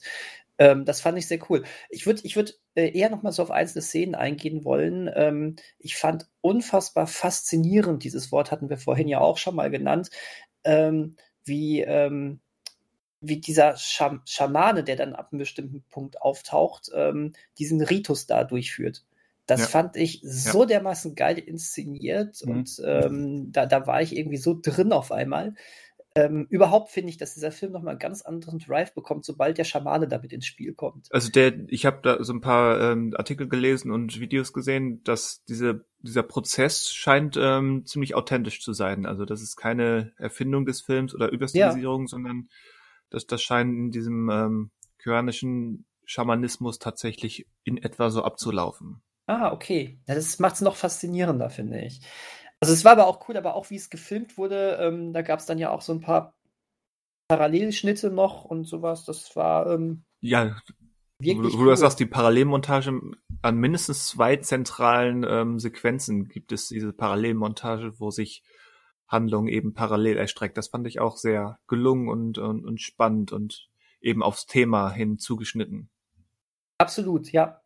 Ähm, 0.57 0.85
das 0.85 1.01
fand 1.01 1.17
ich 1.17 1.27
sehr 1.27 1.39
cool. 1.49 1.63
Ich 1.89 2.05
würde 2.05 2.21
ich 2.23 2.35
würd, 2.35 2.59
äh, 2.75 2.95
eher 2.97 3.09
noch 3.09 3.23
mal 3.23 3.31
so 3.31 3.41
auf 3.41 3.51
einzelne 3.51 3.81
Szenen 3.81 4.15
eingehen 4.15 4.63
wollen. 4.63 5.09
Ähm, 5.13 5.55
ich 5.79 5.95
fand 5.95 6.29
unfassbar 6.41 7.07
faszinierend, 7.07 8.03
dieses 8.03 8.31
Wort 8.31 8.51
hatten 8.51 8.69
wir 8.69 8.77
vorhin 8.77 9.07
ja 9.07 9.19
auch 9.19 9.37
schon 9.37 9.55
mal 9.55 9.71
genannt, 9.71 10.09
ähm, 10.63 11.15
wie, 11.43 11.81
ähm, 11.81 12.41
wie 13.21 13.37
dieser 13.37 13.75
Scham 13.77 14.21
Schamane, 14.25 14.83
der 14.83 14.95
dann 14.95 15.13
ab 15.13 15.29
einem 15.31 15.39
bestimmten 15.39 15.83
Punkt 15.89 16.21
auftaucht, 16.21 16.91
ähm, 16.93 17.33
diesen 17.57 17.81
Ritus 17.81 18.27
da 18.27 18.43
durchführt. 18.43 19.03
Das 19.47 19.61
ja. 19.61 19.67
fand 19.67 19.95
ich 19.95 20.21
so 20.23 20.61
ja. 20.61 20.67
dermaßen 20.67 21.15
geil 21.15 21.37
inszeniert 21.37 22.45
mhm. 22.45 22.51
und 22.51 22.81
ähm, 22.85 23.51
da, 23.51 23.65
da 23.65 23.87
war 23.87 24.01
ich 24.01 24.15
irgendwie 24.15 24.37
so 24.37 24.57
drin 24.59 24.93
auf 24.93 25.11
einmal. 25.11 25.55
Ähm, 26.15 26.45
überhaupt 26.49 26.91
finde 26.91 27.09
ich, 27.09 27.17
dass 27.17 27.35
dieser 27.35 27.51
Film 27.51 27.71
nochmal 27.71 27.91
einen 27.91 27.99
ganz 27.99 28.21
anderen 28.21 28.59
Drive 28.59 28.93
bekommt, 28.93 29.23
sobald 29.23 29.57
der 29.57 29.63
Schamane 29.63 30.09
damit 30.09 30.33
ins 30.33 30.45
Spiel 30.45 30.73
kommt. 30.73 31.07
Also 31.09 31.31
der, 31.31 31.53
ich 31.69 31.85
habe 31.85 31.99
da 32.03 32.21
so 32.23 32.33
ein 32.33 32.41
paar 32.41 32.81
ähm, 32.81 33.13
Artikel 33.15 33.47
gelesen 33.47 33.91
und 33.91 34.19
Videos 34.19 34.51
gesehen, 34.51 35.01
dass 35.05 35.43
diese, 35.45 35.85
dieser 35.99 36.23
Prozess 36.23 36.91
scheint 36.91 37.37
ähm, 37.39 37.85
ziemlich 37.85 38.13
authentisch 38.15 38.61
zu 38.61 38.73
sein. 38.73 39.05
Also 39.05 39.23
das 39.23 39.41
ist 39.41 39.55
keine 39.55 40.11
Erfindung 40.17 40.65
des 40.65 40.81
Films 40.81 41.15
oder 41.15 41.31
Überstilisierung, 41.31 42.01
ja. 42.01 42.07
sondern 42.07 42.49
das, 43.09 43.25
das 43.25 43.41
scheint 43.41 43.73
in 43.73 43.91
diesem 43.91 44.29
ähm, 44.29 44.71
kyoanischen 44.97 45.85
Schamanismus 46.03 46.77
tatsächlich 46.77 47.47
in 47.63 47.77
etwa 47.77 48.09
so 48.09 48.23
abzulaufen. 48.23 49.01
Ah, 49.27 49.53
okay. 49.53 49.99
Ja, 50.07 50.15
das 50.15 50.39
macht 50.39 50.55
es 50.55 50.61
noch 50.61 50.75
faszinierender, 50.75 51.49
finde 51.49 51.79
ich. 51.79 52.01
Also 52.61 52.73
es 52.73 52.85
war 52.85 52.93
aber 52.93 53.07
auch 53.07 53.27
cool, 53.27 53.37
aber 53.37 53.55
auch 53.55 53.69
wie 53.71 53.75
es 53.75 53.89
gefilmt 53.89 54.37
wurde, 54.37 54.77
ähm, 54.79 55.13
da 55.13 55.23
gab 55.23 55.39
es 55.39 55.47
dann 55.47 55.57
ja 55.57 55.71
auch 55.71 55.81
so 55.81 55.93
ein 55.93 56.01
paar 56.01 56.35
Parallelschnitte 57.27 58.11
noch 58.11 58.45
und 58.45 58.65
sowas. 58.65 59.03
Das 59.03 59.35
war 59.35 59.71
ähm, 59.71 60.03
ja 60.21 60.55
wirklich. 61.17 61.53
Wo, 61.53 61.57
wo 61.57 61.61
cool. 61.63 61.69
du 61.69 61.75
sagst, 61.75 61.99
die 61.99 62.05
Parallelmontage 62.05 62.99
an 63.41 63.57
mindestens 63.57 64.07
zwei 64.07 64.35
zentralen 64.37 65.25
ähm, 65.27 65.59
Sequenzen 65.59 66.27
gibt 66.27 66.51
es 66.51 66.67
diese 66.67 66.93
Parallelmontage, 66.93 67.99
wo 67.99 68.11
sich 68.11 68.43
Handlung 69.07 69.47
eben 69.47 69.73
parallel 69.73 70.17
erstreckt. 70.17 70.57
Das 70.57 70.69
fand 70.69 70.87
ich 70.87 70.99
auch 70.99 71.17
sehr 71.17 71.59
gelungen 71.67 72.09
und, 72.09 72.37
und, 72.37 72.63
und 72.65 72.79
spannend 72.79 73.31
und 73.31 73.69
eben 74.01 74.23
aufs 74.23 74.45
Thema 74.45 74.91
hin 74.91 75.17
zugeschnitten. 75.17 75.89
Absolut, 76.77 77.31
ja. 77.31 77.61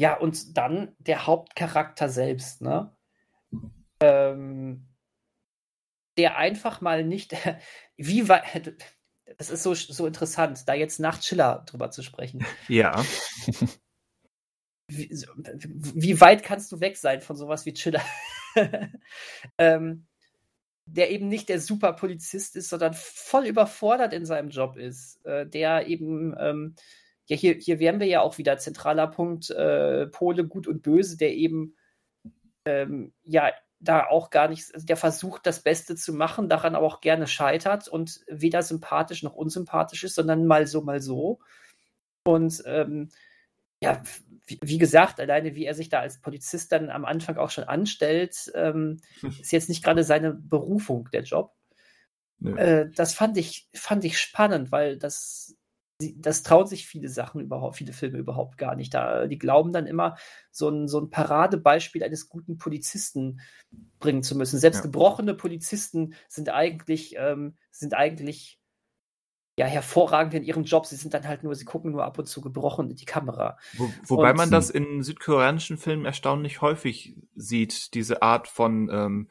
Ja, 0.00 0.18
und 0.18 0.56
dann 0.56 0.94
der 0.98 1.26
Hauptcharakter 1.26 2.08
selbst, 2.08 2.60
ne? 2.60 2.95
Ähm, 4.00 4.86
der 6.16 6.36
einfach 6.36 6.80
mal 6.80 7.04
nicht, 7.04 7.34
wie 7.96 8.28
weit, 8.28 8.74
das 9.38 9.50
ist 9.50 9.62
so, 9.62 9.74
so 9.74 10.06
interessant, 10.06 10.64
da 10.66 10.74
jetzt 10.74 11.00
nach 11.00 11.20
Chiller 11.20 11.64
drüber 11.66 11.90
zu 11.90 12.02
sprechen. 12.02 12.44
Ja. 12.68 13.04
Wie, 14.88 15.10
wie 15.10 16.20
weit 16.20 16.42
kannst 16.42 16.70
du 16.70 16.80
weg 16.80 16.96
sein 16.96 17.20
von 17.20 17.36
sowas 17.36 17.66
wie 17.66 17.74
Chiller? 17.74 18.02
ähm, 19.58 20.06
der 20.86 21.10
eben 21.10 21.28
nicht 21.28 21.48
der 21.48 21.60
super 21.60 21.92
Polizist 21.92 22.54
ist, 22.56 22.68
sondern 22.68 22.94
voll 22.94 23.46
überfordert 23.46 24.12
in 24.12 24.24
seinem 24.24 24.50
Job 24.50 24.76
ist, 24.76 25.24
äh, 25.24 25.46
der 25.46 25.88
eben, 25.88 26.34
ähm, 26.38 26.76
ja, 27.26 27.36
hier, 27.36 27.54
hier 27.54 27.80
wären 27.80 27.98
wir 27.98 28.06
ja 28.06 28.20
auch 28.20 28.38
wieder 28.38 28.56
zentraler 28.58 29.08
Punkt, 29.08 29.50
äh, 29.50 30.06
Pole 30.06 30.46
gut 30.46 30.68
und 30.68 30.82
böse, 30.82 31.16
der 31.16 31.34
eben, 31.34 31.75
ähm, 32.66 33.12
ja, 33.22 33.52
da 33.78 34.06
auch 34.06 34.30
gar 34.30 34.48
nicht, 34.48 34.74
also 34.74 34.86
der 34.86 34.96
versucht, 34.96 35.46
das 35.46 35.62
Beste 35.62 35.96
zu 35.96 36.12
machen, 36.12 36.48
daran 36.48 36.74
aber 36.74 36.86
auch 36.86 37.00
gerne 37.00 37.26
scheitert 37.26 37.88
und 37.88 38.20
weder 38.26 38.62
sympathisch 38.62 39.22
noch 39.22 39.34
unsympathisch 39.34 40.04
ist, 40.04 40.14
sondern 40.14 40.46
mal 40.46 40.66
so, 40.66 40.82
mal 40.82 41.00
so. 41.00 41.40
Und 42.24 42.62
ähm, 42.66 43.10
ja, 43.82 44.02
wie, 44.46 44.58
wie, 44.62 44.78
gesagt, 44.78 45.20
alleine 45.20 45.54
wie 45.54 45.66
er 45.66 45.74
sich 45.74 45.88
da 45.88 46.00
als 46.00 46.20
Polizist 46.20 46.72
dann 46.72 46.88
am 46.90 47.04
Anfang 47.04 47.36
auch 47.36 47.50
schon 47.50 47.64
anstellt, 47.64 48.50
ähm, 48.54 49.00
ist 49.40 49.52
jetzt 49.52 49.68
nicht 49.68 49.84
gerade 49.84 50.04
seine 50.04 50.32
Berufung, 50.32 51.08
der 51.12 51.22
Job. 51.22 51.52
Äh, 52.44 52.86
das 52.94 53.14
fand 53.14 53.36
ich, 53.36 53.68
fand 53.74 54.04
ich 54.04 54.18
spannend, 54.18 54.70
weil 54.72 54.98
das, 54.98 55.56
das 55.98 56.42
trauen 56.42 56.66
sich 56.66 56.86
viele 56.86 57.08
Sachen 57.08 57.40
überhaupt, 57.40 57.76
viele 57.76 57.92
Filme 57.92 58.18
überhaupt 58.18 58.58
gar 58.58 58.76
nicht. 58.76 58.92
Da, 58.92 59.26
die 59.26 59.38
glauben 59.38 59.72
dann 59.72 59.86
immer, 59.86 60.16
so 60.50 60.68
ein, 60.68 60.88
so 60.88 61.00
ein 61.00 61.10
Paradebeispiel 61.10 62.02
eines 62.04 62.28
guten 62.28 62.58
Polizisten 62.58 63.40
bringen 63.98 64.22
zu 64.22 64.36
müssen. 64.36 64.58
Selbst 64.58 64.78
ja. 64.78 64.82
gebrochene 64.82 65.34
Polizisten 65.34 66.14
sind 66.28 66.50
eigentlich, 66.50 67.14
ähm, 67.18 67.56
sind 67.70 67.94
eigentlich 67.94 68.60
ja, 69.58 69.64
hervorragend 69.64 70.34
in 70.34 70.42
ihrem 70.42 70.64
Job. 70.64 70.84
Sie 70.84 70.96
sind 70.96 71.14
dann 71.14 71.26
halt 71.26 71.42
nur, 71.42 71.54
sie 71.54 71.64
gucken 71.64 71.92
nur 71.92 72.04
ab 72.04 72.18
und 72.18 72.26
zu 72.26 72.42
gebrochen 72.42 72.90
in 72.90 72.96
die 72.96 73.06
Kamera. 73.06 73.56
Wo, 73.78 73.90
wobei 74.04 74.32
und, 74.32 74.36
man 74.36 74.50
das 74.50 74.68
in 74.68 75.02
südkoreanischen 75.02 75.78
Filmen 75.78 76.04
erstaunlich 76.04 76.60
häufig 76.60 77.16
sieht, 77.34 77.94
diese 77.94 78.20
Art 78.20 78.48
von 78.48 78.90
ähm, 78.92 79.28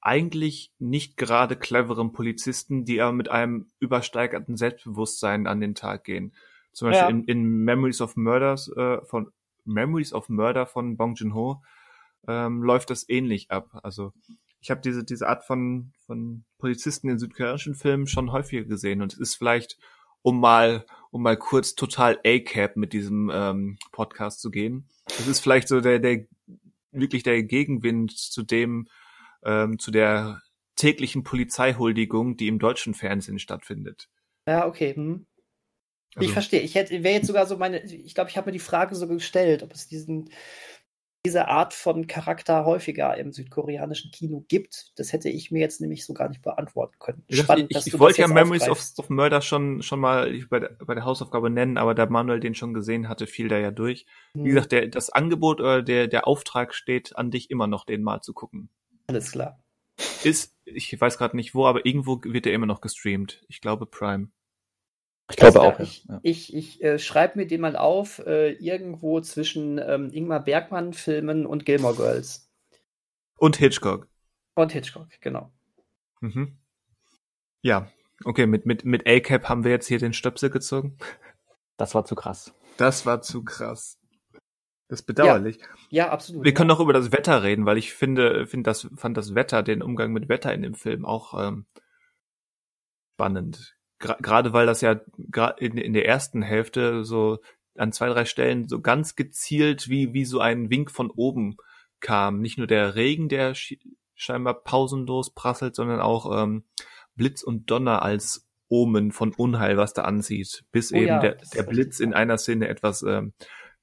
eigentlich 0.00 0.72
nicht 0.78 1.16
gerade 1.16 1.56
cleveren 1.56 2.12
Polizisten, 2.12 2.84
die 2.84 3.00
aber 3.00 3.12
mit 3.12 3.28
einem 3.28 3.70
übersteigerten 3.80 4.56
Selbstbewusstsein 4.56 5.46
an 5.46 5.60
den 5.60 5.74
Tag 5.74 6.04
gehen. 6.04 6.32
Zum 6.72 6.88
Beispiel 6.88 7.02
ja. 7.02 7.08
in, 7.08 7.24
in 7.24 7.44
Memories 7.64 8.00
of 8.00 8.16
Murders 8.16 8.68
äh, 8.76 9.02
von 9.04 9.30
Memories 9.64 10.12
of 10.12 10.28
Murder 10.28 10.66
von 10.66 10.96
Bong 10.96 11.14
Joon-ho 11.14 11.62
ähm, 12.26 12.62
läuft 12.62 12.90
das 12.90 13.08
ähnlich 13.08 13.50
ab. 13.50 13.68
Also 13.82 14.12
ich 14.60 14.70
habe 14.70 14.80
diese, 14.80 15.04
diese 15.04 15.28
Art 15.28 15.44
von, 15.44 15.92
von 16.06 16.44
Polizisten 16.58 17.08
in 17.08 17.18
südkoreanischen 17.18 17.74
Filmen 17.74 18.06
schon 18.06 18.32
häufiger 18.32 18.64
gesehen 18.64 19.02
und 19.02 19.12
es 19.14 19.18
ist 19.18 19.34
vielleicht, 19.36 19.78
um 20.22 20.38
mal, 20.38 20.84
um 21.10 21.22
mal 21.22 21.36
kurz 21.36 21.74
total 21.74 22.18
A-Cap 22.24 22.76
mit 22.76 22.92
diesem 22.92 23.30
ähm, 23.32 23.78
Podcast 23.92 24.40
zu 24.40 24.50
gehen. 24.50 24.88
Es 25.06 25.26
ist 25.26 25.40
vielleicht 25.40 25.68
so 25.68 25.80
der, 25.80 25.98
der, 25.98 26.26
wirklich 26.92 27.22
der 27.22 27.42
Gegenwind 27.42 28.16
zu 28.16 28.42
dem, 28.42 28.86
ähm, 29.44 29.78
zu 29.78 29.90
der 29.90 30.42
täglichen 30.76 31.22
Polizeihuldigung, 31.22 32.36
die 32.36 32.48
im 32.48 32.58
deutschen 32.58 32.94
Fernsehen 32.94 33.38
stattfindet. 33.38 34.08
Ja, 34.46 34.66
okay. 34.66 34.94
Hm. 34.94 35.26
Also, 36.14 36.26
ich 36.26 36.32
verstehe. 36.32 36.60
Ich 36.60 36.74
hätte, 36.74 37.02
wäre 37.04 37.14
jetzt 37.14 37.26
sogar 37.26 37.46
so 37.46 37.56
meine, 37.56 37.82
ich 37.84 38.14
glaube, 38.14 38.30
ich 38.30 38.36
habe 38.36 38.46
mir 38.48 38.52
die 38.52 38.58
Frage 38.58 38.94
so 38.94 39.06
gestellt, 39.06 39.62
ob 39.62 39.72
es 39.72 39.86
diesen 39.86 40.30
diese 41.26 41.48
Art 41.48 41.74
von 41.74 42.06
Charakter 42.06 42.64
häufiger 42.64 43.16
im 43.18 43.32
südkoreanischen 43.32 44.10
Kino 44.10 44.44
gibt. 44.48 44.92
Das 44.96 45.12
hätte 45.12 45.28
ich 45.28 45.50
mir 45.50 45.60
jetzt 45.60 45.80
nämlich 45.80 46.06
so 46.06 46.14
gar 46.14 46.30
nicht 46.30 46.40
beantworten 46.40 46.94
können. 46.98 47.24
Spannend, 47.28 47.66
ich, 47.68 47.76
ich, 47.76 47.86
ich 47.88 47.98
wollte 47.98 48.22
ja 48.22 48.28
Memories 48.28 48.68
of, 48.70 48.82
of, 48.96 49.10
Murder 49.10 49.42
schon, 49.42 49.82
schon 49.82 50.00
mal 50.00 50.32
bei 50.48 50.60
der, 50.60 50.70
bei 50.86 50.94
der 50.94 51.04
Hausaufgabe 51.04 51.50
nennen, 51.50 51.76
aber 51.76 51.94
da 51.94 52.06
Manuel 52.06 52.40
den 52.40 52.54
schon 52.54 52.72
gesehen 52.72 53.08
hatte, 53.08 53.26
fiel 53.26 53.48
da 53.48 53.58
ja 53.58 53.70
durch. 53.70 54.06
Hm. 54.32 54.44
Wie 54.44 54.48
gesagt, 54.48 54.72
der, 54.72 54.88
das 54.88 55.10
Angebot 55.10 55.60
oder 55.60 55.82
der, 55.82 56.06
der 56.06 56.26
Auftrag 56.26 56.74
steht 56.74 57.14
an 57.16 57.30
dich 57.30 57.50
immer 57.50 57.66
noch, 57.66 57.84
den 57.84 58.02
mal 58.02 58.22
zu 58.22 58.32
gucken. 58.32 58.70
Alles 59.10 59.32
klar. 59.32 59.60
Ist, 60.22 60.54
ich 60.64 60.98
weiß 60.98 61.18
gerade 61.18 61.36
nicht 61.36 61.54
wo, 61.54 61.66
aber 61.66 61.84
irgendwo 61.84 62.20
wird 62.22 62.46
er 62.46 62.52
immer 62.52 62.66
noch 62.66 62.80
gestreamt. 62.80 63.44
Ich 63.48 63.60
glaube 63.60 63.86
Prime. 63.86 64.28
Ich 65.30 65.36
glaube 65.36 65.60
auch. 65.60 65.78
Ich, 65.80 66.04
ja. 66.04 66.20
ich, 66.22 66.54
ich 66.54 66.82
äh, 66.82 66.98
schreibe 66.98 67.38
mir 67.38 67.46
den 67.46 67.60
mal 67.60 67.76
auf, 67.76 68.20
äh, 68.20 68.52
irgendwo 68.52 69.20
zwischen 69.20 69.78
ähm, 69.78 70.10
Ingmar 70.12 70.44
Bergmann-Filmen 70.44 71.46
und 71.46 71.64
Gilmore 71.64 71.94
Girls. 71.94 72.50
Und 73.36 73.56
Hitchcock. 73.56 74.08
Und 74.54 74.72
Hitchcock, 74.72 75.08
genau. 75.20 75.52
Mhm. 76.20 76.58
Ja, 77.62 77.90
okay, 78.24 78.46
mit, 78.46 78.66
mit, 78.66 78.84
mit 78.84 79.06
A-Cap 79.06 79.48
haben 79.48 79.64
wir 79.64 79.70
jetzt 79.70 79.86
hier 79.86 79.98
den 79.98 80.12
Stöpsel 80.12 80.50
gezogen. 80.50 80.98
Das 81.76 81.94
war 81.94 82.04
zu 82.04 82.14
krass. 82.14 82.54
Das 82.76 83.06
war 83.06 83.22
zu 83.22 83.44
krass. 83.44 83.99
Das 84.90 85.00
ist 85.00 85.06
bedauerlich. 85.06 85.58
Ja, 85.88 86.04
ja 86.04 86.10
absolut. 86.10 86.44
Wir 86.44 86.52
können 86.52 86.68
noch 86.68 86.80
über 86.80 86.92
das 86.92 87.12
Wetter 87.12 87.42
reden, 87.42 87.64
weil 87.64 87.78
ich 87.78 87.94
finde, 87.94 88.46
finde 88.46 88.68
das, 88.68 88.88
fand 88.96 89.16
das 89.16 89.34
Wetter, 89.34 89.62
den 89.62 89.82
Umgang 89.82 90.12
mit 90.12 90.28
Wetter 90.28 90.52
in 90.52 90.62
dem 90.62 90.74
Film 90.74 91.06
auch 91.06 91.34
ähm, 91.40 91.66
spannend 93.14 93.80
gerade 94.00 94.52
weil 94.52 94.66
das 94.66 94.80
ja 94.80 95.00
in, 95.58 95.76
in 95.76 95.92
der 95.92 96.06
ersten 96.06 96.42
Hälfte 96.42 97.04
so 97.04 97.38
an 97.76 97.92
zwei, 97.92 98.08
drei 98.08 98.24
Stellen 98.24 98.68
so 98.68 98.80
ganz 98.80 99.14
gezielt 99.14 99.88
wie, 99.88 100.12
wie 100.12 100.24
so 100.24 100.40
ein 100.40 100.70
Wink 100.70 100.90
von 100.90 101.10
oben 101.10 101.56
kam. 102.00 102.40
Nicht 102.40 102.58
nur 102.58 102.66
der 102.66 102.94
Regen, 102.94 103.28
der 103.28 103.54
scheinbar 104.14 104.62
pausenlos 104.64 105.34
prasselt, 105.34 105.76
sondern 105.76 106.00
auch 106.00 106.42
ähm, 106.42 106.64
Blitz 107.14 107.42
und 107.42 107.70
Donner 107.70 108.02
als 108.02 108.48
Omen 108.68 109.12
von 109.12 109.32
Unheil, 109.34 109.76
was 109.76 109.92
da 109.92 110.02
ansieht, 110.02 110.64
bis 110.72 110.92
oh, 110.92 110.96
eben 110.96 111.06
ja, 111.06 111.20
der, 111.20 111.36
der 111.54 111.62
Blitz 111.64 112.00
in 112.00 112.14
einer 112.14 112.38
Szene 112.38 112.68
etwas 112.68 113.02
ähm, 113.02 113.34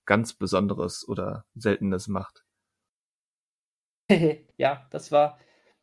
ganz 0.07 0.33
Besonderes 0.33 1.07
oder 1.07 1.45
Seltenes 1.53 2.07
macht. 2.07 2.43
ja, 4.57 4.87
das 4.89 5.11
war. 5.11 5.37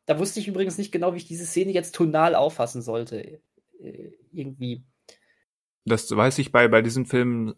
Da 0.06 0.18
wusste 0.18 0.40
ich 0.40 0.48
übrigens 0.48 0.76
nicht 0.76 0.90
genau, 0.90 1.14
wie 1.14 1.18
ich 1.18 1.26
diese 1.26 1.46
Szene 1.46 1.72
jetzt 1.72 1.94
tonal 1.94 2.34
auffassen 2.34 2.82
sollte. 2.82 3.40
Äh, 3.78 4.10
irgendwie. 4.32 4.84
Das 5.84 6.14
weiß 6.14 6.38
ich 6.38 6.50
bei, 6.50 6.66
bei 6.68 6.82
diesen 6.82 7.06
Filmen 7.06 7.54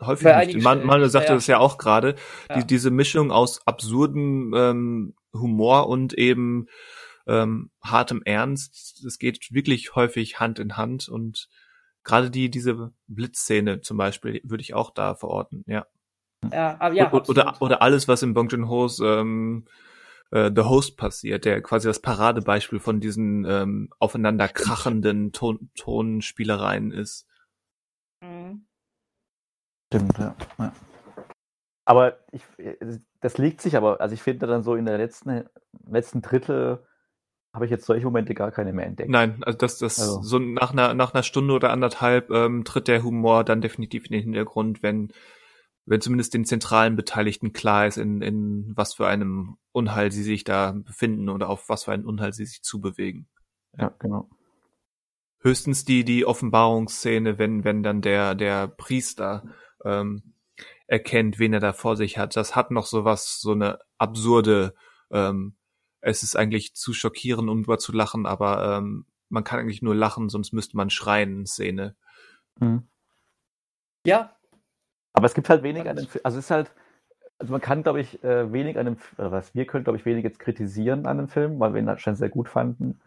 häufig 0.00 0.24
bei 0.24 0.46
nicht. 0.46 0.62
Man, 0.62 0.84
man 0.84 1.08
sagte 1.08 1.30
ja, 1.30 1.34
das 1.34 1.46
ja 1.46 1.58
auch 1.58 1.78
gerade. 1.78 2.16
Ja. 2.48 2.56
Die, 2.58 2.66
diese 2.66 2.90
Mischung 2.90 3.30
aus 3.30 3.66
absurdem 3.66 4.52
ähm, 4.54 5.14
Humor 5.32 5.88
und 5.88 6.14
eben 6.14 6.68
ähm, 7.26 7.70
hartem 7.82 8.22
Ernst, 8.24 9.02
das 9.04 9.18
geht 9.18 9.52
wirklich 9.52 9.94
häufig 9.94 10.40
Hand 10.40 10.58
in 10.58 10.76
Hand 10.76 11.08
und 11.08 11.48
gerade 12.04 12.30
die, 12.30 12.50
diese 12.50 12.92
Blitzszene 13.06 13.80
zum 13.80 13.96
Beispiel, 13.96 14.40
würde 14.44 14.62
ich 14.62 14.74
auch 14.74 14.90
da 14.90 15.14
verorten, 15.14 15.64
ja. 15.66 15.86
Ja, 16.50 16.76
aber 16.80 16.94
ja. 16.94 17.12
Oder, 17.12 17.28
oder, 17.28 17.56
oder 17.60 17.82
alles, 17.82 18.08
was 18.08 18.22
in 18.22 18.34
Bong 18.34 18.48
Joon-ho's 18.48 18.98
ähm, 19.00 19.64
äh, 20.32 20.50
The 20.54 20.62
Host 20.62 20.96
passiert, 20.96 21.44
der 21.44 21.62
quasi 21.62 21.86
das 21.86 22.00
Paradebeispiel 22.00 22.80
von 22.80 23.00
diesen 23.00 23.44
ähm, 23.44 23.90
aufeinander 23.98 24.48
krachenden 24.48 25.32
Ton 25.32 25.70
Tonspielereien 25.76 26.90
ist. 26.90 27.28
Mhm. 28.22 28.66
Stimmt, 29.92 30.18
ja. 30.18 30.34
ja. 30.58 30.72
Aber 31.84 32.18
ich, 32.32 32.42
das 33.20 33.38
liegt 33.38 33.60
sich 33.60 33.76
aber, 33.76 34.00
also 34.00 34.14
ich 34.14 34.22
finde 34.22 34.46
dann 34.46 34.62
so 34.62 34.74
in 34.74 34.86
der 34.86 34.98
letzten, 34.98 35.44
letzten 35.86 36.22
Drittel 36.22 36.84
habe 37.52 37.66
ich 37.66 37.70
jetzt 37.70 37.84
solche 37.84 38.04
Momente 38.06 38.34
gar 38.34 38.50
keine 38.50 38.72
mehr 38.72 38.86
entdeckt. 38.86 39.10
Nein, 39.10 39.42
also 39.42 39.58
das, 39.58 39.78
das 39.78 40.00
also. 40.00 40.22
so 40.22 40.38
nach 40.38 40.72
einer, 40.72 40.94
nach 40.94 41.12
einer 41.12 41.22
Stunde 41.22 41.54
oder 41.54 41.70
anderthalb 41.70 42.30
ähm, 42.30 42.64
tritt 42.64 42.88
der 42.88 43.02
Humor 43.02 43.44
dann 43.44 43.60
definitiv 43.60 44.06
in 44.06 44.12
den 44.12 44.22
Hintergrund, 44.22 44.82
wenn 44.82 45.12
wenn 45.84 46.00
zumindest 46.00 46.34
den 46.34 46.44
zentralen 46.44 46.96
Beteiligten 46.96 47.52
klar 47.52 47.86
ist, 47.86 47.96
in, 47.96 48.22
in 48.22 48.72
was 48.76 48.94
für 48.94 49.06
einem 49.06 49.56
Unheil 49.72 50.12
sie 50.12 50.22
sich 50.22 50.44
da 50.44 50.72
befinden 50.72 51.28
oder 51.28 51.48
auf 51.48 51.68
was 51.68 51.84
für 51.84 51.92
einen 51.92 52.06
Unheil 52.06 52.32
sie 52.32 52.46
sich 52.46 52.62
zubewegen. 52.62 53.28
Ja, 53.76 53.84
ja 53.84 53.94
genau. 53.98 54.28
Höchstens 55.40 55.84
die, 55.84 56.04
die 56.04 56.24
Offenbarungsszene, 56.24 57.36
wenn, 57.38 57.64
wenn 57.64 57.82
dann 57.82 58.00
der, 58.00 58.36
der 58.36 58.68
Priester 58.68 59.42
ähm, 59.84 60.34
erkennt, 60.86 61.40
wen 61.40 61.52
er 61.52 61.60
da 61.60 61.72
vor 61.72 61.96
sich 61.96 62.16
hat. 62.16 62.36
Das 62.36 62.54
hat 62.54 62.70
noch 62.70 62.86
so 62.86 63.04
was, 63.04 63.40
so 63.40 63.50
eine 63.50 63.80
absurde, 63.98 64.74
ähm, 65.10 65.56
es 66.02 66.22
ist 66.22 66.36
eigentlich 66.36 66.74
zu 66.74 66.92
schockierend, 66.92 67.48
um 67.48 67.62
drüber 67.62 67.78
zu 67.78 67.92
lachen, 67.92 68.26
aber 68.26 68.78
ähm, 68.78 69.06
man 69.28 69.44
kann 69.44 69.60
eigentlich 69.60 69.82
nur 69.82 69.94
lachen, 69.94 70.28
sonst 70.28 70.52
müsste 70.52 70.76
man 70.76 70.90
schreien, 70.90 71.46
Szene. 71.46 71.96
Mhm. 72.60 72.86
Ja, 74.04 74.36
aber 75.14 75.26
es 75.26 75.34
gibt 75.34 75.48
halt 75.48 75.62
wenig 75.62 75.88
an 75.88 75.96
dem 75.96 76.08
Film, 76.08 76.20
also 76.24 76.38
es 76.38 76.46
ist 76.46 76.50
halt, 76.50 76.72
also 77.38 77.52
man 77.52 77.60
kann, 77.60 77.82
glaube 77.82 78.00
ich, 78.00 78.22
äh, 78.24 78.52
wenig 78.52 78.78
an 78.78 78.86
dem, 78.86 78.96
oder 79.16 79.32
was 79.32 79.54
wir 79.54 79.64
können, 79.64 79.84
glaube 79.84 79.98
ich, 79.98 80.04
wenig 80.04 80.24
jetzt 80.24 80.38
kritisieren 80.38 81.06
an 81.06 81.18
dem 81.18 81.28
Film, 81.28 81.58
weil 81.60 81.72
wir 81.72 81.80
ihn 81.80 81.88
anscheinend 81.88 82.18
sehr 82.18 82.28
gut 82.28 82.48
fanden. 82.48 83.00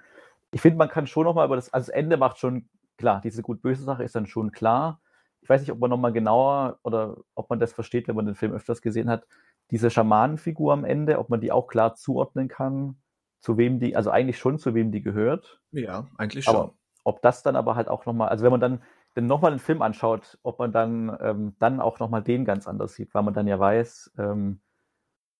Ich 0.51 0.61
finde, 0.61 0.77
man 0.77 0.89
kann 0.89 1.05
schon 1.05 1.26
nochmal 1.26 1.45
über 1.45 1.57
das, 1.57 1.73
also 1.73 1.88
das 1.88 1.95
Ende 1.95 2.17
macht 2.17 2.38
schon 2.38 2.69
klar, 2.97 3.22
diese 3.22 3.41
gut-böse 3.41 3.84
Sache 3.84 4.03
ist 4.03 4.15
dann 4.15 4.26
schon 4.26 4.51
klar. 4.51 5.01
Ich 5.41 5.49
weiß 5.49 5.61
nicht, 5.61 5.72
ob 5.72 5.80
man 5.80 5.89
nochmal 5.89 6.13
genauer 6.13 6.80
oder 6.84 7.17
ob 7.35 7.49
man 7.49 7.59
das 7.59 7.73
versteht, 7.73 8.07
wenn 8.07 8.15
man 8.15 8.26
den 8.26 8.35
Film 8.35 8.53
öfters 8.53 8.81
gesehen 8.81 9.09
hat, 9.09 9.27
diese 9.72 9.90
Schamanenfigur 9.90 10.74
am 10.74 10.86
Ende, 10.86 11.20
ob 11.20 11.30
man 11.30 11.42
die 11.42 11.52
auch 11.52 11.68
klar 11.68 11.96
zuordnen 11.96 12.48
kann 12.48 12.98
zu 13.46 13.58
wem 13.58 13.80
die, 13.80 13.96
also 13.96 14.10
eigentlich 14.10 14.40
schon 14.40 14.58
zu 14.58 14.74
wem 14.74 14.92
die 14.92 15.04
gehört. 15.04 15.62
Ja, 15.70 16.08
eigentlich 16.18 16.46
schon. 16.46 16.56
Aber 16.56 16.74
ob 17.04 17.22
das 17.22 17.44
dann 17.44 17.56
aber 17.56 17.76
halt 17.76 17.88
auch 17.88 18.08
nochmal, 18.08 18.30
also 18.30 18.44
wenn 18.44 18.50
man 18.50 18.60
dann, 18.60 18.82
dann 19.14 19.28
nochmal 19.28 19.52
einen 19.52 19.60
Film 19.60 19.84
anschaut, 19.84 20.40
ob 20.42 20.58
man 20.58 20.72
dann, 20.72 21.16
ähm, 21.22 21.56
dann 21.60 21.80
auch 21.80 22.00
nochmal 22.00 22.24
den 22.24 22.44
ganz 22.44 22.68
anders 22.68 22.96
sieht, 22.96 23.14
weil 23.14 23.22
man 23.22 23.36
dann 23.36 23.46
ja 23.46 23.60
weiß, 23.60 24.14
ähm, 24.18 24.62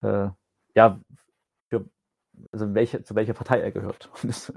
äh, 0.04 0.30
ja, 0.76 1.00
für, 1.68 1.90
also 2.52 2.76
welche, 2.76 3.04
zu 3.04 3.16
welcher 3.16 3.34
Partei 3.34 3.60
er 3.62 3.72
gehört. 3.72 4.12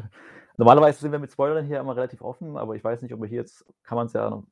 Normalerweise 0.59 1.01
sind 1.01 1.13
wir 1.13 1.19
mit 1.19 1.33
Spoilern 1.33 1.65
hier 1.65 1.81
immer 1.81 1.97
relativ 1.97 2.21
offen, 2.21 2.59
aber 2.59 2.77
ich 2.77 2.85
weiß 2.85 3.01
nicht, 3.01 3.15
ob 3.15 3.23
wir 3.23 3.29
hier 3.29 3.41
jetzt, 3.41 3.65
kann 3.83 3.97
man 3.97 4.09
es 4.09 4.13
ja 4.13 4.43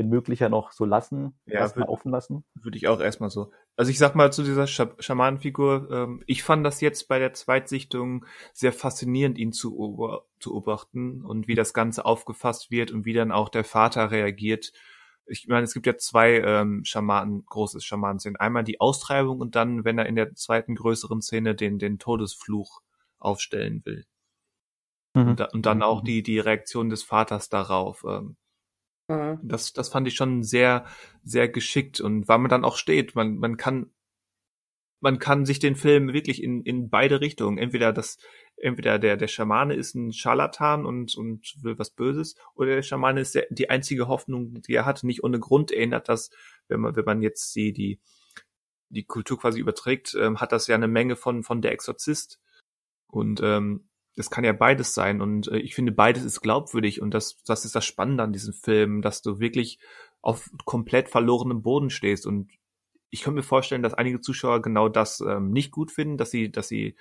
wenn 0.00 0.08
möglich 0.08 0.40
ja 0.40 0.48
noch 0.48 0.72
so 0.72 0.86
lassen, 0.86 1.38
Ja, 1.44 1.60
erstmal 1.60 1.86
offen 1.86 2.10
lassen. 2.10 2.42
Würde 2.54 2.78
ich 2.78 2.88
auch 2.88 3.00
erstmal 3.00 3.28
so. 3.28 3.52
Also 3.76 3.90
ich 3.90 3.98
sag 3.98 4.14
mal 4.14 4.32
zu 4.32 4.42
dieser 4.42 4.66
Scha 4.66 4.88
Schamanenfigur, 4.98 5.88
ähm, 5.90 6.22
ich 6.26 6.42
fand 6.42 6.64
das 6.64 6.80
jetzt 6.80 7.06
bei 7.06 7.18
der 7.18 7.34
Zweitsichtung 7.34 8.24
sehr 8.54 8.72
faszinierend, 8.72 9.36
ihn 9.36 9.52
zu, 9.52 9.78
ober 9.78 10.24
zu 10.38 10.52
beobachten 10.52 11.22
und 11.22 11.48
wie 11.48 11.54
das 11.54 11.74
Ganze 11.74 12.06
aufgefasst 12.06 12.70
wird 12.70 12.92
und 12.92 13.04
wie 13.04 13.12
dann 13.12 13.30
auch 13.30 13.50
der 13.50 13.62
Vater 13.62 14.10
reagiert. 14.10 14.72
Ich 15.26 15.48
meine, 15.48 15.64
es 15.64 15.74
gibt 15.74 15.86
ja 15.86 15.98
zwei 15.98 16.40
ähm, 16.40 16.82
Schamanen, 16.86 17.44
große 17.44 17.82
Schamanen-Szenen. 17.82 18.36
Einmal 18.36 18.64
die 18.64 18.80
Austreibung 18.80 19.38
und 19.40 19.54
dann, 19.54 19.84
wenn 19.84 19.98
er 19.98 20.06
in 20.06 20.16
der 20.16 20.34
zweiten 20.34 20.76
größeren 20.76 21.20
Szene 21.20 21.54
den, 21.54 21.78
den 21.78 21.98
Todesfluch 21.98 22.80
aufstellen 23.18 23.82
will. 23.84 24.06
Und, 25.12 25.40
da, 25.40 25.44
und 25.52 25.66
dann 25.66 25.82
auch 25.82 26.02
die, 26.02 26.22
die 26.22 26.38
Reaktion 26.38 26.88
des 26.88 27.02
Vaters 27.02 27.50
darauf. 27.50 28.02
Ähm, 28.08 28.36
Mhm. 29.10 29.40
das, 29.42 29.72
das 29.72 29.88
fand 29.88 30.06
ich 30.06 30.14
schon 30.14 30.44
sehr, 30.44 30.86
sehr 31.24 31.48
geschickt 31.48 32.00
und 32.00 32.28
weil 32.28 32.38
man 32.38 32.48
dann 32.48 32.64
auch 32.64 32.76
steht, 32.76 33.16
man, 33.16 33.38
man 33.38 33.56
kann, 33.56 33.90
man 35.00 35.18
kann 35.18 35.44
sich 35.44 35.58
den 35.58 35.74
Film 35.74 36.12
wirklich 36.12 36.40
in, 36.42 36.62
in 36.62 36.90
beide 36.90 37.20
Richtungen, 37.20 37.58
entweder 37.58 37.92
das, 37.92 38.18
entweder 38.56 39.00
der, 39.00 39.16
der 39.16 39.26
Schamane 39.26 39.74
ist 39.74 39.96
ein 39.96 40.12
Scharlatan 40.12 40.86
und, 40.86 41.16
und 41.16 41.56
will 41.60 41.76
was 41.76 41.90
Böses, 41.90 42.36
oder 42.54 42.76
der 42.76 42.82
Schamane 42.82 43.20
ist 43.20 43.34
der, 43.34 43.46
die 43.50 43.68
einzige 43.68 44.06
Hoffnung, 44.06 44.62
die 44.62 44.74
er 44.74 44.86
hat. 44.86 45.02
Nicht 45.02 45.24
ohne 45.24 45.40
Grund 45.40 45.72
erinnert 45.72 46.08
das, 46.08 46.30
wenn 46.68 46.80
man, 46.80 46.94
wenn 46.94 47.04
man 47.04 47.20
jetzt 47.20 47.52
die, 47.56 47.72
die, 47.72 48.00
die 48.90 49.04
Kultur 49.04 49.40
quasi 49.40 49.58
überträgt, 49.58 50.14
ähm, 50.14 50.40
hat 50.40 50.52
das 50.52 50.68
ja 50.68 50.76
eine 50.76 50.88
Menge 50.88 51.16
von, 51.16 51.42
von 51.42 51.62
der 51.62 51.72
Exorzist. 51.72 52.38
Und 53.08 53.40
ähm, 53.42 53.89
es 54.20 54.30
kann 54.30 54.44
ja 54.44 54.52
beides 54.52 54.94
sein. 54.94 55.20
Und 55.20 55.48
äh, 55.48 55.58
ich 55.58 55.74
finde 55.74 55.92
beides 55.92 56.24
ist 56.24 56.40
glaubwürdig. 56.40 57.02
Und 57.02 57.12
das 57.12 57.42
das 57.44 57.64
ist 57.64 57.74
das 57.74 57.84
Spannende 57.84 58.22
an 58.22 58.32
diesem 58.32 58.54
Film, 58.54 59.02
dass 59.02 59.22
du 59.22 59.40
wirklich 59.40 59.78
auf 60.22 60.50
komplett 60.64 61.08
verlorenem 61.08 61.62
Boden 61.62 61.90
stehst. 61.90 62.26
Und 62.26 62.50
ich 63.10 63.22
kann 63.22 63.34
mir 63.34 63.42
vorstellen, 63.42 63.82
dass 63.82 63.94
einige 63.94 64.20
Zuschauer 64.20 64.62
genau 64.62 64.88
das 64.88 65.20
ähm, 65.20 65.50
nicht 65.50 65.72
gut 65.72 65.90
finden, 65.90 66.16
dass 66.16 66.30
sie 66.30 66.52
dass 66.52 66.68
sie 66.68 66.96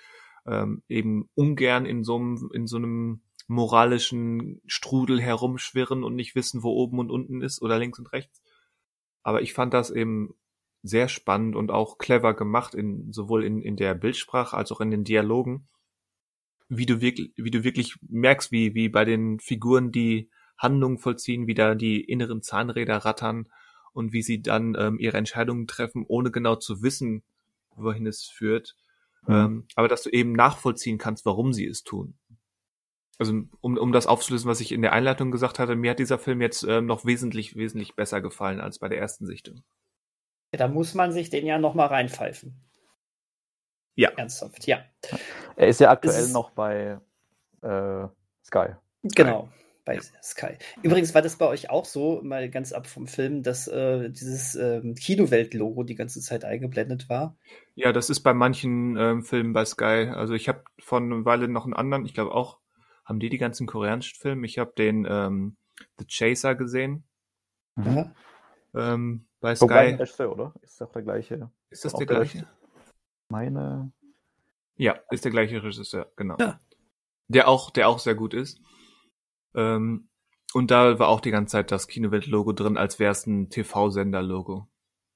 ähm, 0.48 0.82
eben 0.88 1.30
ungern 1.36 1.86
in 1.86 2.04
so 2.04 2.16
einem 2.16 2.50
in 2.54 2.66
so 2.66 2.78
einem 2.78 3.22
moralischen 3.48 4.62
Strudel 4.68 5.20
herumschwirren 5.22 6.04
und 6.04 6.16
nicht 6.16 6.36
wissen, 6.36 6.64
wo 6.64 6.72
oben 6.72 7.00
und 7.00 7.12
unten 7.12 7.42
ist 7.42 7.62
oder 7.62 7.78
links 7.80 8.00
und 8.00 8.14
rechts. 8.14 8.42
Aber 9.24 9.42
ich 9.42 9.54
fand 9.54 9.74
das 9.74 9.92
eben 9.92 10.36
sehr 10.82 11.10
spannend 11.10 11.56
und 11.56 11.72
auch 11.72 11.98
clever 11.98 12.34
gemacht 12.34 12.74
in 12.74 13.12
sowohl 13.12 13.44
in 13.44 13.62
in 13.62 13.76
der 13.76 13.96
Bildsprache 13.96 14.56
als 14.56 14.72
auch 14.72 14.82
in 14.82 14.92
den 14.92 15.04
Dialogen 15.04 15.68
wie 16.70 16.86
du 16.86 17.02
wirklich, 17.02 17.34
wie 17.36 17.52
du 17.52 17.64
wirklich 17.64 17.98
merkst, 18.08 18.52
wie, 18.52 18.76
wie 18.76 18.90
bei 18.90 19.04
den 19.04 19.40
Figuren, 19.40 19.92
die 19.92 20.30
Handlungen 20.58 21.00
vollziehen, 21.00 21.48
wie 21.48 21.56
da 21.56 21.74
die 21.74 22.02
inneren 22.02 22.42
Zahnräder 22.42 22.98
rattern 22.98 23.50
und 23.94 24.14
wie 24.14 24.22
sie 24.22 24.42
dann 24.42 24.76
ähm, 24.78 25.00
ihre 25.00 25.18
Entscheidungen 25.18 25.68
treffen, 25.68 26.06
ohne 26.08 26.32
genau 26.32 26.56
zu 26.56 26.84
wissen, 26.84 27.24
wohin 27.76 28.06
es 28.06 28.26
führt. 28.26 28.76
Mhm. 29.26 29.34
Ähm, 29.34 29.68
aber 29.76 29.88
dass 29.88 30.04
du 30.04 30.10
eben 30.12 30.34
nachvollziehen 30.34 30.98
kannst, 30.98 31.26
warum 31.26 31.54
sie 31.54 31.66
es 31.66 31.84
tun. 31.84 32.18
Also 33.18 33.42
um, 33.60 33.78
um 33.78 33.92
das 33.92 34.08
aufzulösen, 34.08 34.50
was 34.50 34.62
ich 34.62 34.72
in 34.72 34.82
der 34.82 34.94
Einleitung 34.94 35.32
gesagt 35.32 35.60
hatte, 35.60 35.76
mir 35.76 35.92
hat 35.92 36.00
dieser 36.00 36.20
Film 36.20 36.42
jetzt 36.42 36.64
ähm, 36.64 36.86
noch 36.86 37.04
wesentlich, 37.04 37.56
wesentlich 37.56 37.96
besser 37.96 38.22
gefallen 38.22 38.62
als 38.62 38.80
bei 38.80 38.88
der 38.88 39.00
ersten 39.00 39.26
Sichtung. 39.26 39.64
Da 40.52 40.68
muss 40.68 40.94
man 40.94 41.12
sich 41.12 41.30
den 41.30 41.46
ja 41.46 41.60
noch 41.60 41.74
mal 41.74 41.88
reinpfeifen. 41.88 42.69
Ja. 44.00 44.12
Ernsthaft, 44.16 44.66
ja. 44.66 44.80
Er 45.58 45.68
ist 45.68 45.80
ja 45.82 45.90
aktuell 45.92 46.24
ist- 46.24 46.34
noch 46.34 46.52
bei 46.52 47.00
äh, 47.62 48.08
Sky. 48.46 48.76
Genau. 49.04 49.50
Bei 49.84 50.00
Sky. 50.22 50.54
Übrigens 50.84 51.14
war 51.16 51.22
das 51.22 51.36
bei 51.38 51.48
euch 51.48 51.70
auch 51.70 51.84
so, 51.84 52.22
mal 52.22 52.50
ganz 52.50 52.74
ab 52.74 52.86
vom 52.88 53.08
Film, 53.08 53.44
dass 53.44 53.68
äh, 53.68 54.10
dieses 54.10 54.56
ähm, 54.56 54.94
Kinowelt-Logo 54.96 55.84
die 55.84 55.96
ganze 55.96 56.22
Zeit 56.22 56.46
eingeblendet 56.46 57.10
war. 57.10 57.36
Ja, 57.76 57.92
das 57.92 58.10
ist 58.10 58.20
bei 58.22 58.34
manchen 58.34 58.96
ähm, 58.98 59.24
Filmen 59.24 59.52
bei 59.52 59.66
Sky. 59.66 60.12
Also 60.14 60.34
ich 60.34 60.48
habe 60.48 60.64
von 60.80 61.12
einer 61.12 61.26
Weile 61.26 61.48
noch 61.48 61.66
einen 61.66 61.74
anderen, 61.74 62.06
ich 62.06 62.14
glaube 62.14 62.34
auch, 62.36 62.60
haben 63.04 63.20
die 63.20 63.30
die 63.30 63.38
ganzen 63.40 63.66
koreanischen 63.68 64.18
Filme? 64.20 64.46
Ich 64.46 64.60
habe 64.60 64.72
den 64.78 65.06
ähm, 65.10 65.58
The 65.98 66.06
Chaser 66.06 66.56
gesehen 66.56 67.04
Mhm. 67.76 68.12
Ähm, 68.76 69.26
bei 69.40 69.56
Sky. 69.56 69.66
Regisseur, 69.74 70.32
oder? 70.32 70.54
Ist 70.62 70.80
doch 70.80 70.92
der 70.92 71.02
gleiche. 71.02 71.50
Ist 71.70 71.84
das 71.86 71.94
der 71.94 72.06
gleiche? 72.06 72.46
Meine. 73.30 73.92
Ja, 74.78 74.96
ist 75.12 75.24
der 75.26 75.32
gleiche 75.32 75.62
Regisseur, 75.64 76.12
genau. 76.16 76.36
Ja. 76.40 76.60
Der 77.28 77.48
auch, 77.48 77.70
der 77.72 77.90
auch 77.90 78.00
sehr 78.00 78.16
gut 78.16 78.34
ist. 78.34 78.60
Ähm, 79.56 80.10
und 80.54 80.72
da 80.72 80.98
war 81.00 81.10
auch 81.10 81.22
die 81.22 81.32
ganze 81.32 81.52
Zeit 81.54 81.72
das 81.72 81.88
Kinowelt-Logo 81.88 82.54
drin, 82.54 82.78
als 82.78 82.98
wäre 82.98 83.12
es 83.12 83.26
ein 83.28 83.50
TV-Sender-Logo. 83.50 84.68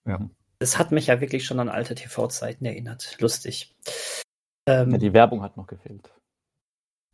Ja. 0.06 0.20
Mhm. 0.20 0.32
Das 0.60 0.78
hat 0.78 0.92
mich 0.92 1.08
ja 1.08 1.20
wirklich 1.20 1.46
schon 1.46 1.60
an 1.60 1.70
alte 1.70 1.96
TV-Zeiten 1.96 2.64
erinnert. 2.66 3.18
Lustig. 3.20 3.76
Ähm, 4.68 4.92
Ja, 4.92 4.98
die 4.98 5.14
Werbung 5.14 5.42
hat 5.42 5.58
noch 5.58 5.68
gefehlt. 5.68 6.14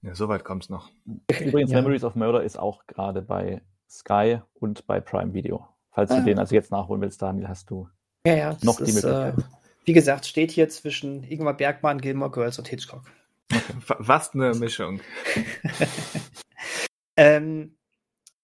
Ja, 0.02 0.14
soweit 0.16 0.44
kommt's 0.44 0.70
noch. 0.70 0.90
Übrigens, 1.30 1.72
ja. 1.72 1.78
Memories 1.82 2.04
of 2.04 2.16
Murder 2.16 2.44
ist 2.44 2.60
auch 2.60 2.86
gerade 2.88 3.22
bei 3.22 3.62
Sky 3.90 4.40
und 4.54 4.86
bei 4.86 5.00
Prime 5.00 5.34
Video. 5.34 5.68
Falls 5.92 6.12
Ah. 6.12 6.20
du 6.20 6.26
den 6.26 6.40
also 6.40 6.54
jetzt 6.56 6.72
nachholen 6.72 7.02
willst, 7.02 7.22
Daniel, 7.22 7.48
hast 7.48 7.70
du. 7.70 7.90
Ja, 8.26 8.36
ja, 8.36 8.58
Noch 8.64 8.78
die 8.78 8.84
ist, 8.84 9.04
äh, 9.04 9.32
Möglichkeit. 9.32 9.50
Wie 9.90 9.94
gesagt, 9.94 10.28
steht 10.28 10.52
hier 10.52 10.70
zwischen 10.70 11.24
Ingmar 11.24 11.58
Bergmann, 11.58 12.00
Gilmore 12.00 12.30
Girls 12.30 12.60
und 12.60 12.68
Hitchcock. 12.68 13.12
Was 13.98 14.36
eine 14.36 14.54
Mischung. 14.54 15.02
Ähm, 17.18 17.76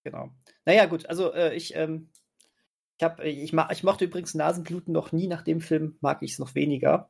genau. 0.04 0.32
Naja, 0.66 0.86
gut, 0.88 1.06
also 1.06 1.32
äh, 1.34 1.56
ich, 1.56 1.76
ähm, 1.76 2.10
ich, 2.98 3.04
hab, 3.06 3.24
ich, 3.24 3.54
ma 3.54 3.70
ich 3.72 3.84
mochte 3.86 4.04
übrigens 4.04 4.34
Nasenbluten 4.34 4.92
noch 4.92 5.14
nie. 5.14 5.28
Nach 5.28 5.44
dem 5.44 5.62
Film 5.62 5.98
mag 6.02 6.22
ich 6.22 6.34
es 6.34 6.40
noch 6.40 6.56
weniger. 6.56 7.10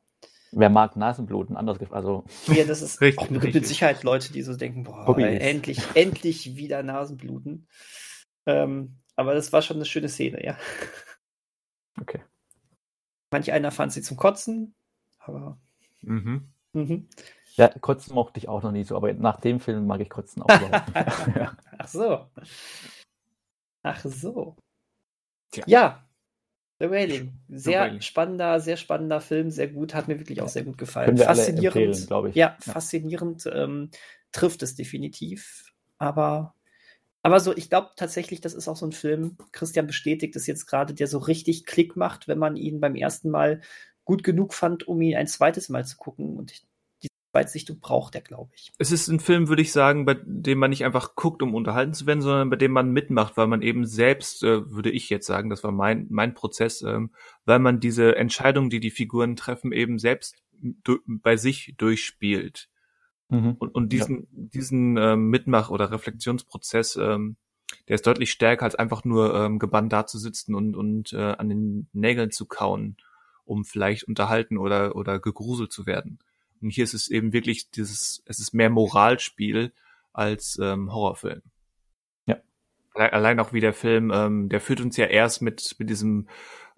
Wer 0.52 0.70
mag 0.70 0.94
Nasenbluten? 0.94 1.56
Anders 1.56 1.80
gefragt. 1.80 1.96
Also, 1.96 2.24
Ja, 2.54 2.64
das 2.66 2.82
ist 2.82 3.00
Richtig, 3.00 3.18
auch 3.18 3.24
es 3.24 3.28
gibt 3.30 3.44
mit 3.46 3.54
richtig. 3.54 3.66
Sicherheit 3.66 4.04
Leute, 4.04 4.32
die 4.32 4.42
so 4.42 4.54
denken, 4.54 4.84
boah, 4.84 5.18
ey, 5.18 5.38
endlich, 5.38 5.80
endlich 5.94 6.54
wieder 6.54 6.84
Nasenbluten. 6.84 7.66
Ähm, 8.46 8.98
aber 9.16 9.34
das 9.34 9.52
war 9.52 9.62
schon 9.62 9.78
eine 9.78 9.86
schöne 9.86 10.08
Szene, 10.08 10.44
ja. 10.44 10.56
okay. 12.00 12.20
Manch 13.36 13.52
einer 13.52 13.70
fand 13.70 13.92
sie 13.92 14.00
zum 14.00 14.16
Kotzen, 14.16 14.74
aber 15.18 15.58
Mhm. 16.00 16.48
mhm. 16.72 17.06
Ja, 17.56 17.68
Kotzen 17.68 18.14
mochte 18.14 18.38
ich 18.38 18.48
auch 18.48 18.62
noch 18.62 18.72
nie 18.72 18.82
so, 18.84 18.96
aber 18.96 19.12
nach 19.12 19.40
dem 19.40 19.60
Film 19.60 19.86
mag 19.86 20.00
ich 20.00 20.08
Kotzen 20.08 20.42
auch 20.42 20.46
überhaupt 20.46 20.94
nicht. 20.94 21.06
Ach 21.78 21.86
so. 21.88 22.26
Ach 23.82 24.00
so. 24.02 24.56
Tja. 25.50 25.64
Ja. 25.66 26.08
The 26.78 26.88
Wailing. 26.90 27.34
Sehr 27.50 27.82
Wailing. 27.82 28.00
spannender, 28.00 28.58
sehr 28.60 28.78
spannender 28.78 29.20
Film, 29.20 29.50
sehr 29.50 29.68
gut, 29.68 29.92
hat 29.94 30.08
mir 30.08 30.18
wirklich 30.18 30.40
auch 30.40 30.48
sehr 30.48 30.64
gut 30.64 30.78
gefallen. 30.78 31.18
Faszinierend, 31.18 32.06
glaube 32.06 32.30
ich. 32.30 32.36
Ja, 32.36 32.56
Ja. 32.64 32.72
faszinierend 32.72 33.44
ähm, 33.52 33.90
trifft 34.32 34.62
es 34.62 34.76
definitiv. 34.76 35.74
Aber, 35.98 36.54
aber 37.26 37.40
so, 37.40 37.56
ich 37.56 37.68
glaube 37.68 37.90
tatsächlich, 37.96 38.40
das 38.40 38.54
ist 38.54 38.68
auch 38.68 38.76
so 38.76 38.86
ein 38.86 38.92
Film, 38.92 39.36
Christian 39.50 39.88
bestätigt 39.88 40.36
es 40.36 40.46
jetzt 40.46 40.66
gerade, 40.66 40.94
der 40.94 41.08
so 41.08 41.18
richtig 41.18 41.66
Klick 41.66 41.96
macht, 41.96 42.28
wenn 42.28 42.38
man 42.38 42.54
ihn 42.54 42.78
beim 42.78 42.94
ersten 42.94 43.30
Mal 43.30 43.62
gut 44.04 44.22
genug 44.22 44.54
fand, 44.54 44.86
um 44.86 45.02
ihn 45.02 45.16
ein 45.16 45.26
zweites 45.26 45.68
Mal 45.68 45.84
zu 45.84 45.96
gucken. 45.96 46.36
Und 46.36 46.52
die 47.02 47.08
Zweitsichtung 47.32 47.80
braucht 47.80 48.14
er, 48.14 48.20
glaube 48.20 48.52
ich. 48.54 48.70
Es 48.78 48.92
ist 48.92 49.08
ein 49.08 49.18
Film, 49.18 49.48
würde 49.48 49.62
ich 49.62 49.72
sagen, 49.72 50.04
bei 50.04 50.14
dem 50.24 50.60
man 50.60 50.70
nicht 50.70 50.84
einfach 50.84 51.16
guckt, 51.16 51.42
um 51.42 51.56
unterhalten 51.56 51.94
zu 51.94 52.06
werden, 52.06 52.20
sondern 52.20 52.48
bei 52.48 52.54
dem 52.54 52.70
man 52.70 52.92
mitmacht, 52.92 53.36
weil 53.36 53.48
man 53.48 53.60
eben 53.60 53.86
selbst, 53.86 54.44
äh, 54.44 54.70
würde 54.70 54.92
ich 54.92 55.10
jetzt 55.10 55.26
sagen, 55.26 55.50
das 55.50 55.64
war 55.64 55.72
mein, 55.72 56.06
mein 56.08 56.32
Prozess, 56.32 56.82
ähm, 56.82 57.10
weil 57.44 57.58
man 57.58 57.80
diese 57.80 58.14
Entscheidungen, 58.14 58.70
die 58.70 58.78
die 58.78 58.92
Figuren 58.92 59.34
treffen, 59.34 59.72
eben 59.72 59.98
selbst 59.98 60.36
bei 61.08 61.36
sich 61.36 61.74
durchspielt. 61.76 62.68
Mhm. 63.28 63.56
Und, 63.58 63.74
und 63.74 63.92
diesen, 63.92 64.28
diesen 64.30 64.96
ähm, 64.96 65.30
Mitmach- 65.30 65.70
oder 65.70 65.90
Reflexionsprozess, 65.90 66.96
ähm, 66.96 67.36
der 67.88 67.96
ist 67.96 68.06
deutlich 68.06 68.30
stärker, 68.30 68.64
als 68.64 68.76
einfach 68.76 69.04
nur 69.04 69.34
ähm, 69.34 69.58
gebannt 69.58 69.92
dazusitzen 69.92 70.54
und, 70.54 70.76
und 70.76 71.12
äh, 71.12 71.34
an 71.38 71.48
den 71.48 71.88
Nägeln 71.92 72.30
zu 72.30 72.46
kauen, 72.46 72.96
um 73.44 73.64
vielleicht 73.64 74.04
unterhalten 74.04 74.58
oder, 74.58 74.94
oder 74.94 75.18
gegruselt 75.18 75.72
zu 75.72 75.86
werden. 75.86 76.18
Und 76.60 76.70
hier 76.70 76.84
ist 76.84 76.94
es 76.94 77.08
eben 77.08 77.32
wirklich 77.32 77.70
dieses, 77.70 78.22
es 78.26 78.38
ist 78.38 78.54
mehr 78.54 78.70
Moralspiel 78.70 79.72
als 80.12 80.58
ähm, 80.62 80.92
Horrorfilm. 80.92 81.42
Ja. 82.26 82.36
Allein, 82.94 83.12
allein 83.12 83.40
auch 83.40 83.52
wie 83.52 83.60
der 83.60 83.74
Film, 83.74 84.10
ähm, 84.14 84.48
der 84.48 84.60
führt 84.60 84.80
uns 84.80 84.96
ja 84.96 85.06
erst 85.06 85.42
mit, 85.42 85.76
mit 85.78 85.90
diesem 85.90 86.28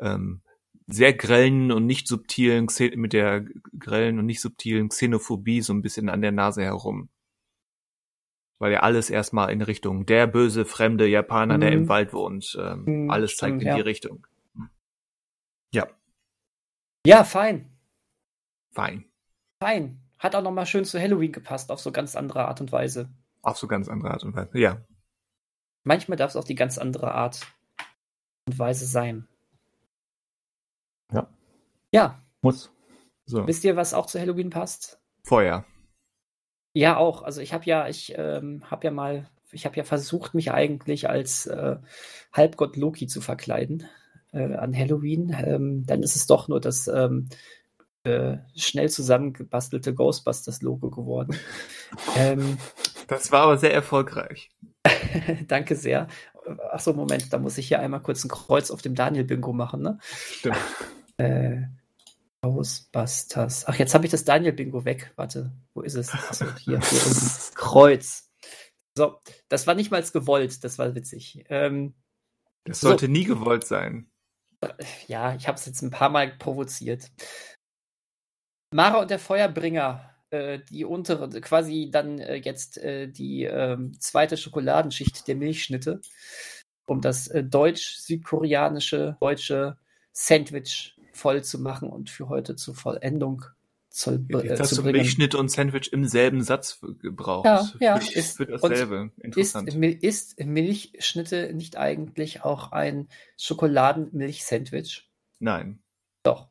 ähm, 0.01 0.41
sehr 0.89 1.13
grellen 1.13 1.71
und 1.71 1.87
nicht 1.87 2.09
subtilen, 2.09 2.67
mit 2.95 3.13
der 3.13 3.45
grellen 3.79 4.19
und 4.19 4.27
nicht 4.27 4.41
subtilen 4.41 4.89
Xenophobie 4.89 5.61
so 5.61 5.75
ein 5.75 5.83
bisschen 5.83 6.09
an 6.09 6.23
der 6.23 6.33
Nase 6.33 6.63
herum. 6.63 7.11
Weil 8.59 8.73
ja 8.73 8.81
alles 8.81 9.11
erstmal 9.11 9.53
in 9.53 9.63
Richtung 9.63 10.07
der 10.07 10.27
böse, 10.27 10.65
fremde 10.65 11.07
Japaner, 11.07 11.59
mhm. 11.59 11.61
der 11.61 11.73
im 11.73 11.83
mhm. 11.83 11.89
Wald 11.89 12.13
wohnt, 12.13 12.59
ähm, 12.61 12.85
mhm, 12.87 13.11
alles 13.11 13.37
zeigt 13.37 13.61
stimmt, 13.61 13.71
in 13.71 13.77
die 13.77 13.83
Richtung. 13.83 14.27
Ja. 15.73 15.87
Ja, 17.07 17.23
fein. 17.23 17.71
Fein. 18.73 19.05
Fein. 19.63 20.01
Hat 20.19 20.35
auch 20.35 20.43
nochmal 20.43 20.67
schön 20.67 20.85
zu 20.85 20.99
Halloween 20.99 21.33
gepasst, 21.33 21.71
auf 21.71 21.81
so 21.81 21.93
ganz 21.93 22.17
andere 22.17 22.49
Art 22.49 22.61
und 22.61 22.73
Weise. 22.73 23.11
Auf 23.43 23.59
so 23.59 23.69
ganz 23.69 23.89
andere 23.89 24.11
Art 24.11 24.25
und 24.25 24.35
Weise, 24.35 24.59
ja. 24.59 24.85
Manchmal 25.85 26.17
darf 26.17 26.31
es 26.31 26.37
auch 26.37 26.45
die 26.45 26.57
ganz 26.57 26.79
andere 26.79 27.15
Art 27.15 27.47
und 28.47 28.59
Weise 28.59 28.87
sein. 28.87 29.29
Ja. 31.13 31.29
Ja. 31.93 32.23
Muss. 32.43 32.71
So. 33.27 33.47
Wisst 33.47 33.65
ihr, 33.65 33.77
was 33.77 33.95
auch 33.95 34.07
zu 34.07 34.19
Halloween 34.19 34.51
passt? 34.51 35.01
Feuer. 35.23 35.65
Ja, 36.73 36.97
auch. 36.97 37.23
Also 37.23 37.41
ich 37.41 37.53
habe 37.53 37.65
ja, 37.65 37.89
ich 37.89 38.15
ähm, 38.17 38.63
habe 38.71 38.87
ja 38.87 38.91
mal, 38.91 39.29
ich 39.51 39.67
habe 39.67 39.77
ja 39.77 39.85
versucht, 39.85 40.35
mich 40.35 40.53
eigentlich 40.53 41.09
als 41.09 41.47
äh, 41.47 41.77
Halbgott 42.33 42.77
Loki 42.77 43.07
zu 43.07 43.21
verkleiden 43.21 43.87
äh, 44.33 44.55
an 44.55 44.77
Halloween. 44.77 45.35
Ähm, 45.39 45.85
dann 45.87 46.03
ist 46.03 46.17
es 46.17 46.27
doch 46.27 46.49
nur 46.49 46.61
das 46.61 46.89
ähm, 46.89 47.29
äh, 48.05 48.39
schnell 48.57 48.89
zusammengebastelte 48.89 49.95
Ghostbusters-Logo 49.95 50.91
geworden. 50.91 51.37
ähm, 52.17 52.59
das 53.09 53.33
war 53.33 53.43
aber 53.43 53.59
sehr 53.59 53.75
erfolgreich. 53.75 54.51
Danke 55.49 55.77
sehr. 55.77 56.07
Achso, 56.71 56.95
Moment, 56.95 57.33
da 57.33 57.39
muss 57.39 57.59
ich 57.59 57.69
hier 57.69 57.81
einmal 57.81 58.01
kurz 58.01 58.25
ein 58.25 58.29
Kreuz 58.29 58.71
auf 58.71 58.81
dem 58.81 58.95
Daniel-Bingo 58.95 59.53
machen, 59.53 59.83
ne? 59.83 59.99
Stimmt. 60.01 60.57
Äh, 61.19 61.63
Ghostbusters. 62.43 63.67
Ach, 63.67 63.75
jetzt 63.75 63.95
habe 63.95 64.05
ich 64.05 64.11
das 64.11 64.25
Daniel-Bingo 64.25 64.85
weg. 64.85 65.13
Warte, 65.17 65.53
wo 65.75 65.83
ist 65.83 65.95
es? 65.95 66.13
Achso, 66.13 66.47
hier, 66.57 66.81
hier 66.81 67.07
unten. 67.07 67.31
Kreuz. 67.55 68.31
So, 68.97 69.21
das 69.49 69.67
war 69.67 69.75
nicht 69.75 69.91
mal 69.91 70.03
gewollt, 70.03 70.65
das 70.65 70.79
war 70.79 70.95
witzig. 70.95 71.45
Ähm, 71.49 71.95
das 72.65 72.81
sollte 72.81 73.07
so. 73.07 73.13
nie 73.13 73.25
gewollt 73.25 73.65
sein. 73.65 74.11
Ja, 75.07 75.35
ich 75.35 75.47
habe 75.47 75.57
es 75.57 75.67
jetzt 75.67 75.83
ein 75.83 75.91
paar 75.91 76.11
Mal 76.11 76.37
provoziert. 76.37 77.11
Mara 78.73 79.01
und 79.01 79.11
der 79.11 79.19
Feuerbringer, 79.19 80.15
äh, 80.31 80.59
die 80.71 80.85
untere, 80.85 81.29
quasi 81.41 81.91
dann 81.93 82.19
äh, 82.19 82.37
jetzt 82.37 82.77
äh, 82.79 83.09
die 83.09 83.45
ähm, 83.45 83.99
zweite 84.01 84.37
Schokoladenschicht 84.37 85.27
der 85.29 85.37
Milchschnitte, 85.37 86.01
um 86.87 87.01
das 87.01 87.29
äh, 87.29 87.45
deutsch-südkoreanische 87.45 89.17
deutsche 89.21 89.79
Sandwich 90.13 90.98
voll 91.19 91.43
zu 91.43 91.59
machen 91.59 91.91
und 91.91 92.11
für 92.11 92.29
heute 92.29 92.57
zur 92.57 92.75
Vollendung 92.75 93.45
zu, 93.91 94.13
äh, 94.13 94.47
Jetzt 94.47 94.61
hast 94.61 94.75
zu 94.75 94.83
du 94.83 94.91
Milchschnitt 94.91 95.35
und 95.35 95.51
Sandwich 95.51 95.93
im 95.93 96.05
selben 96.05 96.43
Satz 96.43 96.81
gebraucht. 97.03 97.47
Ja, 97.47 97.69
ja. 97.81 97.97
Ist, 97.97 98.37
für 98.37 98.47
dasselbe. 98.47 99.11
Interessant. 99.19 99.69
Ist, 99.75 100.39
ist 100.39 100.47
Milchschnitte 100.47 101.53
nicht 101.55 101.77
eigentlich 101.77 102.45
auch 102.45 102.71
ein 102.71 103.09
Schokoladenmilch-Sandwich? 103.39 105.11
Nein. 105.41 105.81
Doch. 106.23 106.49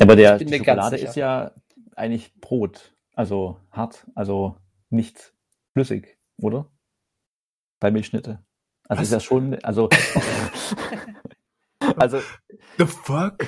Aber 0.00 0.16
der 0.16 0.38
Schokolade 0.38 0.96
ist 0.96 1.16
ja 1.16 1.52
eigentlich 1.96 2.32
Brot, 2.40 2.94
also 3.14 3.58
hart, 3.70 4.06
also 4.14 4.56
nicht 4.88 5.34
flüssig, 5.72 6.16
oder? 6.38 6.70
Bei 7.80 7.90
Milchschnitte. 7.90 8.42
Also 8.88 9.00
Was? 9.00 9.08
ist 9.08 9.12
ja 9.12 9.20
schon, 9.20 9.54
also 9.62 9.88
also 11.96 12.20
the 12.78 12.86
fuck? 12.86 13.46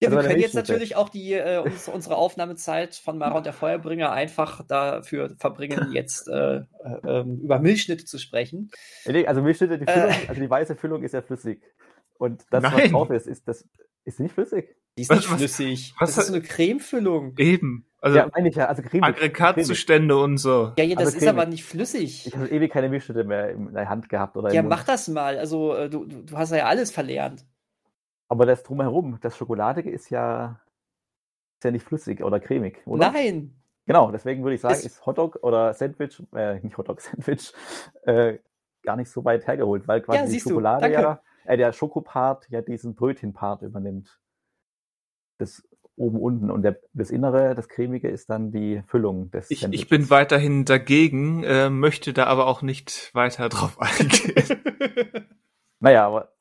Ja, 0.00 0.12
wir 0.12 0.20
können 0.20 0.40
jetzt 0.40 0.54
natürlich 0.54 0.94
auch 0.94 1.08
die 1.08 1.32
äh, 1.32 1.58
uns, 1.58 1.88
unsere 1.88 2.16
Aufnahmezeit 2.16 2.94
von 2.94 3.18
Mara 3.18 3.36
und 3.36 3.46
der 3.46 3.52
Feuerbringer 3.52 4.12
einfach 4.12 4.64
dafür 4.64 5.34
verbringen, 5.38 5.90
jetzt 5.92 6.28
äh, 6.28 6.62
äh, 7.04 7.20
über 7.22 7.58
Milchschnitte 7.58 8.04
zu 8.04 8.18
sprechen. 8.18 8.70
Also 9.26 9.42
Milchschnitte, 9.42 9.78
die 9.78 9.86
Füllung, 9.90 10.10
äh. 10.10 10.28
also 10.28 10.40
die 10.40 10.50
weiße 10.50 10.76
Füllung 10.76 11.02
ist 11.02 11.14
ja 11.14 11.22
flüssig. 11.22 11.62
Und 12.16 12.44
das, 12.50 12.62
Nein. 12.62 12.72
was 12.74 12.90
drauf 12.90 13.10
ist, 13.10 13.26
ist 13.26 13.48
das 13.48 13.64
ist 14.04 14.20
nicht 14.20 14.34
flüssig. 14.34 14.76
Die 14.98 15.02
ist 15.02 15.10
was, 15.10 15.18
nicht 15.18 15.28
flüssig. 15.28 15.94
Was, 15.98 16.16
das 16.16 16.24
ist 16.24 16.26
so 16.26 16.34
eine 16.34 16.42
Cremefüllung. 16.42 17.34
Eben. 17.38 17.86
Also 18.00 18.18
ja, 18.18 18.28
meine 18.34 18.48
ich 18.48 18.56
ja. 18.56 18.66
Also 18.66 18.82
Creme. 18.82 19.04
Aggregatzustände 19.04 20.16
und 20.16 20.38
so. 20.38 20.72
Ja, 20.76 20.84
ja, 20.84 20.96
das 20.96 21.06
also 21.06 21.18
ist 21.18 21.26
aber 21.28 21.46
nicht 21.46 21.64
flüssig. 21.64 22.26
Ich 22.26 22.36
habe 22.36 22.48
ewig 22.48 22.72
keine 22.72 22.88
Milchschnitte 22.88 23.22
mehr 23.22 23.50
in 23.50 23.72
der 23.72 23.88
Hand 23.88 24.08
gehabt. 24.08 24.36
Oder 24.36 24.52
ja, 24.52 24.62
mach 24.62 24.82
das 24.82 25.06
mal. 25.06 25.38
Also 25.38 25.74
äh, 25.74 25.88
du, 25.88 26.04
du 26.04 26.36
hast 26.36 26.50
ja 26.50 26.66
alles 26.66 26.90
verlernt. 26.90 27.44
Aber 28.28 28.44
das 28.44 28.64
drumherum, 28.64 29.18
das 29.20 29.36
Schokoladige 29.36 29.88
ist 29.88 30.10
ja, 30.10 30.60
ist 31.58 31.64
ja 31.64 31.70
nicht 31.70 31.84
flüssig 31.84 32.22
oder 32.22 32.40
cremig, 32.40 32.82
oder? 32.86 33.12
Nein. 33.12 33.54
Genau, 33.86 34.10
deswegen 34.10 34.42
würde 34.42 34.56
ich 34.56 34.60
sagen, 34.60 34.74
es 34.74 34.84
ist 34.84 35.06
Hotdog 35.06 35.38
oder 35.42 35.72
Sandwich, 35.74 36.22
äh, 36.34 36.60
nicht 36.60 36.76
Hotdog, 36.76 37.00
Sandwich, 37.00 37.52
äh, 38.02 38.38
gar 38.82 38.96
nicht 38.96 39.10
so 39.10 39.24
weit 39.24 39.46
hergeholt, 39.46 39.86
weil 39.86 40.02
quasi 40.02 40.18
ja, 40.18 40.26
die 40.26 40.40
Schokolade 40.40 40.92
ja, 40.92 41.20
äh, 41.46 41.56
der 41.56 41.72
Schokopart 41.72 42.48
ja 42.50 42.60
diesen 42.60 42.94
Brötchenpart 42.94 43.62
übernimmt. 43.62 44.18
Das 45.38 45.62
oben 45.96 46.20
unten 46.20 46.50
und 46.50 46.62
der, 46.62 46.80
das 46.92 47.10
Innere, 47.10 47.54
das 47.54 47.68
cremige 47.68 48.08
ist 48.08 48.30
dann 48.30 48.52
die 48.52 48.82
Füllung 48.86 49.30
des 49.30 49.50
Ich, 49.50 49.64
ich 49.64 49.88
bin 49.88 50.10
weiterhin 50.10 50.64
dagegen, 50.64 51.42
äh, 51.42 51.70
möchte 51.70 52.12
da 52.12 52.26
aber 52.26 52.46
auch 52.46 52.62
nicht 52.62 53.10
weiter 53.14 53.48
drauf 53.48 53.80
eingehen. 53.80 55.26
naja, 55.80 56.06
aber 56.06 56.32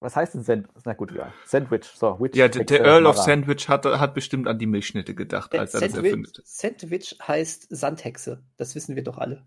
was 0.00 0.16
heißt 0.16 0.34
denn 0.34 0.42
Sand 0.42 0.68
Na 0.84 0.92
gut, 0.92 1.12
ja. 1.12 1.32
Sandwich. 1.46 1.86
So, 1.86 2.20
which 2.20 2.36
ja, 2.36 2.48
der, 2.48 2.64
der 2.64 2.84
Earl 2.84 3.06
of 3.06 3.16
Sandwich 3.16 3.68
hat, 3.68 3.86
hat 3.86 4.14
bestimmt 4.14 4.46
an 4.48 4.58
die 4.58 4.66
Milchschnitte 4.66 5.14
gedacht, 5.14 5.54
als 5.54 5.72
er 5.72 5.80
Sandwich, 5.80 5.96
das 5.96 6.04
erfindet. 6.04 6.40
Sandwich 6.44 7.18
heißt 7.26 7.66
Sandhexe. 7.70 8.42
Das 8.58 8.74
wissen 8.74 8.96
wir 8.96 9.02
doch 9.02 9.16
alle. 9.16 9.46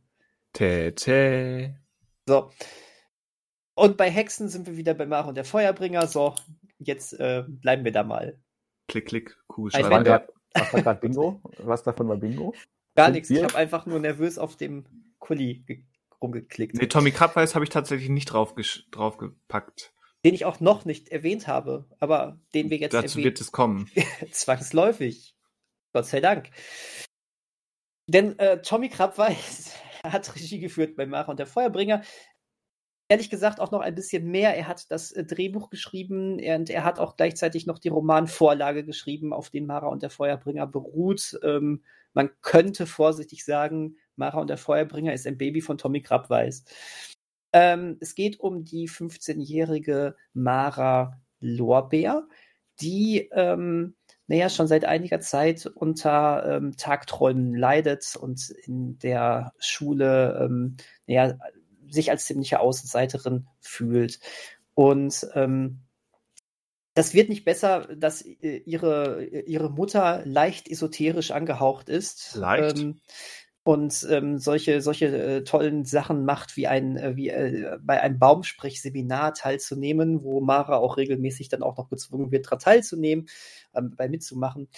Tete. 0.54 1.76
So. 2.28 2.50
Und 3.76 3.98
bei 3.98 4.10
Hexen 4.10 4.50
sind 4.50 4.66
wir 4.66 4.78
wieder 4.78 4.96
bei 4.96 5.06
Mara 5.06 5.28
und 5.28 5.36
der 5.36 5.46
Feuerbringer. 5.46 6.08
So, 6.08 6.34
jetzt 6.80 7.14
äh, 7.20 7.44
bleiben 7.48 7.86
wir 7.86 7.92
da 7.92 8.04
mal. 8.04 8.40
Klick, 8.88 9.08
klick, 9.08 9.38
Kugelschreiber. 9.48 9.90
Was 9.90 10.08
war, 10.08 10.28
was 10.54 10.74
war 10.74 10.82
gerade 10.82 11.00
Bingo? 11.00 11.42
Was 11.60 11.84
davon 11.84 12.08
war 12.08 12.18
Bingo? 12.18 12.54
Gar 12.96 13.12
nichts. 13.12 13.30
Ich 13.30 13.44
habe 13.44 13.56
einfach 13.56 13.86
nur 13.86 14.00
nervös 14.00 14.38
auf 14.38 14.56
dem 14.56 14.86
Kuli 15.20 15.86
rumgeklickt. 16.22 16.76
Nee, 16.76 16.88
Tommy 16.88 17.12
Krabbeis 17.12 17.54
habe 17.54 17.64
ich 17.64 17.70
tatsächlich 17.70 18.10
nicht 18.10 18.26
drauf 18.26 18.56
draufgepackt 18.92 19.94
den 20.28 20.34
ich 20.34 20.46
auch 20.46 20.60
noch 20.60 20.86
nicht 20.86 21.10
erwähnt 21.10 21.48
habe, 21.48 21.86
aber 22.00 22.40
den 22.54 22.70
wir 22.70 22.78
jetzt 22.78 22.94
Dazu 22.94 23.06
erwähnen. 23.06 23.26
wird 23.26 23.42
es 23.42 23.52
kommen. 23.52 23.90
Zwangsläufig. 24.32 25.36
Gott 25.94 26.06
sei 26.06 26.20
Dank. 26.20 26.50
Denn 28.08 28.38
äh, 28.40 28.62
Tommy 28.62 28.90
Krabweis 28.90 29.74
hat 30.04 30.36
Regie 30.36 30.60
geführt 30.60 30.96
bei 30.96 31.06
Mara 31.06 31.32
und 31.32 31.40
der 31.40 31.48
Feuerbringer. 31.48 32.04
Ehrlich 33.10 33.30
gesagt 33.30 33.62
auch 33.62 33.72
noch 33.72 33.80
ein 33.80 33.96
bisschen 33.96 34.30
mehr. 34.30 34.58
Er 34.58 34.68
hat 34.68 34.92
das 34.92 35.12
äh, 35.14 35.24
Drehbuch 35.24 35.70
geschrieben 35.70 36.34
und 36.34 36.70
er 36.70 36.84
hat 36.84 37.00
auch 37.00 37.16
gleichzeitig 37.16 37.66
noch 37.66 37.80
die 37.80 37.88
Romanvorlage 37.88 38.84
geschrieben, 38.84 39.32
auf 39.32 39.50
den 39.50 39.66
Mara 39.66 39.88
und 39.88 40.04
der 40.04 40.10
Feuerbringer 40.10 40.68
beruht. 40.68 41.40
Ähm, 41.44 41.84
man 42.14 42.30
könnte 42.42 42.86
vorsichtig 42.86 43.46
sagen, 43.46 43.96
Mara 44.18 44.42
und 44.42 44.50
der 44.50 44.58
Feuerbringer 44.58 45.14
ist 45.14 45.26
ein 45.26 45.38
Baby 45.38 45.62
von 45.62 45.78
Tommy 45.78 46.02
Krabweis. 46.02 46.66
Ähm, 47.54 47.98
es 48.02 48.14
geht 48.14 48.40
um 48.40 48.66
die 48.66 48.90
15-jährige 48.90 50.16
Mara 50.34 51.22
Lorbeer, 51.40 52.28
die 52.82 53.30
ähm, 53.32 53.96
naja, 54.28 54.50
schon 54.50 54.68
seit 54.68 54.84
einiger 54.84 55.22
Zeit 55.22 55.66
unter 55.66 56.58
ähm, 56.58 56.76
Tagträumen 56.76 57.56
leidet 57.56 58.18
und 58.18 58.50
in 58.66 59.00
der 59.00 59.54
Schule 59.60 60.38
ähm, 60.44 60.76
naja, 61.08 61.38
sich 61.90 62.12
als 62.12 62.26
ziemliche 62.26 62.60
Außenseiterin 62.60 63.48
fühlt. 63.60 64.20
Und 64.74 65.28
ähm, 65.34 65.82
das 66.94 67.14
wird 67.14 67.30
nicht 67.30 67.46
besser, 67.46 67.88
dass 67.96 68.24
äh, 68.24 68.58
ihre, 68.66 69.24
ihre 69.24 69.70
Mutter 69.70 70.24
leicht 70.26 70.68
esoterisch 70.68 71.32
angehaucht 71.32 71.90
ist. 71.90 72.36
Leicht? 72.36 72.80
Ähm, 72.80 73.00
und 73.68 74.08
ähm, 74.10 74.38
solche, 74.38 74.80
solche 74.82 75.08
äh, 75.08 75.44
tollen 75.44 75.84
Sachen 75.84 76.24
macht, 76.24 76.56
wie 76.56 76.68
ein, 76.68 76.96
äh, 76.96 77.18
wie 77.18 77.28
äh, 77.28 77.78
bei 77.82 78.00
einem 78.00 78.18
Baumsprechseminar 78.18 79.34
teilzunehmen, 79.34 80.24
wo 80.24 80.40
Mara 80.40 80.78
auch 80.78 80.96
regelmäßig 80.96 81.50
dann 81.50 81.64
auch 81.64 81.76
noch 81.78 81.90
gezwungen 81.90 82.32
wird, 82.32 82.46
daran 82.46 82.60
teilzunehmen, 82.60 83.28
ähm, 83.76 83.94
bei 83.98 84.08
mitzumachen. 84.08 84.70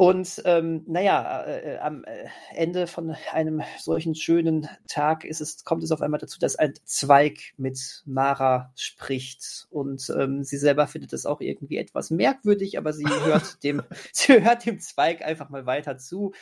Und 0.00 0.40
ähm, 0.46 0.82
naja, 0.86 1.42
äh, 1.42 1.74
äh, 1.74 1.78
am 1.78 2.04
äh, 2.04 2.24
Ende 2.54 2.86
von 2.86 3.14
einem 3.32 3.60
solchen 3.78 4.14
schönen 4.14 4.66
Tag 4.88 5.26
ist 5.26 5.42
es, 5.42 5.62
kommt 5.62 5.82
es 5.82 5.92
auf 5.92 6.00
einmal 6.00 6.18
dazu, 6.18 6.38
dass 6.40 6.56
ein 6.56 6.72
Zweig 6.84 7.52
mit 7.58 8.02
Mara 8.06 8.72
spricht. 8.76 9.66
Und 9.68 10.10
ähm, 10.18 10.42
sie 10.42 10.56
selber 10.56 10.86
findet 10.86 11.12
es 11.12 11.26
auch 11.26 11.42
irgendwie 11.42 11.76
etwas 11.76 12.10
merkwürdig, 12.10 12.78
aber 12.78 12.94
sie 12.94 13.04
hört 13.26 13.62
dem, 13.62 13.82
sie 14.14 14.42
hört 14.42 14.64
dem 14.64 14.80
Zweig 14.80 15.20
einfach 15.20 15.50
mal 15.50 15.66
weiter 15.66 15.98
zu 15.98 16.32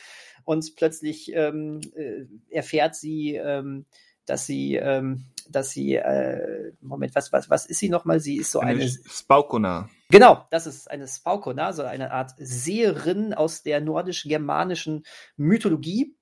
und 0.45 0.77
plötzlich 0.77 1.33
ähm, 1.33 1.81
äh, 1.97 2.27
erfährt 2.49 2.95
sie, 2.95 3.35
ähm, 3.35 3.83
dass 4.25 4.45
sie, 4.45 4.75
ähm, 4.75 5.25
dass 5.49 5.71
sie, 5.71 5.95
äh, 5.95 6.71
Moment, 6.79 7.13
was, 7.13 7.33
was, 7.33 7.49
was 7.49 7.65
ist 7.65 7.79
sie 7.79 7.89
nochmal? 7.89 8.21
Sie 8.21 8.37
ist 8.37 8.51
so 8.51 8.61
eine. 8.61 8.87
Spaukona. 8.87 9.89
Genau, 10.11 10.47
das 10.49 10.65
ist 10.65 10.89
eine 10.89 11.07
Spaukona, 11.07 11.67
also 11.67 11.83
eine 11.83 12.11
Art 12.11 12.33
Seherin 12.37 13.33
aus 13.33 13.61
der 13.61 13.79
nordisch-germanischen 13.79 15.03
Mythologie 15.37 16.15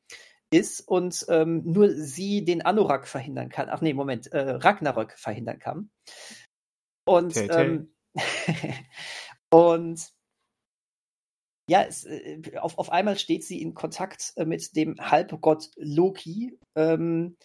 ist 0.51 0.81
und 0.81 1.25
ähm, 1.29 1.63
nur 1.65 1.89
sie 1.91 2.43
den 2.43 2.61
Anorak 2.61 3.07
verhindern 3.07 3.49
kann. 3.49 3.69
Ach 3.69 3.81
nee, 3.81 3.93
Moment, 3.93 4.27
äh, 4.27 4.51
Ragnarök 4.51 5.13
verhindern 5.17 5.59
kann. 5.59 5.89
Und, 7.05 7.33
tay. 7.33 7.47
ähm, 7.49 7.93
und 9.51 10.09
ja, 11.69 11.83
es, 11.83 12.05
äh, 12.05 12.57
auf, 12.59 12.77
auf 12.77 12.91
einmal 12.91 13.17
steht 13.17 13.43
sie 13.43 13.61
in 13.61 13.73
Kontakt 13.73 14.33
äh, 14.35 14.45
mit 14.45 14.75
dem 14.75 14.95
Halbgott 14.99 15.69
Loki, 15.75 16.57
ähm, 16.75 17.37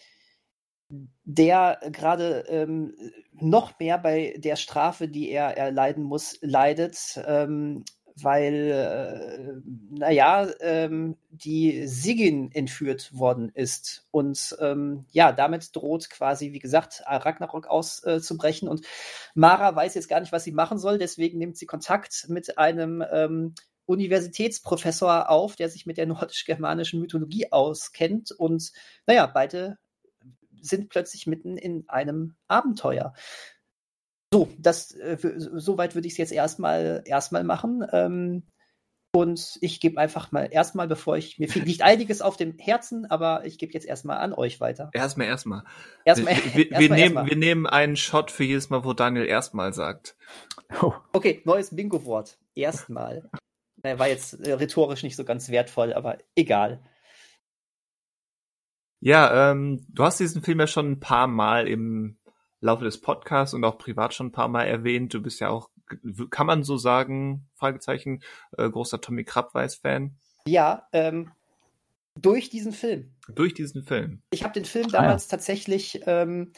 der 1.23 1.79
gerade 1.91 2.45
ähm, 2.47 2.93
noch 3.33 3.79
mehr 3.79 3.97
bei 3.97 4.35
der 4.37 4.55
Strafe, 4.55 5.07
die 5.07 5.29
er 5.29 5.57
erleiden 5.57 6.03
muss, 6.03 6.37
leidet, 6.41 7.19
ähm, 7.25 7.83
weil, 8.15 8.53
äh, 8.71 9.61
naja, 9.89 10.47
ähm, 10.59 11.17
die 11.31 11.87
Sigyn 11.87 12.51
entführt 12.51 13.17
worden 13.17 13.49
ist. 13.53 14.05
Und 14.11 14.55
ähm, 14.59 15.05
ja, 15.11 15.31
damit 15.31 15.75
droht 15.75 16.09
quasi, 16.09 16.53
wie 16.53 16.59
gesagt, 16.59 17.01
Ragnarok 17.05 17.67
auszubrechen. 17.67 18.67
und 18.67 18.85
Mara 19.33 19.75
weiß 19.75 19.95
jetzt 19.95 20.09
gar 20.09 20.19
nicht, 20.19 20.31
was 20.31 20.43
sie 20.43 20.51
machen 20.51 20.77
soll, 20.77 20.99
deswegen 20.99 21.39
nimmt 21.39 21.57
sie 21.57 21.65
Kontakt 21.65 22.25
mit 22.29 22.57
einem 22.57 23.03
ähm, 23.11 23.55
Universitätsprofessor 23.85 25.29
auf, 25.29 25.55
der 25.55 25.69
sich 25.69 25.85
mit 25.85 25.97
der 25.97 26.05
nordisch-germanischen 26.07 26.99
Mythologie 26.99 27.51
auskennt. 27.51 28.31
Und 28.31 28.71
naja, 29.07 29.25
beide 29.25 29.77
sind 30.63 30.89
plötzlich 30.89 31.27
mitten 31.27 31.57
in 31.57 31.87
einem 31.87 32.35
Abenteuer. 32.47 33.13
So, 34.33 34.49
das, 34.57 34.91
äh, 34.95 35.17
soweit 35.37 35.93
würde 35.93 36.07
ich 36.07 36.13
es 36.13 36.17
jetzt 36.17 36.31
erstmal 36.31 37.03
erstmal 37.05 37.43
machen. 37.43 37.85
Ähm, 37.91 38.43
und 39.15 39.59
ich 39.61 39.79
gebe 39.79 40.01
einfach 40.01 40.31
mal 40.31 40.49
erstmal, 40.51 40.87
bevor 40.87 41.17
ich 41.17 41.37
mir 41.37 41.47
viel, 41.47 41.63
liegt 41.63 41.81
einiges 41.83 42.23
auf 42.23 42.35
dem 42.35 42.57
Herzen, 42.57 43.05
aber 43.05 43.45
ich 43.45 43.59
gebe 43.59 43.71
jetzt 43.73 43.85
erstmal 43.85 44.17
an 44.17 44.33
euch 44.33 44.59
weiter. 44.59 44.89
Erstmal, 44.91 45.27
erstmal. 45.27 45.63
Erstmal, 46.03 46.35
wir, 46.35 46.71
erstmal, 46.71 46.79
wir, 46.79 46.89
nehmen, 46.89 46.99
erstmal. 46.99 47.25
wir 47.27 47.37
nehmen 47.37 47.67
einen 47.67 47.95
Shot 47.95 48.31
für 48.31 48.43
jedes 48.43 48.71
Mal, 48.71 48.83
wo 48.83 48.93
Daniel 48.93 49.25
erstmal 49.25 49.71
sagt. 49.73 50.15
Oh, 50.81 50.93
Okay, 51.11 51.43
neues 51.45 51.75
Bingo-Wort. 51.75 52.39
Erstmal. 52.55 53.29
War 53.83 54.07
jetzt 54.07 54.33
äh, 54.47 54.53
rhetorisch 54.53 55.03
nicht 55.03 55.15
so 55.15 55.25
ganz 55.25 55.49
wertvoll, 55.49 55.93
aber 55.93 56.17
egal. 56.35 56.81
Ja, 59.05 59.51
ähm, 59.51 59.85
du 59.89 60.05
hast 60.05 60.21
diesen 60.21 60.43
Film 60.43 60.61
ja 60.61 60.67
schon 60.67 60.91
ein 60.93 60.99
paar 61.01 61.27
Mal 61.27 61.67
im 61.67 62.15
Laufe 62.61 62.85
des 62.85 63.01
Podcasts 63.01 63.53
und 63.53 63.65
auch 63.65 63.77
privat 63.77 64.13
schon 64.13 64.27
ein 64.27 64.31
paar 64.31 64.47
Mal 64.47 64.63
erwähnt. 64.63 65.13
Du 65.13 65.21
bist 65.21 65.41
ja 65.41 65.49
auch, 65.49 65.69
kann 66.29 66.47
man 66.47 66.63
so 66.63 66.77
sagen, 66.77 67.49
Fragezeichen, 67.55 68.23
äh, 68.57 68.69
großer 68.69 69.01
Tommy 69.01 69.25
Krabweis-Fan. 69.25 70.15
Ja, 70.47 70.87
ähm, 70.93 71.33
durch 72.15 72.49
diesen 72.49 72.71
Film. 72.71 73.13
Durch 73.27 73.53
diesen 73.53 73.83
Film. 73.83 74.21
Ich 74.29 74.45
habe 74.45 74.53
den 74.53 74.63
Film 74.63 74.85
Ah, 74.85 74.93
ja. 74.93 75.01
damals 75.01 75.27
tatsächlich, 75.27 75.99
ähm, 76.05 76.53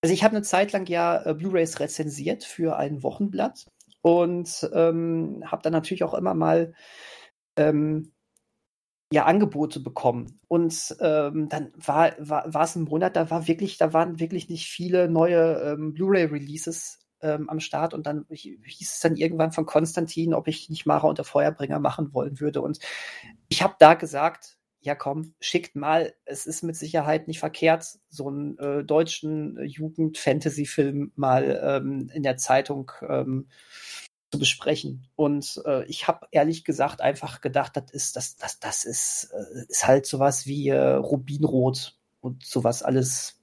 also 0.00 0.14
ich 0.14 0.24
habe 0.24 0.34
eine 0.34 0.44
Zeit 0.44 0.72
lang 0.72 0.86
ja 0.86 1.26
äh, 1.26 1.34
Blu-rays 1.34 1.78
rezensiert 1.78 2.42
für 2.42 2.78
ein 2.78 3.02
Wochenblatt 3.02 3.66
und 4.00 4.66
ähm, 4.72 5.42
habe 5.44 5.60
dann 5.60 5.74
natürlich 5.74 6.04
auch 6.04 6.14
immer 6.14 6.32
mal 6.32 6.72
ähm, 7.58 8.12
ja 9.16 9.24
Angebote 9.24 9.80
bekommen. 9.80 10.38
Und 10.46 10.96
ähm, 11.00 11.48
dann 11.48 11.72
war 11.76 12.14
war 12.18 12.62
es 12.62 12.76
ein 12.76 12.84
Monat, 12.84 13.16
da 13.16 13.30
war 13.30 13.48
wirklich, 13.48 13.78
da 13.78 13.92
waren 13.92 14.20
wirklich 14.20 14.48
nicht 14.48 14.66
viele 14.68 15.08
neue 15.08 15.60
ähm, 15.62 15.94
Blu-ray-Releases 15.94 17.00
ähm, 17.22 17.48
am 17.48 17.60
Start 17.60 17.94
und 17.94 18.06
dann 18.06 18.26
hi- 18.30 18.60
hieß 18.64 18.92
es 18.94 19.00
dann 19.00 19.16
irgendwann 19.16 19.52
von 19.52 19.66
Konstantin, 19.66 20.34
ob 20.34 20.48
ich 20.48 20.68
nicht 20.68 20.86
Mara 20.86 21.08
und 21.08 21.18
der 21.18 21.24
Feuerbringer 21.24 21.80
machen 21.80 22.12
wollen 22.12 22.40
würde. 22.40 22.60
Und 22.60 22.78
ich 23.48 23.62
habe 23.62 23.74
da 23.78 23.94
gesagt, 23.94 24.58
ja 24.80 24.94
komm, 24.94 25.34
schickt 25.40 25.74
mal, 25.76 26.14
es 26.26 26.46
ist 26.46 26.62
mit 26.62 26.76
Sicherheit 26.76 27.26
nicht 27.26 27.40
verkehrt, 27.40 27.86
so 28.08 28.28
einen 28.28 28.58
äh, 28.58 28.84
deutschen 28.84 29.56
äh, 29.56 29.64
Jugend-Fantasy-Film 29.64 31.12
mal 31.16 31.60
ähm, 31.64 32.10
in 32.14 32.22
der 32.22 32.36
Zeitung 32.36 32.92
ähm, 33.08 33.48
zu 34.32 34.38
besprechen. 34.38 35.08
Und 35.16 35.62
äh, 35.66 35.84
ich 35.86 36.08
habe 36.08 36.26
ehrlich 36.30 36.64
gesagt 36.64 37.00
einfach 37.00 37.40
gedacht, 37.40 37.76
das 37.76 37.90
ist, 37.92 38.16
das, 38.16 38.36
das, 38.36 38.58
das 38.58 38.84
ist, 38.84 39.30
äh, 39.32 39.64
ist 39.68 39.86
halt 39.86 40.06
sowas 40.06 40.46
wie 40.46 40.68
äh, 40.68 40.94
Rubinrot 40.94 41.96
und 42.20 42.44
sowas 42.44 42.82
alles 42.82 43.40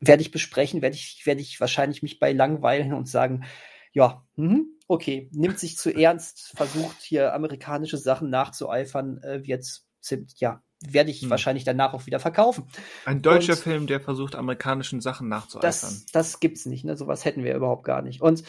werde 0.00 0.22
ich 0.22 0.30
besprechen, 0.30 0.80
werde 0.82 0.96
ich, 0.96 1.26
werde 1.26 1.40
ich 1.40 1.60
wahrscheinlich 1.60 2.02
mich 2.02 2.18
bei 2.18 2.32
langweilen 2.32 2.94
und 2.94 3.08
sagen, 3.08 3.44
ja, 3.92 4.24
mhm, 4.36 4.68
okay, 4.88 5.28
nimmt 5.32 5.58
sich 5.58 5.76
zu 5.76 5.90
ernst, 5.94 6.52
versucht 6.56 7.00
hier 7.02 7.34
amerikanische 7.34 7.96
Sachen 7.98 8.30
nachzueifern, 8.30 9.18
äh, 9.22 9.44
wird, 9.46 9.64
sind, 10.00 10.32
ja, 10.38 10.62
werde 10.86 11.10
ich 11.10 11.22
Hm. 11.22 11.30
wahrscheinlich 11.30 11.64
danach 11.64 11.94
auch 11.94 12.06
wieder 12.06 12.20
verkaufen. 12.20 12.68
Ein 13.04 13.22
deutscher 13.22 13.54
Und- 13.54 13.58
Film, 13.58 13.86
der 13.86 14.00
versucht, 14.00 14.34
amerikanischen 14.34 15.00
Sachen 15.00 15.28
nachzueifern. 15.28 15.70
Das, 15.70 16.06
das 16.12 16.40
gibt's 16.40 16.66
nicht, 16.66 16.84
ne? 16.84 16.96
Sowas 16.96 17.24
hätten 17.24 17.42
wir 17.44 17.54
überhaupt 17.54 17.84
gar 17.84 18.02
nicht. 18.02 18.20
Und 18.20 18.44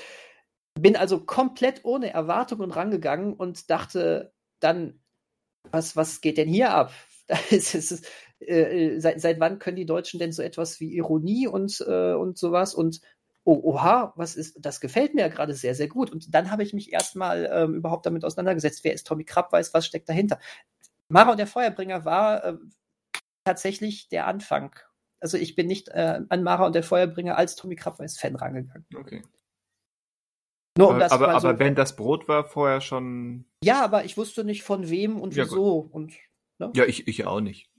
bin 0.79 0.95
also 0.95 1.19
komplett 1.19 1.83
ohne 1.83 2.13
Erwartungen 2.13 2.71
rangegangen 2.71 3.33
und 3.33 3.69
dachte 3.69 4.33
dann, 4.59 4.99
was, 5.71 5.95
was 5.95 6.21
geht 6.21 6.37
denn 6.37 6.49
hier 6.49 6.73
ab? 6.73 6.91
Es 7.49 7.73
ist, 7.73 8.05
äh, 8.39 8.99
seit, 8.99 9.19
seit 9.19 9.39
wann 9.39 9.57
können 9.57 9.77
die 9.77 9.87
Deutschen 9.87 10.19
denn 10.19 10.31
so 10.31 10.43
etwas 10.43 10.79
wie 10.79 10.95
Ironie 10.95 11.47
und, 11.47 11.83
äh, 11.87 12.13
und 12.13 12.37
sowas? 12.37 12.75
Und 12.75 13.01
oh, 13.43 13.59
oha, 13.63 14.13
was 14.15 14.35
ist, 14.35 14.57
das 14.59 14.79
gefällt 14.79 15.15
mir 15.15 15.21
ja 15.21 15.27
gerade 15.29 15.55
sehr, 15.55 15.73
sehr 15.73 15.87
gut. 15.87 16.11
Und 16.11 16.35
dann 16.35 16.51
habe 16.51 16.61
ich 16.61 16.73
mich 16.73 16.93
erstmal 16.93 17.49
ähm, 17.51 17.73
überhaupt 17.73 18.05
damit 18.05 18.23
auseinandergesetzt, 18.23 18.83
wer 18.83 18.93
ist 18.93 19.07
Tommy 19.07 19.23
Krabweis, 19.23 19.73
was 19.73 19.87
steckt 19.87 20.07
dahinter. 20.07 20.39
Mara 21.07 21.31
und 21.31 21.37
der 21.37 21.47
Feuerbringer 21.47 22.05
war 22.05 22.43
äh, 22.43 22.57
tatsächlich 23.43 24.09
der 24.09 24.27
Anfang. 24.27 24.75
Also 25.19 25.37
ich 25.37 25.55
bin 25.55 25.67
nicht 25.67 25.89
äh, 25.89 26.21
an 26.29 26.43
Mara 26.43 26.65
und 26.65 26.75
der 26.75 26.83
Feuerbringer 26.83 27.37
als 27.37 27.55
Tommy 27.55 27.75
Krabweis-Fan 27.75 28.35
rangegangen. 28.35 28.85
Okay. 28.95 29.23
Nur 30.77 30.87
um 30.89 30.95
aber 30.95 30.99
das 31.03 31.11
aber, 31.11 31.39
so. 31.39 31.47
aber 31.47 31.53
Ben 31.53 31.75
das 31.75 31.95
Brot 31.95 32.27
war 32.27 32.43
vorher 32.43 32.81
schon. 32.81 33.45
ja, 33.63 33.83
aber 33.83 34.05
ich 34.05 34.17
wusste 34.17 34.43
nicht 34.43 34.63
von 34.63 34.89
wem 34.89 35.19
und 35.19 35.35
Ja, 35.35 35.45
wieso 35.45 35.79
und 35.79 36.13
Ja, 36.73 36.85
ich, 36.85 37.07
ich 37.07 37.25
auch 37.25 37.41
nicht. 37.41 37.69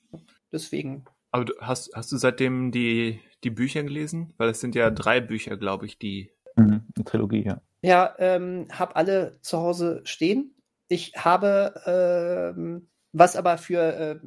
deswegen. 0.53 1.05
Aber 1.31 1.45
du, 1.45 1.55
hast, 1.61 1.95
hast 1.95 2.11
du 2.13 2.17
seitdem 2.17 2.73
die, 2.73 3.21
die 3.45 3.51
Bücher 3.51 3.83
gelesen? 3.83 4.33
Weil 4.39 4.49
es 4.49 4.61
sind 4.61 4.75
ja 4.75 4.91
drei 4.91 5.21
Bücher, 5.21 5.57
glaube 5.57 5.85
ich, 5.87 5.99
die. 5.99 6.33
mhm, 6.57 6.87
eine 6.95 7.05
Trilogie, 7.05 7.45
ja. 7.45 7.61
Ja, 7.83 8.15
ähm, 8.19 8.69
habe 8.73 8.97
alle 8.97 9.39
zu 9.43 9.59
Hause 9.59 10.01
stehen. 10.05 10.55
Ich 10.89 11.13
habe, 11.17 12.55
ähm, 12.57 12.89
was 13.13 13.37
aber 13.37 13.59
für 13.59 13.81
äh, 13.81 14.21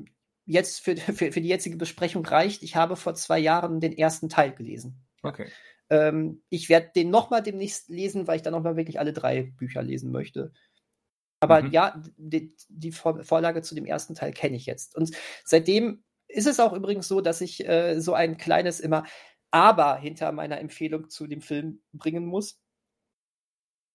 jetzt 0.45 0.81
für, 0.81 0.95
für, 0.97 1.31
für 1.31 1.41
die 1.41 1.47
jetzige 1.47 1.77
Besprechung 1.77 2.25
reicht, 2.25 2.63
ich 2.63 2.75
habe 2.75 2.95
vor 2.95 3.15
zwei 3.15 3.39
Jahren 3.39 3.79
den 3.79 3.97
ersten 3.97 4.29
Teil 4.29 4.51
gelesen. 4.51 5.01
Okay. 5.23 5.47
Ähm, 5.89 6.43
ich 6.49 6.69
werde 6.69 6.91
den 6.95 7.09
nochmal 7.09 7.41
demnächst 7.43 7.89
lesen, 7.89 8.27
weil 8.27 8.37
ich 8.37 8.41
dann 8.43 8.53
nochmal 8.53 8.75
wirklich 8.77 8.99
alle 8.99 9.13
drei 9.13 9.43
Bücher 9.57 9.81
lesen 9.81 10.11
möchte. 10.11 10.51
Aber 11.41 11.63
Mhm. 11.63 11.71
ja, 11.71 12.01
die, 12.17 12.55
die 12.69 12.91
Vor 12.91 13.23
Vorlage 13.23 13.61
zu 13.61 13.75
dem 13.75 13.85
ersten 13.85 14.15
Teil 14.15 14.33
kenne 14.33 14.57
ich 14.57 14.65
jetzt. 14.65 14.95
Und 14.95 15.11
seitdem 15.45 16.03
ist 16.27 16.47
es 16.47 16.59
auch 16.59 16.73
übrigens 16.73 17.07
so, 17.07 17.21
dass 17.21 17.41
ich 17.41 17.67
äh, 17.67 17.99
so 18.01 18.13
ein 18.13 18.37
kleines 18.37 18.79
immer 18.79 19.05
Aber 19.51 19.97
hinter 19.97 20.31
meiner 20.31 20.59
Empfehlung 20.59 21.09
zu 21.09 21.27
dem 21.27 21.41
Film 21.41 21.81
bringen 21.93 22.25
muss. 22.25 22.61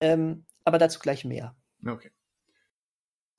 Ähm, 0.00 0.46
aber 0.64 0.78
dazu 0.78 0.98
gleich 0.98 1.24
mehr. 1.24 1.56
Okay. 1.86 2.10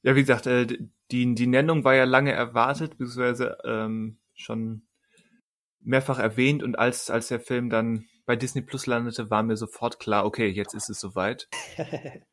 Ja, 0.04 0.16
wie 0.16 0.22
gesagt, 0.22 0.46
äh, 0.48 0.66
die, 1.12 1.36
die 1.36 1.48
Nennung 1.48 1.84
war 1.84 1.96
ja 1.96 2.06
lange 2.06 2.32
erwartet, 2.32 2.98
beziehungsweise 2.98 3.58
ähm, 3.66 4.20
schon 4.34 4.88
mehrfach 5.82 6.20
erwähnt 6.20 6.64
und 6.64 6.78
als, 6.80 7.10
als 7.10 7.28
der 7.28 7.40
Film 7.40 7.70
dann 7.70 8.06
bei 8.26 8.36
Disney 8.36 8.62
Plus 8.62 8.86
landete, 8.86 9.30
war 9.30 9.44
mir 9.44 9.58
sofort 9.58 10.00
klar, 10.00 10.26
okay, 10.26 10.48
jetzt 10.48 10.74
ist 10.74 10.90
es 10.90 11.00
soweit. 11.00 11.48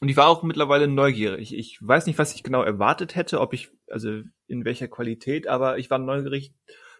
Und 0.00 0.08
ich 0.08 0.16
war 0.16 0.26
auch 0.26 0.42
mittlerweile 0.42 0.88
neugierig. 0.88 1.54
Ich 1.54 1.78
weiß 1.80 2.06
nicht, 2.06 2.18
was 2.18 2.34
ich 2.34 2.42
genau 2.42 2.62
erwartet 2.62 3.14
hätte, 3.14 3.40
ob 3.40 3.52
ich, 3.52 3.70
also 3.88 4.22
in 4.48 4.64
welcher 4.64 4.88
Qualität, 4.88 5.46
aber 5.46 5.78
ich 5.78 5.88
war 5.88 5.98
neugierig, 5.98 6.52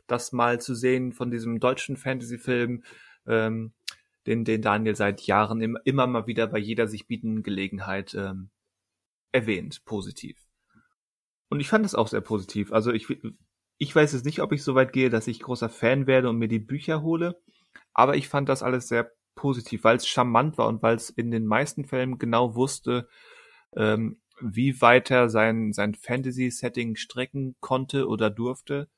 das 0.06 0.32
mal 0.32 0.60
zu 0.60 0.74
sehen 0.74 1.12
von 1.12 1.30
diesem 1.30 1.60
deutschen 1.60 1.96
Fantasy-Film, 1.96 2.84
ähm, 3.26 3.72
den, 4.26 4.44
den 4.44 4.62
Daniel 4.62 4.96
seit 4.96 5.22
Jahren 5.22 5.60
im, 5.60 5.78
immer 5.84 6.06
mal 6.06 6.26
wieder 6.26 6.46
bei 6.46 6.59
jeder 6.59 6.86
sich 6.88 7.06
bietenden 7.06 7.42
Gelegenheit 7.42 8.14
ähm, 8.14 8.51
erwähnt, 9.32 9.84
positiv. 9.84 10.38
Und 11.48 11.60
ich 11.60 11.68
fand 11.68 11.84
es 11.84 11.94
auch 11.94 12.09
sehr 12.09 12.20
positiv. 12.20 12.72
Also 12.72 12.92
ich, 12.92 13.06
ich 13.78 13.94
weiß 13.94 14.12
jetzt 14.12 14.24
nicht, 14.24 14.40
ob 14.40 14.52
ich 14.52 14.62
so 14.62 14.74
weit 14.74 14.92
gehe, 14.92 15.10
dass 15.10 15.26
ich 15.26 15.40
großer 15.40 15.68
Fan 15.68 16.06
werde 16.06 16.30
und 16.30 16.38
mir 16.38 16.48
die 16.48 16.59
Bücher 16.59 17.02
hole, 17.02 17.40
aber 17.92 18.16
ich 18.16 18.28
fand 18.28 18.48
das 18.48 18.62
alles 18.62 18.88
sehr 18.88 19.10
positiv, 19.34 19.84
weil 19.84 19.96
es 19.96 20.06
charmant 20.06 20.59
war 20.59 20.68
und 20.68 20.82
weil 20.82 20.96
es 20.96 21.10
in 21.10 21.30
den 21.30 21.46
meisten 21.46 21.84
Fällen 21.84 22.18
genau 22.18 22.55
wusste, 22.55 23.09
ähm, 23.76 24.20
wie 24.40 24.80
weiter 24.80 25.28
sein, 25.28 25.72
sein 25.72 25.94
Fantasy-Setting 25.94 26.96
strecken 26.96 27.56
konnte 27.60 28.09
oder 28.09 28.30
durfte 28.30 28.88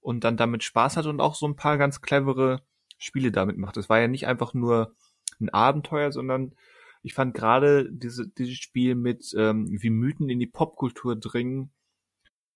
und 0.00 0.24
dann 0.24 0.36
damit 0.36 0.64
Spaß 0.64 0.96
hat 0.96 1.06
und 1.06 1.20
auch 1.20 1.34
so 1.34 1.46
ein 1.46 1.56
paar 1.56 1.78
ganz 1.78 2.00
clevere 2.00 2.62
Spiele 2.96 3.32
damit 3.32 3.58
macht. 3.58 3.76
Es 3.76 3.88
war 3.88 4.00
ja 4.00 4.08
nicht 4.08 4.26
einfach 4.26 4.54
nur 4.54 4.94
ein 5.40 5.48
Abenteuer, 5.50 6.12
sondern 6.12 6.52
ich 6.52 6.58
ich 7.02 7.14
fand 7.14 7.34
gerade 7.34 7.88
diese, 7.90 8.28
dieses 8.28 8.56
Spiel 8.56 8.94
mit, 8.94 9.32
ähm, 9.36 9.66
wie 9.70 9.90
Mythen 9.90 10.28
in 10.28 10.38
die 10.38 10.46
Popkultur 10.46 11.16
dringen 11.16 11.70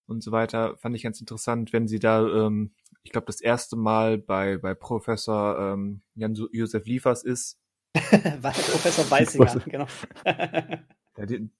und 0.07 0.23
so 0.23 0.33
weiter, 0.33 0.77
fand 0.79 0.97
ich 0.97 1.03
ganz 1.03 1.21
interessant, 1.21 1.73
wenn 1.73 1.89
sie 1.89 1.99
da, 1.99 2.27
ähm, 2.27 2.75
ich 3.03 3.13
glaube, 3.13 3.27
das 3.27 3.41
erste 3.41 3.77
Mal 3.77 4.19
bei, 4.19 4.59
bei 4.59 4.75
Professor 4.75 5.59
ähm, 5.59 6.03
Jan 6.15 6.35
Josef 6.35 6.87
Liefers 6.87 7.25
ist. 7.25 7.59
Professor 7.95 9.11
Weißinger, 9.11 9.61
genau. 9.67 9.87
ja, 10.25 11.27
die, 11.27 11.51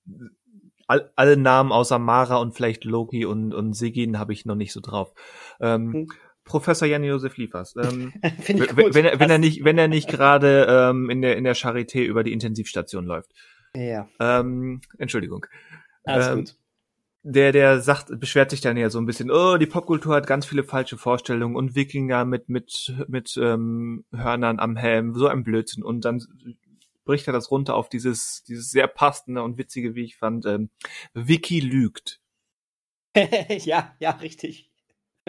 all, 0.87 1.11
alle 1.17 1.37
Namen 1.37 1.73
außer 1.73 1.99
Mara 1.99 2.37
und 2.37 2.55
vielleicht 2.55 2.85
Loki 2.85 3.25
und, 3.25 3.53
und 3.55 3.75
Sigin 3.75 4.19
habe 4.19 4.33
ich 4.33 4.47
noch 4.47 4.55
nicht 4.55 4.73
so 4.73 4.81
drauf. 4.81 5.13
Ähm, 5.61 5.93
hm. 5.93 6.09
Professor 6.45 6.89
Jan-Josef 6.89 7.37
Liefers. 7.37 7.75
Ähm, 7.77 8.13
Finde 8.41 8.65
ich 8.65 8.77
gut. 8.77 8.95
Wenn, 8.95 9.05
er, 9.05 9.21
wenn 9.21 9.31
er 9.31 9.39
nicht, 9.39 9.65
wenn 9.65 9.79
er 9.79 9.89
nicht 9.89 10.09
gerade 10.09 10.67
ähm, 10.69 11.11
in 11.11 11.23
der 11.23 11.37
in 11.37 11.45
der 11.45 11.55
Charité 11.55 12.03
über 12.03 12.25
die 12.25 12.33
Intensivstation 12.33 13.05
läuft. 13.05 13.33
Ja. 13.77 14.09
Ähm, 14.19 14.81
Entschuldigung. 14.99 15.47
Alles 16.05 16.29
ähm, 16.29 16.39
gut. 16.39 16.57
Der, 17.25 17.53
der 17.53 17.81
sagt, 17.81 18.19
beschwert 18.19 18.51
sich 18.51 18.61
dann 18.61 18.77
ja 18.77 18.91
so 18.91 18.99
ein 18.99 19.07
bisschen, 19.07 19.31
oh, 19.31 19.57
die 19.57 19.67
Popkultur 19.67 20.15
hat 20.15 20.27
ganz 20.27 20.45
viele 20.45 20.65
falsche 20.65 20.99
Vorstellungen 20.99 21.55
und 21.55 21.77
Wikinger 21.77 22.25
mit, 22.25 22.49
mit, 22.49 22.93
mit 23.07 23.39
ähm, 23.41 24.05
Hörnern 24.13 24.59
am 24.59 24.77
Helm, 24.77 25.15
so 25.15 25.29
ein 25.29 25.45
Blödsinn. 25.45 25.85
Und 25.85 26.05
dann 26.05 26.21
bricht 27.05 27.27
er 27.29 27.33
das 27.33 27.51
runter 27.51 27.75
auf 27.75 27.89
dieses, 27.89 28.43
dieses 28.45 28.71
sehr 28.71 28.89
passende 28.89 29.43
und 29.43 29.59
witzige, 29.59 29.95
wie 29.95 30.05
ich 30.05 30.17
fand, 30.17 30.47
ähm, 30.47 30.71
Wiki 31.15 31.61
lügt. 31.61 32.21
ja, 33.15 33.95
ja, 34.01 34.11
richtig. 34.11 34.71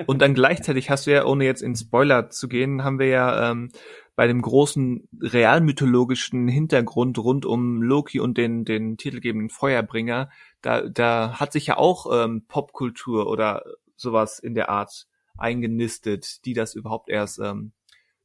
Und 0.07 0.23
dann 0.23 0.33
gleichzeitig 0.33 0.89
hast 0.89 1.05
du 1.05 1.11
ja, 1.11 1.25
ohne 1.25 1.45
jetzt 1.45 1.61
in 1.61 1.75
Spoiler 1.75 2.29
zu 2.29 2.47
gehen, 2.47 2.83
haben 2.83 2.97
wir 2.97 3.07
ja 3.07 3.51
ähm, 3.51 3.69
bei 4.15 4.27
dem 4.27 4.41
großen 4.41 5.07
realmythologischen 5.19 6.47
Hintergrund 6.47 7.17
rund 7.17 7.45
um 7.45 7.81
Loki 7.81 8.19
und 8.19 8.37
den, 8.37 8.63
den 8.63 8.97
titelgebenden 8.97 9.49
Feuerbringer, 9.49 10.29
da, 10.61 10.81
da 10.81 11.39
hat 11.39 11.51
sich 11.51 11.67
ja 11.67 11.77
auch 11.77 12.23
ähm, 12.23 12.45
Popkultur 12.47 13.27
oder 13.27 13.63
sowas 13.95 14.39
in 14.39 14.53
der 14.53 14.69
Art 14.69 15.07
eingenistet, 15.37 16.45
die 16.45 16.53
das 16.53 16.75
überhaupt 16.75 17.09
erst 17.09 17.39
ähm, 17.39 17.71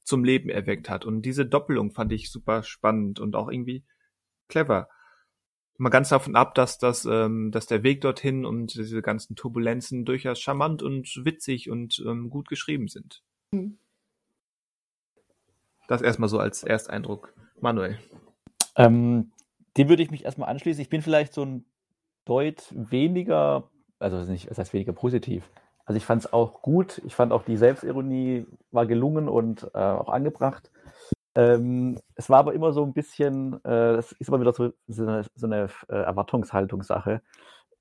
zum 0.02 0.24
Leben 0.24 0.51
erweckt 0.51 0.90
hat. 0.90 1.05
Und 1.05 1.23
diese 1.23 1.47
Doppelung 1.47 1.90
fand 1.90 2.12
ich 2.12 2.31
super 2.31 2.62
spannend 2.62 3.19
und 3.19 3.35
auch 3.35 3.48
irgendwie 3.48 3.85
clever 4.48 4.89
mal 5.78 5.90
ganz 5.90 6.09
davon 6.09 6.36
ab, 6.36 6.55
dass 6.55 6.78
das, 6.78 7.05
ähm, 7.05 7.51
dass 7.51 7.66
der 7.66 7.82
Weg 7.82 8.01
dorthin 8.01 8.44
und 8.44 8.74
diese 8.74 9.01
ganzen 9.01 9.36
Turbulenzen 9.36 10.05
durchaus 10.05 10.40
charmant 10.40 10.82
und 10.82 11.24
witzig 11.24 11.70
und 11.70 12.02
ähm, 12.05 12.31
gut 12.31 12.48
geschrieben 12.48 12.89
sind. 12.89 13.23
Mhm. 13.52 13.78
Das 15.89 16.02
erstmal 16.02 16.28
so 16.28 16.39
als 16.39 16.62
Ersteindruck. 16.62 17.35
Manuel. 17.60 17.98
Ähm, 18.77 19.32
dem 19.77 19.89
würde 19.89 20.02
ich 20.02 20.10
mich 20.10 20.24
erstmal 20.24 20.48
anschließen. 20.48 20.81
Ich 20.81 20.90
bin 20.90 21.02
vielleicht 21.02 21.32
so 21.32 21.44
ein 21.44 21.65
Deut 22.24 22.62
weniger, 22.70 23.70
also 23.98 24.19
nicht, 24.31 24.48
das 24.48 24.59
heißt 24.59 24.74
weniger 24.74 24.93
positiv. 24.93 25.51
Also 25.86 25.97
ich 25.97 26.05
fand 26.05 26.24
es 26.24 26.32
auch 26.32 26.60
gut. 26.60 27.01
Ich 27.06 27.15
fand 27.15 27.32
auch 27.32 27.43
die 27.43 27.56
Selbstironie 27.56 28.47
war 28.70 28.86
gelungen 28.86 29.28
und 29.28 29.65
äh, 29.74 29.78
auch 29.78 30.10
angebracht. 30.10 30.70
Ähm, 31.35 31.98
es 32.15 32.28
war 32.28 32.40
aber 32.40 32.52
immer 32.52 32.73
so 32.73 32.85
ein 32.85 32.93
bisschen, 32.93 33.55
äh, 33.65 33.97
das 33.97 34.12
ist 34.12 34.28
immer 34.28 34.40
wieder 34.40 34.52
so, 34.52 34.73
so 34.89 35.02
eine, 35.05 35.24
so 35.35 35.47
eine 35.47 35.70
äh, 35.89 35.94
Erwartungshaltungssache, 35.94 37.23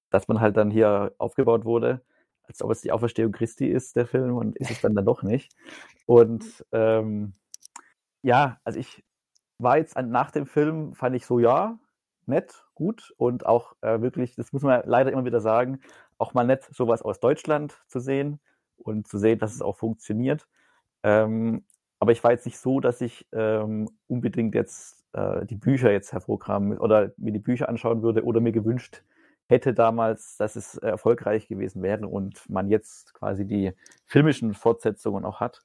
dass 0.10 0.30
man 0.30 0.40
halt 0.40 0.56
dann 0.56 0.72
hier 0.72 1.14
aufgebaut 1.18 1.66
wurde, 1.66 2.02
als 2.44 2.62
ob 2.62 2.72
es 2.72 2.80
die 2.80 2.94
Auferstehung 2.94 3.34
Christi 3.34 3.68
ist, 3.68 3.98
der 3.98 4.08
Film, 4.08 4.38
und 4.38 4.56
ist 4.58 4.72
es 4.72 4.80
dann 4.80 4.96
dann 4.96 5.06
doch 5.06 5.24
nicht. 5.24 5.52
Und 6.06 6.66
ähm, 6.72 7.34
ja, 8.28 8.60
also 8.66 8.78
ich 8.78 9.04
war 9.58 9.78
jetzt 9.78 9.96
an, 9.96 10.10
nach 10.12 10.32
dem 10.32 10.46
Film, 10.46 10.94
fand 10.94 11.16
ich 11.16 11.26
so, 11.26 11.40
ja, 11.40 11.80
nett, 12.26 12.66
gut 12.76 13.14
und 13.18 13.46
auch 13.46 13.74
äh, 13.82 14.02
wirklich, 14.02 14.36
das 14.36 14.52
muss 14.52 14.64
man 14.64 14.82
leider 14.86 15.14
immer 15.14 15.24
wieder 15.24 15.40
sagen, 15.40 15.80
auch 16.18 16.34
mal 16.34 16.44
nett, 16.44 16.68
sowas 16.74 17.02
aus 17.02 17.22
Deutschland 17.22 17.82
zu 17.88 18.00
sehen 18.02 18.42
und 18.76 19.08
zu 19.08 19.18
sehen, 19.18 19.40
dass 19.40 19.56
es 19.56 19.62
auch 19.62 19.78
funktioniert. 19.78 20.46
Ähm, 21.04 21.66
aber 22.00 22.12
ich 22.12 22.22
war 22.22 22.32
jetzt 22.32 22.46
nicht 22.46 22.60
so, 22.60 22.82
dass 22.82 23.00
ich 23.00 23.28
ähm, 23.32 23.90
unbedingt 24.08 24.54
jetzt 24.56 25.06
äh, 25.14 25.46
die 25.46 25.56
Bücher 25.56 25.92
jetzt 25.92 26.12
hervorkramen 26.12 26.78
oder 26.80 27.14
mir 27.16 27.32
die 27.32 27.40
Bücher 27.40 27.70
anschauen 27.70 28.02
würde 28.02 28.26
oder 28.26 28.42
mir 28.42 28.52
gewünscht 28.52 29.04
hätte 29.50 29.74
damals, 29.74 30.36
dass 30.36 30.58
es 30.58 30.76
erfolgreich 30.76 31.48
gewesen 31.48 31.82
wäre 31.82 32.08
und 32.08 32.50
man 32.50 32.68
jetzt 32.68 33.14
quasi 33.14 33.48
die 33.48 33.72
filmischen 34.06 34.54
Fortsetzungen 34.54 35.24
auch 35.24 35.40
hat. 35.40 35.62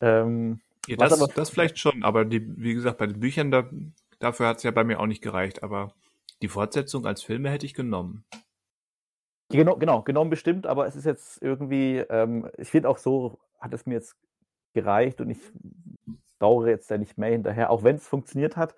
Ähm, 0.00 0.60
ja, 0.86 0.96
das, 0.96 1.20
aber, 1.20 1.32
das 1.32 1.50
vielleicht 1.50 1.78
schon, 1.78 2.02
aber 2.02 2.24
die, 2.24 2.44
wie 2.56 2.74
gesagt, 2.74 2.98
bei 2.98 3.06
den 3.06 3.20
Büchern, 3.20 3.50
da, 3.50 3.68
dafür 4.18 4.48
hat 4.48 4.58
es 4.58 4.62
ja 4.62 4.70
bei 4.70 4.84
mir 4.84 5.00
auch 5.00 5.06
nicht 5.06 5.22
gereicht, 5.22 5.62
aber 5.62 5.94
die 6.42 6.48
Fortsetzung 6.48 7.06
als 7.06 7.22
Filme 7.22 7.50
hätte 7.50 7.66
ich 7.66 7.74
genommen. 7.74 8.24
Genau, 9.48 9.76
genau, 9.76 10.02
genommen 10.02 10.30
bestimmt, 10.30 10.66
aber 10.66 10.86
es 10.86 10.96
ist 10.96 11.04
jetzt 11.04 11.40
irgendwie, 11.42 11.98
ähm, 11.98 12.50
ich 12.56 12.70
finde 12.70 12.88
auch 12.88 12.98
so, 12.98 13.38
hat 13.60 13.74
es 13.74 13.86
mir 13.86 13.94
jetzt 13.94 14.16
gereicht 14.72 15.20
und 15.20 15.30
ich 15.30 15.38
dauere 16.38 16.68
jetzt 16.68 16.90
da 16.90 16.98
nicht 16.98 17.18
mehr 17.18 17.30
hinterher, 17.30 17.70
auch 17.70 17.84
wenn 17.84 17.96
es 17.96 18.08
funktioniert 18.08 18.56
hat. 18.56 18.74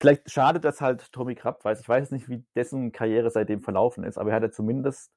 Vielleicht 0.00 0.30
schadet 0.30 0.64
das 0.64 0.80
halt 0.80 1.12
Tommy 1.12 1.36
Krapp, 1.36 1.64
weiß 1.64 1.80
ich 1.80 1.88
weiß 1.88 2.10
nicht, 2.10 2.28
wie 2.28 2.42
dessen 2.56 2.90
Karriere 2.90 3.30
seitdem 3.30 3.60
verlaufen 3.60 4.02
ist, 4.02 4.18
aber 4.18 4.30
er 4.30 4.36
hat 4.36 4.42
ja 4.42 4.50
zumindest, 4.50 5.12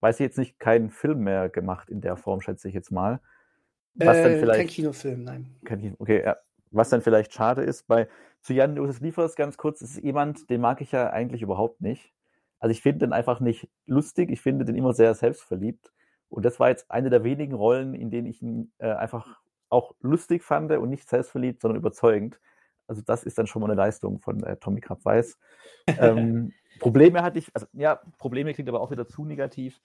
weiß 0.00 0.18
ich 0.18 0.24
jetzt 0.24 0.38
nicht, 0.38 0.58
keinen 0.58 0.90
Film 0.90 1.20
mehr 1.20 1.48
gemacht 1.48 1.90
in 1.90 2.00
der 2.00 2.16
Form, 2.16 2.40
schätze 2.40 2.68
ich 2.68 2.74
jetzt 2.74 2.90
mal. 2.90 3.20
Was 3.98 4.16
äh, 4.18 4.22
dann 4.22 4.40
vielleicht, 4.40 4.58
kein 4.60 4.66
Kinofilm, 4.68 5.24
nein. 5.24 5.46
Kein 5.64 5.80
Kino, 5.80 5.94
okay, 5.98 6.22
ja. 6.24 6.36
Was 6.70 6.90
dann 6.90 7.00
vielleicht 7.00 7.32
schade 7.32 7.62
ist, 7.62 7.86
bei 7.86 8.08
zu 8.42 8.52
Jan 8.52 8.76
Josef 8.76 9.00
Liefers 9.00 9.34
ganz 9.34 9.56
kurz, 9.56 9.80
ist 9.80 10.02
jemand, 10.02 10.50
den 10.50 10.60
mag 10.60 10.80
ich 10.80 10.92
ja 10.92 11.10
eigentlich 11.10 11.42
überhaupt 11.42 11.80
nicht. 11.80 12.12
Also 12.58 12.72
ich 12.72 12.82
finde 12.82 13.06
den 13.06 13.12
einfach 13.12 13.40
nicht 13.40 13.68
lustig, 13.86 14.30
ich 14.30 14.40
finde 14.40 14.64
den 14.64 14.76
immer 14.76 14.92
sehr 14.92 15.14
selbstverliebt. 15.14 15.92
Und 16.28 16.44
das 16.44 16.58
war 16.58 16.68
jetzt 16.68 16.90
eine 16.90 17.10
der 17.10 17.24
wenigen 17.24 17.54
Rollen, 17.54 17.94
in 17.94 18.10
denen 18.10 18.26
ich 18.26 18.42
ihn 18.42 18.72
äh, 18.78 18.92
einfach 18.92 19.40
auch 19.68 19.94
lustig 20.00 20.42
fand 20.42 20.70
und 20.72 20.90
nicht 20.90 21.08
selbstverliebt, 21.08 21.60
sondern 21.60 21.78
überzeugend. 21.78 22.40
Also 22.88 23.02
das 23.02 23.24
ist 23.24 23.38
dann 23.38 23.46
schon 23.46 23.62
mal 23.62 23.70
eine 23.70 23.76
Leistung 23.76 24.20
von 24.20 24.42
äh, 24.42 24.56
Tommy 24.56 24.80
Krapp-Weiß. 24.80 25.38
ähm, 25.98 26.52
Probleme 26.78 27.22
hatte 27.22 27.38
ich, 27.38 27.50
also 27.54 27.66
ja, 27.72 28.00
Probleme 28.18 28.54
klingt 28.54 28.68
aber 28.68 28.80
auch 28.80 28.90
wieder 28.90 29.08
zu 29.08 29.24
negativ. 29.24 29.80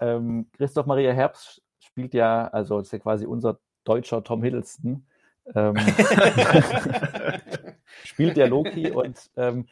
Ähm, 0.00 0.46
Christoph 0.56 0.86
Maria 0.86 1.12
Herbst 1.12 1.62
spielt 1.84 2.14
ja, 2.14 2.48
also 2.48 2.78
ist 2.78 2.92
ja 2.92 2.98
quasi 2.98 3.26
unser 3.26 3.58
deutscher 3.84 4.22
Tom 4.24 4.42
Hiddleston. 4.42 5.06
Ähm, 5.54 5.76
spielt 8.04 8.36
der 8.36 8.48
Loki 8.48 8.90
und 8.90 9.30
ähm, 9.36 9.66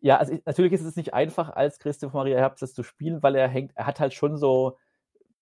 ja, 0.00 0.18
also 0.18 0.38
natürlich 0.44 0.72
ist 0.72 0.84
es 0.84 0.96
nicht 0.96 1.14
einfach, 1.14 1.50
als 1.50 1.78
Christoph 1.78 2.12
Maria 2.12 2.38
Herbst 2.38 2.62
das 2.62 2.74
zu 2.74 2.82
spielen, 2.82 3.22
weil 3.22 3.34
er 3.34 3.48
hängt, 3.48 3.72
er 3.74 3.86
hat 3.86 3.98
halt 3.98 4.14
schon 4.14 4.36
so 4.36 4.78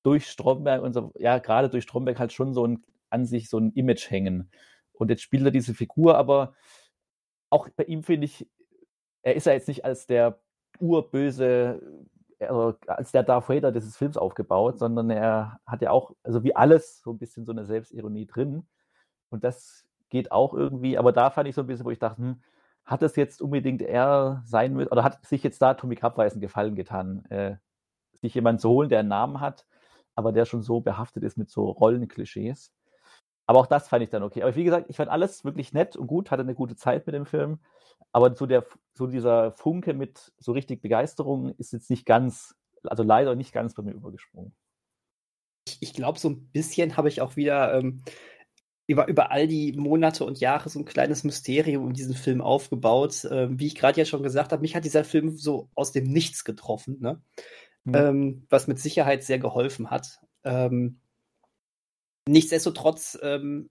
durch 0.02 0.26
Stromberg 0.28 0.82
und 0.82 0.92
so, 0.92 1.12
ja, 1.18 1.38
gerade 1.38 1.68
durch 1.68 1.84
Stromberg 1.84 2.18
halt 2.18 2.32
schon 2.32 2.54
so 2.54 2.66
ein, 2.66 2.84
an 3.10 3.26
sich 3.26 3.48
so 3.48 3.58
ein 3.58 3.72
Image 3.72 4.10
hängen. 4.10 4.50
Und 4.92 5.10
jetzt 5.10 5.22
spielt 5.22 5.44
er 5.44 5.50
diese 5.50 5.74
Figur, 5.74 6.16
aber 6.16 6.54
auch 7.50 7.68
bei 7.76 7.84
ihm 7.84 8.02
finde 8.02 8.26
ich, 8.26 8.48
er 9.22 9.34
ist 9.34 9.46
ja 9.46 9.52
jetzt 9.52 9.68
nicht 9.68 9.84
als 9.84 10.06
der 10.06 10.40
urböse, 10.78 11.80
also 12.48 12.74
als 12.86 13.12
der 13.12 13.22
Darth 13.22 13.48
Vader 13.48 13.72
dieses 13.72 13.96
Films 13.96 14.16
aufgebaut, 14.16 14.78
sondern 14.78 15.10
er 15.10 15.60
hat 15.66 15.82
ja 15.82 15.90
auch, 15.90 16.12
also 16.22 16.44
wie 16.44 16.56
alles, 16.56 17.00
so 17.02 17.12
ein 17.12 17.18
bisschen 17.18 17.44
so 17.44 17.52
eine 17.52 17.64
Selbstironie 17.66 18.26
drin. 18.26 18.66
Und 19.30 19.44
das 19.44 19.84
geht 20.10 20.32
auch 20.32 20.54
irgendwie, 20.54 20.98
aber 20.98 21.12
da 21.12 21.30
fand 21.30 21.48
ich 21.48 21.54
so 21.54 21.62
ein 21.62 21.66
bisschen, 21.66 21.84
wo 21.84 21.90
ich 21.90 21.98
dachte, 21.98 22.18
hm, 22.22 22.42
hat 22.84 23.02
es 23.02 23.16
jetzt 23.16 23.40
unbedingt 23.42 23.82
er 23.82 24.42
sein 24.44 24.74
müssen, 24.74 24.92
oder 24.92 25.04
hat 25.04 25.24
sich 25.26 25.42
jetzt 25.42 25.60
da 25.62 25.74
Tommy 25.74 25.96
Krabweis 25.96 26.32
einen 26.32 26.40
Gefallen 26.40 26.76
getan, 26.76 27.24
äh, 27.30 27.56
sich 28.20 28.34
jemanden 28.34 28.60
zu 28.60 28.68
holen, 28.68 28.88
der 28.88 29.00
einen 29.00 29.08
Namen 29.08 29.40
hat, 29.40 29.66
aber 30.14 30.32
der 30.32 30.44
schon 30.44 30.62
so 30.62 30.80
behaftet 30.80 31.22
ist 31.24 31.36
mit 31.36 31.50
so 31.50 31.64
Rollenklischees. 31.70 32.72
Aber 33.46 33.60
auch 33.60 33.66
das 33.66 33.88
fand 33.88 34.02
ich 34.02 34.10
dann 34.10 34.22
okay. 34.22 34.42
Aber 34.42 34.54
wie 34.56 34.64
gesagt, 34.64 34.86
ich 34.88 34.96
fand 34.96 35.10
alles 35.10 35.44
wirklich 35.44 35.72
nett 35.72 35.96
und 35.96 36.06
gut, 36.06 36.30
hatte 36.30 36.42
eine 36.42 36.54
gute 36.54 36.76
Zeit 36.76 37.06
mit 37.06 37.14
dem 37.14 37.26
Film. 37.26 37.58
Aber 38.12 38.34
so, 38.34 38.46
der, 38.46 38.64
so 38.94 39.06
dieser 39.06 39.52
Funke 39.52 39.92
mit 39.92 40.32
so 40.38 40.52
richtig 40.52 40.80
Begeisterung 40.80 41.54
ist 41.56 41.72
jetzt 41.72 41.90
nicht 41.90 42.06
ganz, 42.06 42.54
also 42.84 43.02
leider 43.02 43.34
nicht 43.34 43.52
ganz 43.52 43.74
bei 43.74 43.82
mir 43.82 43.92
übergesprungen. 43.92 44.54
Ich, 45.66 45.78
ich 45.80 45.94
glaube, 45.94 46.18
so 46.18 46.30
ein 46.30 46.46
bisschen 46.52 46.96
habe 46.96 47.08
ich 47.08 47.20
auch 47.20 47.36
wieder 47.36 47.74
ähm, 47.74 48.02
über, 48.86 49.08
über 49.08 49.30
all 49.30 49.46
die 49.48 49.72
Monate 49.72 50.24
und 50.24 50.40
Jahre 50.40 50.68
so 50.68 50.78
ein 50.78 50.84
kleines 50.84 51.24
Mysterium 51.24 51.84
um 51.84 51.92
diesen 51.92 52.14
Film 52.14 52.40
aufgebaut. 52.40 53.26
Ähm, 53.30 53.58
wie 53.58 53.66
ich 53.66 53.74
gerade 53.74 53.98
ja 53.98 54.04
schon 54.04 54.22
gesagt 54.22 54.52
habe, 54.52 54.62
mich 54.62 54.76
hat 54.76 54.84
dieser 54.84 55.04
Film 55.04 55.36
so 55.36 55.68
aus 55.74 55.92
dem 55.92 56.04
Nichts 56.04 56.44
getroffen. 56.44 56.98
Ne? 57.00 57.20
mhm. 57.84 57.94
ähm, 57.94 58.46
was 58.50 58.66
mit 58.66 58.78
Sicherheit 58.78 59.22
sehr 59.22 59.38
geholfen 59.38 59.90
hat. 59.90 60.20
Ähm, 60.42 61.00
nichtsdestotrotz 62.28 63.18
ähm, 63.22 63.70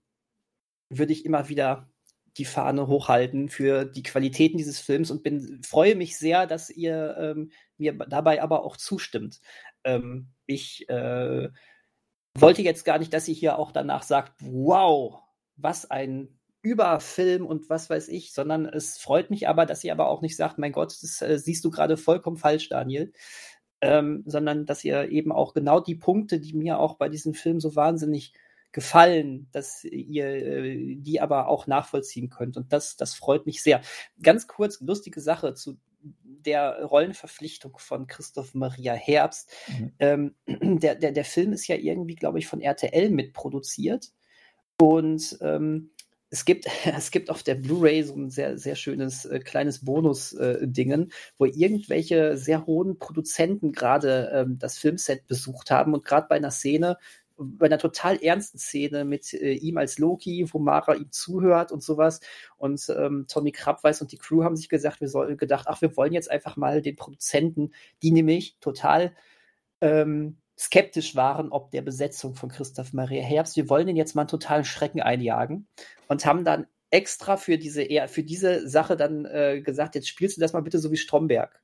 würde 0.90 1.12
ich 1.12 1.24
immer 1.24 1.48
wieder 1.48 1.88
die 2.36 2.44
Fahne 2.44 2.88
hochhalten 2.88 3.48
für 3.48 3.84
die 3.84 4.02
Qualitäten 4.02 4.58
dieses 4.58 4.80
Films 4.80 5.10
und 5.10 5.22
bin, 5.22 5.60
freue 5.64 5.94
mich 5.94 6.18
sehr, 6.18 6.46
dass 6.46 6.70
ihr 6.70 7.16
ähm, 7.18 7.52
mir 7.76 7.92
dabei 7.92 8.42
aber 8.42 8.64
auch 8.64 8.76
zustimmt. 8.76 9.40
Ähm, 9.84 10.32
ich 10.46 10.88
äh, 10.88 11.48
wollte 12.36 12.62
jetzt 12.62 12.84
gar 12.84 12.98
nicht, 12.98 13.12
dass 13.12 13.28
ihr 13.28 13.34
hier 13.34 13.58
auch 13.58 13.70
danach 13.70 14.02
sagt, 14.02 14.32
wow, 14.40 15.20
was 15.56 15.90
ein 15.90 16.40
Überfilm 16.62 17.46
und 17.46 17.68
was 17.68 17.90
weiß 17.90 18.08
ich, 18.08 18.32
sondern 18.32 18.66
es 18.66 18.98
freut 18.98 19.30
mich 19.30 19.48
aber, 19.48 19.66
dass 19.66 19.82
sie 19.82 19.92
aber 19.92 20.08
auch 20.08 20.22
nicht 20.22 20.36
sagt, 20.36 20.58
mein 20.58 20.72
Gott, 20.72 20.96
das 21.02 21.22
äh, 21.22 21.38
siehst 21.38 21.64
du 21.64 21.70
gerade 21.70 21.96
vollkommen 21.96 22.36
falsch, 22.36 22.68
Daniel. 22.68 23.12
Ähm, 23.80 24.22
sondern 24.26 24.64
dass 24.64 24.82
ihr 24.82 25.10
eben 25.10 25.30
auch 25.30 25.52
genau 25.52 25.78
die 25.78 25.94
Punkte, 25.94 26.40
die 26.40 26.54
mir 26.54 26.78
auch 26.78 26.96
bei 26.96 27.10
diesem 27.10 27.34
Film 27.34 27.60
so 27.60 27.76
wahnsinnig 27.76 28.32
gefallen, 28.74 29.48
dass 29.52 29.84
ihr 29.84 30.26
äh, 30.26 30.96
die 30.96 31.20
aber 31.20 31.48
auch 31.48 31.66
nachvollziehen 31.66 32.28
könnt. 32.28 32.56
Und 32.56 32.72
das, 32.72 32.96
das 32.96 33.14
freut 33.14 33.46
mich 33.46 33.62
sehr. 33.62 33.80
Ganz 34.20 34.48
kurz, 34.48 34.80
lustige 34.80 35.20
Sache 35.20 35.54
zu 35.54 35.78
der 36.02 36.82
Rollenverpflichtung 36.82 37.78
von 37.78 38.08
Christoph 38.08 38.52
Maria 38.54 38.92
Herbst. 38.92 39.50
Mhm. 39.68 39.92
Ähm, 40.00 40.34
der, 40.80 40.96
der, 40.96 41.12
der 41.12 41.24
Film 41.24 41.52
ist 41.52 41.68
ja 41.68 41.76
irgendwie, 41.76 42.16
glaube 42.16 42.40
ich, 42.40 42.48
von 42.48 42.60
RTL 42.60 43.10
mitproduziert. 43.10 44.12
Und 44.76 45.38
ähm, 45.40 45.92
es 46.30 46.44
gibt, 46.44 46.66
es 46.84 47.12
gibt 47.12 47.30
auf 47.30 47.44
der 47.44 47.54
Blu-ray 47.54 48.02
so 48.02 48.16
ein 48.16 48.28
sehr, 48.28 48.58
sehr 48.58 48.74
schönes 48.74 49.24
äh, 49.24 49.38
kleines 49.38 49.84
Bonus-Dingen, 49.84 51.10
äh, 51.10 51.14
wo 51.38 51.44
irgendwelche 51.44 52.36
sehr 52.36 52.66
hohen 52.66 52.98
Produzenten 52.98 53.70
gerade 53.70 54.32
ähm, 54.34 54.58
das 54.58 54.78
Filmset 54.78 55.28
besucht 55.28 55.70
haben 55.70 55.94
und 55.94 56.04
gerade 56.04 56.26
bei 56.28 56.34
einer 56.34 56.50
Szene, 56.50 56.98
bei 57.36 57.66
einer 57.66 57.78
total 57.78 58.22
ernsten 58.22 58.58
Szene 58.58 59.04
mit 59.04 59.32
äh, 59.32 59.52
ihm 59.52 59.76
als 59.78 59.98
Loki, 59.98 60.46
wo 60.52 60.58
Mara 60.58 60.94
ihm 60.94 61.10
zuhört 61.10 61.72
und 61.72 61.82
sowas. 61.82 62.20
Und 62.56 62.88
ähm, 62.96 63.26
Tommy 63.28 63.52
Krabweis 63.52 64.00
und 64.00 64.12
die 64.12 64.18
Crew 64.18 64.44
haben 64.44 64.56
sich 64.56 64.68
gesagt, 64.68 65.00
wir 65.00 65.08
sollen 65.08 65.36
gedacht, 65.36 65.66
ach, 65.68 65.80
wir 65.80 65.96
wollen 65.96 66.12
jetzt 66.12 66.30
einfach 66.30 66.56
mal 66.56 66.82
den 66.82 66.96
Produzenten, 66.96 67.72
die 68.02 68.12
nämlich 68.12 68.56
total 68.60 69.14
ähm, 69.80 70.38
skeptisch 70.58 71.16
waren, 71.16 71.50
ob 71.50 71.70
der 71.72 71.82
Besetzung 71.82 72.34
von 72.34 72.48
Christoph 72.48 72.92
Maria 72.92 73.22
Herbst. 73.22 73.56
Wir 73.56 73.68
wollen 73.68 73.86
den 73.86 73.96
jetzt 73.96 74.14
mal 74.14 74.22
einen 74.22 74.28
totalen 74.28 74.64
Schrecken 74.64 75.02
einjagen 75.02 75.66
und 76.08 76.24
haben 76.24 76.44
dann 76.44 76.66
extra 76.90 77.36
für 77.36 77.58
diese, 77.58 77.86
für 78.06 78.22
diese 78.22 78.68
Sache 78.68 78.96
dann 78.96 79.24
äh, 79.24 79.60
gesagt, 79.62 79.96
jetzt 79.96 80.08
spielst 80.08 80.36
du 80.36 80.40
das 80.40 80.52
mal 80.52 80.62
bitte 80.62 80.78
so 80.78 80.92
wie 80.92 80.96
Stromberg. 80.96 81.60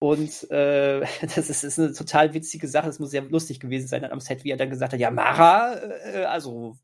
Und 0.00 0.50
äh, 0.50 1.00
das 1.22 1.50
ist, 1.50 1.64
ist 1.64 1.78
eine 1.78 1.92
total 1.92 2.34
witzige 2.34 2.68
Sache. 2.68 2.86
Das 2.86 2.98
muss 2.98 3.10
sehr 3.10 3.22
lustig 3.22 3.60
gewesen 3.60 3.88
sein 3.88 4.04
am 4.04 4.20
Set, 4.20 4.44
wie 4.44 4.50
er 4.50 4.56
dann 4.56 4.70
gesagt 4.70 4.92
hat, 4.92 5.00
ja, 5.00 5.10
Mara, 5.10 5.76
äh, 5.76 6.24
also 6.24 6.76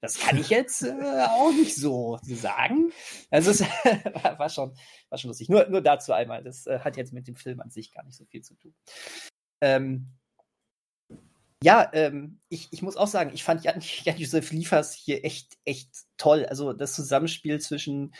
das 0.00 0.18
kann 0.18 0.36
ich 0.36 0.50
jetzt 0.50 0.82
äh, 0.82 1.26
auch 1.28 1.52
nicht 1.52 1.74
so 1.74 2.18
sagen. 2.22 2.92
Also 3.30 3.50
es 3.50 3.60
war, 4.38 4.48
schon, 4.50 4.76
war 5.08 5.18
schon 5.18 5.28
lustig. 5.28 5.48
Nur, 5.48 5.66
nur 5.68 5.80
dazu 5.80 6.12
einmal. 6.12 6.42
Das 6.42 6.66
äh, 6.66 6.80
hat 6.80 6.96
jetzt 6.96 7.12
mit 7.12 7.26
dem 7.26 7.36
Film 7.36 7.60
an 7.60 7.70
sich 7.70 7.92
gar 7.92 8.04
nicht 8.04 8.16
so 8.16 8.24
viel 8.24 8.42
zu 8.42 8.54
tun. 8.54 8.74
Ähm, 9.60 10.12
ja, 11.62 11.90
ähm, 11.94 12.38
ich, 12.50 12.68
ich 12.70 12.82
muss 12.82 12.96
auch 12.96 13.08
sagen, 13.08 13.30
ich 13.32 13.42
fand 13.42 13.64
Jan, 13.64 13.80
Jan 14.04 14.18
Josef 14.18 14.52
Liefers 14.52 14.92
hier 14.92 15.24
echt, 15.24 15.56
echt 15.64 15.90
toll. 16.18 16.44
Also 16.46 16.72
das 16.72 16.94
Zusammenspiel 16.94 17.60
zwischen, 17.60 18.14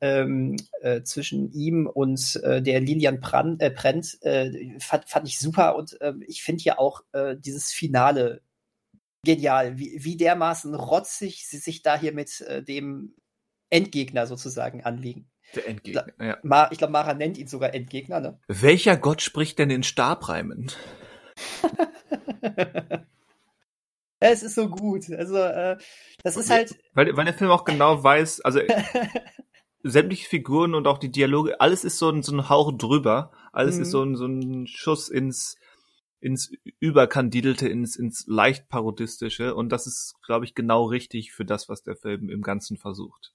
ähm, 0.00 0.56
äh, 0.80 1.02
zwischen 1.02 1.52
ihm 1.52 1.86
und 1.86 2.36
äh, 2.42 2.62
der 2.62 2.80
Lilian 2.80 3.20
Brand, 3.20 3.62
äh, 3.62 3.70
Brent 3.70 4.18
äh, 4.22 4.78
fand, 4.80 5.08
fand 5.08 5.28
ich 5.28 5.38
super 5.38 5.76
und 5.76 6.00
äh, 6.00 6.14
ich 6.26 6.42
finde 6.42 6.64
ja 6.64 6.78
auch 6.78 7.02
äh, 7.12 7.36
dieses 7.36 7.72
Finale 7.72 8.42
genial, 9.24 9.78
wie, 9.78 9.98
wie 10.04 10.16
dermaßen 10.16 10.74
rotzig 10.74 11.46
sie 11.46 11.58
sich 11.58 11.82
da 11.82 11.98
hier 11.98 12.12
mit 12.12 12.40
äh, 12.42 12.62
dem 12.62 13.14
Endgegner 13.70 14.26
sozusagen 14.26 14.84
anlegen. 14.84 15.28
Der 15.54 15.66
Endgegner, 15.66 16.06
ja. 16.20 16.38
Ma, 16.42 16.68
ich 16.70 16.78
glaube, 16.78 16.92
Mara 16.92 17.14
nennt 17.14 17.38
ihn 17.38 17.48
sogar 17.48 17.74
Endgegner, 17.74 18.20
ne? 18.20 18.38
Welcher 18.48 18.96
Gott 18.96 19.22
spricht 19.22 19.58
denn 19.58 19.70
in 19.70 19.82
Stabreimen? 19.82 20.70
es 24.20 24.42
ist 24.42 24.54
so 24.54 24.68
gut. 24.68 25.10
Also, 25.10 25.36
das 26.22 26.36
ist 26.36 26.50
halt. 26.50 26.78
Weil, 26.92 27.16
weil 27.16 27.24
der 27.24 27.34
Film 27.34 27.50
auch 27.50 27.64
genau 27.64 28.02
weiß, 28.02 28.42
also 28.42 28.60
sämtliche 29.82 30.28
Figuren 30.28 30.74
und 30.74 30.86
auch 30.86 30.98
die 30.98 31.10
Dialoge, 31.10 31.60
alles 31.60 31.84
ist 31.84 31.98
so 31.98 32.10
ein, 32.10 32.22
so 32.22 32.34
ein 32.34 32.48
Hauch 32.48 32.72
drüber. 32.76 33.30
Alles 33.52 33.76
mhm. 33.76 33.82
ist 33.82 33.90
so 33.90 34.02
ein, 34.02 34.16
so 34.16 34.26
ein 34.26 34.66
Schuss 34.66 35.08
ins, 35.08 35.56
ins 36.20 36.52
Überkandidelte, 36.80 37.68
ins, 37.68 37.96
ins 37.96 38.24
leicht 38.26 38.68
parodistische. 38.68 39.54
Und 39.54 39.70
das 39.70 39.86
ist, 39.86 40.14
glaube 40.24 40.44
ich, 40.44 40.54
genau 40.54 40.84
richtig 40.84 41.32
für 41.32 41.44
das, 41.44 41.68
was 41.68 41.82
der 41.82 41.96
Film 41.96 42.28
im 42.30 42.42
Ganzen 42.42 42.76
versucht. 42.76 43.32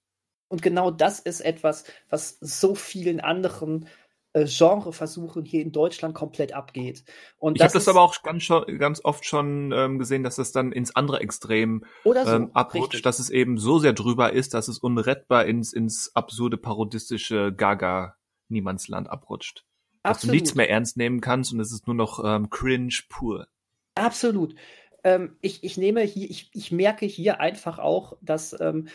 Und 0.50 0.62
genau 0.62 0.92
das 0.92 1.20
ist 1.20 1.42
etwas, 1.42 1.86
was 2.10 2.38
so 2.40 2.76
vielen 2.76 3.20
anderen 3.20 3.88
äh, 4.34 4.46
Genreversuchen 4.46 5.46
hier 5.46 5.62
in 5.62 5.72
Deutschland 5.72 6.16
komplett 6.16 6.54
abgeht. 6.54 7.04
Und 7.38 7.56
ich 7.56 7.62
habe 7.64 7.74
das 7.74 7.88
aber 7.88 8.02
auch 8.02 8.22
ganz, 8.24 8.48
ganz 8.48 9.02
oft 9.04 9.26
schon 9.26 9.72
ähm, 9.72 10.00
gesehen, 10.00 10.24
dass 10.24 10.36
das 10.36 10.52
dann 10.52 10.72
ins 10.72 10.96
andere 10.96 11.22
Extrem 11.22 11.86
so, 12.04 12.14
ähm, 12.16 12.50
abrutscht, 12.54 12.86
richtig. 12.86 13.02
dass 13.04 13.20
es 13.20 13.30
eben 13.30 13.58
so 13.58 13.80
sehr 13.80 13.94
drüber 13.94 14.34
ist, 14.34 14.54
dass 14.54 14.68
es 14.68 14.80
unrettbar 14.80 15.46
ins, 15.46 15.72
ins 15.72 16.16
absurde 16.16 16.58
parodistische 16.58 17.54
Gaga 17.54 18.16
Niemandsland 18.50 19.10
abrutscht. 19.10 19.66
Absolut. 20.04 20.16
Dass 20.16 20.22
du 20.22 20.32
nichts 20.32 20.56
mehr 20.56 20.70
ernst 20.70 20.98
nehmen 20.98 21.22
kannst 21.22 21.54
und 21.54 21.60
es 21.60 21.72
ist 21.72 21.88
nur 21.88 21.96
noch 21.96 22.24
ähm, 22.24 22.50
cringe 22.50 22.94
pur. 23.10 23.48
Absolut. 23.96 24.56
Ähm, 25.04 25.38
ich, 25.42 25.64
ich 25.64 25.78
nehme 25.78 26.02
hier, 26.02 26.30
ich, 26.30 26.50
ich 26.54 26.72
merke 26.72 27.06
hier 27.06 27.40
einfach 27.40 27.80
auch, 27.80 28.18
dass, 28.22 28.60
ähm, 28.60 28.88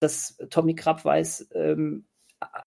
dass 0.00 0.36
Tommy 0.50 0.74
Krabweis 0.74 1.48
ähm, 1.54 2.04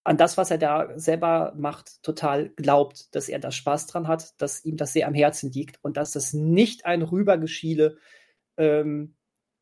an 0.03 0.17
das, 0.17 0.37
was 0.37 0.51
er 0.51 0.57
da 0.57 0.97
selber 0.97 1.53
macht, 1.57 2.01
total 2.03 2.49
glaubt, 2.49 3.13
dass 3.15 3.29
er 3.29 3.39
da 3.39 3.51
Spaß 3.51 3.87
dran 3.87 4.07
hat, 4.07 4.33
dass 4.41 4.63
ihm 4.65 4.77
das 4.77 4.93
sehr 4.93 5.07
am 5.07 5.13
Herzen 5.13 5.51
liegt 5.51 5.83
und 5.83 5.97
dass 5.97 6.11
das 6.11 6.33
nicht 6.33 6.85
ein 6.85 7.01
Rübergeschiele 7.01 7.97
ähm, 8.57 9.15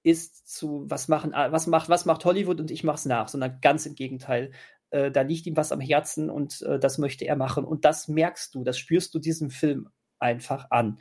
ist 0.03 0.47
zu 0.49 0.83
was 0.87 1.07
machen, 1.07 1.33
ah, 1.33 1.51
was 1.51 1.67
macht, 1.67 1.89
was 1.89 2.05
macht 2.05 2.25
Hollywood 2.25 2.59
und 2.59 2.71
ich 2.71 2.83
mach's 2.83 3.05
nach, 3.05 3.29
sondern 3.29 3.59
ganz 3.61 3.85
im 3.85 3.95
Gegenteil. 3.95 4.51
Äh, 4.89 5.11
da 5.11 5.21
liegt 5.21 5.45
ihm 5.47 5.57
was 5.57 5.71
am 5.71 5.79
Herzen 5.79 6.29
und 6.29 6.61
äh, 6.61 6.77
das 6.79 6.97
möchte 6.97 7.25
er 7.25 7.35
machen. 7.35 7.63
Und 7.63 7.85
das 7.85 8.07
merkst 8.07 8.53
du, 8.53 8.63
das 8.63 8.77
spürst 8.77 9.13
du 9.15 9.19
diesem 9.19 9.49
Film 9.49 9.89
einfach 10.19 10.69
an. 10.71 10.99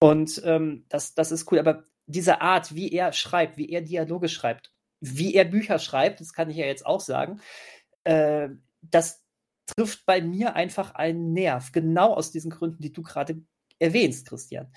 Und 0.00 0.42
ähm, 0.44 0.84
das, 0.88 1.14
das 1.14 1.32
ist 1.32 1.50
cool. 1.50 1.58
Aber 1.58 1.84
diese 2.06 2.40
Art, 2.40 2.74
wie 2.74 2.92
er 2.92 3.12
schreibt, 3.12 3.56
wie 3.56 3.70
er 3.70 3.80
Dialoge 3.80 4.28
schreibt, 4.28 4.72
wie 5.00 5.34
er 5.34 5.44
Bücher 5.44 5.78
schreibt, 5.78 6.20
das 6.20 6.32
kann 6.32 6.50
ich 6.50 6.56
ja 6.56 6.66
jetzt 6.66 6.84
auch 6.84 7.00
sagen, 7.00 7.40
äh, 8.04 8.48
das 8.82 9.22
trifft 9.66 10.06
bei 10.06 10.20
mir 10.20 10.54
einfach 10.54 10.94
einen 10.94 11.32
Nerv, 11.32 11.72
genau 11.72 12.14
aus 12.14 12.30
diesen 12.30 12.50
Gründen, 12.50 12.82
die 12.82 12.92
du 12.92 13.02
gerade 13.02 13.40
erwähnst, 13.78 14.28
Christian. 14.28 14.70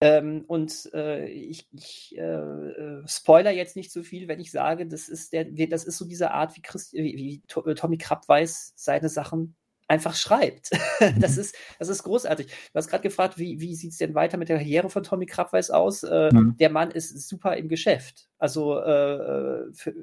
Ähm, 0.00 0.44
und 0.48 0.90
äh, 0.92 1.26
ich, 1.28 1.68
ich 1.72 2.14
äh, 2.16 2.20
äh 2.20 3.02
spoiler 3.06 3.52
jetzt 3.52 3.76
nicht 3.76 3.92
so 3.92 4.02
viel, 4.02 4.28
wenn 4.28 4.40
ich 4.40 4.50
sage, 4.50 4.86
das 4.86 5.08
ist 5.08 5.32
der, 5.32 5.44
das 5.44 5.84
ist 5.84 5.98
so 5.98 6.04
diese 6.04 6.32
Art, 6.32 6.56
wie, 6.56 6.62
Christ, 6.62 6.92
wie, 6.94 7.16
wie 7.16 7.42
äh, 7.70 7.74
Tommy 7.74 7.96
Krabweis 7.96 8.72
seine 8.76 9.08
Sachen 9.08 9.56
einfach 9.86 10.14
schreibt. 10.14 10.70
das, 11.18 11.36
mhm. 11.36 11.40
ist, 11.40 11.56
das 11.78 11.88
ist 11.88 12.02
großartig. 12.02 12.46
Du 12.46 12.74
hast 12.74 12.88
gerade 12.88 13.02
gefragt, 13.02 13.38
wie, 13.38 13.60
wie 13.60 13.74
sieht 13.74 13.92
es 13.92 13.98
denn 13.98 14.14
weiter 14.14 14.36
mit 14.36 14.48
der 14.48 14.58
Karriere 14.58 14.90
von 14.90 15.04
Tommy 15.04 15.26
Krabweis 15.26 15.70
aus? 15.70 16.02
Äh, 16.02 16.30
mhm. 16.32 16.56
Der 16.58 16.70
Mann 16.70 16.90
ist 16.90 17.28
super 17.28 17.56
im 17.56 17.68
Geschäft. 17.68 18.28
Also 18.38 18.78
äh, 18.78 19.72
für, 19.72 19.94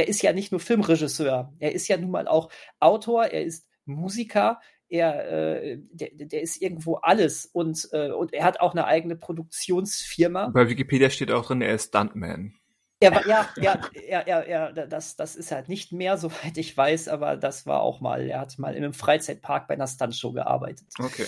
er 0.00 0.08
ist 0.08 0.22
ja 0.22 0.32
nicht 0.32 0.50
nur 0.50 0.60
Filmregisseur, 0.60 1.52
er 1.58 1.72
ist 1.72 1.88
ja 1.88 1.96
nun 1.98 2.10
mal 2.10 2.26
auch 2.26 2.50
Autor, 2.78 3.26
er 3.26 3.44
ist 3.44 3.68
Musiker, 3.84 4.60
er, 4.88 5.62
äh, 5.62 5.78
der, 5.92 6.08
der 6.14 6.40
ist 6.40 6.60
irgendwo 6.60 6.96
alles 6.96 7.46
und, 7.46 7.88
äh, 7.92 8.10
und 8.10 8.32
er 8.32 8.44
hat 8.44 8.60
auch 8.60 8.72
eine 8.72 8.86
eigene 8.86 9.16
Produktionsfirma. 9.16 10.48
Bei 10.48 10.68
Wikipedia 10.68 11.10
steht 11.10 11.30
auch 11.30 11.46
drin, 11.46 11.60
er 11.60 11.74
ist 11.74 11.88
Stuntman. 11.88 12.54
Er 13.02 13.14
war, 13.14 13.26
ja, 13.26 13.48
ja, 13.56 13.80
er, 13.94 14.26
er, 14.26 14.46
er, 14.46 14.86
das, 14.86 15.16
das 15.16 15.36
ist 15.36 15.52
halt 15.52 15.68
nicht 15.68 15.92
mehr, 15.92 16.16
soweit 16.18 16.56
ich 16.56 16.76
weiß, 16.76 17.08
aber 17.08 17.36
das 17.36 17.66
war 17.66 17.82
auch 17.82 18.00
mal, 18.00 18.22
er 18.22 18.40
hat 18.40 18.58
mal 18.58 18.74
in 18.74 18.84
einem 18.84 18.94
Freizeitpark 18.94 19.68
bei 19.68 19.74
einer 19.74 19.86
Stuntshow 19.86 20.32
gearbeitet. 20.32 20.88
Okay. 20.98 21.26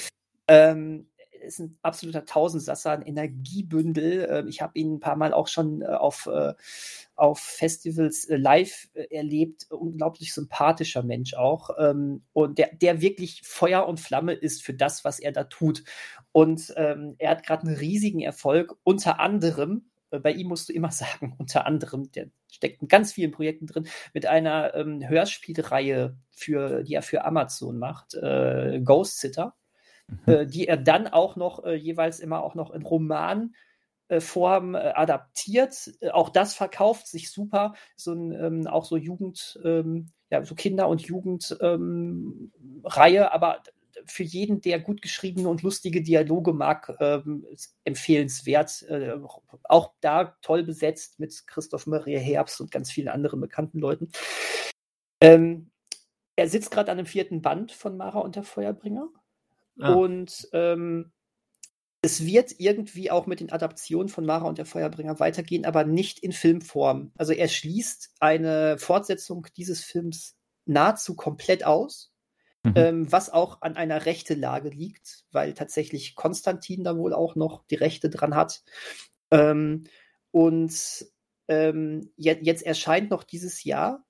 Ähm, 0.48 1.08
ist 1.42 1.58
ein 1.58 1.78
absoluter 1.82 2.24
Tausendsasser, 2.24 2.92
ein 2.92 3.02
Energiebündel. 3.02 4.28
Ähm, 4.30 4.48
ich 4.48 4.62
habe 4.62 4.78
ihn 4.78 4.94
ein 4.94 5.00
paar 5.00 5.16
Mal 5.16 5.32
auch 5.32 5.48
schon 5.48 5.82
äh, 5.82 5.86
auf, 5.86 6.26
äh, 6.26 6.54
auf 7.16 7.40
Festivals 7.40 8.24
äh, 8.26 8.36
live 8.36 8.88
erlebt. 9.10 9.66
Unglaublich 9.70 10.32
sympathischer 10.32 11.02
Mensch 11.02 11.34
auch. 11.34 11.70
Ähm, 11.78 12.22
und 12.32 12.58
der, 12.58 12.74
der 12.74 13.00
wirklich 13.00 13.42
Feuer 13.44 13.86
und 13.86 14.00
Flamme 14.00 14.32
ist 14.32 14.62
für 14.62 14.74
das, 14.74 15.04
was 15.04 15.18
er 15.18 15.32
da 15.32 15.44
tut. 15.44 15.84
Und 16.32 16.72
ähm, 16.76 17.16
er 17.18 17.30
hat 17.30 17.44
gerade 17.44 17.66
einen 17.66 17.76
riesigen 17.76 18.20
Erfolg, 18.20 18.76
unter 18.84 19.20
anderem 19.20 19.88
bei 20.20 20.32
ihm 20.32 20.48
musst 20.48 20.68
du 20.68 20.74
immer 20.74 20.90
sagen, 20.90 21.34
unter 21.38 21.66
anderem, 21.66 22.12
der 22.12 22.28
steckt 22.50 22.82
in 22.82 22.88
ganz 22.88 23.14
vielen 23.14 23.30
Projekten 23.30 23.66
drin, 23.66 23.88
mit 24.12 24.26
einer 24.26 24.74
ähm, 24.74 25.08
Hörspielreihe, 25.08 26.18
für, 26.30 26.82
die 26.82 26.94
er 26.94 27.02
für 27.02 27.24
Amazon 27.24 27.78
macht, 27.78 28.14
äh, 28.14 28.80
Ghost 28.84 29.20
Sitter 29.20 29.54
mhm. 30.08 30.32
äh, 30.32 30.46
die 30.46 30.68
er 30.68 30.76
dann 30.76 31.08
auch 31.08 31.36
noch 31.36 31.64
äh, 31.64 31.74
jeweils 31.74 32.20
immer 32.20 32.42
auch 32.42 32.54
noch 32.54 32.70
in 32.70 32.82
Romanform 32.82 34.74
äh, 34.74 34.92
adaptiert. 34.94 35.92
Äh, 36.00 36.10
auch 36.10 36.30
das 36.30 36.54
verkauft 36.54 37.06
sich 37.06 37.30
super. 37.30 37.74
So 37.96 38.12
ein, 38.12 38.32
ähm, 38.32 38.66
auch 38.66 38.84
so 38.84 38.96
Jugend, 38.96 39.60
ähm, 39.64 40.10
ja, 40.30 40.44
so 40.44 40.54
Kinder- 40.54 40.88
und 40.88 41.02
Jugendreihe, 41.02 43.20
ähm, 43.20 43.28
aber 43.30 43.62
für 44.06 44.22
jeden, 44.22 44.60
der 44.60 44.80
gut 44.80 45.02
geschriebene 45.02 45.48
und 45.48 45.62
lustige 45.62 46.02
Dialoge 46.02 46.52
mag, 46.52 46.96
ähm, 47.00 47.46
empfehlenswert. 47.84 48.82
Äh, 48.88 49.18
auch 49.64 49.92
da 50.00 50.36
toll 50.42 50.64
besetzt 50.64 51.20
mit 51.20 51.46
Christoph 51.46 51.86
Maria 51.86 52.18
Herbst 52.18 52.60
und 52.60 52.70
ganz 52.70 52.90
vielen 52.90 53.08
anderen 53.08 53.40
bekannten 53.40 53.78
Leuten. 53.78 54.10
Ähm, 55.20 55.70
er 56.36 56.48
sitzt 56.48 56.70
gerade 56.70 56.90
an 56.90 56.96
dem 56.96 57.06
vierten 57.06 57.42
Band 57.42 57.72
von 57.72 57.96
Mara 57.96 58.20
und 58.20 58.36
der 58.36 58.42
Feuerbringer. 58.42 59.08
Ah. 59.78 59.94
Und 59.94 60.48
ähm, 60.52 61.12
es 62.02 62.26
wird 62.26 62.54
irgendwie 62.58 63.10
auch 63.10 63.26
mit 63.26 63.40
den 63.40 63.52
Adaptionen 63.52 64.08
von 64.08 64.26
Mara 64.26 64.46
und 64.48 64.58
der 64.58 64.66
Feuerbringer 64.66 65.20
weitergehen, 65.20 65.64
aber 65.64 65.84
nicht 65.84 66.18
in 66.18 66.32
Filmform. 66.32 67.12
Also 67.16 67.32
er 67.32 67.48
schließt 67.48 68.14
eine 68.18 68.76
Fortsetzung 68.78 69.46
dieses 69.56 69.84
Films 69.84 70.36
nahezu 70.66 71.14
komplett 71.14 71.64
aus, 71.64 72.12
mhm. 72.64 72.72
ähm, 72.74 73.12
was 73.12 73.30
auch 73.30 73.62
an 73.62 73.76
einer 73.76 74.04
rechte 74.04 74.34
Lage 74.34 74.70
liegt, 74.70 75.24
weil 75.30 75.54
tatsächlich 75.54 76.16
Konstantin 76.16 76.82
da 76.82 76.96
wohl 76.96 77.14
auch 77.14 77.36
noch 77.36 77.64
die 77.66 77.76
Rechte 77.76 78.10
dran 78.10 78.34
hat. 78.34 78.64
Ähm, 79.30 79.84
und 80.32 81.06
ähm, 81.46 82.10
jetzt, 82.16 82.44
jetzt 82.44 82.62
erscheint 82.64 83.10
noch 83.10 83.22
dieses 83.22 83.62
Jahr 83.62 84.04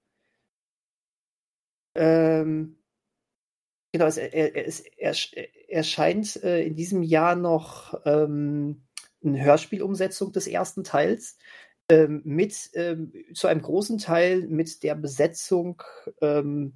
ähm, 1.95 2.82
Genau, 3.93 4.07
es, 4.07 4.17
er, 4.17 4.57
es, 4.67 4.81
er, 4.81 5.15
erscheint 5.69 6.43
äh, 6.43 6.65
in 6.65 6.75
diesem 6.77 7.03
Jahr 7.03 7.37
noch 7.37 8.01
ähm, 8.07 8.83
eine 9.23 9.45
Hörspielumsetzung 9.45 10.33
des 10.33 10.47
ersten 10.47 10.83
Teils 10.83 11.37
ähm, 11.91 12.23
mit 12.25 12.71
ähm, 12.75 13.13
zu 13.35 13.49
einem 13.49 13.61
großen 13.61 13.99
Teil 13.99 14.49
mit 14.49 14.83
der 14.83 14.95
Besetzung 14.95 15.83
ähm, 16.23 16.75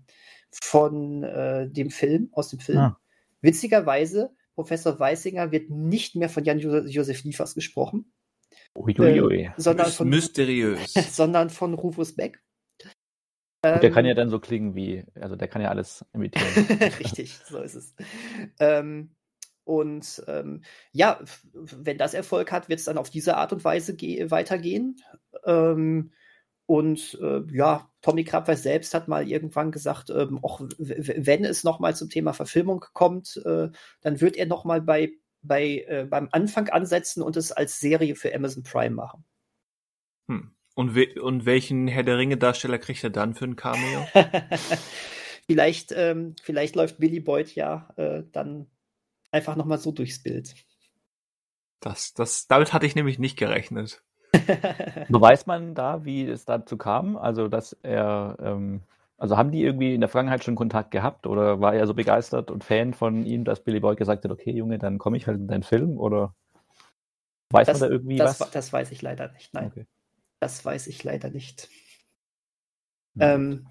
von 0.51 1.23
äh, 1.23 1.69
dem 1.71 1.91
Film 1.91 2.29
aus 2.33 2.51
dem 2.51 2.61
Film. 2.61 2.79
Ah. 2.79 3.01
Witzigerweise, 3.41 4.35
Professor 4.55 4.99
Weisinger 4.99 5.53
wird 5.53 5.71
nicht 5.71 6.17
mehr 6.17 6.29
von 6.29 6.45
Jan 6.45 6.59
Josef 6.59 7.25
Liefers 7.25 7.55
gesprochen, 7.55 8.13
Uiuiui. 8.77 9.45
äh, 9.45 9.51
sondern 9.57 9.91
von 9.91 10.09
mysteriös, 10.09 10.93
sondern 11.13 11.51
von 11.51 11.75
Rufus 11.75 12.15
Beck. 12.15 12.43
Und 13.75 13.83
der 13.83 13.91
kann 13.91 14.05
ja 14.05 14.13
ähm. 14.13 14.17
dann 14.17 14.31
so 14.31 14.39
klingen 14.39 14.75
wie, 14.75 15.05
also 15.21 15.37
der 15.37 15.49
kann 15.49 15.63
ja 15.63 15.69
alles 15.69 16.05
imitieren. 16.13 16.47
Richtig, 17.01 17.39
so 17.49 17.59
ist 17.59 17.75
es. 17.75 17.95
Ähm, 18.59 19.11
und 19.65 20.23
ähm, 20.29 20.63
ja, 20.93 21.21
wenn 21.53 21.99
das 21.99 22.15
Erfolg 22.15 22.53
hat, 22.53 22.69
wird 22.69 22.79
es 22.79 22.85
dann 22.85 22.99
auf 22.99 23.11
diese 23.11 23.37
Art 23.37 23.53
und 23.53 23.65
Weise 23.65 23.95
weitergehen. 23.95 25.01
Ähm, 25.45 26.13
und 26.67 27.19
äh, 27.23 27.43
ja, 27.53 27.91
Tommy 28.03 28.25
Krabweis 28.25 28.63
selbst 28.63 28.93
hat 28.93 29.09
mal 29.09 29.29
irgendwann 29.29 29.71
gesagt, 29.71 30.11
ähm, 30.11 30.39
auch 30.43 30.61
wenn 30.79 31.45
es 31.45 31.63
nochmal 31.63 31.95
zum 31.95 32.11
Thema 32.11 32.33
Verfilmung 32.33 32.85
kommt, 32.93 33.41
äh, 33.45 33.71
dann 34.01 34.21
wird 34.21 34.37
er 34.37 34.47
nochmal 34.47 34.83
bei, 34.83 35.13
bei, 35.43 35.85
äh, 35.87 36.07
beim 36.09 36.29
Anfang 36.33 36.69
ansetzen 36.69 37.23
und 37.23 37.37
es 37.37 37.53
als 37.53 37.79
Serie 37.79 38.17
für 38.17 38.35
Amazon 38.35 38.65
Prime 38.65 38.95
machen. 38.95 39.25
Hm. 40.29 40.56
Und, 40.77 40.95
we 40.95 41.21
und 41.23 41.47
welchen 41.47 41.89
Herr 41.89 42.03
der 42.03 42.19
Ringe-Darsteller 42.19 42.79
kriegt 42.79 43.03
er 43.03 43.09
dann 43.09 43.33
für 43.33 43.47
ein 43.47 43.57
Cameo? 43.57 44.07
vielleicht, 45.47 45.93
ähm, 45.93 46.37
vielleicht 46.43 46.77
läuft 46.77 46.99
Billy 46.99 47.19
Boyd 47.19 47.55
ja 47.55 47.89
äh, 47.97 48.25
dann 48.31 48.67
einfach 49.31 49.57
nochmal 49.57 49.79
so 49.79 49.91
durchs 49.91 50.23
Bild. 50.23 50.55
Das, 51.81 52.13
das, 52.13 52.47
damit 52.47 52.75
hatte 52.75 52.85
ich 52.85 52.95
nämlich 52.95 53.19
nicht 53.19 53.39
gerechnet. 53.39 54.03
so 55.09 55.19
weiß 55.19 55.47
man 55.47 55.75
da, 55.75 56.05
wie 56.05 56.29
es 56.29 56.45
dazu 56.45 56.77
kam? 56.77 57.17
Also, 57.17 57.49
dass 57.49 57.73
er, 57.83 58.37
ähm, 58.39 58.83
also 59.17 59.39
haben 59.39 59.53
die 59.53 59.63
irgendwie 59.63 59.95
in 59.95 60.01
der 60.03 60.11
Vergangenheit 60.11 60.45
schon 60.45 60.57
Kontakt 60.57 60.91
gehabt 60.91 61.27
oder 61.27 61.59
war 61.59 61.75
er 61.75 61.87
so 61.87 61.95
begeistert 61.95 62.51
und 62.51 62.65
Fan 62.65 62.93
von 62.93 63.25
ihm, 63.25 63.45
dass 63.45 63.65
Billy 63.65 63.81
Boyd 63.81 63.97
gesagt 63.97 64.25
hat, 64.25 64.31
okay, 64.31 64.51
Junge, 64.51 64.77
dann 64.79 64.99
komme 64.99 65.17
ich 65.17 65.27
halt 65.27 65.39
in 65.39 65.49
deinen 65.49 65.63
Film 65.63 65.97
oder 65.97 66.35
weiß 67.49 67.67
das, 67.67 67.81
man 67.81 67.89
da 67.89 67.95
irgendwie 67.95 68.17
das, 68.17 68.41
was? 68.41 68.51
Das 68.51 68.71
weiß 68.75 68.91
ich 68.91 69.01
leider 69.01 69.33
nicht, 69.33 69.55
nein. 69.55 69.69
Okay. 69.69 69.87
Das 70.41 70.65
weiß 70.65 70.87
ich 70.89 71.03
leider 71.05 71.31
nicht. 71.31 71.69
Mhm. 73.15 73.23
Ähm, 73.23 73.69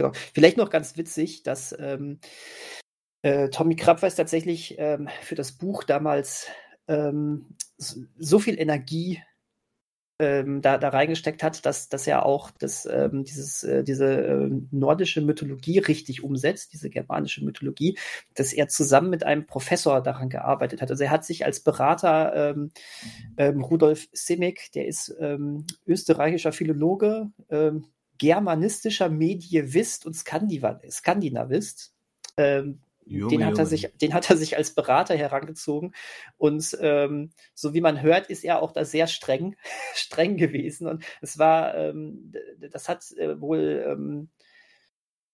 ja. 0.00 0.12
Vielleicht 0.12 0.56
noch 0.56 0.70
ganz 0.70 0.96
witzig, 0.96 1.42
dass 1.42 1.74
ähm, 1.78 2.20
äh, 3.22 3.48
Tommy 3.50 3.76
Krabweis 3.76 4.14
tatsächlich 4.14 4.76
ähm, 4.78 5.08
für 5.22 5.34
das 5.34 5.52
Buch 5.52 5.84
damals 5.84 6.48
ähm, 6.86 7.56
so 7.76 8.38
viel 8.38 8.58
Energie 8.58 9.22
ähm, 10.18 10.62
da, 10.62 10.78
da 10.78 10.88
reingesteckt 10.88 11.42
hat, 11.42 11.64
dass, 11.64 11.88
dass 11.88 12.06
er 12.06 12.26
auch 12.26 12.50
das, 12.50 12.86
ähm, 12.86 13.24
dieses, 13.24 13.62
äh, 13.62 13.84
diese 13.84 14.26
äh, 14.26 14.50
nordische 14.70 15.20
Mythologie 15.20 15.78
richtig 15.78 16.24
umsetzt, 16.24 16.72
diese 16.72 16.90
germanische 16.90 17.44
Mythologie, 17.44 17.96
dass 18.34 18.52
er 18.52 18.68
zusammen 18.68 19.10
mit 19.10 19.24
einem 19.24 19.46
Professor 19.46 20.02
daran 20.02 20.28
gearbeitet 20.28 20.82
hat. 20.82 20.90
Also 20.90 21.04
er 21.04 21.10
hat 21.10 21.24
sich 21.24 21.44
als 21.44 21.60
Berater 21.60 22.50
ähm, 22.50 22.70
ähm, 23.36 23.62
Rudolf 23.62 24.08
Simic, 24.12 24.72
der 24.72 24.86
ist 24.86 25.14
ähm, 25.20 25.66
österreichischer 25.86 26.52
Philologe, 26.52 27.30
ähm, 27.50 27.86
germanistischer 28.18 29.08
Medievist 29.08 30.04
und 30.04 30.14
Skandinavist. 30.14 31.94
Ähm, 32.36 32.80
Junge, 33.08 33.30
den, 33.30 33.46
hat 33.46 33.58
er 33.58 33.66
sich, 33.66 33.90
den 34.00 34.14
hat 34.14 34.28
er 34.30 34.36
sich 34.36 34.56
als 34.56 34.74
Berater 34.74 35.16
herangezogen. 35.16 35.94
Und 36.36 36.76
ähm, 36.80 37.30
so 37.54 37.74
wie 37.74 37.80
man 37.80 38.02
hört, 38.02 38.28
ist 38.28 38.44
er 38.44 38.62
auch 38.62 38.72
da 38.72 38.84
sehr 38.84 39.06
streng, 39.06 39.56
streng 39.94 40.36
gewesen. 40.36 40.86
Und 40.86 41.04
es 41.20 41.38
war, 41.38 41.74
ähm, 41.74 42.32
das 42.70 42.88
hat 42.88 43.10
äh, 43.12 43.40
wohl 43.40 43.84
ähm, 43.86 44.28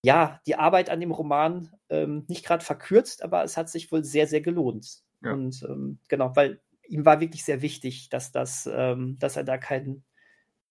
ja 0.03 0.41
die 0.47 0.57
Arbeit 0.57 0.91
an 0.91 1.01
dem 1.01 1.11
Roman 1.11 1.71
ähm, 1.89 2.25
nicht 2.29 2.45
gerade 2.45 2.65
verkürzt, 2.65 3.23
aber 3.23 3.43
es 3.43 3.57
hat 3.57 3.69
sich 3.69 3.91
wohl 3.91 4.05
sehr, 4.05 4.27
sehr 4.27 4.41
gelohnt. 4.41 5.03
Ja. 5.23 5.33
Und 5.33 5.63
ähm, 5.69 5.99
genau, 6.09 6.37
weil 6.37 6.61
ihm 6.89 7.05
war 7.05 7.21
wirklich 7.21 7.45
sehr 7.45 7.63
wichtig, 7.63 8.09
dass 8.11 8.33
das, 8.33 8.69
ähm, 8.73 9.17
dass 9.19 9.37
er 9.37 9.45
da 9.45 9.59
keinen, 9.59 10.05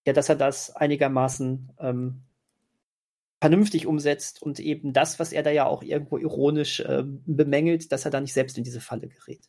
ja, 0.06 0.12
dass 0.12 0.28
er 0.28 0.36
das 0.36 0.74
einigermaßen 0.74 1.72
vernünftig 3.44 3.86
umsetzt 3.86 4.40
und 4.40 4.58
eben 4.58 4.94
das, 4.94 5.20
was 5.20 5.30
er 5.30 5.42
da 5.42 5.50
ja 5.50 5.66
auch 5.66 5.82
irgendwo 5.82 6.16
ironisch 6.16 6.80
äh, 6.80 7.02
bemängelt, 7.04 7.92
dass 7.92 8.06
er 8.06 8.10
da 8.10 8.18
nicht 8.18 8.32
selbst 8.32 8.56
in 8.56 8.64
diese 8.64 8.80
Falle 8.80 9.06
gerät. 9.06 9.42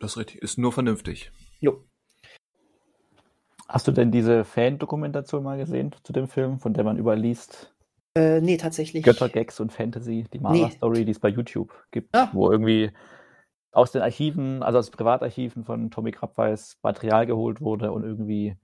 Das 0.00 0.12
ist 0.12 0.16
richtig, 0.16 0.42
ist 0.42 0.58
nur 0.58 0.72
vernünftig. 0.72 1.30
Jo. 1.60 1.84
Hast 3.68 3.86
du 3.86 3.92
denn 3.92 4.10
diese 4.10 4.44
Fan-Dokumentation 4.44 5.44
mal 5.44 5.56
gesehen 5.56 5.94
zu 6.02 6.12
dem 6.12 6.26
Film, 6.26 6.58
von 6.58 6.74
der 6.74 6.82
man 6.82 6.98
überliest? 6.98 7.72
Äh, 8.16 8.40
nee, 8.40 8.56
tatsächlich. 8.56 9.04
Göttergags 9.04 9.60
und 9.60 9.72
Fantasy, 9.72 10.26
die 10.32 10.40
Mara-Story, 10.40 10.98
nee. 10.98 11.04
die 11.04 11.12
es 11.12 11.20
bei 11.20 11.28
YouTube 11.28 11.72
gibt, 11.92 12.12
ah. 12.16 12.28
wo 12.32 12.50
irgendwie 12.50 12.90
aus 13.70 13.92
den 13.92 14.02
Archiven, 14.02 14.64
also 14.64 14.80
aus 14.80 14.90
Privatarchiven 14.90 15.62
von 15.62 15.92
Tommy 15.92 16.10
Krabweis 16.10 16.76
Material 16.82 17.26
geholt 17.26 17.60
wurde 17.60 17.92
und 17.92 18.02
irgendwie 18.02 18.56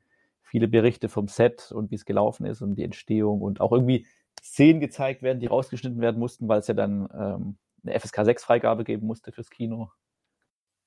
viele 0.43 0.67
Berichte 0.67 1.09
vom 1.09 1.29
Set 1.29 1.71
und 1.71 1.93
wie 1.93 1.95
es 1.95 2.05
gelaufen 2.05 2.45
ist 2.45 2.61
und 2.61 2.75
die 2.75 2.83
Entstehung 2.83 3.41
und 3.41 3.61
auch 3.61 3.71
irgendwie 3.71 4.05
Szenen 4.43 4.81
gezeigt 4.81 5.23
werden, 5.23 5.41
die 5.41 5.47
rausgeschnitten 5.47 6.01
werden 6.01 6.19
mussten, 6.19 6.49
weil 6.49 6.61
es 6.61 6.67
ja 6.67 6.75
dann 6.75 7.09
ähm, 7.13 7.57
eine 7.85 7.99
FSK 7.99 8.25
6 8.25 8.45
Freigabe 8.45 8.85
geben 8.85 9.07
musste 9.07 9.33
fürs 9.33 9.51
Kino. 9.51 9.91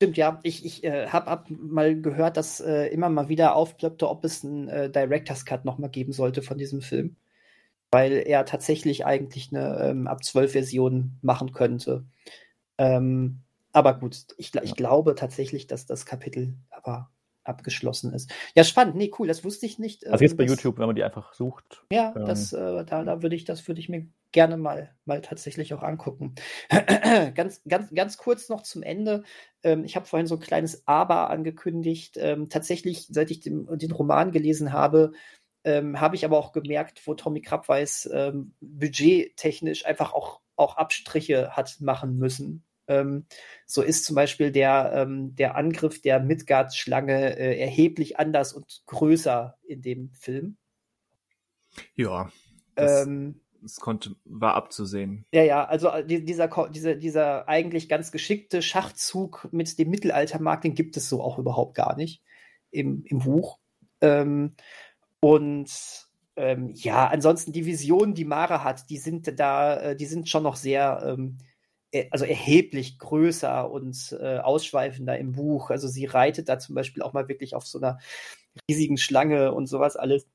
Stimmt, 0.01 0.17
ja. 0.17 0.39
Ich, 0.41 0.65
ich 0.65 0.83
äh, 0.83 1.07
habe 1.09 1.29
hab 1.29 1.49
mal 1.49 1.99
gehört, 2.01 2.35
dass 2.35 2.59
äh, 2.59 2.87
immer 2.87 3.09
mal 3.09 3.29
wieder 3.29 3.55
aufploppte, 3.55 4.09
ob 4.09 4.25
es 4.25 4.43
einen 4.43 4.67
äh, 4.67 4.89
Director's 4.89 5.45
Cut 5.45 5.63
nochmal 5.63 5.91
geben 5.91 6.11
sollte 6.11 6.41
von 6.41 6.57
diesem 6.57 6.81
Film. 6.81 7.17
Weil 7.91 8.13
er 8.13 8.45
tatsächlich 8.45 9.05
eigentlich 9.05 9.51
eine 9.51 9.77
ähm, 9.79 10.07
ab 10.07 10.23
12 10.23 10.53
Version 10.53 11.17
machen 11.21 11.51
könnte. 11.51 12.05
Ähm, 12.79 13.41
aber 13.73 13.99
gut, 13.99 14.25
ich, 14.37 14.55
ich 14.55 14.75
glaube 14.75 15.13
tatsächlich, 15.13 15.67
dass 15.67 15.85
das 15.85 16.05
Kapitel 16.07 16.55
aber 16.71 17.11
abgeschlossen 17.51 18.13
ist. 18.13 18.31
Ja, 18.55 18.63
spannend. 18.63 18.95
Nee, 18.95 19.11
cool, 19.19 19.27
das 19.27 19.43
wusste 19.43 19.65
ich 19.65 19.77
nicht. 19.77 20.07
Also 20.07 20.23
jetzt 20.23 20.37
bei 20.37 20.45
das, 20.45 20.55
YouTube, 20.55 20.79
wenn 20.79 20.87
man 20.87 20.95
die 20.95 21.03
einfach 21.03 21.33
sucht. 21.33 21.85
Ja, 21.91 22.13
ähm, 22.15 22.25
das, 22.25 22.53
äh, 22.53 22.85
da, 22.85 23.03
da 23.03 23.21
würde 23.21 23.35
ich, 23.35 23.45
das 23.45 23.67
würde 23.67 23.79
ich 23.79 23.89
mir 23.89 24.07
gerne 24.31 24.57
mal, 24.57 24.95
mal 25.05 25.21
tatsächlich 25.21 25.73
auch 25.73 25.83
angucken. 25.83 26.35
ganz, 27.35 27.61
ganz, 27.67 27.93
ganz 27.93 28.17
kurz 28.17 28.49
noch 28.49 28.63
zum 28.63 28.83
Ende. 28.83 29.23
Ähm, 29.63 29.83
ich 29.83 29.95
habe 29.95 30.05
vorhin 30.05 30.27
so 30.27 30.35
ein 30.35 30.41
kleines 30.41 30.87
Aber 30.87 31.29
angekündigt. 31.29 32.17
Ähm, 32.17 32.49
tatsächlich, 32.49 33.07
seit 33.09 33.31
ich 33.31 33.41
den, 33.41 33.67
den 33.77 33.91
Roman 33.91 34.31
gelesen 34.31 34.73
habe, 34.73 35.11
ähm, 35.63 35.99
habe 35.99 36.15
ich 36.15 36.25
aber 36.25 36.37
auch 36.37 36.53
gemerkt, 36.53 37.05
wo 37.05 37.13
Tommy 37.13 37.41
Krabweis 37.41 38.09
ähm, 38.11 38.53
budgettechnisch 38.61 39.85
einfach 39.85 40.13
auch, 40.13 40.41
auch 40.55 40.77
Abstriche 40.77 41.51
hat 41.51 41.77
machen 41.81 42.17
müssen. 42.17 42.63
Ähm, 42.91 43.26
so 43.65 43.81
ist 43.81 44.05
zum 44.05 44.15
Beispiel 44.15 44.51
der, 44.51 44.91
ähm, 44.93 45.35
der 45.35 45.55
Angriff 45.55 46.01
der 46.01 46.19
Midgard-Schlange 46.19 47.38
äh, 47.38 47.59
erheblich 47.59 48.19
anders 48.19 48.53
und 48.53 48.84
größer 48.85 49.57
in 49.63 49.81
dem 49.81 50.11
Film. 50.13 50.57
Ja. 51.95 52.31
Das, 52.76 53.05
ähm, 53.05 53.39
das 53.61 53.77
konnte, 53.77 54.15
war 54.26 54.55
abzusehen. 54.55 55.26
Ja, 55.31 55.43
ja, 55.43 55.65
also 55.65 55.89
äh, 55.89 56.05
dieser, 56.05 56.49
dieser, 56.69 56.95
dieser 56.95 57.47
eigentlich 57.47 57.88
ganz 57.88 58.11
geschickte 58.11 58.61
Schachzug 58.61 59.47
mit 59.51 59.77
dem 59.80 59.89
Mittelaltermarkt, 59.89 60.63
den 60.63 60.76
gibt 60.76 60.97
es 60.97 61.07
so 61.07 61.22
auch 61.22 61.39
überhaupt 61.39 61.76
gar 61.76 61.95
nicht 61.95 62.23
im, 62.72 63.03
im 63.05 63.19
Buch. 63.19 63.59
Ähm, 64.01 64.55
und 65.19 65.69
ähm, 66.35 66.72
ja, 66.73 67.07
ansonsten 67.07 67.51
die 67.51 67.65
Visionen, 67.65 68.15
die 68.15 68.26
Mara 68.26 68.63
hat, 68.63 68.89
die 68.89 68.97
sind 68.97 69.39
da, 69.39 69.77
äh, 69.77 69.95
die 69.95 70.05
sind 70.05 70.27
schon 70.27 70.43
noch 70.43 70.55
sehr, 70.55 71.03
ähm, 71.05 71.38
also 72.11 72.26
erheblich 72.26 72.99
größer 72.99 73.69
und 73.69 74.18
äh, 74.19 74.38
ausschweifender 74.39 75.18
im 75.18 75.34
Buch. 75.34 75.69
Also 75.69 75.88
sie 75.88 76.05
reitet 76.05 76.49
da 76.49 76.59
zum 76.59 76.76
Beispiel 76.76 77.03
auch 77.03 77.13
mal 77.13 77.27
wirklich 77.27 77.55
auf 77.55 77.65
so 77.68 77.80
einer 77.80 77.99
riesigen 78.69 78.97
Schlange 78.97 79.53
und 79.53 79.68
sowas 79.68 79.97
alles. 79.97 80.27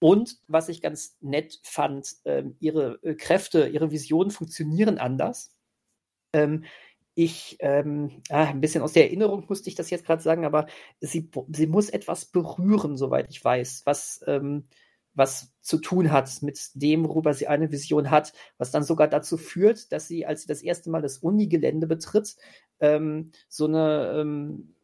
Und 0.00 0.38
was 0.48 0.68
ich 0.68 0.82
ganz 0.82 1.16
nett 1.20 1.60
fand, 1.62 2.16
ähm, 2.24 2.56
ihre 2.60 2.98
äh, 3.02 3.14
Kräfte, 3.14 3.68
ihre 3.68 3.90
Visionen 3.90 4.30
funktionieren 4.30 4.98
anders. 4.98 5.56
Ähm, 6.34 6.64
ich, 7.14 7.56
ähm, 7.60 8.22
ah, 8.28 8.44
ein 8.44 8.60
bisschen 8.60 8.82
aus 8.82 8.92
der 8.92 9.04
Erinnerung 9.04 9.44
musste 9.48 9.68
ich 9.68 9.76
das 9.76 9.90
jetzt 9.90 10.04
gerade 10.04 10.22
sagen, 10.22 10.44
aber 10.44 10.66
sie, 11.00 11.30
sie 11.52 11.66
muss 11.66 11.88
etwas 11.88 12.26
berühren, 12.26 12.96
soweit 12.96 13.26
ich 13.30 13.42
weiß, 13.44 13.82
was, 13.86 14.22
ähm, 14.26 14.68
was 15.14 15.52
zu 15.60 15.78
tun 15.78 16.10
hat 16.10 16.42
mit 16.42 16.70
dem, 16.74 17.06
worüber 17.08 17.34
sie 17.34 17.46
eine 17.46 17.70
Vision 17.70 18.10
hat, 18.10 18.32
was 18.58 18.70
dann 18.70 18.82
sogar 18.82 19.08
dazu 19.08 19.36
führt, 19.36 19.92
dass 19.92 20.08
sie, 20.08 20.26
als 20.26 20.42
sie 20.42 20.48
das 20.48 20.62
erste 20.62 20.90
Mal 20.90 21.02
das 21.02 21.18
Unigelände 21.18 21.86
betritt, 21.86 22.36
ähm, 22.80 23.32
so 23.48 23.66
eine 23.66 24.20
ähm, 24.20 24.74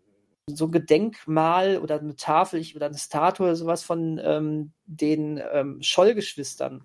so 0.57 0.67
ein 0.67 0.73
Gedenkmal 0.73 1.79
oder 1.79 2.01
eine 2.01 2.17
Tafel 2.17 2.65
oder 2.75 2.87
eine 2.87 2.99
Statue 2.99 3.47
oder 3.47 3.57
sowas 3.57 3.83
von 3.83 4.21
ähm, 4.23 4.73
den 4.87 5.41
ähm, 5.53 5.79
Schollgeschwistern 5.81 6.85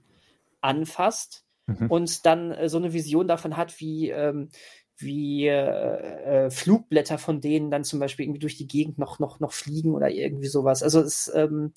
anfasst 0.61 1.45
mhm. 1.67 1.88
und 1.89 2.26
dann 2.26 2.51
äh, 2.51 2.69
so 2.69 2.77
eine 2.77 2.93
Vision 2.93 3.27
davon 3.27 3.57
hat, 3.57 3.80
wie, 3.80 4.09
ähm, 4.09 4.49
wie 4.97 5.47
äh, 5.47 6.45
äh, 6.45 6.51
Flugblätter 6.51 7.17
von 7.17 7.41
denen 7.41 7.72
dann 7.72 7.84
zum 7.84 7.99
Beispiel 7.99 8.26
irgendwie 8.26 8.39
durch 8.39 8.57
die 8.57 8.67
Gegend 8.67 8.97
noch, 8.97 9.19
noch, 9.19 9.39
noch 9.39 9.53
fliegen 9.53 9.93
oder 9.93 10.09
irgendwie 10.09 10.47
sowas. 10.47 10.84
Also 10.84 11.01
es, 11.01 11.31
ähm, 11.34 11.73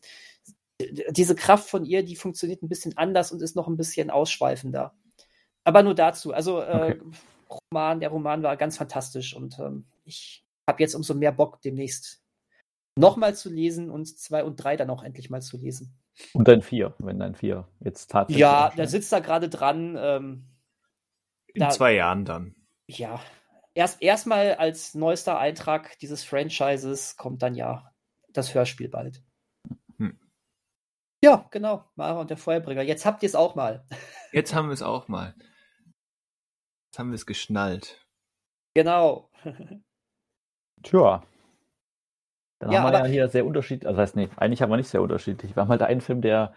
diese 1.11 1.35
Kraft 1.35 1.69
von 1.69 1.85
ihr, 1.85 2.05
die 2.05 2.17
funktioniert 2.17 2.63
ein 2.63 2.69
bisschen 2.69 2.97
anders 2.97 3.33
und 3.33 3.43
ist 3.43 3.57
noch 3.57 3.69
ein 3.69 3.77
bisschen 3.77 4.11
ausschweifender. 4.11 4.95
Aber 5.65 5.83
nur 5.83 5.95
dazu. 5.95 6.33
Also 6.33 6.61
äh, 6.63 6.97
okay. 6.99 7.01
Roman, 7.73 8.01
der 8.01 8.11
Roman 8.11 8.43
war 8.43 8.57
ganz 8.57 8.77
fantastisch 8.77 9.35
und 9.35 9.59
ähm, 9.59 9.87
ich 10.05 10.45
habe 10.69 10.83
jetzt 10.83 10.95
umso 10.95 11.15
mehr 11.15 11.33
Bock, 11.33 11.61
demnächst 11.63 12.23
nochmal 12.97 13.35
zu 13.35 13.49
lesen 13.51 13.91
und 13.91 14.07
zwei 14.19 14.45
und 14.45 14.57
drei 14.57 14.77
dann 14.77 14.91
auch 14.91 15.03
endlich 15.03 15.31
mal 15.31 15.43
zu 15.43 15.57
lesen. 15.57 15.99
Und 16.33 16.49
dann 16.49 16.63
vier, 16.63 16.95
wenn 16.99 17.19
dann 17.19 17.35
vier 17.35 17.69
jetzt 17.81 18.11
tatsächlich. 18.11 18.41
Ja, 18.41 18.73
da 18.77 18.87
sitzt 18.87 19.13
er 19.13 19.21
gerade 19.21 19.49
dran. 19.49 19.97
Ähm, 19.99 20.45
In 21.55 21.61
da, 21.61 21.71
zwei 21.71 21.95
Jahren 21.95 22.25
dann. 22.25 22.57
Ja. 22.87 23.21
Erst 23.75 24.03
erstmal 24.03 24.55
als 24.55 24.95
neuester 24.95 25.39
Eintrag 25.39 25.99
dieses 26.01 26.25
Franchises 26.25 27.17
kommt 27.17 27.43
dann 27.43 27.55
ja 27.55 27.93
das 28.33 28.53
Hörspiel 28.53 28.89
bald. 28.89 29.23
Ja, 31.23 31.49
genau. 31.51 31.85
Mara 31.97 32.21
und 32.21 32.31
der 32.31 32.37
Feuerbringer. 32.37 32.83
Jetzt 32.83 33.05
habt 33.05 33.23
ihr 33.23 33.29
es 33.29 33.35
auch 33.35 33.55
mal. 33.55 33.85
Jetzt 34.33 34.55
haben 34.55 34.69
wir 34.69 34.75
es 34.75 34.83
auch 34.83 35.09
mal. 35.09 35.35
Jetzt 36.87 36.99
haben 36.99 37.11
wir 37.11 37.17
es 37.17 37.27
geschnallt. 37.27 38.07
Genau. 38.75 39.31
Tja. 40.83 41.23
Dann 42.61 42.73
ja, 42.73 42.83
haben 42.83 42.93
wir 42.93 42.99
ja 42.99 43.05
hier 43.05 43.29
sehr 43.29 43.47
unterschiedlich, 43.47 43.87
also 43.87 44.01
heißt, 44.01 44.17
nee, 44.17 44.29
eigentlich 44.37 44.63
haben 44.63 44.71
wir 44.71 44.77
nicht 44.77 44.89
sehr 44.89 45.03
unterschiedlich. 45.03 45.55
Wir 45.55 45.63
haben 45.63 45.69
halt 45.69 45.83
einen 45.83 46.01
Film, 46.01 46.23
der 46.23 46.55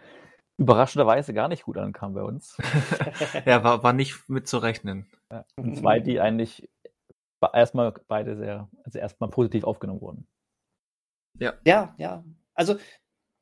überraschenderweise 0.58 1.32
gar 1.32 1.48
nicht 1.48 1.64
gut 1.64 1.78
ankam 1.78 2.14
bei 2.14 2.22
uns. 2.22 2.56
ja, 3.46 3.62
war, 3.62 3.82
war 3.82 3.92
nicht 3.92 4.28
mit 4.28 4.48
zu 4.48 4.58
rechnen. 4.58 5.10
Ja. 5.30 5.44
Und 5.56 5.76
zwei, 5.76 6.00
die 6.00 6.20
eigentlich 6.20 6.68
erstmal 7.52 7.92
beide 8.08 8.36
sehr, 8.36 8.68
also 8.84 8.98
erstmal 8.98 9.30
positiv 9.30 9.64
aufgenommen 9.64 10.00
wurden. 10.00 10.26
Ja. 11.38 11.54
Ja, 11.64 11.94
ja. 11.98 12.24
Also 12.54 12.76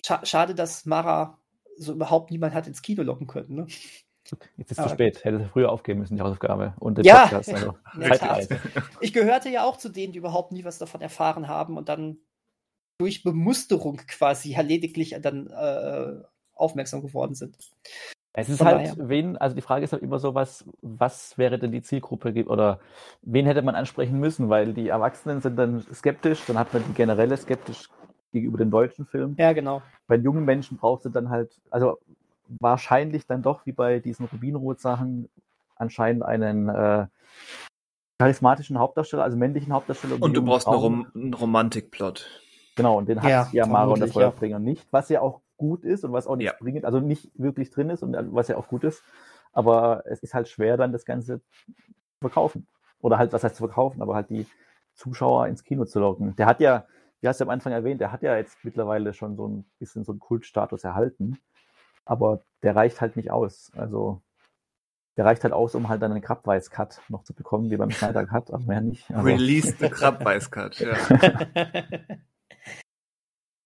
scha 0.05 0.25
schade, 0.25 0.55
dass 0.55 0.87
Mara 0.87 1.39
so 1.77 1.93
überhaupt 1.93 2.31
niemand 2.31 2.55
hat 2.55 2.67
ins 2.67 2.83
Kino 2.83 3.03
locken 3.03 3.27
können, 3.27 3.55
ne? 3.55 3.67
Jetzt 4.57 4.71
ist 4.73 4.79
es 4.79 4.85
zu 4.85 4.91
spät. 4.91 5.25
Hätte 5.25 5.49
früher 5.53 5.73
aufgeben 5.73 6.01
müssen, 6.01 6.17
die 6.17 6.23
Hausaufgabe. 6.23 6.75
Und 6.79 6.99
den 6.99 7.05
ja, 7.05 7.23
Podcast. 7.23 7.53
Also 7.53 7.75
ich 9.01 9.13
gehörte 9.13 9.49
ja 9.49 9.65
auch 9.65 9.77
zu 9.77 9.89
denen, 9.89 10.13
die 10.13 10.19
überhaupt 10.19 10.53
nie 10.53 10.65
was 10.65 10.79
davon 10.79 11.01
erfahren 11.01 11.49
haben 11.49 11.77
und 11.77 11.89
dann 11.89 12.19
durch 12.99 13.23
Bemusterung 13.23 13.97
quasi 14.07 14.55
lediglich 14.61 15.17
dann 15.21 15.49
äh, 15.49 16.23
aufmerksam 16.55 17.03
geworden 17.03 17.35
sind. 17.35 17.57
Es 18.33 18.49
ist 18.49 18.59
Von 18.59 18.67
halt, 18.69 18.91
daher. 18.91 19.09
wen, 19.09 19.37
also 19.37 19.57
die 19.57 19.63
Frage 19.63 19.85
ist 19.85 19.93
halt 19.93 20.03
immer 20.03 20.21
so, 20.21 20.35
was, 20.35 20.65
was 20.83 21.37
wäre 21.37 21.59
denn 21.59 21.73
die 21.73 21.83
Zielgruppe 21.83 22.45
oder 22.47 22.79
wen 23.23 23.47
hätte 23.47 23.63
man 23.63 23.75
ansprechen 23.75 24.21
müssen, 24.21 24.49
weil 24.49 24.73
die 24.73 24.89
Erwachsenen 24.89 25.41
sind 25.41 25.57
dann 25.57 25.81
skeptisch, 25.93 26.43
dann 26.47 26.59
hat 26.59 26.73
man 26.73 26.85
die 26.87 26.93
generelle 26.93 27.37
skeptisch 27.37 27.89
gegenüber 28.33 28.59
den 28.59 28.71
deutschen 28.71 29.07
Filmen. 29.07 29.37
Ja, 29.39 29.53
genau. 29.53 29.83
Bei 30.07 30.17
jungen 30.17 30.45
Menschen 30.45 30.77
brauchst 30.77 31.05
du 31.05 31.09
dann 31.09 31.31
halt, 31.31 31.61
also 31.71 31.99
wahrscheinlich 32.61 33.27
dann 33.27 33.43
doch 33.43 33.67
wie 33.67 33.73
bei 33.73 34.01
diesen 34.01 34.27
Rubinrot-Sachen 34.27 35.29
anscheinend 35.77 36.23
einen 36.25 36.69
äh, 36.69 37.07
charismatischen 38.19 38.79
Hauptdarsteller, 38.79 39.25
also 39.25 39.37
männlichen 39.37 39.73
Hauptdarsteller. 39.73 40.17
Und 40.21 40.37
du 40.37 40.43
brauchst 40.43 40.67
Rom 40.67 41.07
einen 41.15 41.35
Romantikplot. 41.35 42.27
Genau, 42.77 42.99
und 42.99 43.09
den 43.09 43.23
hat 43.23 43.31
ja, 43.31 43.49
ja 43.53 43.67
Mara 43.67 43.93
und 43.93 44.01
der 44.01 44.09
Feuerbringer 44.09 44.57
ja. 44.57 44.59
nicht, 44.59 44.87
was 44.91 45.09
ja 45.09 45.21
auch 45.21 45.41
gut 45.57 45.85
ist 45.85 46.05
und 46.05 46.13
was 46.13 46.27
auch 46.27 46.37
nicht 46.37 46.47
ja. 46.47 46.55
dringend, 46.59 46.85
also 46.85 47.01
nicht 47.01 47.31
wirklich 47.35 47.71
drin 47.71 47.91
ist 47.91 48.03
und 48.03 48.17
was 48.35 48.49
ja 48.49 48.57
auch 48.57 48.69
gut 48.69 48.85
ist. 48.85 49.03
Aber 49.53 50.05
es 50.07 50.21
ist 50.21 50.35
halt 50.35 50.49
schwer, 50.49 50.77
dann 50.77 50.93
das 50.93 51.05
Ganze 51.05 51.41
zu 51.41 52.21
verkaufen. 52.21 52.67
Oder 53.01 53.19
halt, 53.19 53.33
was 53.33 53.43
heißt 53.43 53.57
zu 53.57 53.65
verkaufen, 53.65 54.03
aber 54.03 54.15
halt 54.15 54.31
die 54.31 54.47
Zuschauer 54.95 55.47
ins 55.49 55.65
Kino 55.65 55.85
zu 55.85 55.99
locken. 55.99 56.37
Der 56.37 56.47
hat 56.47 56.61
ja, 56.61 56.85
wie 57.21 57.29
hast 57.29 57.41
du 57.41 57.45
am 57.45 57.51
Anfang 57.51 57.73
erwähnt, 57.73 58.01
der 58.01 58.13
hat 58.13 58.23
ja 58.23 58.37
jetzt 58.37 58.59
mittlerweile 58.65 59.13
schon 59.13 59.37
so 59.37 59.47
ein 59.47 59.65
bisschen 59.79 60.05
so 60.05 60.13
einen 60.13 60.21
Kultstatus 60.21 60.85
erhalten 60.85 61.39
aber 62.11 62.45
der 62.65 62.75
reicht 62.75 63.01
halt 63.01 63.17
nicht 63.17 63.31
aus. 63.31 63.71
Also 63.77 64.21
der 65.17 65.25
reicht 65.25 65.45
halt 65.45 65.55
aus, 65.55 65.77
um 65.77 65.89
halt 65.89 66.03
dann 66.03 66.11
einen 66.11 66.23
Krabbeis-Cut 66.23 67.03
noch 67.09 67.23
zu 67.23 67.35
bekommen, 67.35 67.71
wie 67.71 67.77
beim 67.77 67.93
Schneider 67.93 68.27
Cut, 68.27 68.51
aber 68.51 68.65
mehr 68.65 68.81
nicht. 68.81 69.09
Also. 69.11 69.23
Release 69.23 69.77
the 69.79 69.89
Krabbeis-Cut, 69.91 70.81
ja. 70.81 70.97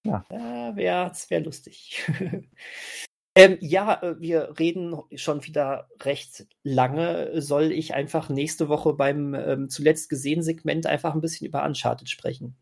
ja. 0.04 0.24
ja 0.30 0.76
wäre 0.76 1.12
wär 1.28 1.40
lustig. 1.40 2.04
ähm, 3.34 3.56
ja, 3.60 4.02
äh, 4.02 4.20
wir 4.20 4.58
reden 4.58 5.00
schon 5.14 5.42
wieder 5.44 5.88
recht 6.00 6.46
lange. 6.62 7.40
Soll 7.40 7.72
ich 7.72 7.94
einfach 7.94 8.28
nächste 8.28 8.68
Woche 8.68 8.92
beim 8.92 9.34
ähm, 9.34 9.70
zuletzt 9.70 10.10
gesehen 10.10 10.42
Segment 10.42 10.86
einfach 10.86 11.14
ein 11.14 11.22
bisschen 11.22 11.46
über 11.46 11.64
Uncharted 11.64 12.10
sprechen? 12.10 12.56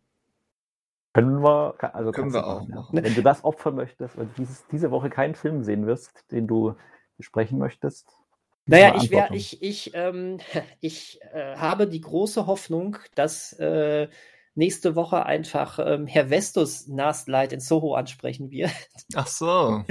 Können 1.13 1.43
wir, 1.43 1.75
also 1.95 2.11
können 2.11 2.33
wir 2.33 2.47
auch 2.47 2.67
machen. 2.67 3.03
Wenn 3.03 3.15
du 3.15 3.23
das 3.23 3.45
opfern 3.45 3.75
möchtest, 3.75 4.17
wenn 4.17 4.29
du 4.29 4.35
dieses, 4.39 4.67
diese 4.69 4.91
Woche 4.91 5.11
keinen 5.11 5.35
Film 5.35 5.63
sehen 5.63 5.87
wirst, 5.87 6.31
den 6.31 6.47
du 6.47 6.75
besprechen 7.19 7.59
möchtest. 7.59 8.09
Naja, 8.65 8.95
ich, 8.97 9.11
wär, 9.11 9.31
ich, 9.33 9.63
ich, 9.63 9.91
ähm, 9.95 10.39
ich 10.81 11.21
äh, 11.33 11.57
habe 11.57 11.87
die 11.87 12.01
große 12.01 12.47
Hoffnung, 12.47 12.97
dass 13.15 13.53
äh, 13.55 14.09
nächste 14.55 14.95
Woche 14.95 15.27
einfach 15.27 15.79
ähm, 15.79 16.07
Herr 16.07 16.31
Vestus 16.31 16.87
Last 16.87 17.29
Light 17.29 17.53
in 17.53 17.61
Soho 17.61 17.95
ansprechen 17.95 18.51
wird. 18.51 18.71
Ach 19.15 19.27
so. 19.27 19.85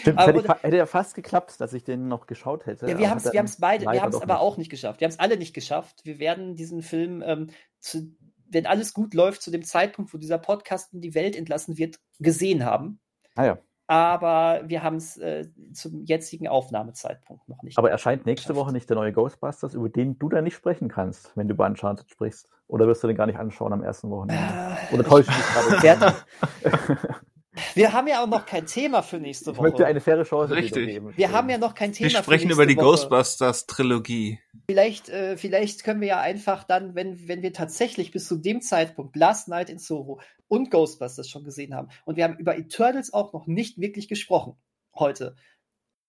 Stimmt, 0.00 0.18
aber, 0.18 0.32
hätte, 0.32 0.56
hätte, 0.62 0.76
ja 0.76 0.86
fast 0.86 1.14
geklappt, 1.14 1.60
dass 1.60 1.72
ich 1.72 1.82
den 1.82 2.06
noch 2.06 2.26
geschaut 2.26 2.66
hätte. 2.66 2.88
Ja, 2.88 2.98
wir 2.98 3.10
haben 3.10 3.18
es 3.18 3.56
beide, 3.58 3.84
wir 3.86 4.00
haben 4.00 4.10
es 4.10 4.22
aber 4.22 4.34
nicht. 4.34 4.42
auch 4.42 4.56
nicht 4.56 4.70
geschafft. 4.70 5.00
Wir 5.00 5.06
haben 5.06 5.12
es 5.12 5.18
alle 5.18 5.36
nicht 5.36 5.54
geschafft. 5.54 6.04
Wir 6.04 6.18
werden 6.20 6.54
diesen 6.54 6.82
Film 6.82 7.22
ähm, 7.26 7.50
zu 7.80 8.14
wenn 8.52 8.66
alles 8.66 8.94
gut 8.94 9.14
läuft, 9.14 9.42
zu 9.42 9.50
dem 9.50 9.64
Zeitpunkt, 9.64 10.12
wo 10.12 10.18
dieser 10.18 10.38
Podcast 10.38 10.92
in 10.92 11.00
die 11.00 11.14
Welt 11.14 11.36
entlassen 11.36 11.78
wird, 11.78 11.98
gesehen 12.18 12.64
haben. 12.64 13.00
Ah 13.34 13.44
ja. 13.44 13.58
Aber 13.88 14.62
wir 14.64 14.82
haben 14.82 14.96
es 14.96 15.18
äh, 15.18 15.48
zum 15.72 16.04
jetzigen 16.04 16.48
Aufnahmezeitpunkt 16.48 17.48
noch 17.48 17.62
nicht. 17.62 17.76
Aber 17.76 17.90
erscheint 17.90 18.24
nächste 18.24 18.54
Woche 18.56 18.72
nicht 18.72 18.88
der 18.88 18.96
neue 18.96 19.12
Ghostbusters, 19.12 19.74
über 19.74 19.88
den 19.88 20.18
du 20.18 20.28
dann 20.28 20.44
nicht 20.44 20.54
sprechen 20.54 20.88
kannst, 20.88 21.36
wenn 21.36 21.48
du 21.48 21.54
über 21.54 21.66
Uncharted 21.66 22.08
sprichst? 22.08 22.48
Oder 22.68 22.86
wirst 22.86 23.02
du 23.02 23.08
den 23.08 23.16
gar 23.16 23.26
nicht 23.26 23.38
anschauen 23.38 23.72
am 23.72 23.82
ersten 23.82 24.08
Wochenende? 24.08 24.42
Äh, 24.42 24.94
Oder 24.94 25.04
täuscht 25.04 25.28
dich 25.28 25.82
gerade? 25.82 26.14
Wir 27.74 27.92
haben 27.92 28.06
ja 28.06 28.22
auch 28.22 28.26
noch 28.26 28.46
kein 28.46 28.66
Thema 28.66 29.02
für 29.02 29.18
nächste 29.18 29.50
Woche. 29.50 29.56
Ich 29.56 29.72
möchte 29.72 29.86
eine 29.86 30.00
faire 30.00 30.24
Chance 30.24 30.54
Richtig. 30.54 30.86
geben. 30.86 31.12
Wir 31.16 31.32
haben 31.32 31.50
ja 31.50 31.58
noch 31.58 31.74
kein 31.74 31.92
Thema. 31.92 32.10
Wir 32.10 32.18
sprechen 32.22 32.50
über 32.50 32.64
die 32.64 32.76
Ghostbusters-Trilogie. 32.76 34.40
Vielleicht, 34.66 35.10
äh, 35.10 35.36
vielleicht 35.36 35.84
können 35.84 36.00
wir 36.00 36.08
ja 36.08 36.20
einfach 36.20 36.64
dann, 36.64 36.94
wenn, 36.94 37.28
wenn 37.28 37.42
wir 37.42 37.52
tatsächlich 37.52 38.10
bis 38.10 38.26
zu 38.26 38.36
dem 38.36 38.62
Zeitpunkt 38.62 39.16
Last 39.16 39.48
Night 39.48 39.68
in 39.68 39.78
Soho 39.78 40.20
und 40.48 40.70
Ghostbusters 40.70 41.28
schon 41.28 41.44
gesehen 41.44 41.74
haben 41.74 41.88
und 42.04 42.16
wir 42.16 42.24
haben 42.24 42.36
über 42.38 42.56
Eternals 42.56 43.12
auch 43.12 43.32
noch 43.32 43.46
nicht 43.46 43.78
wirklich 43.78 44.08
gesprochen 44.08 44.56
heute, 44.94 45.36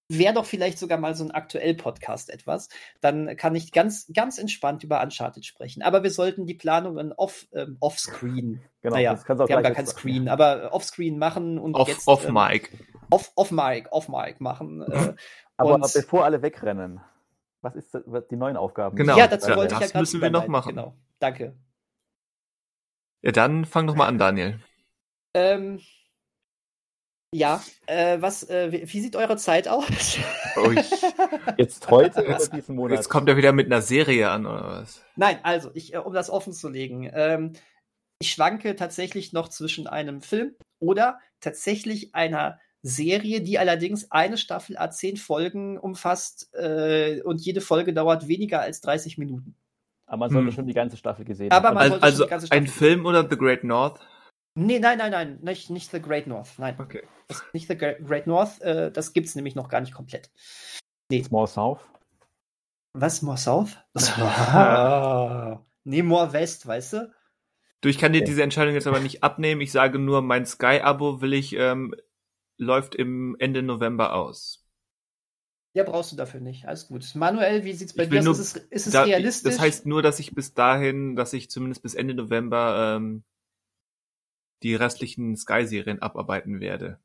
wäre 0.10 0.34
doch 0.34 0.46
vielleicht 0.46 0.80
sogar 0.80 0.98
mal 0.98 1.16
so 1.16 1.24
ein 1.24 1.32
aktuell-Podcast 1.32 2.30
etwas. 2.30 2.70
Dann 3.02 3.36
kann 3.38 3.56
ich 3.56 3.72
ganz, 3.72 4.12
ganz 4.14 4.38
entspannt 4.38 4.84
über 4.84 5.02
Uncharted 5.02 5.46
sprechen. 5.46 5.82
Aber 5.82 6.04
wir 6.04 6.12
sollten 6.12 6.46
die 6.46 6.54
Planungen 6.54 7.14
off, 7.14 7.48
ähm, 7.54 7.78
offscreen, 7.80 8.62
genau, 8.82 8.96
naja, 8.96 9.20
wir 9.28 9.38
haben 9.38 9.64
gar 9.64 9.72
kein 9.72 9.88
Screen, 9.88 10.28
aber 10.30 10.74
offscreen 10.74 11.18
machen 11.18 11.58
und 11.58 11.76
off, 11.76 11.88
jetzt 11.88 12.08
off 12.08 12.26
ähm, 12.26 12.34
Mic. 12.34 12.70
Off, 13.10 13.32
off 13.36 13.52
Mic, 13.52 13.88
off 13.92 14.10
Mic 14.10 14.36
machen. 14.40 14.82
Äh, 14.82 15.14
aber 15.58 15.80
bevor 15.80 16.26
alle 16.26 16.42
wegrennen, 16.42 17.00
was 17.62 17.76
ist 17.76 17.94
das, 17.94 18.04
die 18.30 18.36
neuen 18.36 18.58
Aufgaben? 18.58 18.96
Genau, 18.96 19.18
ja, 19.18 19.28
dazu 19.28 19.56
wollte 19.56 19.76
das 19.76 19.88
ich 19.88 19.94
ja 19.94 20.00
müssen 20.00 20.22
wir 20.22 20.30
noch 20.30 20.48
machen. 20.48 20.76
Genau, 20.76 20.96
danke. 21.20 21.56
Ja, 23.22 23.32
dann 23.32 23.64
fang 23.66 23.88
doch 23.88 23.96
mal 23.96 24.08
an, 24.08 24.18
Daniel. 24.18 24.60
Ähm, 25.34 25.80
Ja, 27.34 27.62
äh, 27.88 28.18
was, 28.22 28.48
äh, 28.50 28.72
wie, 28.72 28.94
wie 28.94 29.02
sieht 29.02 29.16
eure 29.16 29.38
Zeit 29.38 29.68
aus? 29.68 30.18
Ui. 30.56 30.76
Jetzt 31.58 31.90
heute 31.90 32.22
Jetzt- 32.22 32.50
oder 32.50 32.56
diesen 32.58 32.76
Monat? 32.76 32.98
Jetzt 32.98 33.10
kommt 33.10 33.28
er 33.28 33.38
wieder 33.38 33.52
mit 33.54 33.66
einer 33.66 33.82
Serie 33.82 34.30
an, 34.30 34.46
oder 34.46 34.64
was? 34.82 35.04
Nein, 35.16 35.40
also, 35.44 35.72
ich, 35.74 35.94
äh, 35.94 35.98
um 35.98 36.14
das 36.14 36.30
offen 36.30 36.54
zu 36.54 36.70
legen, 36.70 37.10
ähm, 37.14 37.54
ich 38.20 38.32
schwanke 38.32 38.76
tatsächlich 38.76 39.34
noch 39.34 39.50
zwischen 39.50 39.88
einem 39.88 40.22
Film 40.22 40.56
oder 40.80 41.20
tatsächlich 41.42 42.14
einer 42.16 42.60
Serie, 42.84 43.42
die 43.42 43.58
allerdings 43.58 44.12
eine 44.12 44.38
Staffel 44.38 44.78
a 44.78 44.92
zehn 44.92 45.18
Folgen 45.18 45.78
umfasst 45.80 46.54
äh, 46.54 47.22
und 47.24 47.42
jede 47.42 47.62
Folge 47.62 47.94
dauert 47.94 48.28
weniger 48.28 48.62
als 48.62 48.82
30 48.82 49.18
Minuten. 49.18 49.56
Aber 50.06 50.18
man 50.20 50.30
sollte 50.32 50.48
Hm. 50.50 50.54
schon 50.54 50.68
die 50.68 50.74
ganze 50.74 50.98
Staffel 50.98 51.26
gesehen 51.26 51.52
Aber 51.52 51.70
haben. 51.70 51.76
man 51.76 51.84
Also, 51.84 52.00
sollte 52.00 52.06
schon 52.06 52.12
also 52.12 52.24
die 52.26 52.30
ganze 52.30 52.52
ein 52.52 52.68
Staffel- 52.68 52.80
Film 52.88 53.06
oder 53.06 53.28
The 53.28 53.38
Great 53.38 53.64
North? 53.64 54.00
Nee, 54.56 54.80
nein, 54.80 54.98
nein, 55.00 55.12
nein, 55.12 55.40
nicht, 55.42 55.70
nicht 55.72 55.90
The 55.92 56.00
Great 56.02 56.28
North. 56.28 56.60
Nein, 56.60 56.76
Okay. 56.80 57.04
das 57.28 57.38
ist 57.42 57.54
nicht 57.54 57.68
The 57.68 57.74
Gre- 57.76 58.04
Great 58.04 58.28
North, 58.28 58.62
äh, 58.62 58.92
das 58.92 59.14
gibt's 59.14 59.34
nämlich 59.36 59.56
noch 59.56 59.68
gar 59.70 59.82
nicht 59.82 59.94
komplett. 59.94 60.30
Small 61.12 61.48
South. 61.48 61.80
Was, 62.94 63.22
More 63.24 63.38
South? 63.38 63.78
Nee, 65.86 66.02
More 66.04 66.32
West, 66.34 66.66
weißt 66.66 66.94
du? 66.94 67.14
Du, 67.82 67.90
ich 67.90 67.98
kann 67.98 68.14
dir 68.14 68.20
Okay. 68.20 68.26
diese 68.30 68.44
Entscheidung 68.44 68.74
jetzt 68.74 68.88
aber 68.88 69.00
nicht 69.00 69.24
abnehmen. 69.24 69.60
Ich 69.62 69.72
sage 69.72 70.00
nur, 70.00 70.22
mein 70.22 70.46
Sky-Abo 70.46 71.20
will 71.22 71.34
ich, 71.34 71.54
ähm, 71.58 71.94
läuft 72.58 72.96
im 72.96 73.36
Ende 73.40 73.62
November 73.64 74.14
aus. 74.14 74.66
Ja, 75.76 75.84
brauchst 75.84 76.12
du 76.12 76.16
dafür 76.16 76.40
nicht. 76.40 76.68
Alles 76.68 76.88
gut. 76.88 77.04
Manuel, 77.16 77.64
wie 77.66 77.74
sieht's 77.74 77.94
bei 77.94 78.04
Ich 78.04 78.10
dir 78.10 78.20
aus? 78.20 78.26
nur- 78.26 78.34
Ist 78.36 78.40
es, 78.40 78.56
ist 78.56 78.88
es 78.88 78.94
Da- 78.94 79.04
realistisch? 79.04 79.52
Das 79.54 79.60
heißt 79.60 79.86
nur, 79.88 80.02
dass 80.02 80.20
ich 80.20 80.34
bis 80.34 80.54
dahin, 80.54 81.16
dass 81.16 81.34
ich 81.34 81.50
zumindest 81.50 81.82
bis 81.84 81.96
Ende 81.96 82.14
November 82.14 82.96
ähm, 82.98 83.24
die 84.64 84.76
restlichen 84.76 85.36
Sky-Serien 85.36 86.02
abarbeiten 86.02 86.60
werde. 86.60 87.00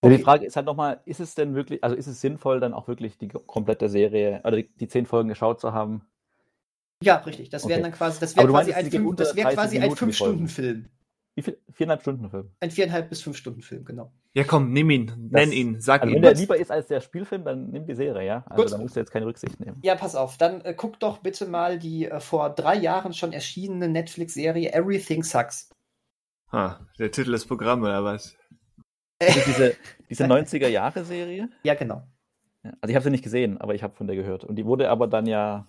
Okay. 0.00 0.16
die 0.16 0.22
Frage 0.22 0.46
ist 0.46 0.54
halt 0.56 0.66
nochmal, 0.66 1.00
ist 1.06 1.20
es 1.20 1.34
denn 1.34 1.54
wirklich, 1.54 1.82
also 1.82 1.96
ist 1.96 2.06
es 2.06 2.20
sinnvoll, 2.20 2.60
dann 2.60 2.72
auch 2.72 2.86
wirklich 2.86 3.18
die 3.18 3.28
komplette 3.28 3.88
Serie, 3.88 4.40
oder 4.44 4.56
die, 4.56 4.68
die 4.76 4.86
zehn 4.88 5.06
Folgen 5.06 5.28
geschaut 5.28 5.60
zu 5.60 5.72
haben? 5.72 6.02
ja, 7.02 7.16
richtig. 7.16 7.48
Das 7.50 7.62
wären 7.68 7.80
Okay. 7.80 7.82
dann 7.90 7.92
quasi, 7.92 8.20
das 8.20 8.36
wäre 8.36 8.48
quasi 8.48 8.72
meinst, 8.72 8.86
ein, 8.86 8.90
fünf, 8.90 9.16
das 9.16 9.36
wär 9.36 9.44
30 9.44 9.56
quasi 9.58 9.76
ein 9.76 9.82
die 9.82 9.86
Folgen? 9.86 9.96
Fünf-Stunden-Film. 9.96 10.88
Wie 11.36 11.42
viel? 11.42 11.58
Viereinhalb 11.72 12.00
Stunden 12.00 12.28
Film. 12.30 12.50
Ein 12.58 12.70
viereinhalb 12.72 13.08
bis 13.10 13.22
fünf 13.22 13.36
Stunden 13.36 13.62
Film, 13.62 13.84
genau. 13.84 14.10
Ja, 14.34 14.42
komm, 14.42 14.72
nimm 14.72 14.90
ihn, 14.90 15.28
nenn 15.30 15.52
ihn, 15.52 15.80
sag 15.80 16.02
Also 16.02 16.10
ihn. 16.10 16.16
wenn 16.16 16.22
der 16.22 16.34
lieber 16.34 16.56
ist 16.56 16.72
als 16.72 16.88
der 16.88 17.00
Spielfilm, 17.00 17.44
dann 17.44 17.70
nimm 17.70 17.86
die 17.86 17.94
Serie, 17.94 18.26
ja? 18.26 18.44
Also 18.48 18.64
Gut. 18.64 18.72
da 18.72 18.78
musst 18.78 18.96
du 18.96 19.00
jetzt 19.00 19.12
keine 19.12 19.26
Rücksicht 19.26 19.60
nehmen. 19.60 19.78
Ja, 19.82 19.94
pass 19.94 20.16
auf. 20.16 20.36
Dann 20.36 20.60
äh, 20.62 20.74
guck 20.74 20.98
doch 20.98 21.18
bitte 21.18 21.46
mal 21.46 21.78
die 21.78 22.06
äh, 22.06 22.18
vor 22.18 22.50
drei 22.50 22.74
Jahren 22.74 23.12
schon 23.12 23.32
erschienene 23.32 23.88
Netflix-Serie 23.88 24.72
Everything 24.72 25.22
Sucks. 25.22 25.70
Ah, 26.50 26.80
der 26.98 27.10
Titel 27.10 27.32
des 27.32 27.46
Programms 27.46 27.82
oder 27.84 28.04
was? 28.04 28.36
Also 29.20 29.40
diese, 29.46 29.76
diese 30.10 30.24
90er-Jahre-Serie, 30.24 31.48
Ja, 31.62 31.74
genau. 31.74 32.06
also 32.62 32.88
ich 32.88 32.94
habe 32.94 33.04
sie 33.04 33.10
nicht 33.10 33.24
gesehen, 33.24 33.58
aber 33.58 33.74
ich 33.74 33.82
habe 33.82 33.94
von 33.96 34.06
der 34.06 34.16
gehört. 34.16 34.44
Und 34.44 34.56
die 34.56 34.64
wurde 34.64 34.88
aber 34.90 35.06
dann 35.08 35.26
ja, 35.26 35.66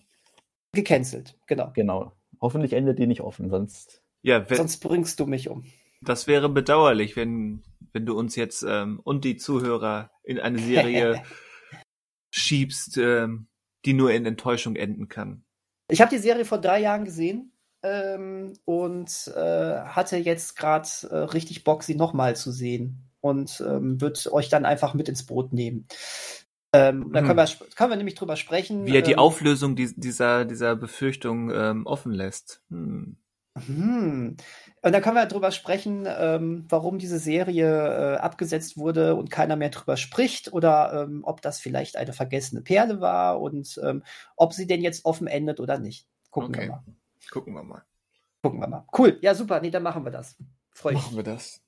Gecancelt, 0.72 1.36
genau. 1.48 1.72
genau, 1.74 2.14
hoffentlich 2.40 2.74
endet 2.74 3.00
die 3.00 3.08
nicht 3.08 3.22
offen, 3.22 3.50
sonst 3.50 4.04
Ja, 4.22 4.48
wenn, 4.50 4.58
Sonst 4.58 4.78
bringst 4.78 5.20
du 5.20 5.26
mich 5.26 5.50
um. 5.50 5.66
das 6.02 6.28
wäre 6.28 6.48
bedauerlich, 6.48 7.16
wenn, 7.16 7.64
wenn 7.92 8.06
du 8.06 8.18
uns 8.18 8.36
jetzt 8.36 8.64
ähm, 8.64 9.00
und 9.04 9.26
die 9.26 9.36
Zuhörer 9.38 10.12
in 10.24 10.40
eine 10.40 10.60
Serie 10.60 11.24
schiebst, 12.32 12.98
ähm, 12.98 13.48
die 13.86 13.94
nur 13.94 14.12
in 14.12 14.26
Enttäuschung 14.26 14.76
enden 14.76 15.08
kann. 15.08 15.44
Ich 15.90 16.02
habe 16.02 16.12
die 16.12 16.22
Serie 16.22 16.46
vor 16.46 16.60
drei 16.60 16.80
Jahren 16.82 17.04
gesehen 17.06 17.52
ähm, 17.84 18.54
und 18.66 19.32
äh, 19.36 19.80
hatte 19.82 20.18
jetzt 20.18 20.56
gerade 20.58 20.88
äh, 21.10 21.16
richtig 21.16 21.64
Bock, 21.64 21.84
sie 21.84 21.96
nochmal 21.96 22.36
zu 22.36 22.52
sehen 22.52 23.10
und 23.22 23.64
ähm, 23.66 24.00
würde 24.02 24.32
euch 24.34 24.50
dann 24.50 24.66
einfach 24.66 24.94
mit 24.94 25.10
ins 25.10 25.26
Boot 25.26 25.54
nehmen. 25.54 25.88
Ähm, 26.72 27.12
Dann 27.14 27.22
Hm. 27.22 27.28
können 27.28 27.38
wir, 27.38 27.44
sp- 27.50 27.66
können 27.76 27.90
wir 27.92 27.98
nämlich 27.98 28.16
drüber 28.16 28.36
sprechen. 28.36 28.86
Wie 28.86 28.96
er 28.96 29.02
die 29.02 29.14
ähm, 29.14 29.20
Auflösung 29.20 29.76
dies- 29.76 29.96
dieser, 29.98 30.46
dieser 30.46 30.76
Befürchtung 30.76 31.52
ähm, 31.52 31.86
offen 31.86 32.12
lässt. 32.12 32.62
Hm. 32.70 33.18
Hm. 33.58 34.38
Und 34.82 34.92
dann 34.94 35.02
können 35.02 35.16
wir 35.16 35.26
drüber 35.26 35.52
sprechen, 35.52 36.06
ähm, 36.08 36.66
warum 36.70 36.98
diese 37.00 37.20
Serie 37.20 38.16
äh, 38.16 38.18
abgesetzt 38.18 38.78
wurde 38.78 39.16
und 39.16 39.30
keiner 39.32 39.56
mehr 39.56 39.70
drüber 39.70 39.98
spricht 39.98 40.54
oder 40.54 41.04
ähm, 41.04 41.22
ob 41.24 41.42
das 41.42 41.60
vielleicht 41.60 41.98
eine 41.98 42.14
vergessene 42.14 42.62
Perle 42.62 43.02
war 43.02 43.42
und 43.42 43.80
ähm, 43.84 44.04
ob 44.38 44.54
sie 44.54 44.68
denn 44.68 44.82
jetzt 44.82 45.04
offen 45.04 45.28
endet 45.28 45.60
oder 45.60 45.78
nicht. 45.80 46.08
Gucken 46.30 46.56
Okay. 46.56 46.62
wir 46.68 46.68
mal. 46.68 46.84
Gucken 47.32 47.54
wir 47.54 47.64
mal. 47.64 47.84
Gucken 48.42 48.60
wir 48.60 48.68
mal. 48.68 48.86
Cool. 48.98 49.18
Ja, 49.22 49.36
super. 49.36 49.60
Nee, 49.62 49.72
dann 49.72 49.84
machen 49.84 50.04
wir 50.06 50.12
das. 50.12 50.36
Freue 50.72 50.94
ich 50.94 50.98
mich. 51.00 51.06
Machen 51.06 51.18
wir 51.18 51.24
das. 51.24 51.62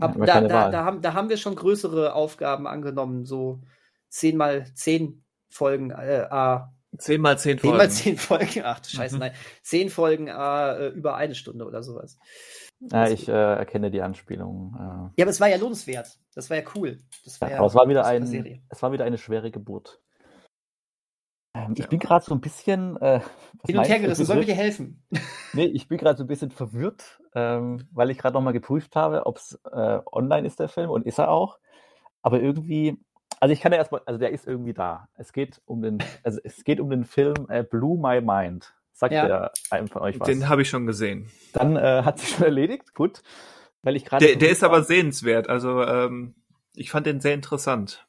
Ab, 0.00 0.16
wir 0.16 0.26
da, 0.26 0.32
keine 0.34 0.48
da, 0.48 0.54
Wahl. 0.54 0.70
da, 0.70 0.84
haben, 0.84 1.02
da 1.02 1.12
haben 1.14 1.28
wir 1.28 1.36
schon 1.36 1.56
größere 1.56 2.14
Aufgaben 2.14 2.66
angenommen, 2.68 3.24
so 3.24 3.60
zehn 4.08 4.36
mal 4.36 4.64
zehn 4.74 5.24
Folgen, 5.50 5.90
äh, 5.90 6.26
ah, 6.30 6.72
Zehn 6.96 7.20
mal 7.20 7.38
zehn 7.38 7.58
zehn 7.58 7.60
Folgen. 7.60 7.76
mal 7.76 7.90
zehn 7.90 8.16
Folgen, 8.16 8.62
ach 8.64 8.80
du 8.80 8.88
Scheiße, 8.88 9.16
Mhm. 9.16 9.20
nein, 9.20 9.32
zehn 9.62 9.90
Folgen 9.90 10.28
äh, 10.28 10.88
über 10.88 11.16
eine 11.16 11.34
Stunde 11.34 11.66
oder 11.66 11.82
sowas. 11.82 12.16
ja, 12.80 13.08
ich 13.08 13.28
äh, 13.28 13.32
erkenne 13.32 13.90
die 13.90 14.00
Anspielung. 14.00 14.74
Äh. 14.76 14.80
Ja, 15.20 15.24
aber 15.24 15.30
es 15.30 15.40
war 15.40 15.48
ja 15.48 15.56
lohnenswert. 15.58 16.18
Das 16.34 16.48
war 16.48 16.56
ja 16.58 16.62
cool. 16.76 16.98
Das 17.24 17.40
war 17.40 17.50
ja, 17.50 17.58
aber 17.58 17.66
es 17.66 17.74
war 17.74 17.88
wieder 17.88 18.06
eine 18.06 18.24
ein, 18.24 18.26
Serie. 18.26 18.62
es 18.68 18.80
war 18.82 18.92
wieder 18.92 19.04
eine 19.04 19.18
schwere 19.18 19.50
Geburt. 19.50 20.00
Ähm. 21.66 21.74
Ich 21.76 21.88
bin 21.88 21.98
gerade 21.98 22.24
so 22.24 22.34
ein 22.34 22.40
bisschen 22.40 22.96
äh, 22.98 23.20
Hin 23.66 23.78
und 23.78 23.88
her 23.88 23.98
gerissen. 23.98 24.24
Soll 24.24 24.36
mir 24.36 24.42
verwirrt? 24.42 24.58
dir 24.58 24.62
helfen? 24.62 25.02
Nee, 25.54 25.64
ich 25.64 25.88
bin 25.88 25.96
gerade 25.96 26.18
so 26.18 26.24
ein 26.24 26.26
bisschen 26.26 26.50
verwirrt, 26.50 27.20
ähm, 27.34 27.88
weil 27.90 28.10
ich 28.10 28.18
gerade 28.18 28.34
nochmal 28.34 28.52
geprüft 28.52 28.94
habe, 28.96 29.24
ob 29.24 29.38
es 29.38 29.58
äh, 29.72 29.98
online 30.12 30.46
ist, 30.46 30.60
der 30.60 30.68
Film, 30.68 30.90
und 30.90 31.06
ist 31.06 31.18
er 31.18 31.30
auch. 31.30 31.58
Aber 32.20 32.40
irgendwie, 32.40 32.98
also 33.40 33.52
ich 33.54 33.60
kann 33.60 33.72
ja 33.72 33.78
erstmal, 33.78 34.02
also 34.04 34.18
der 34.18 34.30
ist 34.30 34.46
irgendwie 34.46 34.74
da. 34.74 35.08
Es 35.14 35.32
geht 35.32 35.62
um 35.64 35.80
den, 35.80 35.98
also 36.22 36.38
es 36.44 36.64
geht 36.64 36.80
um 36.80 36.90
den 36.90 37.04
Film 37.04 37.46
äh, 37.48 37.62
Blew 37.64 37.96
My 37.96 38.20
Mind. 38.20 38.74
Sagt 38.92 39.14
Ja. 39.14 39.26
der 39.26 39.52
einem 39.70 39.88
von 39.88 40.02
euch 40.02 40.20
was? 40.20 40.26
Den 40.26 40.48
habe 40.48 40.62
ich 40.62 40.68
schon 40.68 40.84
gesehen. 40.86 41.30
Dann 41.52 41.76
äh, 41.76 42.02
hat 42.04 42.18
sich 42.18 42.30
schon 42.30 42.44
erledigt, 42.44 42.94
gut. 42.94 43.22
Weil 43.82 43.96
ich 43.96 44.04
gerade. 44.04 44.26
Der, 44.26 44.36
der 44.36 44.50
ist 44.50 44.64
aber 44.64 44.82
sehenswert. 44.82 45.48
Also 45.48 45.82
ähm, 45.82 46.34
ich 46.74 46.90
fand 46.90 47.06
den 47.06 47.20
sehr 47.20 47.34
interessant. 47.34 48.07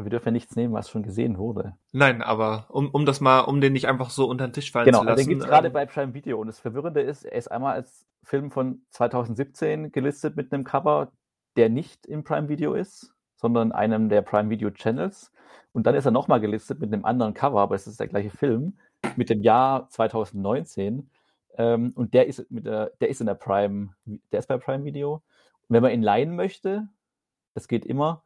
Ja, 0.00 0.04
Wir 0.04 0.10
dürfen 0.10 0.28
ja 0.28 0.32
nichts 0.32 0.56
nehmen, 0.56 0.72
was 0.74 0.90
schon 0.90 1.02
gesehen 1.02 1.38
wurde. 1.38 1.74
Nein, 1.92 2.22
aber 2.22 2.66
um, 2.68 2.88
um 2.90 3.06
das 3.06 3.20
mal, 3.20 3.40
um 3.40 3.60
den 3.60 3.72
nicht 3.72 3.86
einfach 3.88 4.10
so 4.10 4.26
unter 4.28 4.46
den 4.48 4.52
Tisch 4.52 4.72
fallen 4.72 4.86
Genau, 4.86 4.98
zu 4.98 5.08
also 5.08 5.10
lassen. 5.10 5.20
den 5.20 5.28
gibt 5.28 5.42
es 5.42 5.48
gerade 5.48 5.68
ähm, 5.68 5.72
bei 5.72 5.86
Prime 5.86 6.14
Video. 6.14 6.40
Und 6.40 6.46
das 6.48 6.58
Verwirrende 6.60 7.00
ist, 7.00 7.24
er 7.24 7.36
ist 7.38 7.48
einmal 7.50 7.74
als 7.74 8.06
Film 8.22 8.50
von 8.50 8.82
2017 8.90 9.92
gelistet 9.92 10.36
mit 10.36 10.52
einem 10.52 10.64
Cover, 10.64 11.12
der 11.56 11.68
nicht 11.68 12.06
im 12.06 12.24
Prime 12.24 12.48
Video 12.48 12.74
ist, 12.74 13.14
sondern 13.36 13.72
einem 13.72 14.08
der 14.08 14.22
Prime 14.22 14.50
Video 14.50 14.70
Channels. 14.70 15.32
Und 15.72 15.86
dann 15.86 15.94
ist 15.94 16.04
er 16.04 16.10
nochmal 16.10 16.40
gelistet 16.40 16.80
mit 16.80 16.92
einem 16.92 17.04
anderen 17.04 17.34
Cover, 17.34 17.60
aber 17.60 17.74
es 17.74 17.86
ist 17.86 18.00
der 18.00 18.08
gleiche 18.08 18.30
Film, 18.30 18.78
mit 19.16 19.30
dem 19.30 19.42
Jahr 19.42 19.88
2019. 19.88 21.10
Ähm, 21.56 21.92
und 21.94 22.14
der 22.14 22.26
ist, 22.26 22.50
mit 22.50 22.66
der, 22.66 22.90
der 23.00 23.08
ist 23.08 23.20
in 23.20 23.26
der 23.26 23.34
Prime, 23.34 23.90
der 24.32 24.38
ist 24.38 24.46
bei 24.46 24.58
Prime 24.58 24.84
Video. 24.84 25.14
Und 25.14 25.22
wenn 25.74 25.82
man 25.82 25.92
ihn 25.92 26.02
leihen 26.02 26.36
möchte, 26.36 26.88
das 27.54 27.68
geht 27.68 27.84
immer, 27.84 28.22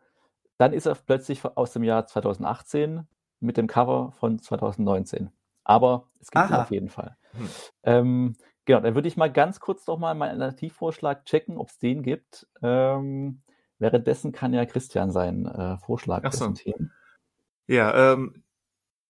dann 0.58 0.72
ist 0.72 0.86
er 0.86 0.94
plötzlich 0.94 1.44
aus 1.44 1.72
dem 1.72 1.84
Jahr 1.84 2.06
2018 2.06 3.06
mit 3.40 3.56
dem 3.56 3.66
Cover 3.66 4.12
von 4.12 4.38
2019. 4.38 5.30
Aber 5.64 6.08
es 6.20 6.30
gibt 6.30 6.50
ihn 6.50 6.54
auf 6.54 6.70
jeden 6.70 6.88
Fall. 6.88 7.16
Hm. 7.32 7.48
Ähm, 7.82 8.36
genau, 8.64 8.80
dann 8.80 8.94
würde 8.94 9.08
ich 9.08 9.16
mal 9.16 9.32
ganz 9.32 9.60
kurz 9.60 9.86
noch 9.86 9.98
mal 9.98 10.14
meinen 10.14 10.40
Alternativvorschlag 10.42 11.24
checken, 11.24 11.58
ob 11.58 11.68
es 11.68 11.78
den 11.78 12.02
gibt. 12.02 12.46
Ähm, 12.62 13.42
währenddessen 13.78 14.32
kann 14.32 14.52
ja 14.52 14.64
Christian 14.66 15.10
seinen 15.10 15.46
äh, 15.46 15.78
Vorschlag 15.78 16.22
Ach 16.24 16.32
so. 16.32 16.40
präsentieren. 16.40 16.92
Ja, 17.66 18.12
ähm, 18.12 18.44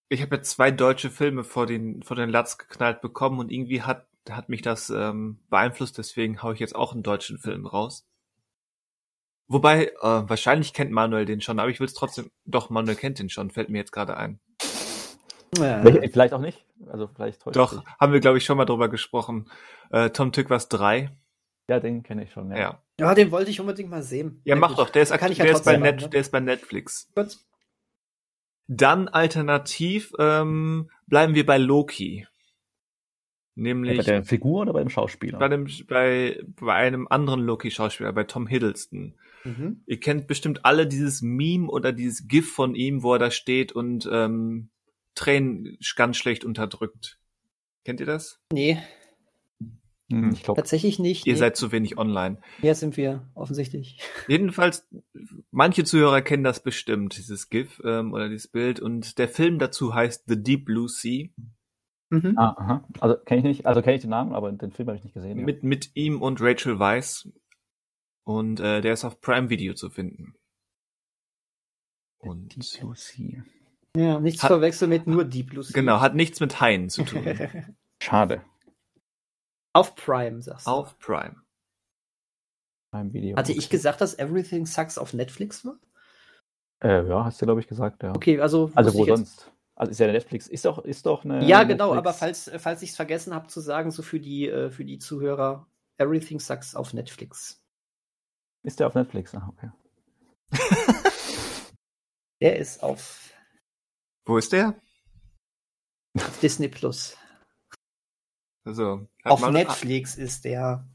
ich 0.08 0.22
habe 0.22 0.36
jetzt 0.36 0.50
zwei 0.50 0.70
deutsche 0.70 1.10
Filme 1.10 1.44
vor 1.44 1.66
den, 1.66 2.02
vor 2.02 2.16
den 2.16 2.30
Latz 2.30 2.58
geknallt 2.58 3.00
bekommen 3.00 3.40
und 3.40 3.50
irgendwie 3.50 3.82
hat, 3.82 4.06
hat 4.30 4.48
mich 4.48 4.62
das 4.62 4.90
ähm, 4.90 5.40
beeinflusst, 5.50 5.98
deswegen 5.98 6.42
haue 6.42 6.54
ich 6.54 6.60
jetzt 6.60 6.76
auch 6.76 6.92
einen 6.92 7.02
deutschen 7.02 7.38
Film 7.38 7.66
raus. 7.66 8.06
Wobei, 9.46 9.86
äh, 9.88 9.92
wahrscheinlich 10.02 10.72
kennt 10.72 10.90
Manuel 10.90 11.26
den 11.26 11.40
schon, 11.40 11.58
aber 11.58 11.68
ich 11.70 11.78
will 11.80 11.86
es 11.86 11.94
trotzdem, 11.94 12.30
doch, 12.46 12.70
Manuel 12.70 12.96
kennt 12.96 13.18
den 13.18 13.28
schon, 13.28 13.50
fällt 13.50 13.68
mir 13.68 13.78
jetzt 13.78 13.92
gerade 13.92 14.16
ein. 14.16 14.40
Welche- 15.56 16.08
Vielleicht 16.08 16.34
auch 16.34 16.40
nicht. 16.40 16.64
Also 16.88 17.06
vielleicht 17.14 17.40
täuscht 17.42 17.56
Doch, 17.56 17.84
haben 18.00 18.12
wir, 18.12 18.20
glaube 18.20 18.38
ich, 18.38 18.44
schon 18.44 18.56
mal 18.56 18.64
drüber 18.64 18.88
gesprochen. 18.88 19.48
Äh, 19.90 20.10
Tom 20.10 20.32
Tückwas 20.32 20.68
3. 20.68 21.10
Ja, 21.68 21.78
den 21.80 22.02
kenne 22.02 22.24
ich 22.24 22.32
schon. 22.32 22.50
Ja. 22.50 22.56
Ja. 22.58 22.82
Ja, 22.98 23.14
den 23.14 23.30
wollte 23.30 23.50
ich 23.50 23.60
unbedingt 23.60 23.88
mal 23.90 24.02
sehen. 24.02 24.40
Ja, 24.44 24.54
Na 24.54 24.60
mach 24.62 24.70
gut. 24.70 24.78
doch, 24.78 24.90
der 24.90 25.02
ist, 25.02 25.10
Kann 25.10 25.20
aktiv, 25.20 25.38
ja 25.38 25.44
der, 25.44 25.52
ist 25.54 25.64
bei 25.64 25.72
trotzdem 25.72 25.82
Net, 25.82 25.94
machen, 25.96 26.04
ne? 26.04 26.10
der 26.10 26.20
ist 26.20 26.32
bei 26.32 26.40
Netflix. 26.40 27.08
Gut. 27.14 27.38
Dann 28.66 29.08
alternativ 29.08 30.12
ähm, 30.18 30.90
bleiben 31.06 31.34
wir 31.34 31.44
bei 31.46 31.58
Loki. 31.58 32.26
Nämlich 33.56 33.98
Bei 33.98 34.02
der 34.02 34.24
Figur 34.24 34.62
oder 34.62 34.72
beim 34.72 34.89
Schauspieler? 34.89 35.39
bei, 35.39 35.48
dem, 35.48 35.66
bei, 35.86 36.43
bei 36.60 36.74
einem 36.74 37.06
anderen 37.09 37.40
Loki-Schauspieler, 37.40 38.12
bei 38.12 38.24
Tom 38.24 38.47
Hiddleston. 38.48 39.14
Mhm. 39.44 39.82
Ihr 39.86 40.01
kennt 40.01 40.26
bestimmt 40.26 40.64
alle 40.64 40.86
dieses 40.86 41.22
Meme 41.22 41.68
oder 41.68 41.93
dieses 41.93 42.26
GIF 42.26 42.52
von 42.52 42.74
ihm, 42.74 43.02
wo 43.02 43.12
er 43.12 43.18
da 43.18 43.31
steht 43.31 43.72
und 43.72 44.09
ähm, 44.10 44.70
Tränen 45.14 45.78
ganz 45.97 46.16
schlecht 46.16 46.44
unterdrückt. 46.44 47.18
Kennt 47.85 48.01
ihr 48.01 48.06
das? 48.06 48.40
Nee. 48.52 48.78
Hm, 50.10 50.32
Ich 50.32 50.43
glaube, 50.43 50.60
Tatsächlich 50.60 50.98
nicht. 50.98 51.26
Ihr 51.26 51.35
Nee, 51.35 51.39
seid 51.39 51.56
zu 51.56 51.70
wenig 51.72 51.97
online. 51.97 52.39
Hier 52.60 52.74
sind 52.74 52.97
wir, 52.97 53.28
offensichtlich. 53.35 53.98
Jedenfalls, 54.28 54.89
manche 55.51 55.85
Zuhörer 55.85 56.22
kennen 56.22 56.44
das 56.44 56.62
bestimmt, 56.62 57.16
dieses 57.16 57.48
GIF 57.51 57.81
ähm, 57.85 58.12
oder 58.12 58.28
dieses 58.28 58.48
Bild. 58.48 58.81
Und 58.81 59.18
der 59.18 59.28
Film 59.28 59.59
dazu 59.59 59.94
heißt 59.94 60.24
The 60.26 60.43
Deep 60.43 60.64
Blue 60.64 60.89
Sea. 60.89 61.28
Mhm. 62.23 62.39
ah, 62.39 62.55
aha. 62.57 62.89
Also 63.01 63.16
kenne 63.16 63.39
ich 63.41 63.45
nicht, 63.45 63.66
also 63.66 63.82
kenne 63.82 63.97
ich 63.97 64.01
den 64.03 64.11
Namen, 64.11 64.35
aber 64.35 64.51
den 64.53 64.73
Film 64.73 64.89
habe 64.89 64.97
ich 64.99 65.05
nicht 65.05 65.15
gesehen. 65.15 65.39
ja. 65.39 65.45
Mit, 65.45 65.62
mit 65.62 65.91
ihm 65.95 66.20
und 66.23 66.41
Rachel 66.41 66.78
Weisz. 66.78 67.28
Und 68.27 68.61
äh, 68.61 68.81
der 68.81 68.93
ist 68.95 69.05
auf 69.05 69.20
Prime 69.20 69.51
Video 69.51 69.74
zu 69.74 69.91
finden. 69.91 70.35
Und 72.19 72.57
Deep 72.57 72.81
Blue 72.81 72.97
Sea. 72.97 73.45
Ja, 73.97 74.19
nichts 74.19 74.43
Hat- 74.43 74.49
verwechseln 74.49 74.89
mit 74.91 75.07
nur 75.07 75.24
Deep 75.24 75.51
Blue 75.51 75.62
Sea. 75.62 75.74
genau, 75.74 76.01
hat 76.01 76.15
nichts 76.15 76.41
mit 76.41 76.61
Haien 76.61 76.89
zu 76.89 77.05
tun. 77.05 77.23
Schade. 78.03 78.43
Auf 79.74 79.95
Prime, 79.95 80.41
sagst 80.41 80.66
du. 80.66 80.70
auf 80.70 80.99
Prime. 80.99 81.36
Beim 82.93 83.12
Video. 83.12 83.36
Hatte 83.36 83.53
ich 83.53 83.69
gesagt, 83.70 84.01
dass 84.01 84.19
Everything 84.19 84.66
Sucks 84.66 84.99
auf 84.99 85.12
Netflix 85.15 85.65
war? 85.65 85.77
Äh, 86.82 87.07
ja, 87.09 87.24
hast 87.24 87.41
du, 87.43 87.47
glaube 87.47 87.61
ich, 87.61 87.66
gesagt, 87.66 88.03
ja. 88.03 88.15
Okay, 88.15 88.41
also. 88.41 88.70
Also 88.74 88.95
wo 88.95 89.05
sonst? 89.05 89.51
Also 89.76 89.90
ist 89.90 89.98
ja 89.98 90.06
Netflix, 90.06 90.46
ist 90.46 90.64
doch, 90.64 90.78
ist 90.84 91.05
doch 91.06 91.24
eine. 91.24 91.44
Ja, 91.44 91.64
genau, 91.64 91.94
Netflix- 91.94 91.98
aber 91.98 92.14
falls, 92.14 92.51
falls 92.59 92.82
ich 92.82 92.90
es 92.90 92.96
vergessen 92.96 93.34
habe 93.34 93.48
zu 93.48 93.60
sagen, 93.60 93.90
so 93.90 94.02
für 94.02 94.20
die, 94.20 94.48
äh, 94.48 94.70
für 94.70 94.84
die 94.84 94.98
Zuhörer, 94.98 95.66
Everything 95.98 96.38
Sucks 96.38 96.74
auf 96.76 96.92
Netflix. 96.94 97.60
Ist 98.62 98.78
der 98.80 98.86
auf 98.86 98.94
Netflix? 98.94 99.34
Ah, 99.34 99.52
okay. 99.52 99.70
Der 102.40 102.59
ist 102.59 102.82
auf, 102.82 103.32
Wo 104.26 104.36
ist 104.38 104.52
der? 104.52 104.74
auf 106.16 106.40
Disney 106.40 106.68
Plus. 106.68 107.16
Also, 108.66 109.06
Auf 109.24 109.48
Netflix 109.51 110.16
ist 110.16 110.44
der. 110.44 110.86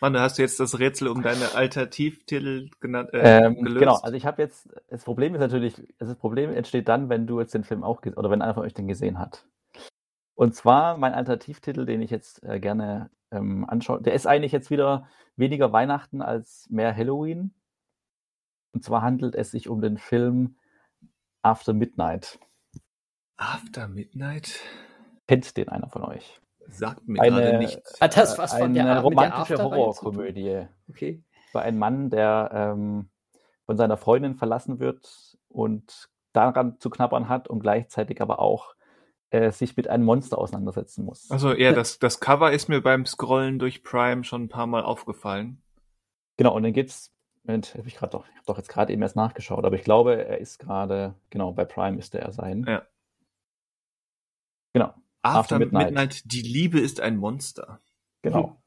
Manu, 0.00 0.18
hast 0.18 0.38
du 0.38 0.42
jetzt 0.42 0.60
das 0.60 0.78
Rätsel 0.78 1.08
um 1.08 1.22
deine 1.22 1.54
Alternativtitel 1.54 2.68
genannt, 2.80 3.10
äh, 3.12 3.46
Ähm, 3.46 3.62
gelöst? 3.62 3.78
genau, 3.80 3.96
also 3.96 4.16
ich 4.16 4.26
habe 4.26 4.42
jetzt, 4.42 4.68
das 4.88 5.04
Problem 5.04 5.34
ist 5.34 5.40
natürlich, 5.40 5.74
das 5.98 6.14
Problem 6.16 6.52
entsteht 6.52 6.88
dann, 6.88 7.08
wenn 7.08 7.26
du 7.26 7.40
jetzt 7.40 7.54
den 7.54 7.64
Film 7.64 7.82
auch, 7.84 8.02
oder 8.04 8.30
wenn 8.30 8.42
einer 8.42 8.54
von 8.54 8.64
euch 8.64 8.74
den 8.74 8.88
gesehen 8.88 9.18
hat. 9.18 9.46
Und 10.34 10.54
zwar 10.54 10.98
mein 10.98 11.14
Alternativtitel, 11.14 11.86
den 11.86 12.02
ich 12.02 12.10
jetzt 12.10 12.42
äh, 12.42 12.58
gerne 12.58 13.10
ähm, 13.30 13.64
anschaue, 13.68 14.02
der 14.02 14.14
ist 14.14 14.26
eigentlich 14.26 14.52
jetzt 14.52 14.70
wieder 14.70 15.08
weniger 15.36 15.72
Weihnachten 15.72 16.22
als 16.22 16.68
mehr 16.70 16.94
Halloween. 16.94 17.54
Und 18.72 18.82
zwar 18.84 19.02
handelt 19.02 19.36
es 19.36 19.52
sich 19.52 19.68
um 19.68 19.80
den 19.80 19.96
Film 19.98 20.56
After 21.42 21.72
Midnight. 21.72 22.38
After 23.36 23.88
Midnight? 23.88 24.60
Kennt 25.28 25.56
den 25.56 25.68
einer 25.68 25.88
von 25.88 26.02
euch? 26.02 26.40
Sagt 26.68 27.06
mir 27.06 27.20
Eine- 27.20 27.40
gerade 27.40 27.58
nichts. 27.58 28.00
Hat 28.00 28.16
das 28.16 28.38
was 28.38 28.52
von 28.52 28.62
Eine 28.62 28.74
der 28.74 28.84
der 28.84 29.00
romantische? 29.00 29.62
Horrorkomödie. 29.62 30.66
Okay. 30.88 31.22
über 31.50 31.62
einen 31.62 31.78
Mann, 31.78 32.10
der 32.10 32.50
ähm, 32.52 33.08
von 33.66 33.76
seiner 33.76 33.96
Freundin 33.96 34.34
verlassen 34.34 34.78
wird 34.80 35.38
und 35.48 36.08
daran 36.32 36.78
zu 36.80 36.90
knabbern 36.90 37.28
hat 37.28 37.48
und 37.48 37.60
gleichzeitig 37.60 38.20
aber 38.20 38.40
auch 38.40 38.74
äh, 39.30 39.50
sich 39.52 39.76
mit 39.76 39.88
einem 39.88 40.04
Monster 40.04 40.38
auseinandersetzen 40.38 41.04
muss. 41.04 41.30
Also 41.30 41.52
ja, 41.54 41.72
das, 41.72 41.98
das 41.98 42.18
Cover 42.20 42.50
ist 42.52 42.68
mir 42.68 42.80
beim 42.82 43.06
Scrollen 43.06 43.58
durch 43.58 43.82
Prime 43.84 44.24
schon 44.24 44.44
ein 44.44 44.48
paar 44.48 44.66
Mal 44.66 44.82
aufgefallen. 44.82 45.62
Genau, 46.36 46.54
und 46.56 46.64
dann 46.64 46.72
gibt's, 46.72 47.12
Moment, 47.44 47.74
habe 47.76 47.86
ich 47.86 47.94
gerade 47.94 48.10
doch, 48.12 48.26
ich 48.28 48.34
habe 48.34 48.46
doch 48.46 48.56
jetzt 48.58 48.68
gerade 48.68 48.92
eben 48.92 49.02
erst 49.02 49.16
nachgeschaut, 49.16 49.64
aber 49.64 49.76
ich 49.76 49.84
glaube, 49.84 50.24
er 50.26 50.38
ist 50.38 50.58
gerade, 50.58 51.14
genau, 51.30 51.52
bei 51.52 51.64
Prime 51.64 51.96
müsste 51.96 52.18
er 52.20 52.32
sein. 52.32 52.64
Ja. 52.66 52.82
Genau, 54.72 54.92
After, 55.24 55.38
After 55.38 55.58
Midnight. 55.58 55.86
Midnight. 55.86 56.22
die 56.26 56.42
Liebe 56.42 56.78
ist 56.78 57.00
ein 57.00 57.16
Monster. 57.16 57.80
genau. 58.22 58.60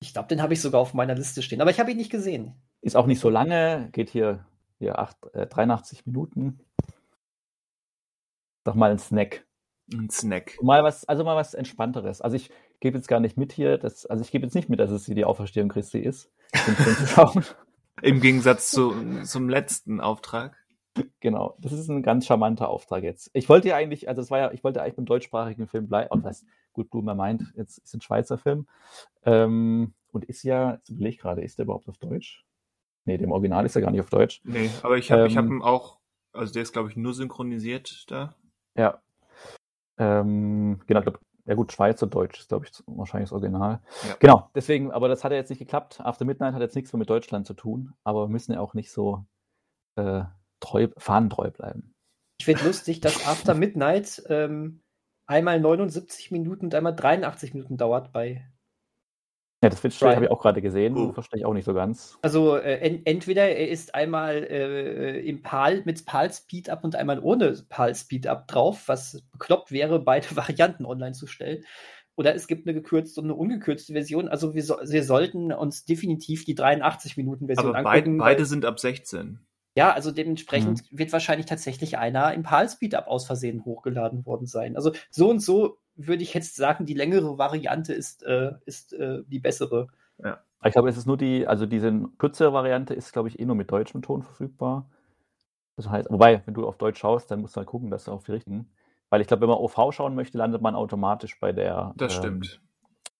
Ich 0.00 0.12
glaube, 0.12 0.28
den 0.28 0.42
habe 0.42 0.54
ich 0.54 0.60
sogar 0.60 0.80
auf 0.80 0.94
meiner 0.94 1.14
Liste 1.14 1.42
stehen, 1.42 1.60
aber 1.60 1.70
ich 1.70 1.80
habe 1.80 1.90
ihn 1.90 1.96
nicht 1.96 2.10
gesehen. 2.10 2.54
Ist 2.80 2.96
auch 2.96 3.06
nicht 3.06 3.20
so 3.20 3.28
lange, 3.28 3.88
geht 3.92 4.10
hier, 4.10 4.46
hier 4.78 4.98
acht, 4.98 5.16
äh, 5.34 5.46
83 5.46 6.06
Minuten. 6.06 6.60
Doch 8.64 8.74
mal 8.74 8.90
ein 8.90 8.98
Snack. 8.98 9.46
Ein 9.92 10.10
Snack. 10.10 10.56
Mal 10.62 10.82
was, 10.82 11.04
also 11.06 11.24
mal 11.24 11.36
was 11.36 11.54
Entspannteres. 11.54 12.20
Also 12.20 12.36
ich 12.36 12.50
gebe 12.80 12.96
jetzt 12.96 13.08
gar 13.08 13.20
nicht 13.20 13.36
mit 13.36 13.52
hier, 13.52 13.78
dass, 13.78 14.06
also 14.06 14.22
ich 14.22 14.30
gebe 14.30 14.44
jetzt 14.44 14.54
nicht 14.54 14.68
mit, 14.68 14.80
dass 14.80 14.90
es 14.90 15.06
hier 15.06 15.14
die 15.14 15.24
Auferstehung 15.24 15.68
Christi 15.68 15.98
ist. 15.98 16.30
Im 18.02 18.20
Gegensatz 18.20 18.70
zu, 18.70 19.22
zum 19.24 19.48
letzten 19.48 20.00
Auftrag. 20.00 20.56
Genau, 21.20 21.56
das 21.58 21.72
ist 21.72 21.88
ein 21.88 22.02
ganz 22.02 22.26
charmanter 22.26 22.68
Auftrag 22.68 23.02
jetzt. 23.02 23.30
Ich 23.32 23.48
wollte 23.48 23.68
ja 23.68 23.76
eigentlich, 23.76 24.08
also 24.08 24.22
es 24.22 24.30
war 24.30 24.38
ja, 24.38 24.52
ich 24.52 24.64
wollte 24.64 24.82
eigentlich 24.82 24.96
beim 24.96 25.06
deutschsprachigen 25.06 25.66
Film 25.66 25.88
bleiben, 25.88 26.08
oh, 26.10 26.16
das 26.16 26.24
heißt, 26.24 26.46
gut, 26.72 26.90
Blumer 26.90 27.14
meint, 27.14 27.42
jetzt 27.56 27.78
ist 27.78 27.94
ein 27.94 28.00
Schweizer 28.00 28.38
Film 28.38 28.66
ähm, 29.24 29.94
und 30.12 30.24
ist 30.24 30.42
ja, 30.42 30.74
jetzt 30.74 30.90
überlege 30.90 31.14
ich 31.14 31.18
gerade, 31.18 31.42
ist 31.42 31.58
der 31.58 31.64
überhaupt 31.64 31.88
auf 31.88 31.98
Deutsch? 31.98 32.44
Nee, 33.04 33.18
dem 33.18 33.32
Original 33.32 33.64
ist 33.64 33.76
er 33.76 33.82
gar 33.82 33.90
nicht 33.90 34.00
auf 34.00 34.10
Deutsch. 34.10 34.40
Nee, 34.44 34.70
aber 34.82 34.96
ich 34.98 35.10
habe 35.12 35.26
ich 35.26 35.36
hab 35.36 35.44
Ähm, 35.44 35.58
ihn 35.58 35.62
auch, 35.62 35.98
also 36.32 36.52
der 36.52 36.62
ist 36.62 36.72
glaube 36.72 36.90
ich 36.90 36.96
nur 36.96 37.14
synchronisiert 37.14 38.10
da. 38.10 38.34
Ja. 38.76 39.00
Ähm, 39.98 40.80
genau, 40.86 41.00
glaub, 41.02 41.20
ja 41.46 41.54
gut, 41.54 41.72
Schweizer 41.72 42.08
Deutsch 42.08 42.40
ist, 42.40 42.48
glaube 42.48 42.66
ich, 42.66 42.72
wahrscheinlich 42.86 43.30
das 43.30 43.32
Original. 43.32 43.80
Ja. 44.08 44.16
Genau, 44.18 44.50
deswegen, 44.54 44.90
aber 44.90 45.08
das 45.08 45.22
hat 45.22 45.30
ja 45.30 45.38
jetzt 45.38 45.48
nicht 45.48 45.60
geklappt. 45.60 46.00
After 46.00 46.24
Midnight 46.24 46.54
hat 46.54 46.60
jetzt 46.60 46.74
nichts 46.74 46.92
mehr 46.92 46.98
mit 46.98 47.08
Deutschland 47.08 47.46
zu 47.46 47.54
tun, 47.54 47.94
aber 48.02 48.24
wir 48.24 48.28
müssen 48.28 48.52
ja 48.52 48.60
auch 48.60 48.74
nicht 48.74 48.90
so 48.90 49.24
äh, 49.96 50.24
treu, 50.60 50.88
fahnentreu 50.96 51.50
bleiben. 51.50 51.92
Ich 52.38 52.44
finde 52.44 52.64
lustig, 52.64 53.00
dass 53.00 53.26
After 53.26 53.54
Midnight 53.54 54.22
ähm, 54.28 54.82
einmal 55.26 55.60
79 55.60 56.30
Minuten 56.30 56.66
und 56.66 56.74
einmal 56.74 56.94
83 56.94 57.54
Minuten 57.54 57.76
dauert 57.76 58.12
bei. 58.12 58.46
Ja, 59.64 59.70
das 59.70 59.80
Switch 59.80 59.98
Prime. 59.98 60.14
habe 60.16 60.24
ich 60.26 60.30
auch 60.30 60.40
gerade 60.42 60.60
gesehen, 60.60 60.96
Oh. 60.96 61.12
verstehe 61.12 61.40
ich 61.40 61.46
auch 61.46 61.54
nicht 61.54 61.64
so 61.64 61.72
ganz. 61.72 62.18
Also 62.22 62.56
äh, 62.56 62.78
en 62.80 63.06
entweder 63.06 63.48
er 63.48 63.68
ist 63.70 63.94
einmal 63.94 64.44
äh, 64.44 65.20
im 65.26 65.42
PAL 65.42 65.82
mit 65.86 66.04
PAL 66.04 66.30
Speed 66.32 66.68
Up 66.68 66.84
und 66.84 66.94
einmal 66.94 67.20
ohne 67.20 67.52
PAL 67.70 67.94
Speed 67.94 68.26
Up 68.26 68.46
drauf, 68.48 68.86
was 68.86 69.22
bekloppt 69.32 69.72
wäre, 69.72 69.98
beide 69.98 70.26
Varianten 70.36 70.84
online 70.84 71.12
zu 71.12 71.26
stellen. 71.26 71.64
Oder 72.18 72.34
es 72.34 72.46
gibt 72.46 72.66
eine 72.66 72.74
gekürzte 72.74 73.20
und 73.20 73.26
eine 73.26 73.34
ungekürzte 73.34 73.94
Version. 73.94 74.28
Also 74.28 74.54
wir, 74.54 74.62
so 74.62 74.76
wir 74.82 75.04
sollten 75.04 75.52
uns 75.52 75.84
definitiv 75.86 76.44
die 76.44 76.54
83 76.54 77.16
Minuten 77.16 77.46
Version 77.46 77.74
Aber 77.74 77.82
beid, 77.82 78.04
angucken. 78.04 78.18
weil- 78.20 78.34
beide 78.34 78.44
sind 78.46 78.64
ab 78.66 78.78
16. 78.78 79.40
Ja, 79.76 79.92
also 79.92 80.10
dementsprechend 80.10 80.84
wird 80.90 81.12
wahrscheinlich 81.12 81.46
tatsächlich 81.46 81.98
einer 81.98 82.32
im 82.32 82.42
PAL 82.42 82.68
Speedup 82.68 83.06
aus 83.06 83.26
Versehen 83.26 83.64
hochgeladen 83.64 84.24
worden 84.24 84.46
sein. 84.46 84.74
Also 84.74 84.92
so 85.10 85.28
und 85.28 85.40
so 85.40 85.78
würde 85.94 86.22
ich 86.22 86.32
jetzt 86.34 86.56
sagen, 86.56 86.86
die 86.86 86.94
längere 86.94 87.36
Variante 87.38 87.92
ist, 87.92 88.22
äh, 88.24 88.52
ist 88.64 88.94
äh, 88.94 89.22
die 89.26 89.38
bessere. 89.38 89.88
Aber 90.18 90.68
ich 90.68 90.72
glaube, 90.72 90.88
es 90.88 90.96
ist 90.96 91.06
nur 91.06 91.18
die, 91.18 91.46
also 91.46 91.66
diese 91.66 91.92
kürzere 92.18 92.52
Variante 92.52 92.94
ist, 92.94 93.12
glaube 93.12 93.28
ich, 93.28 93.38
eh 93.38 93.44
nur 93.44 93.54
mit 93.54 93.70
deutschem 93.70 94.02
Ton 94.02 94.22
verfügbar. 94.22 94.88
Das 95.76 95.90
heißt, 95.90 96.10
wobei, 96.10 96.42
wenn 96.46 96.54
du 96.54 96.66
auf 96.66 96.78
Deutsch 96.78 96.98
schaust, 96.98 97.30
dann 97.30 97.42
musst 97.42 97.54
du 97.54 97.58
halt 97.58 97.68
gucken, 97.68 97.90
dass 97.90 98.04
du 98.04 98.12
auf 98.12 98.24
die 98.24 98.32
richtigen. 98.32 98.70
Weil 99.10 99.20
ich 99.20 99.26
glaube, 99.26 99.42
wenn 99.42 99.50
man 99.50 99.58
OV 99.58 99.92
schauen 99.92 100.14
möchte, 100.14 100.38
landet 100.38 100.62
man 100.62 100.74
automatisch 100.74 101.38
bei 101.38 101.52
der 101.52 101.92
Das 101.96 102.14
ähm, 102.14 102.18
stimmt. 102.18 102.60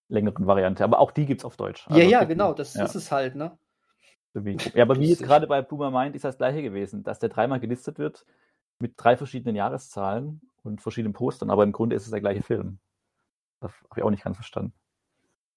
längeren 0.08 0.46
Variante. 0.46 0.82
Aber 0.82 0.98
auch 0.98 1.10
die 1.10 1.26
gibt 1.26 1.42
es 1.42 1.44
auf 1.44 1.56
Deutsch. 1.56 1.86
ja, 1.90 1.96
Also 1.96 2.10
ja, 2.10 2.18
gucken. 2.20 2.28
genau, 2.30 2.54
das 2.54 2.74
ja. 2.74 2.84
ist 2.84 2.94
es 2.94 3.12
halt, 3.12 3.36
ne? 3.36 3.58
Ja, 4.74 4.82
aber 4.82 4.98
wie 5.00 5.08
jetzt 5.08 5.22
gerade 5.22 5.46
bei 5.46 5.62
Boomer 5.62 5.90
Mind 5.90 6.14
ist 6.14 6.24
das 6.24 6.36
gleiche 6.36 6.62
gewesen, 6.62 7.02
dass 7.02 7.18
der 7.18 7.28
dreimal 7.28 7.60
gelistet 7.60 7.98
wird 7.98 8.26
mit 8.78 8.94
drei 8.96 9.16
verschiedenen 9.16 9.56
Jahreszahlen 9.56 10.40
und 10.62 10.82
verschiedenen 10.82 11.14
Postern, 11.14 11.50
aber 11.50 11.62
im 11.64 11.72
Grunde 11.72 11.96
ist 11.96 12.04
es 12.04 12.10
der 12.10 12.20
gleiche 12.20 12.42
Film. 12.42 12.78
Das 13.60 13.72
habe 13.90 14.00
ich 14.00 14.02
auch 14.02 14.10
nicht 14.10 14.24
ganz 14.24 14.36
verstanden. 14.36 14.74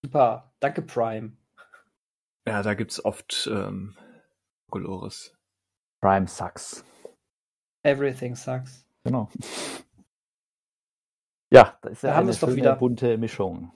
Super. 0.05 0.53
Danke, 0.61 0.81
Prime. 0.81 1.33
Ja, 2.47 2.63
da 2.63 2.73
gibt's 2.73 3.03
oft 3.03 3.49
ähm, 3.51 3.97
Colores. 4.71 5.35
Prime 6.01 6.27
sucks. 6.27 6.85
Everything 7.83 8.35
sucks. 8.35 8.85
Genau. 9.03 9.29
Ja, 11.51 11.79
da 11.81 11.89
ist 11.89 12.03
ja 12.03 12.11
Da 12.11 12.15
haben 12.15 12.27
eine 12.27 12.37
doch 12.37 12.47
schöne 12.47 12.55
wieder. 12.57 12.75
bunte 12.75 13.17
Mischung. 13.17 13.71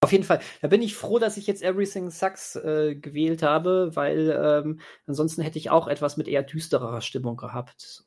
Auf 0.00 0.12
jeden 0.12 0.24
Fall. 0.24 0.40
Da 0.60 0.68
bin 0.68 0.82
ich 0.82 0.94
froh, 0.94 1.18
dass 1.18 1.36
ich 1.36 1.46
jetzt 1.46 1.62
Everything 1.62 2.10
Sucks 2.10 2.54
äh, 2.56 2.94
gewählt 2.94 3.42
habe, 3.42 3.90
weil 3.94 4.30
ähm, 4.64 4.80
ansonsten 5.06 5.42
hätte 5.42 5.58
ich 5.58 5.70
auch 5.70 5.88
etwas 5.88 6.16
mit 6.16 6.28
eher 6.28 6.42
düsterer 6.42 7.00
Stimmung 7.00 7.36
gehabt. 7.36 8.04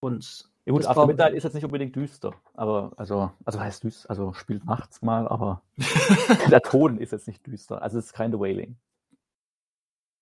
Und 0.00 0.48
Ja 0.64 0.72
gut, 0.72 0.86
After 0.86 1.06
Midnight 1.06 1.34
ist 1.34 1.44
jetzt 1.44 1.54
nicht 1.54 1.64
unbedingt 1.64 1.96
düster, 1.96 2.34
aber 2.54 2.92
also, 2.96 3.32
also 3.44 3.60
heißt 3.60 3.84
düster, 3.84 4.08
also 4.10 4.32
spielt 4.34 4.64
nachts 4.64 5.02
mal, 5.02 5.28
aber 5.28 5.62
der 6.50 6.62
Ton 6.62 6.98
ist 6.98 7.12
jetzt 7.12 7.26
nicht 7.28 7.46
düster. 7.46 7.82
Also 7.82 7.98
es 7.98 8.06
ist 8.06 8.12
kein 8.12 8.32
The 8.32 8.38
Wailing. 8.38 8.76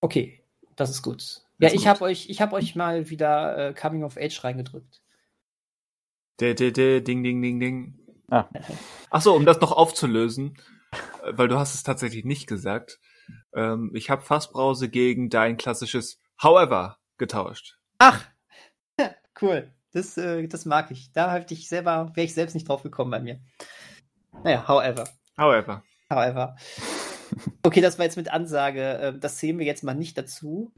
okay, 0.01 0.41
das 0.75 0.89
ist 0.89 1.01
gut. 1.01 1.17
Das 1.19 1.43
Ja, 1.59 1.67
ist 1.75 1.75
ich 1.75 1.87
habe 1.87 2.01
euch, 2.03 2.29
ich 2.29 2.41
habe 2.41 2.55
euch 2.55 2.75
mal 2.75 3.09
wieder 3.09 3.69
äh, 3.69 3.73
Coming 3.73 4.03
of 4.03 4.17
Age 4.17 4.43
reingedrückt. 4.43 5.01
De, 6.39 6.53
de, 6.53 6.71
de, 6.71 7.01
ding, 7.01 7.23
ding, 7.23 7.41
ding, 7.41 7.59
ding. 7.59 7.99
Ah. 8.29 8.49
Ach 9.09 9.21
so, 9.21 9.33
um 9.35 9.45
das 9.45 9.61
noch 9.61 9.71
aufzulösen, 9.71 10.57
weil 11.31 11.47
du 11.47 11.57
hast 11.57 11.73
es 11.75 11.83
tatsächlich 11.83 12.25
nicht 12.25 12.47
gesagt. 12.47 12.99
Ähm, 13.53 13.91
ich 13.93 14.09
habe 14.09 14.21
Fassbrause 14.21 14.89
gegen 14.89 15.29
dein 15.29 15.57
klassisches 15.57 16.19
However 16.41 16.97
getauscht. 17.17 17.77
Ach, 17.99 18.23
cool. 19.41 19.71
Das, 19.93 20.17
äh, 20.17 20.47
das 20.47 20.65
mag 20.65 20.91
ich. 20.91 21.11
Da 21.13 21.31
hätte 21.33 21.53
ich 21.53 21.67
selber, 21.69 22.11
wäre 22.15 22.25
ich 22.25 22.33
selbst 22.33 22.53
nicht 22.53 22.67
drauf 22.67 22.83
gekommen 22.83 23.11
bei 23.11 23.19
mir. 23.21 23.39
Naja, 24.43 24.67
however. 24.67 25.07
However. 25.37 25.83
However. 26.11 26.55
Okay, 27.63 27.81
das 27.81 27.97
war 27.97 28.05
jetzt 28.05 28.17
mit 28.17 28.31
Ansage. 28.31 28.81
äh, 28.99 29.17
Das 29.17 29.37
zählen 29.37 29.57
wir 29.57 29.65
jetzt 29.65 29.83
mal 29.83 29.95
nicht 29.95 30.17
dazu. 30.17 30.73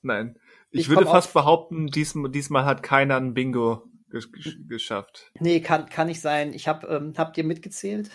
Nein. 0.00 0.36
Ich, 0.70 0.80
Ich 0.82 0.88
würde 0.88 1.04
fast 1.06 1.28
auf- 1.28 1.32
behaupten, 1.34 1.86
diesmal, 1.88 2.30
diesmal 2.30 2.64
hat 2.64 2.82
keiner 2.82 3.16
ein 3.18 3.34
Bingo 3.34 3.84
gesch 4.10 4.32
gesch 4.32 4.58
geschafft. 4.66 5.30
Nee, 5.38 5.60
kann, 5.60 5.86
kann 5.88 6.06
nicht 6.08 6.20
sein. 6.20 6.52
Ich 6.54 6.66
hab, 6.66 6.84
ähm, 6.84 7.12
habt 7.16 7.36
ihr 7.38 7.44
mitgezählt? 7.44 8.10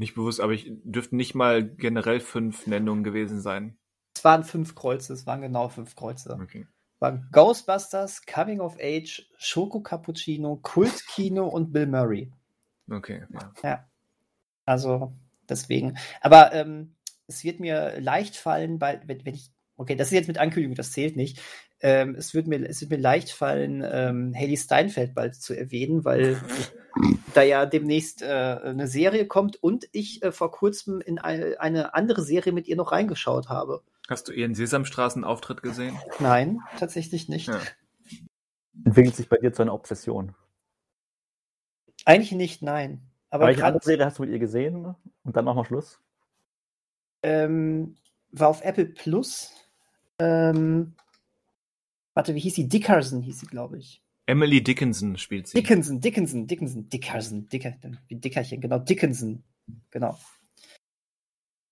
Nicht 0.00 0.14
bewusst, 0.14 0.40
aber 0.40 0.54
ich 0.54 0.72
dürften 0.82 1.18
nicht 1.18 1.34
mal 1.34 1.62
generell 1.62 2.20
fünf 2.20 2.66
Nennungen 2.66 3.04
gewesen 3.04 3.42
sein. 3.42 3.76
Es 4.16 4.24
waren 4.24 4.44
fünf 4.44 4.74
Kreuze, 4.74 5.12
es 5.12 5.26
waren 5.26 5.42
genau 5.42 5.68
fünf 5.68 5.94
Kreuze. 5.94 6.38
Okay. 6.42 6.66
Es 6.94 7.00
waren 7.02 7.28
Ghostbusters, 7.32 8.24
Coming 8.24 8.60
of 8.60 8.78
Age, 8.80 9.28
Schoko 9.36 9.80
Cappuccino, 9.80 10.56
Kultkino 10.62 11.46
und 11.46 11.70
Bill 11.74 11.86
Murray. 11.86 12.32
Okay, 12.90 13.24
ja. 13.30 13.52
Ja. 13.62 13.90
Also, 14.64 15.12
deswegen. 15.46 15.98
Aber 16.22 16.54
ähm, 16.54 16.96
es 17.26 17.44
wird 17.44 17.60
mir 17.60 18.00
leicht 18.00 18.36
fallen, 18.36 18.80
weil, 18.80 19.02
wenn, 19.04 19.26
wenn 19.26 19.34
ich, 19.34 19.50
okay, 19.76 19.96
das 19.96 20.06
ist 20.06 20.14
jetzt 20.14 20.28
mit 20.28 20.38
Ankündigung, 20.38 20.76
das 20.76 20.92
zählt 20.92 21.14
nicht. 21.14 21.42
Ähm, 21.82 22.14
es, 22.14 22.32
wird 22.32 22.46
mir, 22.46 22.66
es 22.66 22.80
wird 22.80 22.90
mir 22.90 22.96
leicht 22.96 23.32
fallen, 23.32 23.84
ähm, 23.84 24.32
Haley 24.34 24.56
Steinfeld 24.56 25.14
bald 25.14 25.34
zu 25.34 25.52
erwähnen, 25.52 26.06
weil 26.06 26.40
da 27.34 27.42
ja 27.42 27.66
demnächst 27.66 28.22
äh, 28.22 28.26
eine 28.26 28.86
Serie 28.86 29.26
kommt 29.26 29.62
und 29.62 29.88
ich 29.92 30.22
äh, 30.22 30.32
vor 30.32 30.50
kurzem 30.50 31.00
in 31.00 31.18
eine, 31.18 31.60
eine 31.60 31.94
andere 31.94 32.22
Serie 32.22 32.52
mit 32.52 32.68
ihr 32.68 32.76
noch 32.76 32.92
reingeschaut 32.92 33.48
habe. 33.48 33.82
Hast 34.08 34.28
du 34.28 34.32
ihren 34.32 34.54
Sesamstraßen-Auftritt 34.54 35.62
gesehen? 35.62 35.96
Nein, 36.18 36.60
tatsächlich 36.78 37.28
nicht. 37.28 37.48
Ja. 37.48 37.60
Entwickelt 38.84 39.14
sich 39.14 39.28
bei 39.28 39.36
dir 39.36 39.52
zu 39.52 39.62
einer 39.62 39.74
Obsession. 39.74 40.34
Eigentlich 42.04 42.32
nicht, 42.32 42.62
nein. 42.62 43.02
Aber 43.30 43.48
Aber 43.48 43.64
andere 43.64 43.84
Serie 43.84 44.04
hast 44.04 44.18
du 44.18 44.22
mit 44.22 44.32
ihr 44.32 44.38
gesehen? 44.38 44.96
Und 45.22 45.36
dann 45.36 45.44
machen 45.44 45.58
wir 45.58 45.64
Schluss. 45.64 46.00
ähm, 47.22 47.96
war 48.32 48.48
auf 48.48 48.64
Apple 48.64 48.86
Plus. 48.86 49.52
Ähm, 50.18 50.94
warte, 52.14 52.34
wie 52.34 52.40
hieß 52.40 52.54
sie? 52.54 52.68
Dickerson 52.68 53.22
hieß 53.22 53.40
sie, 53.40 53.46
glaube 53.46 53.78
ich. 53.78 54.02
Emily 54.30 54.62
Dickinson 54.62 55.16
spielt 55.18 55.48
sie. 55.48 55.58
Dickinson, 55.60 56.00
Dickinson, 56.00 56.46
Dickinson, 56.46 56.88
Dickerson, 56.88 57.48
Dicker, 57.48 57.74
wie 58.08 58.16
Dickerchen, 58.16 58.60
genau, 58.60 58.78
Dickinson, 58.78 59.42
genau. 59.90 60.18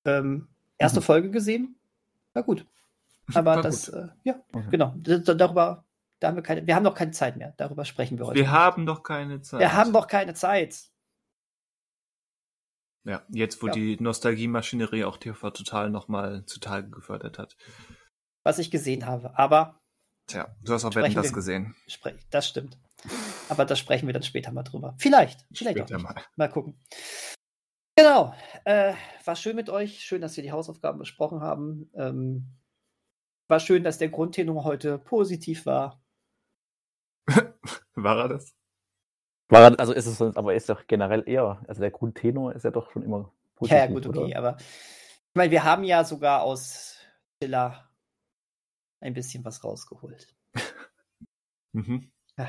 Ähm, 0.04 0.48
erste 0.78 1.00
Mhm. 1.00 1.04
Folge 1.04 1.30
gesehen? 1.30 1.76
War 2.32 2.42
gut. 2.42 2.66
Aber 3.34 3.56
War 3.56 3.62
das, 3.62 3.88
äh, 3.88 4.08
ja, 4.24 4.40
Okay. 4.52 4.68
genau. 4.70 4.94
Darüber, 4.96 5.84
da 6.18 6.28
haben 6.28 6.36
wir 6.36 6.42
keine, 6.42 6.66
wir 6.66 6.74
haben 6.74 6.82
noch 6.82 6.94
keine 6.94 7.10
Zeit 7.12 7.36
mehr. 7.36 7.52
Darüber 7.58 7.84
sprechen 7.84 8.18
wir 8.18 8.26
heute. 8.26 8.38
Wir 8.38 8.50
haben 8.50 8.86
doch 8.86 9.02
keine 9.02 9.40
Zeit. 9.42 9.60
wir 9.60 9.74
haben 9.74 9.92
doch 9.92 10.06
keine 10.06 10.34
Zeit. 10.34 10.90
Ja, 13.04 13.22
jetzt 13.28 13.62
wo 13.62 13.68
Ja. 13.68 13.72
die 13.72 13.96
Nostalgie-Maschinerie 14.00 15.04
auch 15.04 15.16
TV 15.16 15.50
Total 15.50 15.90
nochmal 15.90 16.44
zutage 16.46 16.90
gefördert 16.90 17.38
hat. 17.38 17.56
Was 18.42 18.58
ich 18.58 18.70
gesehen 18.70 19.06
habe. 19.06 19.38
Aber 19.38 19.80
Tja, 20.28 20.54
du 20.62 20.72
hast 20.72 20.84
auch 20.84 20.92
Sprechen 20.92 21.06
Wetten 21.06 21.14
das 21.16 21.26
wir- 21.26 21.32
gesehen. 21.34 21.74
sprech, 21.88 22.14
das 22.30 22.46
stimmt. 22.48 22.78
Aber 23.48 23.64
da 23.64 23.74
sprechen 23.76 24.06
wir 24.06 24.12
dann 24.12 24.22
später 24.22 24.52
mal 24.52 24.62
drüber. 24.62 24.94
Vielleicht, 24.98 25.46
vielleicht 25.54 25.80
auch 25.80 25.86
Später 25.86 25.96
nicht. 25.96 26.04
mal. 26.14 26.22
Mal 26.36 26.48
gucken. 26.48 26.78
Genau. 27.96 28.34
Äh, 28.64 28.94
war 29.24 29.34
schön 29.36 29.56
mit 29.56 29.70
euch. 29.70 30.00
Schön, 30.00 30.20
dass 30.20 30.36
wir 30.36 30.42
die 30.42 30.52
Hausaufgaben 30.52 30.98
besprochen 30.98 31.40
haben. 31.40 31.90
Ähm, 31.96 32.46
war 33.48 33.58
schön, 33.60 33.82
dass 33.84 33.98
der 33.98 34.10
Grundtenor 34.10 34.64
heute 34.64 34.98
positiv 34.98 35.64
war. 35.66 36.02
War 37.94 38.18
er 38.18 38.28
das? 38.28 38.54
War, 39.48 39.62
er- 39.72 39.80
also 39.80 39.92
ist 39.92 40.06
es, 40.06 40.20
aber 40.20 40.54
ist 40.54 40.68
doch 40.68 40.86
generell 40.86 41.24
eher, 41.26 41.62
also 41.66 41.80
der 41.80 41.90
Grundtenor 41.90 42.54
ist 42.54 42.64
ja 42.64 42.70
doch 42.70 42.90
schon 42.92 43.02
immer 43.02 43.32
positiv. 43.56 43.76
ja, 43.78 43.84
ja, 43.86 43.90
gut, 43.90 44.06
okay. 44.06 44.18
oder? 44.18 44.36
Aber 44.38 44.56
ich 44.58 45.34
meine, 45.34 45.50
wir 45.50 45.64
haben 45.64 45.84
ja 45.84 46.04
sogar 46.04 46.42
aus 46.42 46.96
Schiller 47.42 47.87
ein 49.00 49.14
bisschen 49.14 49.44
was 49.44 49.64
rausgeholt. 49.64 50.34
Mhm. 51.72 52.10
Ja. 52.38 52.48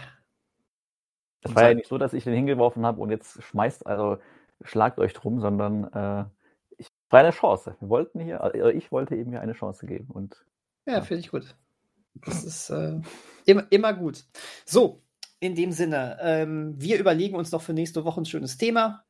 Das 1.42 1.54
war 1.54 1.68
ja 1.68 1.74
nicht 1.74 1.88
so, 1.88 1.98
dass 1.98 2.14
ich 2.14 2.24
den 2.24 2.34
hingeworfen 2.34 2.86
habe 2.86 3.02
und 3.02 3.12
jetzt 3.12 3.44
schmeißt, 3.44 3.86
also 3.86 4.18
schlagt 4.64 4.98
euch 4.98 5.14
drum, 5.14 5.40
sondern 5.40 5.84
äh, 5.94 6.26
ich 6.78 6.88
war 7.10 7.20
eine 7.20 7.32
Chance. 7.32 7.76
Wir 7.80 7.90
wollten 7.90 8.20
hier, 8.20 8.42
also 8.42 8.70
ich 8.70 8.92
wollte 8.92 9.16
eben 9.16 9.32
hier 9.32 9.42
eine 9.42 9.54
Chance 9.54 9.86
geben 9.86 10.08
und 10.10 10.46
Ja, 10.86 11.02
finde 11.02 11.22
ich 11.22 11.32
gut. 11.32 11.56
Das 12.16 12.44
ist 12.44 12.70
äh, 12.70 13.00
immer, 13.46 13.66
immer 13.70 13.94
gut. 13.94 14.26
So, 14.66 15.02
in 15.40 15.56
dem 15.56 15.72
Sinne, 15.72 16.18
ähm, 16.22 16.76
wir 16.78 17.00
überlegen 17.00 17.36
uns 17.36 17.52
noch 17.52 17.62
für 17.62 17.74
nächste 17.74 18.04
Woche 18.04 18.22
ein 18.22 18.26
schönes 18.26 18.58
Thema, 18.58 19.06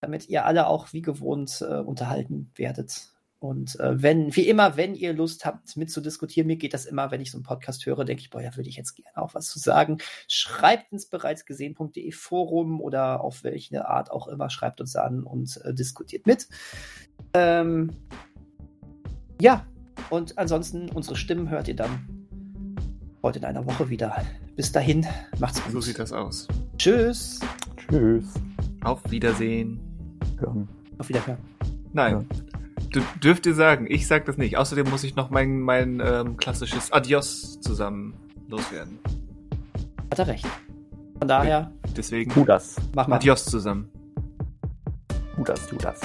damit 0.00 0.28
ihr 0.28 0.44
alle 0.44 0.66
auch 0.66 0.92
wie 0.92 1.02
gewohnt 1.02 1.60
äh, 1.60 1.78
unterhalten 1.80 2.50
werdet. 2.56 3.12
Und 3.42 3.80
äh, 3.80 4.00
wenn, 4.00 4.36
wie 4.36 4.46
immer, 4.46 4.76
wenn 4.76 4.94
ihr 4.94 5.12
Lust 5.12 5.44
habt, 5.44 5.76
mitzudiskutieren, 5.76 6.46
mir 6.46 6.54
geht 6.54 6.74
das 6.74 6.86
immer, 6.86 7.10
wenn 7.10 7.20
ich 7.20 7.32
so 7.32 7.38
einen 7.38 7.42
Podcast 7.42 7.84
höre, 7.84 8.04
denke 8.04 8.20
ich, 8.20 8.30
boah, 8.30 8.40
da 8.40 8.56
würde 8.56 8.68
ich 8.68 8.76
jetzt 8.76 8.94
gerne 8.94 9.16
auch 9.16 9.34
was 9.34 9.48
zu 9.48 9.58
sagen. 9.58 9.98
Schreibt 10.28 10.92
ins 10.92 11.06
bereitsgesehen.de 11.06 12.12
Forum 12.12 12.80
oder 12.80 13.20
auf 13.20 13.42
welche 13.42 13.88
Art 13.88 14.12
auch 14.12 14.28
immer, 14.28 14.48
schreibt 14.48 14.80
uns 14.80 14.94
an 14.94 15.24
und 15.24 15.60
äh, 15.64 15.74
diskutiert 15.74 16.24
mit. 16.24 16.46
Ähm, 17.34 17.90
ja, 19.40 19.66
und 20.08 20.38
ansonsten, 20.38 20.88
unsere 20.90 21.16
Stimmen 21.16 21.50
hört 21.50 21.66
ihr 21.66 21.74
dann 21.74 22.06
heute 23.24 23.40
in 23.40 23.44
einer 23.44 23.66
Woche 23.66 23.90
wieder. 23.90 24.24
Bis 24.54 24.70
dahin, 24.70 25.04
macht's 25.40 25.60
gut. 25.64 25.72
So 25.72 25.80
sieht 25.80 25.98
das 25.98 26.12
aus. 26.12 26.46
Tschüss. 26.78 27.40
tschüss. 27.76 28.34
Auf 28.84 29.00
Wiedersehen. 29.10 29.80
Hören. 30.38 30.68
Auf 30.98 31.08
Wiederhören. 31.08 31.38
Nein. 31.92 32.24
Du 32.28 32.51
dürft 33.22 33.46
ihr 33.46 33.54
sagen, 33.54 33.86
ich 33.88 34.06
sag 34.06 34.24
das 34.26 34.36
nicht. 34.36 34.56
Außerdem 34.56 34.88
muss 34.90 35.04
ich 35.04 35.14
noch 35.16 35.30
mein, 35.30 35.60
mein 35.60 36.00
ähm, 36.04 36.36
klassisches 36.36 36.92
Adios 36.92 37.60
zusammen 37.60 38.14
loswerden. 38.48 38.98
Hat 40.10 40.18
er 40.18 40.26
recht. 40.26 40.46
Von 41.18 41.28
daher, 41.28 41.70
Deswegen 41.96 42.32
Judas. 42.34 42.76
mach 42.94 43.06
mal. 43.08 43.16
Adios 43.16 43.44
zusammen. 43.44 43.88
Judas, 45.36 45.70
Judas. 45.70 46.00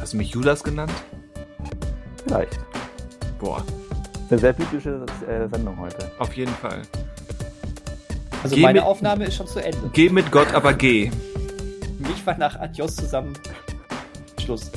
Hast 0.00 0.12
du 0.12 0.16
mich 0.16 0.30
Judas 0.30 0.62
genannt? 0.62 0.92
Vielleicht. 2.24 2.58
Boah, 3.38 3.64
Eine 4.30 4.38
sehr 4.38 4.52
biblische 4.52 5.04
äh, 5.28 5.48
Sendung 5.48 5.76
heute. 5.78 6.10
auf 6.18 6.32
jeden 6.34 6.52
Fall. 6.52 6.82
Also 8.42 8.54
Geh 8.56 8.62
meine 8.62 8.78
mit- 8.80 8.88
Aufnahme 8.88 9.24
ist 9.26 9.34
schon 9.36 9.46
zu 9.46 9.58
Ende. 9.62 9.90
Geh 9.92 10.08
mit 10.08 10.30
Gott, 10.32 10.54
aber 10.54 10.72
geh. 10.72 11.10
Mich 11.98 12.24
war 12.26 12.38
nach 12.38 12.58
Adios 12.58 12.96
zusammen. 12.96 13.32
Schluss. 14.40 14.70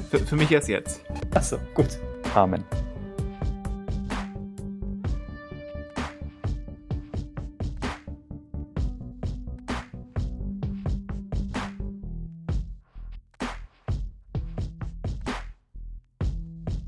Für, 0.00 0.18
für 0.18 0.36
mich 0.36 0.50
erst 0.50 0.68
jetzt. 0.68 1.00
Achso, 1.34 1.56
gut. 1.74 2.00
Amen. 2.34 2.64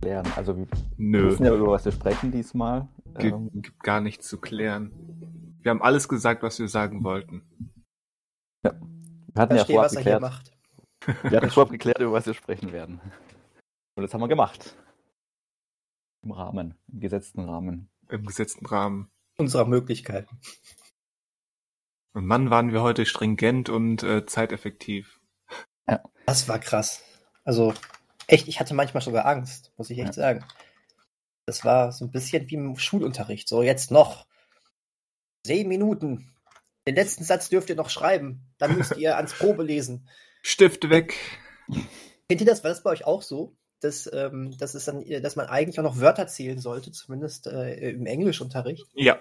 Lernen. 0.02 0.32
Also 0.34 0.56
wir 0.56 0.66
Nö, 0.96 1.30
wissen 1.30 1.44
ja, 1.44 1.54
über 1.54 1.68
was 1.68 1.84
wir 1.84 1.92
sprechen 1.92 2.32
diesmal. 2.32 2.88
gibt, 3.18 3.36
Ähm, 3.36 3.50
gibt 3.54 3.82
gar 3.84 4.00
nichts 4.00 4.26
zu 4.26 4.38
klären. 4.40 4.90
Wir 5.62 5.70
haben 5.70 5.82
alles 5.82 6.08
gesagt, 6.08 6.42
was 6.42 6.58
wir 6.58 6.68
sagen 6.68 7.04
wollten. 7.04 7.42
wir 8.62 8.72
hatten 8.72 9.54
ja 9.54 9.64
Verstehe, 9.64 9.76
vorab 9.76 9.84
was 9.86 9.94
er 9.94 10.02
hier 10.02 10.12
geklärt, 10.14 10.20
macht. 10.22 10.55
wir 11.22 11.36
hatten 11.36 11.50
vorab 11.50 11.70
geklärt, 11.70 12.00
über 12.00 12.12
was 12.12 12.26
wir 12.26 12.34
sprechen 12.34 12.72
werden. 12.72 13.00
Und 13.94 14.02
das 14.02 14.12
haben 14.12 14.20
wir 14.20 14.28
gemacht. 14.28 14.76
Im 16.22 16.32
Rahmen, 16.32 16.74
im 16.92 17.00
gesetzten 17.00 17.40
Rahmen. 17.40 17.88
Im 18.08 18.26
gesetzten 18.26 18.66
Rahmen. 18.66 19.10
Unserer 19.38 19.66
Möglichkeiten. 19.66 20.38
Und 22.12 22.26
Mann, 22.26 22.50
waren 22.50 22.72
wir 22.72 22.82
heute 22.82 23.06
stringent 23.06 23.68
und 23.68 24.02
äh, 24.02 24.24
zeiteffektiv. 24.26 25.20
Das 26.24 26.48
war 26.48 26.58
krass. 26.58 27.04
Also, 27.44 27.74
echt, 28.26 28.48
ich 28.48 28.58
hatte 28.58 28.74
manchmal 28.74 29.02
sogar 29.02 29.26
Angst, 29.26 29.72
muss 29.76 29.90
ich 29.90 29.98
echt 29.98 30.14
sagen. 30.14 30.44
Das 31.44 31.64
war 31.64 31.92
so 31.92 32.04
ein 32.04 32.10
bisschen 32.10 32.50
wie 32.50 32.54
im 32.56 32.76
Schulunterricht. 32.76 33.48
So, 33.48 33.62
jetzt 33.62 33.92
noch 33.92 34.26
zehn 35.44 35.68
Minuten. 35.68 36.34
Den 36.88 36.96
letzten 36.96 37.22
Satz 37.22 37.48
dürft 37.48 37.68
ihr 37.68 37.76
noch 37.76 37.90
schreiben. 37.90 38.52
Dann 38.58 38.76
müsst 38.76 38.96
ihr 38.96 39.16
ans 39.16 39.32
Probe 39.32 39.62
lesen. 39.62 40.08
Stift 40.46 40.88
weg. 40.90 41.16
Kennt 42.28 42.40
ihr 42.40 42.46
das? 42.46 42.62
War 42.62 42.70
das 42.70 42.84
bei 42.84 42.90
euch 42.90 43.04
auch 43.04 43.22
so? 43.22 43.56
Dass, 43.80 44.08
ähm, 44.12 44.56
dass, 44.58 44.74
es 44.74 44.84
dann, 44.84 45.02
äh, 45.02 45.20
dass 45.20 45.34
man 45.34 45.46
eigentlich 45.46 45.80
auch 45.80 45.82
noch 45.82 45.98
Wörter 45.98 46.28
zählen 46.28 46.60
sollte, 46.60 46.92
zumindest 46.92 47.48
äh, 47.48 47.90
im 47.90 48.06
Englischunterricht. 48.06 48.86
Ja, 48.94 49.18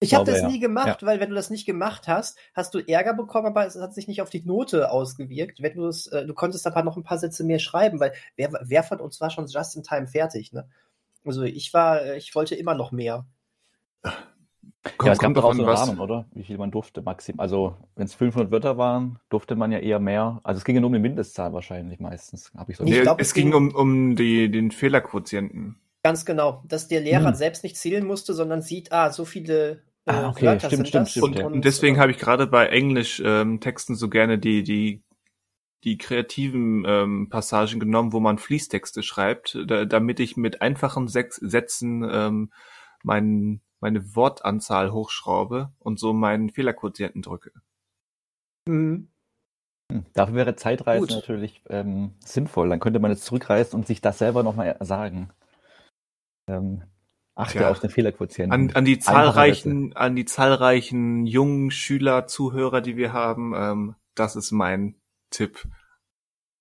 Ich 0.00 0.14
habe 0.14 0.24
das 0.24 0.42
ja. 0.42 0.48
nie 0.48 0.58
gemacht, 0.58 1.06
weil 1.06 1.20
wenn 1.20 1.30
du 1.30 1.36
das 1.36 1.48
nicht 1.48 1.64
gemacht 1.64 2.08
hast, 2.08 2.36
hast 2.54 2.74
du 2.74 2.80
Ärger 2.80 3.14
bekommen, 3.14 3.46
aber 3.46 3.66
es 3.66 3.76
hat 3.76 3.94
sich 3.94 4.08
nicht 4.08 4.20
auf 4.20 4.28
die 4.28 4.42
Note 4.42 4.90
ausgewirkt. 4.90 5.62
Wenn 5.62 5.76
du 5.76 5.86
es, 5.86 6.08
äh, 6.08 6.26
du 6.26 6.34
konntest 6.34 6.66
aber 6.66 6.82
noch 6.82 6.96
ein 6.96 7.04
paar 7.04 7.18
Sätze 7.18 7.44
mehr 7.44 7.60
schreiben, 7.60 8.00
weil 8.00 8.12
wer, 8.34 8.50
wer 8.64 8.82
von 8.82 9.00
uns 9.00 9.20
war 9.20 9.30
schon 9.30 9.46
just 9.46 9.76
in 9.76 9.84
time 9.84 10.08
fertig, 10.08 10.52
ne? 10.52 10.68
Also 11.24 11.44
ich 11.44 11.72
war, 11.72 12.02
äh, 12.02 12.18
ich 12.18 12.34
wollte 12.34 12.56
immer 12.56 12.74
noch 12.74 12.90
mehr. 12.90 13.26
Ja, 15.02 15.12
es 15.12 15.18
gab 15.18 15.34
doch 15.34 15.44
auch 15.44 15.54
so 15.54 15.62
einen 15.64 15.76
Rahmen, 15.76 16.00
oder? 16.00 16.26
Wie 16.32 16.42
viel 16.42 16.58
man 16.58 16.70
durfte, 16.70 17.02
maximal. 17.02 17.42
Also, 17.44 17.76
wenn 17.94 18.06
es 18.06 18.14
500 18.14 18.50
Wörter 18.50 18.78
waren, 18.78 19.18
durfte 19.28 19.56
man 19.56 19.72
ja 19.72 19.78
eher 19.78 19.98
mehr. 19.98 20.40
Also, 20.42 20.58
es 20.58 20.64
ging 20.64 20.74
ja 20.74 20.80
nur 20.80 20.88
um 20.88 20.94
die 20.94 21.00
Mindestzahl 21.00 21.52
wahrscheinlich 21.52 22.00
meistens. 22.00 22.52
Hab 22.56 22.68
ich 22.68 22.76
so 22.76 22.84
nee, 22.84 23.00
glaub, 23.00 23.20
es, 23.20 23.28
es 23.28 23.34
ging 23.34 23.54
um, 23.54 23.74
um 23.74 24.16
die, 24.16 24.50
den 24.50 24.70
Fehlerquotienten. 24.70 25.76
Ganz 26.02 26.24
genau, 26.24 26.62
dass 26.68 26.88
der 26.88 27.00
Lehrer 27.00 27.28
hm. 27.28 27.34
selbst 27.34 27.64
nicht 27.64 27.76
zählen 27.76 28.06
musste, 28.06 28.32
sondern 28.32 28.62
sieht, 28.62 28.92
ah, 28.92 29.10
so 29.10 29.24
viele 29.24 29.82
äh, 30.06 30.12
ah, 30.12 30.28
okay. 30.28 30.46
Wörter 30.46 30.68
stimmt, 30.68 30.70
sind 30.70 30.88
stimmt, 30.88 31.06
das. 31.06 31.10
Stimmt, 31.10 31.40
und, 31.40 31.52
und 31.54 31.64
deswegen 31.64 31.98
habe 31.98 32.12
ich 32.12 32.18
gerade 32.18 32.46
bei 32.46 32.66
Englisch-Texten 32.66 33.92
ähm, 33.92 33.96
so 33.96 34.08
gerne 34.08 34.38
die, 34.38 34.62
die 34.62 35.02
die 35.86 35.98
kreativen 35.98 36.84
ähm, 36.84 37.28
Passagen 37.30 37.78
genommen, 37.78 38.12
wo 38.12 38.18
man 38.18 38.38
Fließtexte 38.38 39.04
schreibt, 39.04 39.56
da, 39.66 39.84
damit 39.84 40.18
ich 40.18 40.36
mit 40.36 40.60
einfachen 40.60 41.06
Sechs 41.06 41.36
Sätzen 41.36 42.04
ähm, 42.10 42.50
mein, 43.04 43.60
meine 43.80 44.16
Wortanzahl 44.16 44.92
hochschraube 44.92 45.72
und 45.78 45.98
so 45.98 46.12
meinen 46.12 46.50
Fehlerquotienten 46.50 47.22
drücke. 47.22 47.52
Mhm. 48.68 49.08
Hm, 49.92 50.04
dafür 50.14 50.34
wäre 50.34 50.56
Zeitreise 50.56 51.06
Gut. 51.06 51.10
natürlich 51.10 51.62
ähm, 51.68 52.14
sinnvoll. 52.24 52.68
Dann 52.68 52.80
könnte 52.80 52.98
man 52.98 53.10
jetzt 53.10 53.24
zurückreisen 53.24 53.78
und 53.78 53.86
sich 53.86 54.00
das 54.00 54.18
selber 54.18 54.42
nochmal 54.42 54.76
sagen. 54.80 55.30
Ähm, 56.48 56.82
achte 57.36 57.60
ja. 57.60 57.70
auf 57.70 57.80
den 57.80 57.90
Fehlerquotienten. 57.90 58.52
An, 58.52 58.70
an 58.74 58.84
die 58.84 58.98
zahlreichen, 58.98 59.94
an 59.94 60.16
die 60.16 60.24
zahlreichen 60.24 61.26
jungen 61.26 61.70
Schüler, 61.70 62.26
Zuhörer, 62.26 62.80
die 62.80 62.96
wir 62.96 63.12
haben, 63.12 63.54
ähm, 63.54 63.94
das 64.14 64.34
ist 64.34 64.50
mein 64.50 64.96
Tipp. 65.30 65.68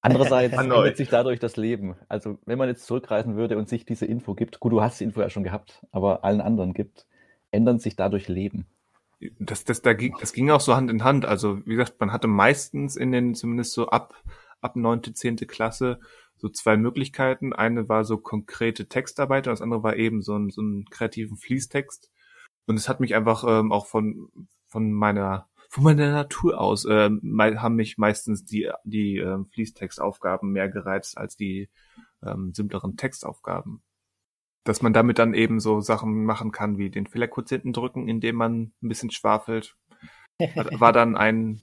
Andererseits 0.05 0.55
ändert 0.55 0.97
sich 0.97 1.09
dadurch 1.09 1.39
das 1.39 1.57
Leben. 1.57 1.95
Also 2.07 2.37
wenn 2.45 2.57
man 2.57 2.69
jetzt 2.69 2.85
zurückreisen 2.85 3.35
würde 3.35 3.57
und 3.57 3.67
sich 3.67 3.85
diese 3.85 4.05
Info 4.05 4.35
gibt, 4.35 4.59
gut, 4.59 4.71
du 4.71 4.81
hast 4.81 4.99
die 4.99 5.03
Info 5.03 5.21
ja 5.21 5.29
schon 5.29 5.43
gehabt, 5.43 5.81
aber 5.91 6.23
allen 6.23 6.41
anderen 6.41 6.73
gibt, 6.73 7.07
ändern 7.51 7.79
sich 7.79 7.95
dadurch 7.95 8.27
Leben. 8.27 8.67
Das, 9.39 9.63
das, 9.63 9.81
da 9.81 9.93
ging, 9.93 10.15
das 10.19 10.33
ging 10.33 10.51
auch 10.51 10.61
so 10.61 10.75
Hand 10.75 10.91
in 10.91 11.03
Hand. 11.03 11.25
Also 11.25 11.65
wie 11.65 11.75
gesagt, 11.75 11.99
man 11.99 12.11
hatte 12.11 12.27
meistens 12.27 12.95
in 12.95 13.11
den, 13.11 13.33
zumindest 13.33 13.73
so 13.73 13.87
ab, 13.87 14.13
ab 14.61 14.75
neunte, 14.75 15.13
zehnte 15.13 15.47
Klasse, 15.47 15.99
so 16.37 16.49
zwei 16.49 16.77
Möglichkeiten. 16.77 17.53
Eine 17.53 17.89
war 17.89 18.03
so 18.03 18.17
konkrete 18.17 18.87
Textarbeit 18.87 19.47
und 19.47 19.53
das 19.53 19.61
andere 19.61 19.83
war 19.83 19.95
eben 19.95 20.21
so 20.21 20.37
ein, 20.37 20.49
so 20.51 20.61
einen 20.61 20.85
kreativen 20.85 21.37
Fließtext. 21.37 22.11
Und 22.67 22.75
es 22.75 22.89
hat 22.89 22.99
mich 22.99 23.15
einfach 23.15 23.43
ähm, 23.47 23.71
auch 23.71 23.85
von, 23.85 24.29
von 24.67 24.91
meiner 24.91 25.47
von 25.75 25.83
meiner 25.83 26.09
Natur 26.09 26.61
aus 26.61 26.85
äh, 26.85 27.09
haben 27.09 27.75
mich 27.75 27.97
meistens 27.97 28.45
die, 28.45 28.71
die 28.85 29.17
äh, 29.17 29.43
Fließtextaufgaben 29.51 30.49
mehr 30.49 30.69
gereizt 30.69 31.17
als 31.17 31.35
die 31.35 31.69
ähm, 32.25 32.53
simpleren 32.53 32.95
Textaufgaben. 32.95 33.83
Dass 34.63 34.81
man 34.81 34.93
damit 34.93 35.19
dann 35.19 35.33
eben 35.33 35.59
so 35.59 35.81
Sachen 35.81 36.23
machen 36.23 36.53
kann 36.53 36.77
wie 36.77 36.89
den 36.89 37.07
Fehlerquotienten 37.07 37.73
drücken, 37.73 38.07
indem 38.07 38.37
man 38.37 38.71
ein 38.81 38.87
bisschen 38.87 39.11
schwafelt, 39.11 39.75
war 40.79 40.93
dann 40.93 41.17
ein 41.17 41.61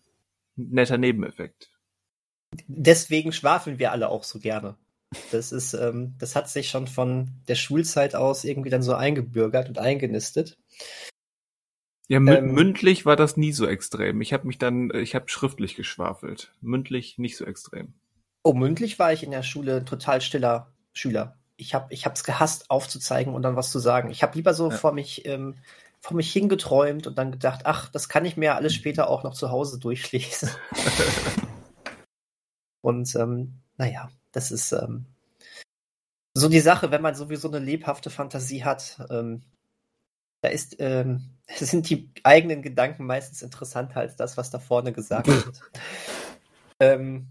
netter 0.56 0.98
Nebeneffekt. 0.98 1.72
Deswegen 2.66 3.32
schwafeln 3.32 3.78
wir 3.78 3.92
alle 3.92 4.10
auch 4.10 4.24
so 4.24 4.40
gerne. 4.40 4.76
Das 5.30 5.52
ist, 5.52 5.72
ähm, 5.72 6.16
das 6.18 6.36
hat 6.36 6.50
sich 6.50 6.68
schon 6.68 6.86
von 6.86 7.30
der 7.48 7.54
Schulzeit 7.54 8.14
aus 8.14 8.44
irgendwie 8.44 8.70
dann 8.70 8.82
so 8.82 8.94
eingebürgert 8.94 9.70
und 9.70 9.78
eingenistet. 9.78 10.58
Ja, 12.12 12.18
ähm, 12.18 12.52
mündlich 12.52 13.06
war 13.06 13.16
das 13.16 13.38
nie 13.38 13.52
so 13.52 13.66
extrem. 13.66 14.20
Ich 14.20 14.34
habe 14.34 14.46
mich 14.46 14.58
dann, 14.58 14.90
ich 14.94 15.14
habe 15.14 15.30
schriftlich 15.30 15.76
geschwafelt. 15.76 16.52
Mündlich 16.60 17.16
nicht 17.16 17.38
so 17.38 17.46
extrem. 17.46 17.94
Oh, 18.42 18.52
mündlich 18.52 18.98
war 18.98 19.14
ich 19.14 19.22
in 19.22 19.30
der 19.30 19.42
Schule 19.42 19.86
total 19.86 20.20
stiller 20.20 20.74
Schüler. 20.92 21.38
Ich 21.56 21.72
habe 21.72 21.86
ich 21.88 22.04
hab's 22.04 22.22
gehasst, 22.22 22.68
aufzuzeigen 22.70 23.32
und 23.32 23.40
dann 23.40 23.56
was 23.56 23.70
zu 23.70 23.78
sagen. 23.78 24.10
Ich 24.10 24.22
habe 24.22 24.36
lieber 24.36 24.52
so 24.52 24.68
ja. 24.68 24.76
vor 24.76 24.92
mich 24.92 25.24
ähm, 25.24 25.54
vor 26.00 26.14
mich 26.14 26.30
hingeträumt 26.30 27.06
und 27.06 27.16
dann 27.16 27.32
gedacht, 27.32 27.62
ach, 27.64 27.88
das 27.88 28.10
kann 28.10 28.26
ich 28.26 28.36
mir 28.36 28.56
alles 28.56 28.74
später 28.74 29.08
auch 29.08 29.22
noch 29.22 29.32
zu 29.32 29.48
Hause 29.48 29.80
durchlesen. 29.80 30.50
und 32.82 33.14
ähm, 33.14 33.54
naja, 33.78 34.10
das 34.32 34.50
ist 34.50 34.72
ähm, 34.72 35.06
so 36.34 36.50
die 36.50 36.60
Sache, 36.60 36.90
wenn 36.90 37.00
man 37.00 37.14
sowieso 37.14 37.48
eine 37.48 37.58
lebhafte 37.58 38.10
Fantasie 38.10 38.64
hat, 38.64 38.98
ähm, 39.08 39.44
da 40.42 40.48
ist, 40.48 40.76
ähm, 40.80 41.30
sind 41.56 41.88
die 41.88 42.10
eigenen 42.22 42.60
Gedanken 42.62 43.06
meistens 43.06 43.40
interessanter 43.40 44.00
als 44.00 44.16
das, 44.16 44.36
was 44.36 44.50
da 44.50 44.58
vorne 44.58 44.92
gesagt 44.92 45.28
wird. 45.28 45.60
ähm, 46.80 47.28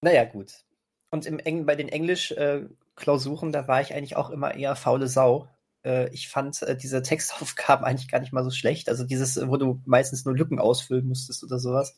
naja, 0.00 0.24
gut. 0.24 0.64
Und 1.10 1.26
im 1.26 1.38
Eng 1.38 1.66
bei 1.66 1.76
den 1.76 1.88
Englisch-Klausuren, 1.88 3.48
äh, 3.50 3.52
da 3.52 3.68
war 3.68 3.80
ich 3.80 3.94
eigentlich 3.94 4.16
auch 4.16 4.30
immer 4.30 4.54
eher 4.54 4.74
faule 4.76 5.08
Sau. 5.08 5.48
Äh, 5.84 6.08
ich 6.10 6.28
fand 6.28 6.62
äh, 6.62 6.76
diese 6.76 7.02
Textaufgaben 7.02 7.84
eigentlich 7.86 8.08
gar 8.08 8.20
nicht 8.20 8.32
mal 8.32 8.44
so 8.44 8.50
schlecht. 8.50 8.88
Also 8.88 9.04
dieses, 9.04 9.36
wo 9.48 9.56
du 9.56 9.80
meistens 9.84 10.24
nur 10.24 10.36
Lücken 10.36 10.58
ausfüllen 10.58 11.06
musstest 11.06 11.44
oder 11.44 11.58
sowas. 11.58 11.96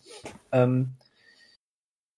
Ähm, 0.50 0.96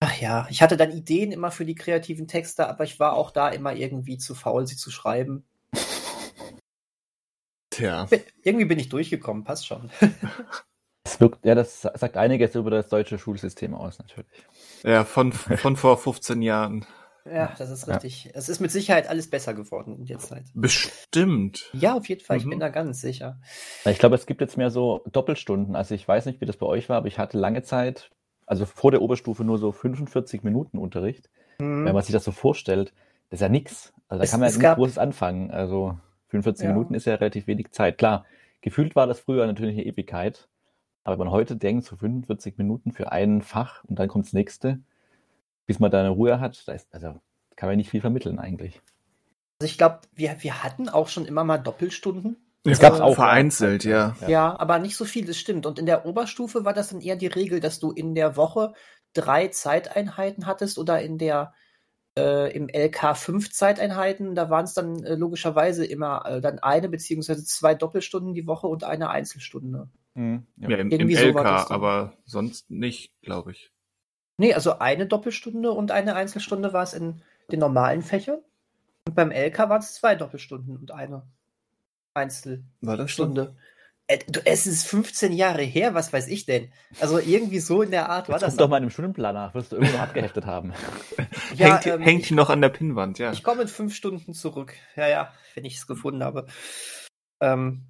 ach 0.01 0.19
ja, 0.21 0.47
ich 0.51 0.63
hatte 0.63 0.77
dann 0.77 0.93
Ideen 0.93 1.33
immer 1.33 1.51
für 1.51 1.65
die 1.65 1.75
kreativen 1.75 2.29
Texte, 2.29 2.69
aber 2.69 2.85
ich 2.85 3.01
war 3.01 3.15
auch 3.15 3.31
da 3.31 3.49
immer 3.49 3.75
irgendwie 3.75 4.19
zu 4.19 4.35
faul, 4.35 4.67
sie 4.67 4.77
zu 4.77 4.91
schreiben. 4.91 5.45
Tja. 7.75 8.07
Irgendwie 8.43 8.67
bin 8.67 8.79
ich 8.79 8.89
durchgekommen, 8.89 9.45
passt 9.45 9.67
schon. 9.67 9.91
Das 11.07 11.21
wirkt, 11.21 11.45
ja, 11.45 11.55
das 11.55 11.83
sagt 11.83 12.17
einiges 12.17 12.55
über 12.55 12.71
das 12.71 12.89
deutsche 12.89 13.19
Schulsystem 13.19 13.75
aus, 13.75 13.99
natürlich. 13.99 14.33
Ja, 14.85 15.05
von, 15.05 15.33
von 15.33 15.77
vor 15.77 15.99
15 15.99 16.41
Jahren. 16.41 16.87
Ja, 17.27 17.53
das 17.59 17.71
ist 17.71 17.87
richtig. 17.89 18.25
Ja. 18.25 18.31
Es 18.35 18.49
ist 18.49 18.61
mit 18.61 18.71
Sicherheit 18.71 19.09
alles 19.09 19.29
besser 19.29 19.53
geworden 19.53 19.97
in 19.99 20.07
der 20.07 20.19
Zeit. 20.19 20.45
Bestimmt. 20.55 21.71
Ja, 21.75 21.95
auf 21.95 22.09
jeden 22.09 22.23
Fall. 22.23 22.39
Mhm. 22.39 22.43
Ich 22.43 22.49
bin 22.49 22.59
da 22.59 22.71
ganz 22.71 23.03
sicher. 23.03 23.39
Ich 23.85 23.99
glaube, 23.99 24.15
es 24.15 24.25
gibt 24.25 24.41
jetzt 24.41 24.57
mehr 24.57 24.71
so 24.71 25.05
Doppelstunden. 25.13 25.77
Also 25.77 25.95
ich 25.95 26.09
weiß 26.09 26.25
nicht, 26.25 26.41
wie 26.41 26.47
das 26.47 26.57
bei 26.57 26.67
euch 26.67 26.89
war, 26.89 26.97
aber 26.97 27.09
ich 27.09 27.19
hatte 27.19 27.39
lange 27.39 27.63
Zeit, 27.63 28.11
also 28.47 28.65
vor 28.65 28.91
der 28.91 29.03
Oberstufe 29.03 29.45
nur 29.45 29.59
so 29.59 29.73
45 29.73 30.43
Minuten 30.43 30.79
Unterricht. 30.79 31.29
Mhm. 31.59 31.85
Wenn 31.85 31.95
man 31.95 32.03
sich 32.03 32.13
das 32.13 32.25
so 32.25 32.33
vorstellt, 32.33 32.95
das 33.29 33.39
ist 33.39 33.43
ja 33.43 33.49
nichts. 33.51 33.93
Also 34.09 34.21
da 34.21 34.25
es, 34.25 34.31
kann 34.31 34.41
man 34.41 34.51
ja 34.51 34.57
nichts 34.57 34.75
Großes 34.75 34.99
anfangen. 34.99 35.51
Also 35.51 35.99
45 36.35 36.65
ja. 36.65 36.73
Minuten 36.73 36.95
ist 36.95 37.07
ja 37.07 37.15
relativ 37.15 37.47
wenig 37.47 37.71
Zeit. 37.71 37.99
Klar, 37.99 38.25
gefühlt 38.61 38.97
war 38.97 39.07
das 39.07 39.21
früher 39.21 39.47
natürlich 39.47 39.75
eine 39.75 39.87
Ewigkeit. 39.87 40.49
Aber 41.05 41.19
wenn 41.19 41.27
man 41.27 41.33
heute 41.33 41.57
denkt, 41.57 41.85
so 41.85 41.97
45 41.97 42.59
Minuten 42.59 42.93
für 42.93 43.13
ein 43.13 43.43
Fach 43.43 43.85
und 43.85 43.99
dann 43.99 44.09
kommt 44.09 44.27
das 44.27 44.33
nächste, 44.33 44.81
bis 45.67 45.79
man 45.79 45.91
da 45.91 46.01
eine 46.01 46.11
Ruhe 46.11 46.41
hat, 46.41 46.67
da 46.67 46.73
ist, 46.73 46.93
also 46.93 47.21
kann 47.57 47.69
man 47.69 47.77
nicht 47.77 47.91
viel 47.91 48.01
vermitteln 48.01 48.39
eigentlich. 48.39 48.81
Also 49.61 49.71
ich 49.71 49.79
glaube, 49.79 50.01
wir, 50.15 50.37
wir 50.41 50.65
hatten 50.65 50.89
auch 50.89 51.09
schon 51.09 51.27
immer 51.27 51.45
mal 51.45 51.59
Doppelstunden. 51.59 52.37
Es 52.65 52.81
gab 52.81 52.99
auch 53.01 53.15
vereinzelt, 53.15 53.85
ja. 53.85 54.17
ja. 54.23 54.29
Ja, 54.29 54.59
aber 54.59 54.79
nicht 54.79 54.97
so 54.97 55.05
viel, 55.05 55.27
das 55.27 55.37
stimmt. 55.37 55.67
Und 55.67 55.79
in 55.79 55.85
der 55.85 56.07
Oberstufe 56.07 56.65
war 56.65 56.73
das 56.73 56.89
dann 56.89 57.03
eher 57.03 57.17
die 57.17 57.27
Regel, 57.27 57.61
dass 57.61 57.79
du 57.79 57.93
in 57.93 58.15
der 58.15 58.37
Woche 58.37 58.73
drei 59.13 59.49
Zeiteinheiten 59.49 60.47
hattest 60.47 60.79
oder 60.79 61.03
in 61.03 61.19
der 61.19 61.53
äh, 62.19 62.55
im 62.55 62.69
LK 62.69 63.17
fünf 63.17 63.51
Zeiteinheiten, 63.53 64.35
da 64.35 64.51
waren 64.51 64.65
es 64.65 64.75
dann 64.75 65.03
äh, 65.03 65.15
logischerweise 65.15 65.85
immer 65.85 66.25
äh, 66.27 66.41
dann 66.41 66.59
eine 66.61 66.89
beziehungsweise 66.89 67.45
zwei 67.45 67.75
Doppelstunden 67.75 68.35
die 68.35 68.47
Woche 68.47 68.67
und 68.67 68.85
eine 68.85 69.11
Einzelstunde. 69.11 69.89
Mhm. 70.15 70.47
Ja, 70.57 70.71
ja 70.71 70.77
im, 70.79 70.91
im 70.91 71.09
LK, 71.09 71.67
so 71.69 71.75
aber 71.75 72.15
sonst 72.25 72.71
nicht, 72.71 73.13
glaube 73.23 73.53
ich. 73.53 73.73
Nee, 74.39 74.55
also 74.55 74.79
eine 74.79 75.07
Doppelstunde 75.07 75.71
und 75.71 75.91
eine 75.91 76.15
Einzelstunde 76.17 76.73
war 76.73 76.83
es 76.83 76.93
in 76.93 77.23
den 77.51 77.61
normalen 77.61 78.03
Fächern. 78.03 78.39
Und 79.07 79.15
beim 79.15 79.31
LK 79.31 79.59
waren 79.69 79.81
es 79.81 79.95
zwei 79.95 80.15
Doppelstunden 80.15 80.77
und 80.77 80.91
eine 80.91 81.23
Einzelstunde. 82.15 82.65
War 82.81 82.97
das 82.97 83.11
Stunde. 83.11 83.57
Äh, 84.07 84.19
es 84.45 84.67
ist 84.67 84.87
15 84.87 85.33
Jahre 85.33 85.63
her, 85.63 85.95
was 85.95 86.13
weiß 86.13 86.29
ich 86.29 86.45
denn? 86.45 86.71
Also 87.01 87.19
irgendwie 87.19 87.59
so 87.59 87.83
in 87.83 87.91
der 87.91 88.09
Art 88.11 88.29
war 88.29 88.37
Jetzt 88.37 88.43
das. 88.43 88.53
Guck 88.55 88.59
doch 88.59 88.69
mal 88.69 88.77
in 88.77 88.85
einem 88.85 88.91
Stundenplan 88.91 89.35
nach, 89.35 89.55
wirst 89.55 89.73
du 89.73 89.77
irgendwo 89.77 89.99
abgeheftet 89.99 90.45
haben. 90.47 90.75
ja, 91.55 91.75
hängt, 91.75 91.87
ähm, 91.87 92.01
hängt 92.03 92.31
noch 92.31 92.51
an 92.51 92.61
der 92.61 92.69
Pinnwand, 92.69 93.19
ja. 93.19 93.33
Ich 93.33 93.43
komme 93.43 93.63
in 93.63 93.69
fünf 93.69 93.95
Stunden 93.95 94.35
zurück. 94.35 94.75
Ja, 94.97 95.09
ja, 95.09 95.33
wenn 95.55 95.65
ich 95.65 95.77
es 95.77 95.87
gefunden 95.87 96.23
habe. 96.23 96.47
Ähm, 97.41 97.87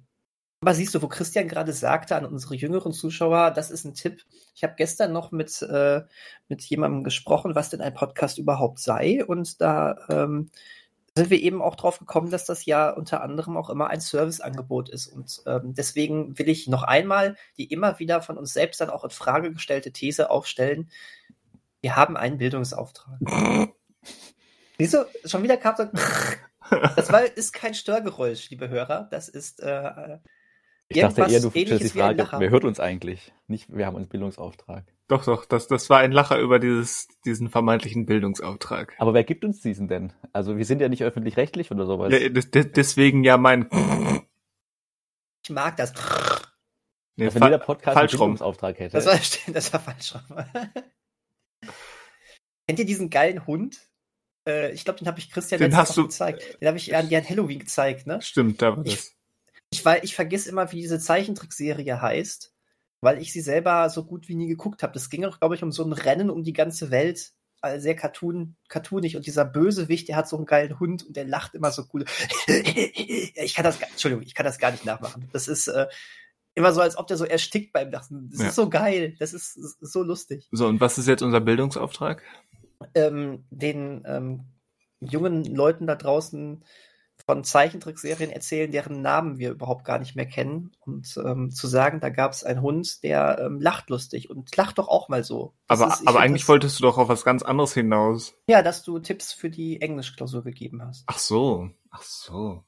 aber 0.61 0.73
siehst 0.73 0.95
du, 0.95 1.01
wo 1.01 1.07
Christian 1.07 1.47
gerade 1.47 1.73
sagte 1.73 2.15
an 2.15 2.25
unsere 2.25 2.55
jüngeren 2.55 2.93
Zuschauer, 2.93 3.51
das 3.51 3.69
ist 3.69 3.85
ein 3.85 3.93
Tipp. 3.93 4.23
Ich 4.55 4.63
habe 4.63 4.73
gestern 4.77 5.11
noch 5.11 5.31
mit, 5.31 5.61
äh, 5.61 6.01
mit 6.47 6.63
jemandem 6.63 7.03
gesprochen, 7.03 7.55
was 7.55 7.69
denn 7.69 7.81
ein 7.81 7.93
Podcast 7.93 8.37
überhaupt 8.37 8.79
sei. 8.79 9.23
Und 9.23 9.61
da 9.61 9.95
ähm, 10.09 10.49
sind 11.17 11.29
wir 11.29 11.39
eben 11.39 11.61
auch 11.61 11.75
drauf 11.75 11.99
gekommen, 11.99 12.29
dass 12.29 12.45
das 12.45 12.65
ja 12.65 12.89
unter 12.89 13.21
anderem 13.21 13.55
auch 13.55 13.69
immer 13.69 13.87
ein 13.87 14.01
Serviceangebot 14.01 14.89
ist. 14.89 15.07
Und 15.07 15.41
ähm, 15.45 15.73
deswegen 15.73 16.37
will 16.37 16.49
ich 16.49 16.67
noch 16.67 16.83
einmal 16.83 17.37
die 17.57 17.71
immer 17.71 17.99
wieder 17.99 18.21
von 18.21 18.37
uns 18.37 18.53
selbst 18.53 18.81
dann 18.81 18.89
auch 18.89 19.05
in 19.05 19.11
Frage 19.11 19.53
gestellte 19.53 19.91
These 19.91 20.29
aufstellen. 20.29 20.89
Wir 21.81 21.95
haben 21.95 22.17
einen 22.17 22.37
Bildungsauftrag. 22.37 23.19
Wieso? 24.77 25.05
Schon 25.23 25.43
wieder 25.43 25.57
kam 25.57 25.75
so. 25.77 25.85
Das 26.95 27.11
war, 27.11 27.23
ist 27.23 27.53
kein 27.53 27.75
Störgeräusch, 27.75 28.49
liebe 28.49 28.69
Hörer. 28.69 29.07
Das 29.11 29.29
ist 29.29 29.59
äh, 29.59 30.17
ich 30.87 30.99
dachte 30.99 31.21
eher, 31.21 31.39
du 31.39 31.51
stellst 31.51 31.83
die 31.83 31.89
Frage, 31.89 32.27
wer 32.37 32.49
hört 32.49 32.63
uns 32.63 32.79
eigentlich? 32.79 33.33
Nicht, 33.47 33.75
wir 33.75 33.85
haben 33.85 33.95
uns 33.95 34.07
Bildungsauftrag. 34.07 34.83
Doch, 35.07 35.23
doch, 35.25 35.45
das, 35.45 35.67
das 35.67 35.89
war 35.91 35.99
ein 35.99 36.11
Lacher 36.11 36.39
über 36.39 36.57
dieses, 36.57 37.07
diesen 37.25 37.49
vermeintlichen 37.49 38.05
Bildungsauftrag. 38.07 38.95
Aber 38.97 39.13
wer 39.13 39.23
gibt 39.23 39.45
uns 39.45 39.61
diesen 39.61 39.87
denn? 39.87 40.13
Also 40.33 40.57
wir 40.57 40.65
sind 40.65 40.81
ja 40.81 40.89
nicht 40.89 41.03
öffentlich-rechtlich 41.03 41.69
oder 41.71 41.85
sowas. 41.85 42.11
Ja, 42.11 42.27
deswegen 42.29 43.23
ja 43.23 43.37
mein... 43.37 43.69
Ich 45.43 45.51
mag 45.51 45.77
das. 45.77 45.93
Nee, 47.17 47.29
Wenn 47.33 47.43
jeder 47.43 47.59
Podcast 47.59 47.95
einen 47.95 48.07
rum. 48.09 48.17
Bildungsauftrag 48.31 48.79
hätte. 48.79 48.93
Das 48.93 49.05
war, 49.05 49.53
das 49.53 49.71
war 49.73 49.79
falsch. 49.79 50.15
Kennt 52.67 52.79
ihr 52.79 52.85
diesen 52.85 53.09
geilen 53.11 53.45
Hund? 53.45 53.77
Äh, 54.47 54.71
ich 54.71 54.83
glaube, 54.85 54.99
den 54.99 55.07
habe 55.07 55.19
ich 55.19 55.29
Christian 55.29 55.61
Den 55.61 55.75
hast 55.77 55.95
du- 55.97 56.03
gezeigt. 56.03 56.57
Den 56.61 56.67
habe 56.67 56.77
ich 56.77 56.95
an, 56.95 57.13
an 57.13 57.29
Halloween 57.29 57.59
gezeigt, 57.59 58.07
ne? 58.07 58.21
Stimmt, 58.23 58.61
da 58.61 58.75
war 58.75 58.85
Ich- 58.85 58.95
das. 58.95 59.11
Ich, 59.71 59.85
wei- 59.85 60.01
ich 60.03 60.15
vergesse 60.15 60.49
immer, 60.49 60.71
wie 60.71 60.81
diese 60.81 60.99
Zeichentrickserie 60.99 62.01
heißt, 62.01 62.54
weil 63.05 63.21
ich 63.21 63.31
sie 63.31 63.41
selber 63.41 63.89
so 63.89 64.03
gut 64.03 64.27
wie 64.27 64.35
nie 64.35 64.47
geguckt 64.47 64.83
habe. 64.83 64.91
Das 64.93 65.09
ging 65.09 65.23
auch, 65.25 65.39
glaube 65.39 65.55
ich, 65.55 65.63
um 65.63 65.71
so 65.71 65.83
ein 65.85 65.93
Rennen 65.93 66.29
um 66.29 66.43
die 66.43 66.53
ganze 66.53 66.91
Welt. 66.91 67.31
Also 67.61 67.81
sehr 67.81 67.95
cartoon, 67.95 68.55
cartoonig. 68.67 69.15
Und 69.15 69.25
dieser 69.25 69.45
Bösewicht, 69.45 70.07
der 70.09 70.17
hat 70.17 70.27
so 70.27 70.35
einen 70.37 70.45
geilen 70.45 70.79
Hund 70.79 71.03
und 71.05 71.15
der 71.15 71.25
lacht 71.25 71.55
immer 71.55 71.71
so 71.71 71.83
cool. 71.93 72.03
ich 72.47 73.53
kann 73.55 73.63
das 73.63 73.79
Entschuldigung, 73.81 74.23
ich 74.25 74.35
kann 74.35 74.45
das 74.45 74.57
gar 74.59 74.71
nicht 74.71 74.85
nachmachen. 74.85 75.29
Das 75.31 75.47
ist 75.47 75.67
äh, 75.67 75.87
immer 76.55 76.73
so, 76.73 76.81
als 76.81 76.97
ob 76.97 77.07
der 77.07 77.17
so 77.17 77.25
erstickt 77.25 77.73
beim 77.73 77.91
Lachen. 77.91 78.29
Das 78.31 78.41
Ja. 78.41 78.47
ist 78.49 78.55
so 78.55 78.69
geil. 78.69 79.15
Das 79.19 79.33
ist 79.33 79.53
so 79.81 80.03
lustig. 80.03 80.47
So, 80.51 80.67
und 80.67 80.81
was 80.81 80.97
ist 80.97 81.07
jetzt 81.07 81.21
unser 81.23 81.41
Bildungsauftrag? 81.41 82.21
ähm, 82.93 83.45
den 83.49 84.03
ähm, 84.05 84.41
jungen 84.99 85.43
Leuten 85.45 85.87
da 85.87 85.95
draußen 85.95 86.63
von 87.25 87.43
Zeichentrickserien 87.43 88.29
erzählen, 88.31 88.71
deren 88.71 89.01
Namen 89.01 89.39
wir 89.39 89.51
überhaupt 89.51 89.83
gar 89.83 89.97
nicht 89.99 90.15
mehr 90.15 90.27
kennen. 90.27 90.71
Und 90.79 91.17
ähm, 91.25 91.49
zu 91.51 91.67
sagen, 91.67 91.99
da 91.99 92.09
gab 92.09 92.31
es 92.33 92.43
einen 92.43 92.61
Hund, 92.61 93.03
der 93.03 93.39
ähm, 93.39 93.59
lacht 93.59 93.89
lustig 93.89 94.29
und 94.29 94.55
lacht 94.55 94.77
doch 94.77 94.87
auch 94.87 95.09
mal 95.09 95.23
so. 95.23 95.53
Das 95.67 95.81
Aber, 95.81 95.93
ist- 95.93 96.07
aber 96.07 96.19
eigentlich 96.19 96.43
das, 96.43 96.49
wolltest 96.49 96.79
du 96.79 96.83
doch 96.83 96.97
auf 96.97 97.09
was 97.09 97.23
ganz 97.25 97.41
anderes 97.43 97.73
hinaus. 97.73 98.35
Ja, 98.47 98.61
dass 98.61 98.83
du 98.83 98.99
Tipps 98.99 99.33
für 99.33 99.49
die 99.49 99.81
Englischklausur 99.81 100.43
gegeben 100.43 100.81
hast. 100.83 101.03
Ach 101.07 101.17
so, 101.17 101.69
ach 101.89 102.03
so. 102.03 102.63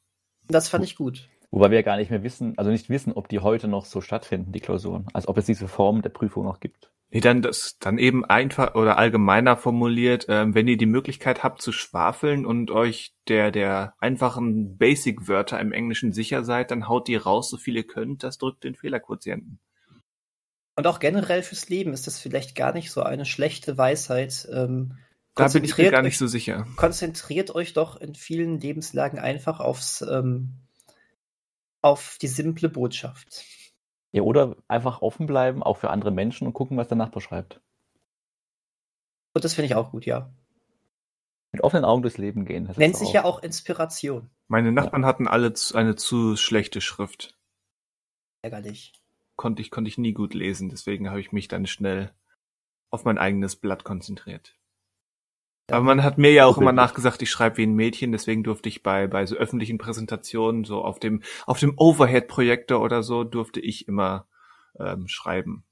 Das 0.48 0.70
fand 0.70 0.84
ich 0.86 0.96
gut. 0.96 1.30
Wobei 1.52 1.72
wir 1.72 1.84
gar 1.84 1.98
nicht 1.98 2.10
mehr 2.12 2.24
wissen, 2.24 2.58
also 2.58 2.72
nicht 2.72 2.90
wissen, 2.90 3.14
ob 3.14 3.30
die 3.30 3.40
heute 3.40 3.68
noch 3.68 3.86
so 3.86 4.02
stattfinden, 4.02 4.52
die 4.52 4.60
Klausuren. 4.60 5.06
Als 5.14 5.28
ob 5.28 5.38
es 5.38 5.46
diese 5.46 5.68
Form 5.68 6.02
der 6.02 6.10
Prüfung 6.10 6.44
noch 6.44 6.60
gibt. 6.60 6.92
Nee, 7.10 7.22
dann 7.22 7.42
das 7.42 7.78
dann 7.80 7.98
eben 7.98 8.26
einfach 8.26 8.76
oder 8.76 8.98
allgemeiner 8.98 9.56
formuliert, 9.56 10.26
ähm, 10.28 10.54
wenn 10.56 10.68
ihr 10.68 10.76
die 10.76 10.86
Möglichkeit 10.86 11.42
habt 11.42 11.62
zu 11.62 11.72
schwafeln 11.72 12.46
und 12.46 12.70
euch 12.70 13.14
der 13.30 13.50
der 13.52 13.94
einfachen 14.00 14.78
Basic-Wörter 14.78 15.58
im 15.62 15.72
Englischen 15.72 16.12
sicher 16.12 16.44
seid, 16.44 16.70
dann 16.72 16.90
haut 16.90 17.08
die 17.08 17.16
raus, 17.16 17.50
so 17.50 17.56
viel 17.58 17.78
ihr 17.78 17.88
könnt, 17.88 18.24
das 18.24 18.38
drückt 18.38 18.66
den 18.66 18.76
Fehlerquotienten. 18.76 19.60
Und 20.76 20.86
auch 20.86 21.00
generell 21.00 21.44
fürs 21.44 21.70
Leben 21.70 21.94
ist 21.94 22.08
das 22.08 22.20
vielleicht 22.20 22.56
gar 22.56 22.74
nicht 22.74 22.92
so 22.92 23.02
eine 23.04 23.26
schlechte 23.26 23.78
Weisheit. 23.78 24.48
Ähm, 24.52 24.98
Da 25.34 25.48
bin 25.48 25.64
ich 25.64 25.78
mir 25.78 25.90
gar 25.92 26.02
euch- 26.02 26.06
nicht 26.08 26.18
so 26.18 26.28
sicher. 26.28 26.68
konzentriert 26.76 27.56
euch 27.56 27.72
doch 27.74 27.96
in 28.02 28.16
vielen 28.16 28.60
Lebenslagen 28.60 29.18
einfach 29.18 29.60
aufs 29.62 30.02
ähm, 30.02 30.56
auf 31.82 32.18
die 32.22 32.28
simple 32.28 32.68
Botschaft. 32.70 33.46
Ja, 34.18 34.24
oder 34.24 34.56
einfach 34.68 35.04
offen 35.04 35.28
bleiben, 35.28 35.62
auch 35.62 35.78
für 35.78 35.92
andere 35.92 36.10
Menschen 36.10 36.48
und 36.48 36.54
gucken, 36.54 36.76
was 36.76 36.88
der 36.88 36.98
Nachbar 36.98 37.22
schreibt. 37.22 37.62
Und 39.34 39.44
das 39.44 39.54
finde 39.54 39.68
ich 39.68 39.76
auch 39.76 39.92
gut, 39.92 40.08
ja. 40.08 40.34
Mit 41.52 41.64
offenen 41.64 41.86
Augen 41.86 42.02
durchs 42.02 42.18
Leben 42.18 42.44
gehen. 42.44 42.66
das 42.66 42.78
Nennt 42.78 42.98
sich 42.98 43.14
ja 43.14 43.24
auch 43.24 43.44
Inspiration. 43.44 44.32
Meine 44.48 44.72
Nachbarn 44.72 45.06
hatten 45.06 45.28
alle 45.28 45.54
eine 45.76 45.96
zu 45.96 46.36
schlechte 46.36 46.82
Schrift. 46.82 47.38
Ärgerlich. 48.42 48.94
Konnte 49.36 49.62
ich 49.62 49.70
konnte 49.70 49.88
ich 49.88 50.00
nie 50.00 50.14
gut 50.14 50.34
lesen, 50.34 50.70
deswegen 50.70 51.10
habe 51.10 51.20
ich 51.20 51.32
mich 51.32 51.48
dann 51.48 51.68
schnell 51.68 52.12
auf 52.90 53.06
mein 53.06 53.20
eigenes 53.20 53.56
Blatt 53.56 53.84
konzentriert. 53.84 54.57
Aber 55.70 55.84
man 55.84 56.04
hat 56.04 56.18
mir 56.18 56.32
ja 56.32 56.46
auch 56.46 56.58
immer 56.58 56.72
nachgesagt, 56.72 57.22
ich 57.22 57.30
schreibe 57.30 57.58
wie 57.58 57.66
ein 57.66 57.74
Mädchen, 57.74 58.14
deswegen 58.14 58.44
durfte 58.44 58.70
ich 58.70 58.84
bei, 58.84 59.08
bei 59.08 59.26
so 59.26 59.36
öffentlichen 59.36 59.78
Präsentationen, 59.78 60.64
so 60.64 60.82
auf 60.82 61.00
dem, 61.00 61.24
auf 61.46 61.60
dem 61.60 61.78
Overhead-Projektor 61.78 62.82
oder 62.82 63.04
so, 63.04 63.26
durfte 63.26 63.60
ich 63.60 63.88
immer 63.88 64.28
ähm, 64.80 65.08
schreiben. 65.10 65.66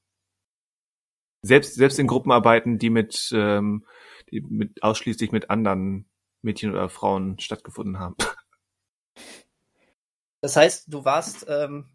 Selbst, 1.42 1.76
selbst 1.76 1.98
in 1.98 2.08
Gruppenarbeiten, 2.08 2.78
die 2.78 2.90
mit, 2.90 3.30
ähm, 3.34 3.86
die 4.32 4.42
mit 4.42 4.84
ausschließlich 4.84 5.32
mit 5.32 5.50
anderen 5.50 6.10
Mädchen 6.42 6.72
oder 6.72 6.90
Frauen 6.90 7.40
stattgefunden 7.40 8.00
haben. 8.00 8.16
Das 10.42 10.58
heißt, 10.58 10.94
du 10.94 11.06
warst, 11.06 11.46
ähm, 11.48 11.86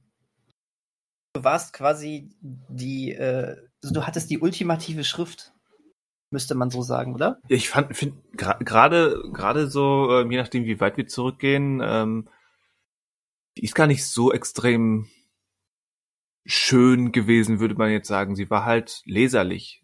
du 1.34 1.44
warst 1.44 1.72
quasi 1.72 2.30
die, 2.40 3.12
äh, 3.12 3.56
also 3.82 3.94
du 3.94 4.06
hattest 4.06 4.30
die 4.30 4.38
ultimative 4.38 5.04
Schrift, 5.04 5.52
müsste 6.30 6.54
man 6.54 6.70
so 6.70 6.82
sagen, 6.82 7.14
oder? 7.14 7.38
Ich 7.48 7.68
fand, 7.68 7.96
finde 7.96 8.16
gerade 8.36 9.22
gerade 9.32 9.68
so, 9.68 10.20
ähm, 10.20 10.30
je 10.30 10.38
nachdem 10.38 10.64
wie 10.64 10.80
weit 10.80 10.96
wir 10.96 11.06
zurückgehen, 11.06 11.80
ähm, 11.84 12.28
die 13.56 13.64
ist 13.64 13.74
gar 13.74 13.86
nicht 13.86 14.06
so 14.06 14.32
extrem 14.32 15.08
schön 16.46 17.12
gewesen, 17.12 17.60
würde 17.60 17.74
man 17.74 17.90
jetzt 17.90 18.08
sagen. 18.08 18.34
Sie 18.36 18.48
war 18.48 18.64
halt 18.64 19.02
leserlich. 19.04 19.82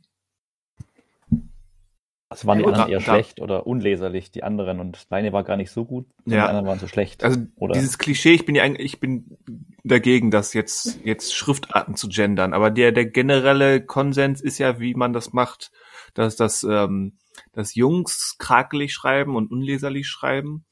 Also 2.29 2.49
waren 2.49 2.59
die 2.59 2.65
Ja, 2.65 2.69
anderen 2.71 2.87
da- 2.87 2.93
eher 2.93 2.99
da- 2.99 3.05
schlecht 3.05 3.41
oder 3.41 3.67
unleserlich, 3.67 4.31
die 4.33 4.43
anderen. 4.43 4.81
Und 4.81 5.11
deine 5.13 5.33
war 5.33 5.45
gar 5.45 5.57
nicht 5.57 5.71
so 5.71 5.85
gut, 5.85 6.07
Ja. 6.25 6.43
die 6.43 6.49
anderen 6.49 6.67
waren 6.67 6.79
so 6.81 6.89
schlecht. 6.89 7.23
Also 7.23 7.41
Oder- 7.57 7.75
dieses 7.75 7.99
Klischee, 7.99 8.33
ich 8.35 8.45
bin 8.45 8.55
ja 8.57 8.65
eigentlich, 8.65 8.95
ich 8.95 9.01
bin 9.01 9.39
dagegen, 9.85 10.31
das 10.33 10.53
jetzt 10.53 10.99
jetzt 11.05 11.35
Schriftarten 11.35 11.95
zu 11.95 12.09
gendern, 12.09 12.53
aber 12.53 12.71
der 12.73 12.91
der 12.91 13.07
generelle 13.07 13.81
Konsens 13.85 14.41
ist 14.41 14.59
ja, 14.59 14.81
wie 14.81 14.95
man 14.95 15.13
das 15.13 15.33
macht, 15.33 15.71
dass 16.19 16.37
das 16.37 16.63
ähm, 16.65 17.13
dass 17.53 17.75
Jungs 17.75 18.37
krakelig 18.39 18.93
schreiben 18.93 19.37
und 19.37 19.51
unleserlich 19.51 20.09
schreiben 20.09 20.65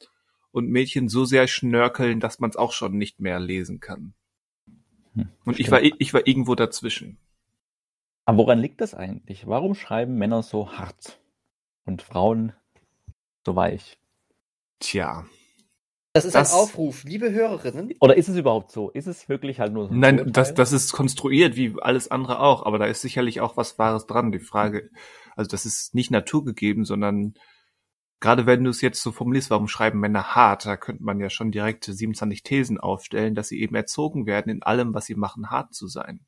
und 0.50 0.68
Mädchen 0.68 1.08
so 1.08 1.24
sehr 1.24 1.46
schnörkeln, 1.46 2.20
dass 2.20 2.38
man 2.40 2.50
es 2.50 2.56
auch 2.56 2.72
schon 2.72 2.96
nicht 2.96 3.20
mehr 3.20 3.38
lesen 3.40 3.80
kann. 3.80 4.14
Hm, 5.14 5.28
Und 5.44 5.60
ich 5.60 5.70
war 5.70 5.82
ich 5.82 6.14
war 6.14 6.26
irgendwo 6.26 6.54
dazwischen. 6.54 7.18
Aber 8.24 8.38
woran 8.38 8.58
liegt 8.60 8.80
das 8.80 8.94
eigentlich? 8.94 9.46
Warum 9.46 9.74
schreiben 9.74 10.16
Männer 10.16 10.42
so 10.42 10.72
hart 10.72 11.20
und 11.84 12.00
Frauen 12.02 12.52
so 13.44 13.54
weich? 13.54 13.98
Tja. 14.80 15.26
Das 16.14 16.24
ist 16.24 16.34
Das- 16.34 16.54
ein 16.54 16.60
Aufruf, 16.60 17.02
liebe 17.04 17.32
Hörerinnen. 17.32 17.92
Oder 18.00 18.16
ist 18.16 18.28
es 18.28 18.36
überhaupt 18.36 18.70
so? 18.70 18.88
Ist 18.90 19.06
es 19.08 19.28
wirklich 19.28 19.58
halt 19.60 19.72
nur 19.72 19.88
so 19.88 19.92
ein 19.92 19.98
Nein, 19.98 20.32
das, 20.32 20.54
das 20.54 20.72
ist 20.72 20.92
konstruiert, 20.92 21.56
wie 21.56 21.74
alles 21.80 22.08
andere 22.10 22.38
auch, 22.40 22.64
aber 22.64 22.78
da 22.78 22.86
ist 22.86 23.00
sicherlich 23.02 23.40
auch 23.40 23.56
was 23.56 23.78
Wahres 23.78 24.06
dran. 24.06 24.30
Die 24.32 24.38
Frage, 24.38 24.90
also 25.36 25.48
das 25.48 25.66
ist 25.66 25.94
nicht 25.94 26.10
naturgegeben, 26.10 26.84
sondern 26.84 27.34
gerade 28.20 28.46
wenn 28.46 28.64
du 28.64 28.70
es 28.70 28.80
jetzt 28.80 29.02
so 29.02 29.12
formulierst, 29.12 29.50
warum 29.50 29.68
schreiben 29.68 30.00
Männer 30.00 30.34
hart, 30.34 30.64
da 30.66 30.76
könnte 30.76 31.02
man 31.02 31.20
ja 31.20 31.28
schon 31.30 31.50
direkt 31.50 31.84
27 31.84 32.42
Thesen 32.42 32.78
aufstellen, 32.78 33.34
dass 33.34 33.48
sie 33.48 33.60
eben 33.60 33.74
erzogen 33.74 34.26
werden, 34.26 34.50
in 34.50 34.62
allem, 34.62 34.94
was 34.94 35.06
sie 35.06 35.14
machen, 35.14 35.50
hart 35.50 35.74
zu 35.74 35.88
sein. 35.88 36.20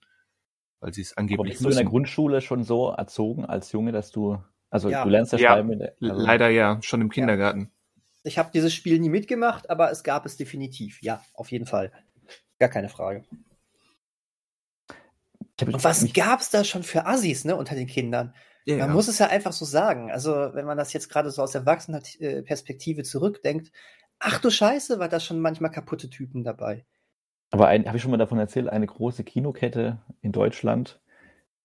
Weil 0.80 0.92
sie 0.92 1.00
es 1.02 1.12
Aber 1.12 1.20
angeblich 1.20 1.54
bist 1.54 1.64
du 1.64 1.68
in 1.70 1.74
der. 1.76 1.84
Grundschule 1.86 2.40
schon 2.42 2.64
so 2.64 2.90
erzogen 2.90 3.46
als 3.46 3.72
Junge, 3.72 3.92
dass 3.92 4.10
du, 4.10 4.38
also 4.68 4.90
Ja. 4.90 5.04
du 5.04 5.08
lernst 5.10 5.32
ja 5.32 5.38
Ja, 5.38 5.52
schreiben. 5.54 5.72
in 5.72 5.78
der- 5.78 5.94
also, 6.02 6.20
Leider 6.22 6.48
ja, 6.50 6.78
schon 6.82 7.00
im 7.00 7.10
Kindergarten. 7.10 7.70
Ich 8.24 8.36
habe 8.38 8.50
dieses 8.52 8.74
Spiel 8.74 8.98
nie 8.98 9.08
mitgemacht, 9.08 9.70
aber 9.70 9.90
es 9.90 10.02
gab 10.04 10.26
es 10.26 10.36
definitiv. 10.36 11.00
Ja, 11.00 11.24
auf 11.32 11.50
jeden 11.50 11.64
Fall. 11.66 11.92
Gar 12.58 12.68
keine 12.68 12.88
Frage. 12.90 13.24
Und 15.62 15.82
was 15.84 16.02
mich- 16.02 16.12
gab's 16.12 16.50
da 16.50 16.64
schon 16.64 16.82
für 16.82 17.06
Assis, 17.06 17.44
ne, 17.44 17.56
unter 17.56 17.74
den 17.74 17.86
Kindern? 17.86 18.34
Ja, 18.66 18.78
Man 18.78 18.92
muss 18.92 19.08
es 19.08 19.18
ja 19.18 19.28
einfach 19.28 19.52
so 19.52 19.64
sagen. 19.64 20.10
Also, 20.10 20.32
wenn 20.52 20.66
man 20.66 20.76
das 20.76 20.92
jetzt 20.92 21.08
gerade 21.08 21.30
so 21.30 21.42
aus 21.42 21.54
Erwachsenenperspektive 21.54 23.04
zurückdenkt, 23.04 23.70
ach 24.18 24.40
du 24.40 24.50
Scheiße, 24.50 24.98
war 24.98 25.08
da 25.08 25.20
schon 25.20 25.40
manchmal 25.40 25.70
kaputte 25.70 26.10
Typen 26.10 26.42
dabei. 26.42 26.84
Aber 27.52 27.68
ein, 27.68 27.86
habe 27.86 27.96
ich 27.96 28.02
schon 28.02 28.10
mal 28.10 28.16
davon 28.16 28.38
erzählt, 28.38 28.68
eine 28.68 28.86
große 28.86 29.22
Kinokette 29.22 29.98
in 30.20 30.32
Deutschland 30.32 31.00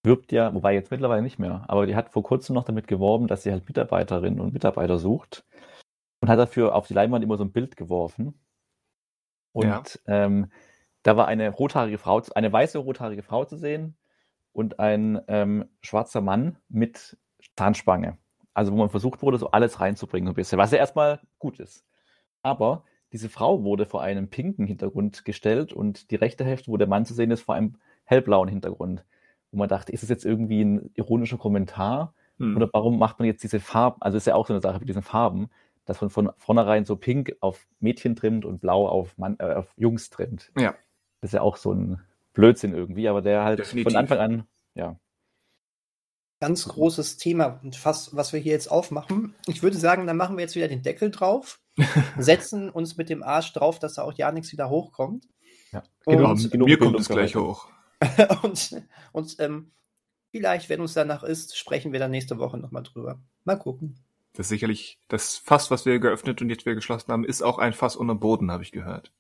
wirbt 0.03 0.32
ja, 0.32 0.53
wobei 0.53 0.73
jetzt 0.73 0.91
mittlerweile 0.91 1.22
nicht 1.22 1.40
mehr, 1.40 1.64
aber 1.68 1.86
die 1.86 1.95
hat 1.95 2.10
vor 2.10 2.23
kurzem 2.23 2.56
noch 2.56 2.64
damit 2.64 2.88
geworben, 2.88 3.28
dass 3.28 3.44
sie 3.44 3.52
halt 3.52 3.68
Mitarbeiterinnen 3.68 4.40
und 4.40 4.53
Mitarbeiter 4.53 4.98
sucht 4.98 5.44
und 6.22 6.30
hat 6.30 6.40
dafür 6.40 6.76
auf 6.76 6.88
die 6.88 6.94
Leinwand 6.94 7.23
immer 7.23 7.38
so 7.38 7.44
ein 7.44 7.52
Bild 7.52 7.78
geworfen. 7.78 8.40
Und 9.53 9.65
Ja. 9.68 9.84
ähm, 10.07 10.52
da 11.03 11.18
war 11.18 11.28
eine 11.28 11.49
rothaarige 11.49 11.98
Frau, 11.98 12.22
eine 12.36 12.52
weiße 12.52 12.78
rothaarige 12.78 13.23
Frau 13.23 13.45
zu 13.45 13.57
sehen 13.57 13.95
und 14.53 14.80
ein 14.80 15.22
ähm, 15.28 15.65
schwarzer 15.82 16.22
Mann 16.22 16.57
mit 16.69 17.18
Zahnspange. 17.56 18.18
Also 18.53 18.72
wo 18.72 18.78
man 18.78 18.90
versucht 18.90 19.22
wurde, 19.22 19.38
so 19.38 19.52
alles 19.52 19.80
reinzubringen, 19.80 20.28
so 20.28 20.32
ein 20.34 20.36
bisschen, 20.36 20.57
was 20.57 20.72
ja 20.72 20.78
erstmal 20.78 21.22
gut 21.40 21.60
ist. 21.60 21.86
Aber 22.41 22.84
diese 23.14 23.30
Frau 23.30 23.64
wurde 23.64 23.86
vor 23.86 24.02
einem 24.02 24.30
pinken 24.30 24.65
Hintergrund 24.65 25.26
gestellt 25.26 25.73
und 25.73 26.11
die 26.11 26.15
rechte 26.15 26.44
Hälfte, 26.45 26.72
wo 26.72 26.78
der 26.78 26.88
Mann 26.88 27.06
zu 27.06 27.14
sehen 27.14 27.32
ist, 27.32 27.41
vor 27.41 27.56
einem 27.56 27.76
hellblauen 28.03 28.48
Hintergrund. 28.48 29.06
Wo 29.52 29.57
man 29.57 29.69
dachte, 29.69 29.91
ist 29.91 30.03
es 30.03 30.10
jetzt 30.10 30.26
irgendwie 30.26 30.64
ein 30.64 30.91
ironischer 30.95 31.38
Kommentar? 31.38 32.14
Hm. 32.40 32.56
Oder 32.56 32.69
warum 32.72 32.98
macht 32.98 33.19
man 33.19 33.28
jetzt 33.28 33.44
diese 33.44 33.60
Farben? 33.60 34.02
Also 34.02 34.18
ist 34.18 34.28
ja 34.28 34.36
auch 34.36 34.48
so 34.48 34.53
eine 34.53 34.61
Sache 34.61 34.80
mit 34.80 34.88
diesen 34.88 35.02
Farben, 35.02 35.49
dass 35.86 35.99
man 35.99 36.10
von 36.10 36.32
vornherein 36.38 36.86
so 36.86 36.95
pink 36.95 37.36
auf 37.41 37.68
Mädchen 37.80 38.15
trimmt 38.15 38.45
und 38.45 38.61
blau 38.61 38.88
auf, 38.88 39.18
Mann, 39.18 39.36
äh, 39.40 39.53
auf 39.56 39.73
Jungs 39.76 40.10
trimmt. 40.10 40.52
Ja. 40.57 40.76
Das 41.19 41.30
ist 41.30 41.34
ja 41.34 41.41
auch 41.41 41.57
so 41.57 41.73
ein 41.73 42.02
Blödsinn 42.34 42.74
irgendwie, 42.74 43.08
aber 43.08 43.22
der 43.22 43.44
halt 43.44 43.60
Definitiv. 43.60 43.91
von 43.91 43.99
Anfang 43.99 44.18
an, 44.20 44.48
ja. 44.76 44.99
Ganz 46.40 46.68
großes 46.68 47.18
Thema 47.18 47.60
und 47.62 47.76
fast, 47.76 48.16
was 48.16 48.34
wir 48.34 48.40
hier 48.40 48.53
jetzt 48.53 48.72
aufmachen. 48.72 49.36
Ich 49.45 49.62
würde 49.62 49.78
sagen, 49.78 50.08
dann 50.08 50.18
machen 50.18 50.38
wir 50.38 50.41
jetzt 50.41 50.56
wieder 50.56 50.68
den 50.68 50.82
Deckel 50.82 51.12
drauf, 51.12 51.60
setzen 52.18 52.70
uns 52.70 52.98
mit 52.98 53.10
dem 53.10 53.22
Arsch 53.22 53.53
drauf, 53.53 53.78
dass 53.78 53.95
da 53.95 54.03
auch 54.03 54.14
ja 54.14 54.32
nichts 54.32 54.52
wieder 54.52 54.70
hochkommt. 54.70 55.28
ja. 55.72 55.84
Und 56.06 56.18
Genau, 56.18 56.32
Und 56.32 56.53
mir 56.56 56.80
kommt 56.80 56.99
es 56.99 57.10
gleich 57.10 57.36
hoch. 57.36 57.68
und 58.41 58.82
und 59.12 59.36
ähm, 59.40 59.72
vielleicht, 60.32 60.70
wenn 60.70 60.82
uns 60.82 60.94
danach 60.94 61.22
ist, 61.24 61.56
sprechen 61.56 61.91
wir 61.91 61.99
dann 61.99 62.12
nächste 62.12 62.40
Woche 62.40 62.58
nochmal 62.58 62.84
drüber. 62.84 63.20
Mal 63.44 63.58
gucken. 63.58 63.98
Das 64.34 64.45
ist 64.45 64.49
sicherlich 64.49 64.99
das 65.10 65.38
Fass, 65.38 65.72
was 65.72 65.86
wir 65.86 65.99
geöffnet 65.99 66.41
und 66.41 66.49
jetzt 66.49 66.66
wieder 66.66 66.76
geschlossen 66.76 67.12
haben, 67.12 67.26
ist 67.26 67.41
auch 67.41 67.58
ein 67.58 67.74
Fass 67.74 67.99
ohne 67.99 68.16
Boden, 68.16 68.49
habe 68.49 68.64
ich 68.64 68.72
gehört. 68.72 69.12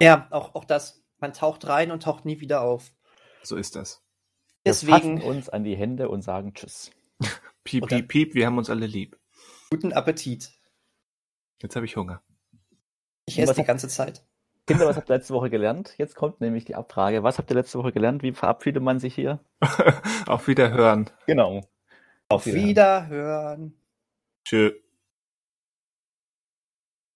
Ja, 0.00 0.26
auch, 0.30 0.54
auch 0.54 0.64
das. 0.64 1.02
Man 1.20 1.32
taucht 1.32 1.66
rein 1.66 1.90
und 1.90 2.02
taucht 2.02 2.24
nie 2.24 2.40
wieder 2.40 2.62
auf. 2.62 2.92
So 3.42 3.56
ist 3.56 3.76
das. 3.76 4.02
Wir 4.62 4.72
Deswegen 4.72 5.18
fassen 5.18 5.22
uns 5.22 5.48
an 5.48 5.64
die 5.64 5.76
Hände 5.76 6.08
und 6.08 6.22
sagen 6.22 6.54
Tschüss. 6.54 6.90
Piep, 7.64 7.86
piep, 7.86 8.08
piep, 8.08 8.34
wir 8.34 8.46
haben 8.46 8.58
uns 8.58 8.70
alle 8.70 8.86
lieb. 8.86 9.18
guten 9.70 9.92
Appetit. 9.92 10.50
Jetzt 11.62 11.76
habe 11.76 11.86
ich 11.86 11.96
Hunger. 11.96 12.22
Ich 13.26 13.38
esse 13.38 13.54
die 13.54 13.64
ganze 13.64 13.88
Zeit. 13.88 14.24
Kinder, 14.66 14.86
was 14.86 14.96
habt 14.96 15.10
ihr 15.10 15.16
letzte 15.16 15.34
Woche 15.34 15.50
gelernt? 15.50 15.94
Jetzt 15.98 16.14
kommt 16.14 16.40
nämlich 16.40 16.64
die 16.64 16.74
Abfrage. 16.74 17.22
Was 17.22 17.38
habt 17.38 17.50
ihr 17.50 17.56
letzte 17.56 17.78
Woche 17.78 17.92
gelernt? 17.92 18.22
Wie 18.22 18.32
verabschiedet 18.32 18.82
man 18.82 18.98
sich 18.98 19.14
hier? 19.14 19.40
Auf 20.26 20.46
Wiederhören. 20.48 21.10
Genau. 21.26 21.62
Auf 22.28 22.46
Wiederhören. 22.46 23.74
Tschö. 24.44 24.72